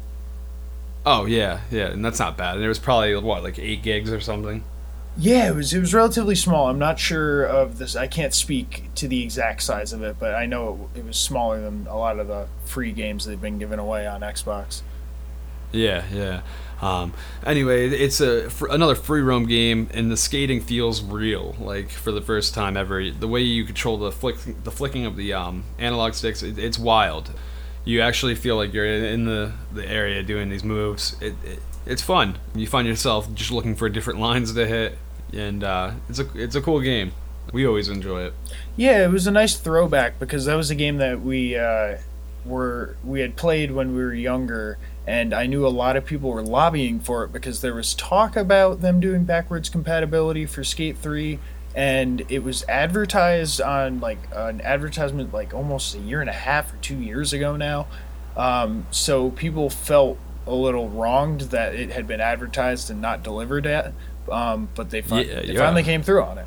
Oh 1.06 1.26
yeah, 1.26 1.62
yeah, 1.70 1.88
and 1.88 2.04
that's 2.04 2.20
not 2.20 2.38
bad. 2.38 2.56
And 2.56 2.66
it 2.66 2.68
was 2.68 2.80
probably 2.80 3.16
what, 3.16 3.44
like 3.44 3.60
eight 3.60 3.84
gigs 3.84 4.12
or 4.12 4.20
something. 4.20 4.64
Yeah, 5.16 5.50
it 5.50 5.56
was 5.56 5.74
it 5.74 5.80
was 5.80 5.94
relatively 5.94 6.34
small. 6.34 6.70
I'm 6.70 6.80
not 6.80 6.98
sure 6.98 7.44
of 7.44 7.78
this. 7.78 7.96
I 7.96 8.08
can't 8.08 8.34
speak 8.34 8.90
to 8.96 9.08
the 9.08 9.22
exact 9.22 9.62
size 9.62 9.94
of 9.94 10.02
it, 10.02 10.16
but 10.20 10.34
I 10.34 10.48
know 10.48 10.90
it, 10.96 11.00
it 11.00 11.06
was 11.06 11.18
smaller 11.18 11.62
than 11.62 11.86
a 11.88 11.96
lot 11.96 12.18
of 12.18 12.28
the 12.28 12.48
free 12.66 12.92
games 12.92 13.26
they've 13.26 13.40
been 13.40 13.60
giving 13.60 13.78
away 13.78 14.08
on 14.08 14.22
Xbox. 14.22 14.82
Yeah, 15.72 16.04
yeah. 16.12 16.42
Um, 16.84 17.14
anyway, 17.46 17.88
it's 17.88 18.20
a 18.20 18.50
another 18.70 18.96
free 18.96 19.22
roam 19.22 19.46
game, 19.46 19.90
and 19.94 20.12
the 20.12 20.18
skating 20.18 20.60
feels 20.60 21.02
real, 21.02 21.56
like 21.58 21.90
for 21.90 22.12
the 22.12 22.22
first 22.22 22.54
time 22.54 22.76
ever. 22.76 23.10
The 23.10 23.28
way 23.28 23.40
you 23.40 23.64
control 23.64 23.98
the 23.98 24.12
flick, 24.12 24.36
the 24.64 24.72
flicking 24.72 25.06
of 25.06 25.16
the 25.16 25.32
um, 25.34 25.64
analog 25.80 26.14
sticks, 26.14 26.44
it, 26.44 26.60
it's 26.60 26.78
wild. 26.78 27.32
You 27.86 28.02
actually 28.02 28.36
feel 28.36 28.58
like 28.58 28.74
you're 28.74 28.86
in 28.86 29.26
the, 29.26 29.54
the 29.74 29.88
area 29.88 30.24
doing 30.24 30.50
these 30.50 30.64
moves. 30.64 31.16
It, 31.22 31.36
it, 31.46 31.60
it's 31.86 32.02
fun. 32.02 32.38
You 32.54 32.68
find 32.68 32.88
yourself 32.88 33.34
just 33.34 33.52
looking 33.52 33.76
for 33.76 33.88
different 33.88 34.20
lines 34.20 34.54
to 34.54 34.68
hit, 34.68 34.98
and 35.32 35.64
uh, 35.64 35.92
it's 36.10 36.20
a 36.20 36.28
it's 36.36 36.56
a 36.56 36.62
cool 36.62 36.82
game. 36.82 37.14
We 37.54 37.66
always 37.66 37.88
enjoy 37.88 38.24
it. 38.24 38.34
Yeah, 38.76 39.06
it 39.06 39.12
was 39.12 39.26
a 39.26 39.32
nice 39.32 39.56
throwback 39.56 40.20
because 40.20 40.46
that 40.46 40.56
was 40.56 40.70
a 40.70 40.76
game 40.76 40.98
that 40.98 41.22
we 41.22 41.56
uh, 41.56 41.98
were 42.46 42.96
we 43.04 43.22
had 43.22 43.36
played 43.36 43.72
when 43.72 43.96
we 43.96 44.04
were 44.04 44.14
younger, 44.14 44.78
and 45.08 45.34
I 45.34 45.46
knew 45.46 45.66
a 45.66 45.70
lot 45.70 45.96
of 45.96 46.06
people 46.06 46.30
were 46.32 46.44
lobbying 46.44 47.00
for 47.00 47.24
it 47.24 47.32
because 47.32 47.62
there 47.62 47.74
was 47.74 47.94
talk 47.94 48.36
about 48.36 48.82
them 48.82 49.00
doing 49.00 49.24
backwards 49.24 49.70
compatibility 49.70 50.46
for 50.46 50.64
Skate 50.64 50.98
3 50.98 51.40
and 51.76 52.24
it 52.30 52.44
was 52.44 52.64
advertised 52.70 53.60
on 53.60 54.00
like 54.00 54.20
an 54.32 54.62
advertisement 54.62 55.34
like 55.34 55.56
almost 55.56 55.96
a 55.96 56.00
year 56.00 56.22
and 56.22 56.30
a 56.30 56.34
half 56.34 56.72
or 56.72 56.78
2 56.78 56.96
years 56.98 57.34
ago 57.34 57.56
now. 57.56 57.88
Um, 58.38 58.86
so 58.92 59.32
people 59.32 59.70
felt 59.72 60.20
a 60.46 60.54
little 60.54 60.88
wronged 60.90 61.42
that 61.42 61.74
it 61.74 61.90
had 61.90 62.06
been 62.08 62.22
advertised 62.22 62.92
and 62.92 63.02
not 63.02 63.24
delivered 63.24 63.66
at 63.66 63.94
um, 64.32 64.70
but 64.76 64.90
they, 64.90 65.02
fin- 65.02 65.28
Yeah, 65.28 65.42
they 65.42 65.54
yeah. 65.54 65.60
finally 65.60 65.84
came 65.84 66.04
through 66.04 66.24
on 66.24 66.38
it. 66.38 66.46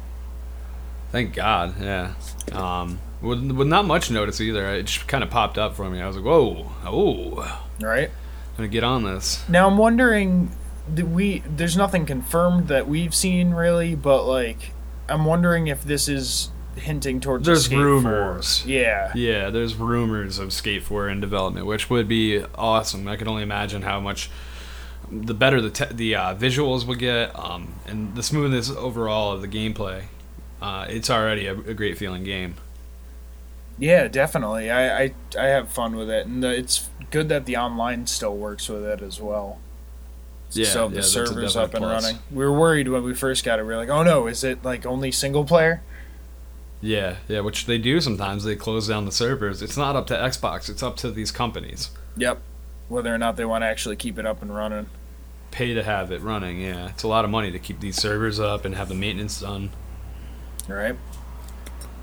Thank 1.12 1.34
God. 1.34 1.74
Yeah. 1.80 2.14
Um, 2.52 2.98
with, 3.20 3.50
with 3.52 3.68
not 3.68 3.84
much 3.86 4.10
notice 4.10 4.40
either. 4.40 4.66
It 4.74 4.84
just 4.84 5.08
kind 5.08 5.24
of 5.24 5.30
popped 5.30 5.58
up 5.58 5.74
for 5.74 5.88
me. 5.88 6.00
I 6.00 6.06
was 6.06 6.16
like, 6.16 6.24
whoa, 6.24 6.70
oh, 6.84 7.62
Right? 7.80 8.08
I'm 8.10 8.56
gonna 8.56 8.68
get 8.68 8.84
on 8.84 9.04
this. 9.04 9.46
Now 9.48 9.68
I'm 9.68 9.76
wondering, 9.76 10.50
that 10.94 11.06
we 11.06 11.40
there's 11.40 11.76
nothing 11.76 12.06
confirmed 12.06 12.68
that 12.68 12.88
we've 12.88 13.14
seen 13.14 13.50
really, 13.50 13.94
but 13.94 14.24
like 14.24 14.72
I'm 15.08 15.24
wondering 15.24 15.66
if 15.66 15.82
this 15.82 16.08
is 16.08 16.50
hinting 16.76 17.20
towards. 17.20 17.46
There's 17.46 17.72
rumors. 17.72 18.60
4. 18.60 18.70
Yeah, 18.70 19.12
Yeah, 19.14 19.50
there's 19.50 19.74
rumors 19.74 20.38
of 20.38 20.52
Skate 20.52 20.82
4 20.82 21.08
in 21.08 21.20
development, 21.20 21.66
which 21.66 21.88
would 21.88 22.08
be 22.08 22.42
awesome. 22.54 23.08
I 23.08 23.16
can 23.16 23.28
only 23.28 23.42
imagine 23.42 23.82
how 23.82 24.00
much 24.00 24.30
the 25.10 25.34
better 25.34 25.60
the 25.60 25.70
te- 25.70 25.94
the 25.94 26.14
uh, 26.16 26.34
visuals 26.34 26.86
would 26.86 26.98
get, 26.98 27.36
um, 27.38 27.74
and 27.86 28.14
the 28.14 28.22
smoothness 28.22 28.70
overall 28.70 29.32
of 29.32 29.42
the 29.42 29.48
gameplay. 29.48 30.04
Uh, 30.60 30.86
it's 30.88 31.10
already 31.10 31.46
a, 31.46 31.52
a 31.52 31.74
great 31.74 31.98
feeling 31.98 32.24
game. 32.24 32.54
Yeah, 33.78 34.08
definitely. 34.08 34.70
I, 34.70 35.04
I 35.04 35.14
I 35.38 35.46
have 35.46 35.68
fun 35.68 35.96
with 35.96 36.10
it, 36.10 36.26
and 36.26 36.42
the, 36.42 36.50
it's 36.50 36.88
good 37.10 37.28
that 37.28 37.46
the 37.46 37.56
online 37.56 38.06
still 38.06 38.36
works 38.36 38.68
with 38.68 38.84
it 38.84 39.02
as 39.02 39.20
well. 39.20 39.58
Yeah, 40.52 40.66
so 40.66 40.88
yeah, 40.88 40.94
the 40.94 41.02
server's 41.02 41.56
up 41.56 41.74
and 41.74 41.82
plus. 41.82 42.04
running. 42.04 42.20
We 42.30 42.44
were 42.44 42.52
worried 42.52 42.88
when 42.88 43.02
we 43.02 43.14
first 43.14 43.44
got 43.44 43.58
it. 43.58 43.62
We 43.62 43.68
were 43.68 43.76
like, 43.76 43.88
oh 43.88 44.02
no, 44.02 44.26
is 44.26 44.44
it 44.44 44.64
like 44.64 44.86
only 44.86 45.10
single 45.10 45.44
player? 45.44 45.82
Yeah, 46.80 47.16
yeah, 47.28 47.40
which 47.40 47.66
they 47.66 47.78
do 47.78 48.00
sometimes. 48.00 48.44
They 48.44 48.54
close 48.54 48.86
down 48.86 49.06
the 49.06 49.12
servers. 49.12 49.62
It's 49.62 49.76
not 49.76 49.96
up 49.96 50.06
to 50.08 50.14
Xbox. 50.14 50.68
It's 50.68 50.82
up 50.82 50.96
to 50.98 51.10
these 51.10 51.30
companies. 51.30 51.90
Yep. 52.16 52.40
Whether 52.88 53.12
or 53.14 53.18
not 53.18 53.36
they 53.36 53.44
want 53.44 53.62
to 53.62 53.66
actually 53.66 53.96
keep 53.96 54.18
it 54.18 54.26
up 54.26 54.42
and 54.42 54.54
running. 54.54 54.86
Pay 55.50 55.74
to 55.74 55.82
have 55.82 56.12
it 56.12 56.20
running. 56.20 56.60
Yeah, 56.60 56.88
it's 56.88 57.02
a 57.02 57.08
lot 57.08 57.24
of 57.24 57.30
money 57.30 57.50
to 57.50 57.58
keep 57.58 57.80
these 57.80 57.96
servers 57.96 58.38
up 58.38 58.64
and 58.64 58.74
have 58.74 58.88
the 58.88 58.94
maintenance 58.94 59.40
done. 59.40 59.70
All 60.68 60.76
right. 60.76 60.96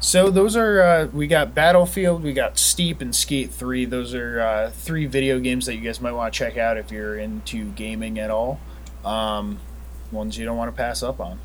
So 0.03 0.30
those 0.30 0.57
are 0.57 0.81
uh, 0.81 1.07
we 1.13 1.27
got 1.27 1.55
Battlefield, 1.55 2.23
we 2.23 2.34
got 2.34 2.59
Steep, 2.59 2.99
and 2.99 3.15
Skate 3.15 3.51
Three. 3.51 3.85
Those 3.85 4.13
are 4.13 4.41
uh, 4.41 4.69
three 4.69 5.05
video 5.05 5.39
games 5.39 5.65
that 5.67 5.75
you 5.75 5.81
guys 5.81 6.01
might 6.01 6.11
want 6.11 6.34
to 6.34 6.38
check 6.38 6.57
out 6.57 6.75
if 6.77 6.91
you're 6.91 7.17
into 7.17 7.71
gaming 7.71 8.19
at 8.19 8.30
all. 8.30 8.59
Um, 9.05 9.59
ones 10.11 10.38
you 10.38 10.43
don't 10.43 10.57
want 10.57 10.69
to 10.69 10.75
pass 10.75 11.03
up 11.03 11.21
on. 11.21 11.39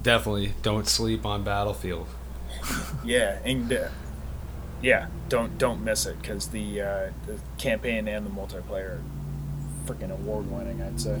Definitely 0.00 0.54
don't 0.62 0.86
sleep 0.86 1.26
on 1.26 1.42
Battlefield. 1.42 2.06
Yeah, 3.04 3.38
and 3.44 3.72
uh, 3.72 3.88
yeah, 4.80 5.08
don't 5.28 5.58
don't 5.58 5.82
miss 5.82 6.06
it 6.06 6.22
because 6.22 6.48
the 6.48 6.82
uh, 6.82 7.10
the 7.26 7.38
campaign 7.58 8.06
and 8.06 8.24
the 8.24 8.30
multiplayer 8.30 8.98
are 8.98 9.02
freaking 9.86 10.12
award 10.12 10.48
winning. 10.50 10.80
I'd 10.80 11.00
say. 11.00 11.20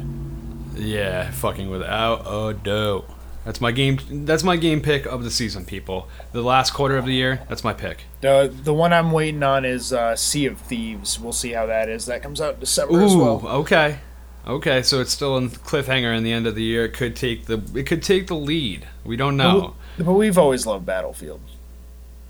Yeah, 0.76 1.30
fucking 1.32 1.70
without 1.70 2.22
a 2.26 2.54
doubt. 2.54 3.10
That's 3.44 3.60
my 3.60 3.72
game. 3.72 3.98
That's 4.26 4.42
my 4.44 4.56
game 4.56 4.80
pick 4.82 5.06
of 5.06 5.24
the 5.24 5.30
season, 5.30 5.64
people. 5.64 6.08
The 6.32 6.42
last 6.42 6.72
quarter 6.74 6.98
of 6.98 7.06
the 7.06 7.14
year. 7.14 7.40
That's 7.48 7.64
my 7.64 7.72
pick. 7.72 8.04
The 8.20 8.52
the 8.64 8.74
one 8.74 8.92
I'm 8.92 9.12
waiting 9.12 9.42
on 9.42 9.64
is 9.64 9.92
uh, 9.92 10.14
Sea 10.14 10.46
of 10.46 10.58
Thieves. 10.60 11.18
We'll 11.18 11.32
see 11.32 11.52
how 11.52 11.64
that 11.66 11.88
is. 11.88 12.04
That 12.06 12.22
comes 12.22 12.40
out 12.40 12.54
in 12.54 12.60
December 12.60 13.00
as 13.02 13.14
Ooh, 13.14 13.18
well. 13.18 13.46
okay, 13.46 13.98
okay. 14.46 14.82
So 14.82 15.00
it's 15.00 15.10
still 15.12 15.38
in 15.38 15.48
cliffhanger 15.48 16.14
in 16.16 16.22
the 16.22 16.32
end 16.32 16.46
of 16.46 16.54
the 16.54 16.62
year. 16.62 16.84
It 16.84 16.92
could 16.92 17.16
take 17.16 17.46
the. 17.46 17.62
It 17.74 17.86
could 17.86 18.02
take 18.02 18.26
the 18.26 18.36
lead. 18.36 18.86
We 19.04 19.16
don't 19.16 19.38
know. 19.38 19.74
But, 19.96 20.04
but 20.04 20.12
we've 20.12 20.36
always 20.38 20.66
loved 20.66 20.84
Battlefield. 20.84 21.40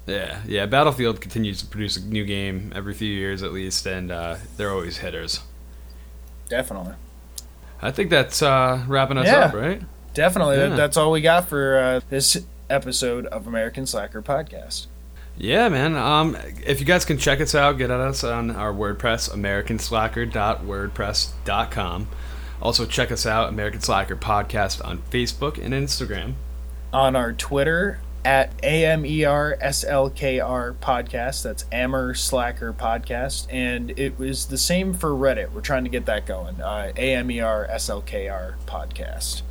Yeah, 0.06 0.42
yeah. 0.46 0.66
Battlefield 0.66 1.20
continues 1.20 1.60
to 1.60 1.66
produce 1.66 1.96
a 1.96 2.04
new 2.04 2.24
game 2.24 2.72
every 2.74 2.94
few 2.94 3.08
years 3.12 3.42
at 3.42 3.52
least, 3.52 3.84
and 3.84 4.12
uh, 4.12 4.36
they're 4.56 4.70
always 4.70 4.98
hitters. 4.98 5.40
Definitely. 6.48 6.94
I 7.82 7.90
think 7.90 8.10
that's 8.10 8.42
uh, 8.42 8.84
wrapping 8.86 9.18
us 9.18 9.26
Yeah. 9.26 9.46
up, 9.46 9.54
right? 9.54 9.82
Definitely. 10.14 10.56
Yeah. 10.56 10.70
That, 10.70 10.76
that's 10.76 10.96
all 10.96 11.12
we 11.12 11.20
got 11.20 11.48
for 11.48 11.78
uh, 11.78 12.00
this 12.10 12.44
episode 12.68 13.26
of 13.26 13.46
American 13.46 13.86
Slacker 13.86 14.20
Podcast. 14.22 14.88
Yeah, 15.36 15.68
man. 15.68 15.94
Um, 15.96 16.36
if 16.66 16.80
you 16.80 16.86
guys 16.86 17.04
can 17.04 17.18
check 17.18 17.40
us 17.40 17.54
out, 17.54 17.78
get 17.78 17.90
at 17.90 18.00
us 18.00 18.24
on 18.24 18.50
our 18.50 18.72
WordPress, 18.72 19.30
americanslacker.wordpress.com. 19.30 22.08
Also, 22.60 22.84
check 22.84 23.10
us 23.10 23.24
out, 23.24 23.48
American 23.48 23.80
Slacker 23.80 24.16
Podcast, 24.16 24.84
on 24.84 24.98
Facebook 25.10 25.56
and 25.56 25.72
Instagram. 25.72 26.34
On 26.92 27.16
our 27.16 27.32
Twitter 27.32 28.00
at 28.24 28.56
AMERSLKR 28.58 29.56
Podcast. 30.76 31.42
That's 31.42 31.64
Amer 31.72 32.12
Slacker 32.14 32.74
Podcast. 32.74 33.46
And 33.50 33.98
it 33.98 34.18
was 34.18 34.46
the 34.46 34.58
same 34.58 34.92
for 34.92 35.10
Reddit. 35.10 35.52
We're 35.52 35.62
trying 35.62 35.84
to 35.84 35.90
get 35.90 36.04
that 36.06 36.26
going. 36.26 36.60
Uh, 36.60 36.92
AMERSLKR 36.96 38.54
Podcast. 38.66 39.42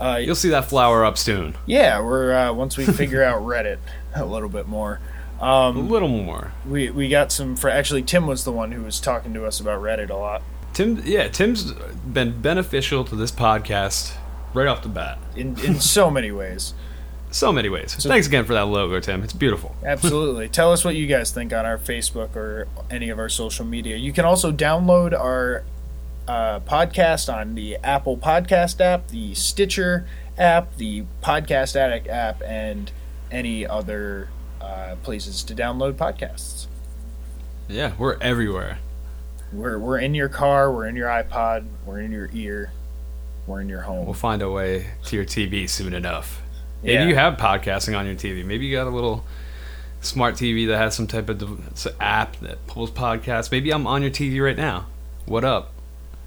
Uh, 0.00 0.16
You'll 0.16 0.34
see 0.34 0.48
that 0.50 0.64
flower 0.66 1.04
up 1.04 1.16
soon. 1.18 1.54
yeah, 1.66 2.00
we're 2.00 2.32
uh, 2.34 2.52
once 2.52 2.76
we 2.76 2.84
figure 2.84 3.22
out 3.28 3.42
Reddit 3.42 3.78
a 4.14 4.24
little 4.24 4.48
bit 4.48 4.66
more. 4.68 5.00
a 5.40 5.70
little 5.70 6.08
more. 6.08 6.52
We 6.68 6.90
we 6.90 7.08
got 7.08 7.30
some 7.32 7.56
for 7.56 7.70
actually 7.70 8.02
Tim 8.02 8.26
was 8.26 8.44
the 8.44 8.52
one 8.52 8.72
who 8.72 8.82
was 8.82 9.00
talking 9.00 9.32
to 9.34 9.44
us 9.46 9.60
about 9.60 9.80
Reddit 9.80 10.10
a 10.10 10.14
lot. 10.16 10.42
Tim, 10.72 11.00
yeah, 11.04 11.28
Tim's 11.28 11.72
been 11.72 12.40
beneficial 12.40 13.04
to 13.04 13.14
this 13.14 13.30
podcast 13.30 14.14
right 14.52 14.66
off 14.66 14.82
the 14.82 14.88
bat. 14.88 15.18
In 15.36 15.58
in 15.60 15.80
so 15.80 16.10
many 16.18 16.32
ways. 16.32 16.74
So 17.30 17.52
many 17.52 17.68
ways. 17.68 17.94
Thanks 17.96 18.28
again 18.28 18.44
for 18.44 18.52
that 18.54 18.66
logo, 18.66 19.00
Tim. 19.00 19.22
It's 19.24 19.32
beautiful. 19.32 19.74
Absolutely. 19.84 20.48
Tell 20.48 20.72
us 20.72 20.84
what 20.84 20.94
you 20.94 21.06
guys 21.08 21.32
think 21.32 21.52
on 21.52 21.66
our 21.66 21.78
Facebook 21.78 22.36
or 22.36 22.68
any 22.90 23.10
of 23.10 23.18
our 23.18 23.28
social 23.28 23.64
media. 23.64 23.96
You 23.96 24.12
can 24.12 24.24
also 24.24 24.52
download 24.52 25.12
our 25.18 25.64
uh, 26.26 26.60
podcast 26.60 27.32
on 27.32 27.54
the 27.54 27.76
Apple 27.76 28.16
Podcast 28.16 28.80
app, 28.80 29.08
the 29.08 29.34
Stitcher 29.34 30.06
app, 30.38 30.76
the 30.76 31.04
Podcast 31.22 31.76
Addict 31.76 32.08
app, 32.08 32.42
and 32.44 32.90
any 33.30 33.66
other 33.66 34.28
uh, 34.60 34.96
places 35.02 35.42
to 35.44 35.54
download 35.54 35.94
podcasts. 35.94 36.66
Yeah, 37.68 37.92
we're 37.98 38.16
everywhere. 38.20 38.78
We're, 39.52 39.78
we're 39.78 39.98
in 39.98 40.14
your 40.14 40.28
car, 40.28 40.72
we're 40.72 40.86
in 40.86 40.96
your 40.96 41.08
iPod, 41.08 41.64
we're 41.86 42.00
in 42.00 42.10
your 42.10 42.28
ear, 42.32 42.72
we're 43.46 43.60
in 43.60 43.68
your 43.68 43.82
home. 43.82 44.04
We'll 44.04 44.14
find 44.14 44.42
a 44.42 44.50
way 44.50 44.86
to 45.04 45.16
your 45.16 45.24
TV 45.24 45.68
soon 45.68 45.94
enough. 45.94 46.42
Maybe 46.82 46.94
Yeah. 46.94 47.06
you 47.06 47.14
have 47.14 47.34
podcasting 47.36 47.96
on 47.96 48.04
your 48.06 48.16
TV. 48.16 48.44
Maybe 48.44 48.66
you 48.66 48.76
got 48.76 48.86
a 48.86 48.90
little 48.90 49.24
smart 50.00 50.34
TV 50.34 50.66
that 50.68 50.76
has 50.78 50.94
some 50.94 51.06
type 51.06 51.28
of 51.28 51.38
dev- 51.38 51.66
it's 51.70 51.86
an 51.86 51.94
app 52.00 52.36
that 52.40 52.66
pulls 52.66 52.90
podcasts. 52.90 53.50
Maybe 53.50 53.72
I'm 53.72 53.86
on 53.86 54.02
your 54.02 54.10
TV 54.10 54.42
right 54.44 54.56
now. 54.56 54.86
What 55.26 55.44
up? 55.44 55.72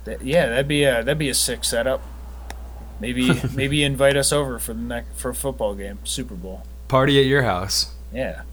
That- 0.08 0.24
yeah, 0.24 0.48
that'd 0.48 0.68
be 0.70 0.86
a 0.86 1.04
that'd 1.04 1.18
be 1.18 1.30
a 1.30 1.34
sick 1.34 1.64
setup. 1.66 2.02
Maybe 3.00 3.42
maybe 3.54 3.84
invite 3.84 4.16
us 4.16 4.32
over 4.32 4.58
for 4.58 4.74
the 4.74 4.82
next 4.82 5.20
for 5.20 5.30
a 5.30 5.36
football 5.36 5.76
game, 5.76 6.00
Super 6.06 6.36
Bowl. 6.36 6.64
Party 6.88 7.20
at 7.20 7.26
your 7.26 7.44
house. 7.44 7.94
Yeah, 8.14 8.44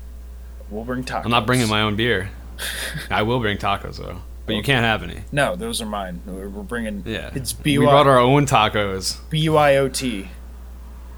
we'll 0.69 0.85
bring 0.85 1.05
tacos. 1.05 1.25
I'm 1.25 1.31
not 1.31 1.47
bringing 1.47 1.69
my 1.69 1.81
own 1.81 1.95
beer. 1.95 2.31
I 3.11 3.23
will 3.23 3.39
bring 3.39 3.57
tacos 3.57 3.99
though, 3.99 4.23
but 4.47 4.57
you 4.57 4.63
can't 4.65 4.85
have 4.85 5.05
any. 5.05 5.23
No, 5.31 5.55
those 5.55 5.81
are 5.81 5.87
mine. 5.87 6.23
We're, 6.27 6.49
bringing. 6.49 7.05
Yeah, 7.07 7.31
it's 7.35 7.55
we 7.63 7.79
brought 7.79 8.09
our 8.09 8.19
own 8.19 8.47
tacos. 8.47 9.19
BYOT, 9.31 10.29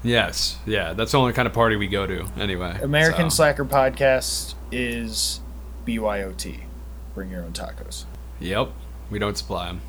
Yes, 0.03 0.57
yeah, 0.65 0.93
that's 0.93 1.11
the 1.11 1.19
only 1.19 1.33
kind 1.33 1.47
of 1.47 1.53
party 1.53 1.75
we 1.75 1.87
go 1.87 2.05
to 2.05 2.27
anyway. 2.37 2.77
American 2.81 3.31
so, 3.31 3.37
Slacker 3.37 3.65
Podcast 3.65 4.53
is 4.71 5.39
BYOT. 5.85 6.59
Bring 7.15 7.31
your 7.31 7.43
own 7.43 7.53
tacos. 7.53 8.05
Yep, 8.39 8.69
we 9.09 9.19
don't 9.19 9.37
supply 9.37 9.67
them. 9.67 9.81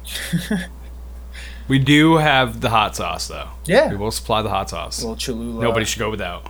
we 1.69 1.79
do 1.79 2.17
have 2.17 2.61
the 2.61 2.71
hot 2.71 2.97
sauce 2.97 3.29
though. 3.29 3.49
Yeah. 3.67 3.91
we 3.91 3.97
will 3.97 4.11
supply 4.11 4.43
the 4.43 4.49
hot 4.51 4.71
sauce. 4.71 5.01
Little 5.03 5.17
Cholula. 5.17 5.63
Nobody 5.63 5.85
should 5.85 5.99
go 5.99 6.11
without. 6.11 6.47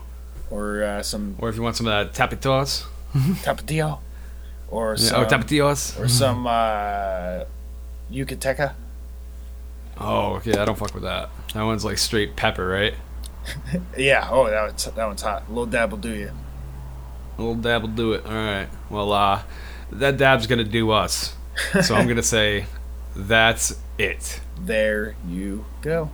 or 0.51 0.83
uh, 0.83 1.03
some 1.03 1.37
Or 1.39 1.49
if 1.49 1.57
you 1.57 1.63
want 1.63 1.77
some 1.77 1.87
of 1.87 2.13
that 2.13 2.15
tapitos, 2.31 2.85
tapatio, 3.43 3.99
or 4.71 4.91
yeah, 4.93 4.97
some 4.97 5.23
oh 5.23 5.27
tapatillos. 5.27 5.99
or 5.99 6.09
some 6.09 6.47
uh, 6.47 7.45
yucateca. 8.11 8.75
Oh, 10.01 10.35
okay, 10.37 10.57
I 10.57 10.65
don't 10.65 10.79
fuck 10.79 10.95
with 10.95 11.03
that. 11.03 11.31
That 11.55 11.63
one's 11.65 11.85
like 11.85 11.99
straight 11.99 12.37
pepper, 12.37 12.67
right? 12.69 12.95
Yeah. 13.97 14.29
Oh, 14.31 14.49
that 14.51 14.63
one's, 14.67 14.85
that 14.85 15.07
one's 15.07 15.23
hot. 15.23 15.45
A 15.47 15.49
little 15.49 15.65
dab 15.67 15.91
will 15.91 15.99
do 15.99 16.15
you. 16.15 16.31
A 17.37 17.41
little 17.41 17.55
dab 17.55 17.81
will 17.83 17.89
do 17.89 18.13
it. 18.13 18.27
All 18.27 18.33
right. 18.33 18.69
Well, 18.91 19.11
uh, 19.13 19.43
that 19.91 20.19
dab's 20.19 20.47
gonna 20.47 20.65
do 20.65 20.91
us. 20.91 21.35
So 21.83 21.95
I'm 21.95 22.07
gonna 22.09 22.23
say, 22.23 22.67
that's 23.15 23.77
it. 23.99 24.41
There 24.61 25.17
you 25.27 25.65
go. 25.83 26.11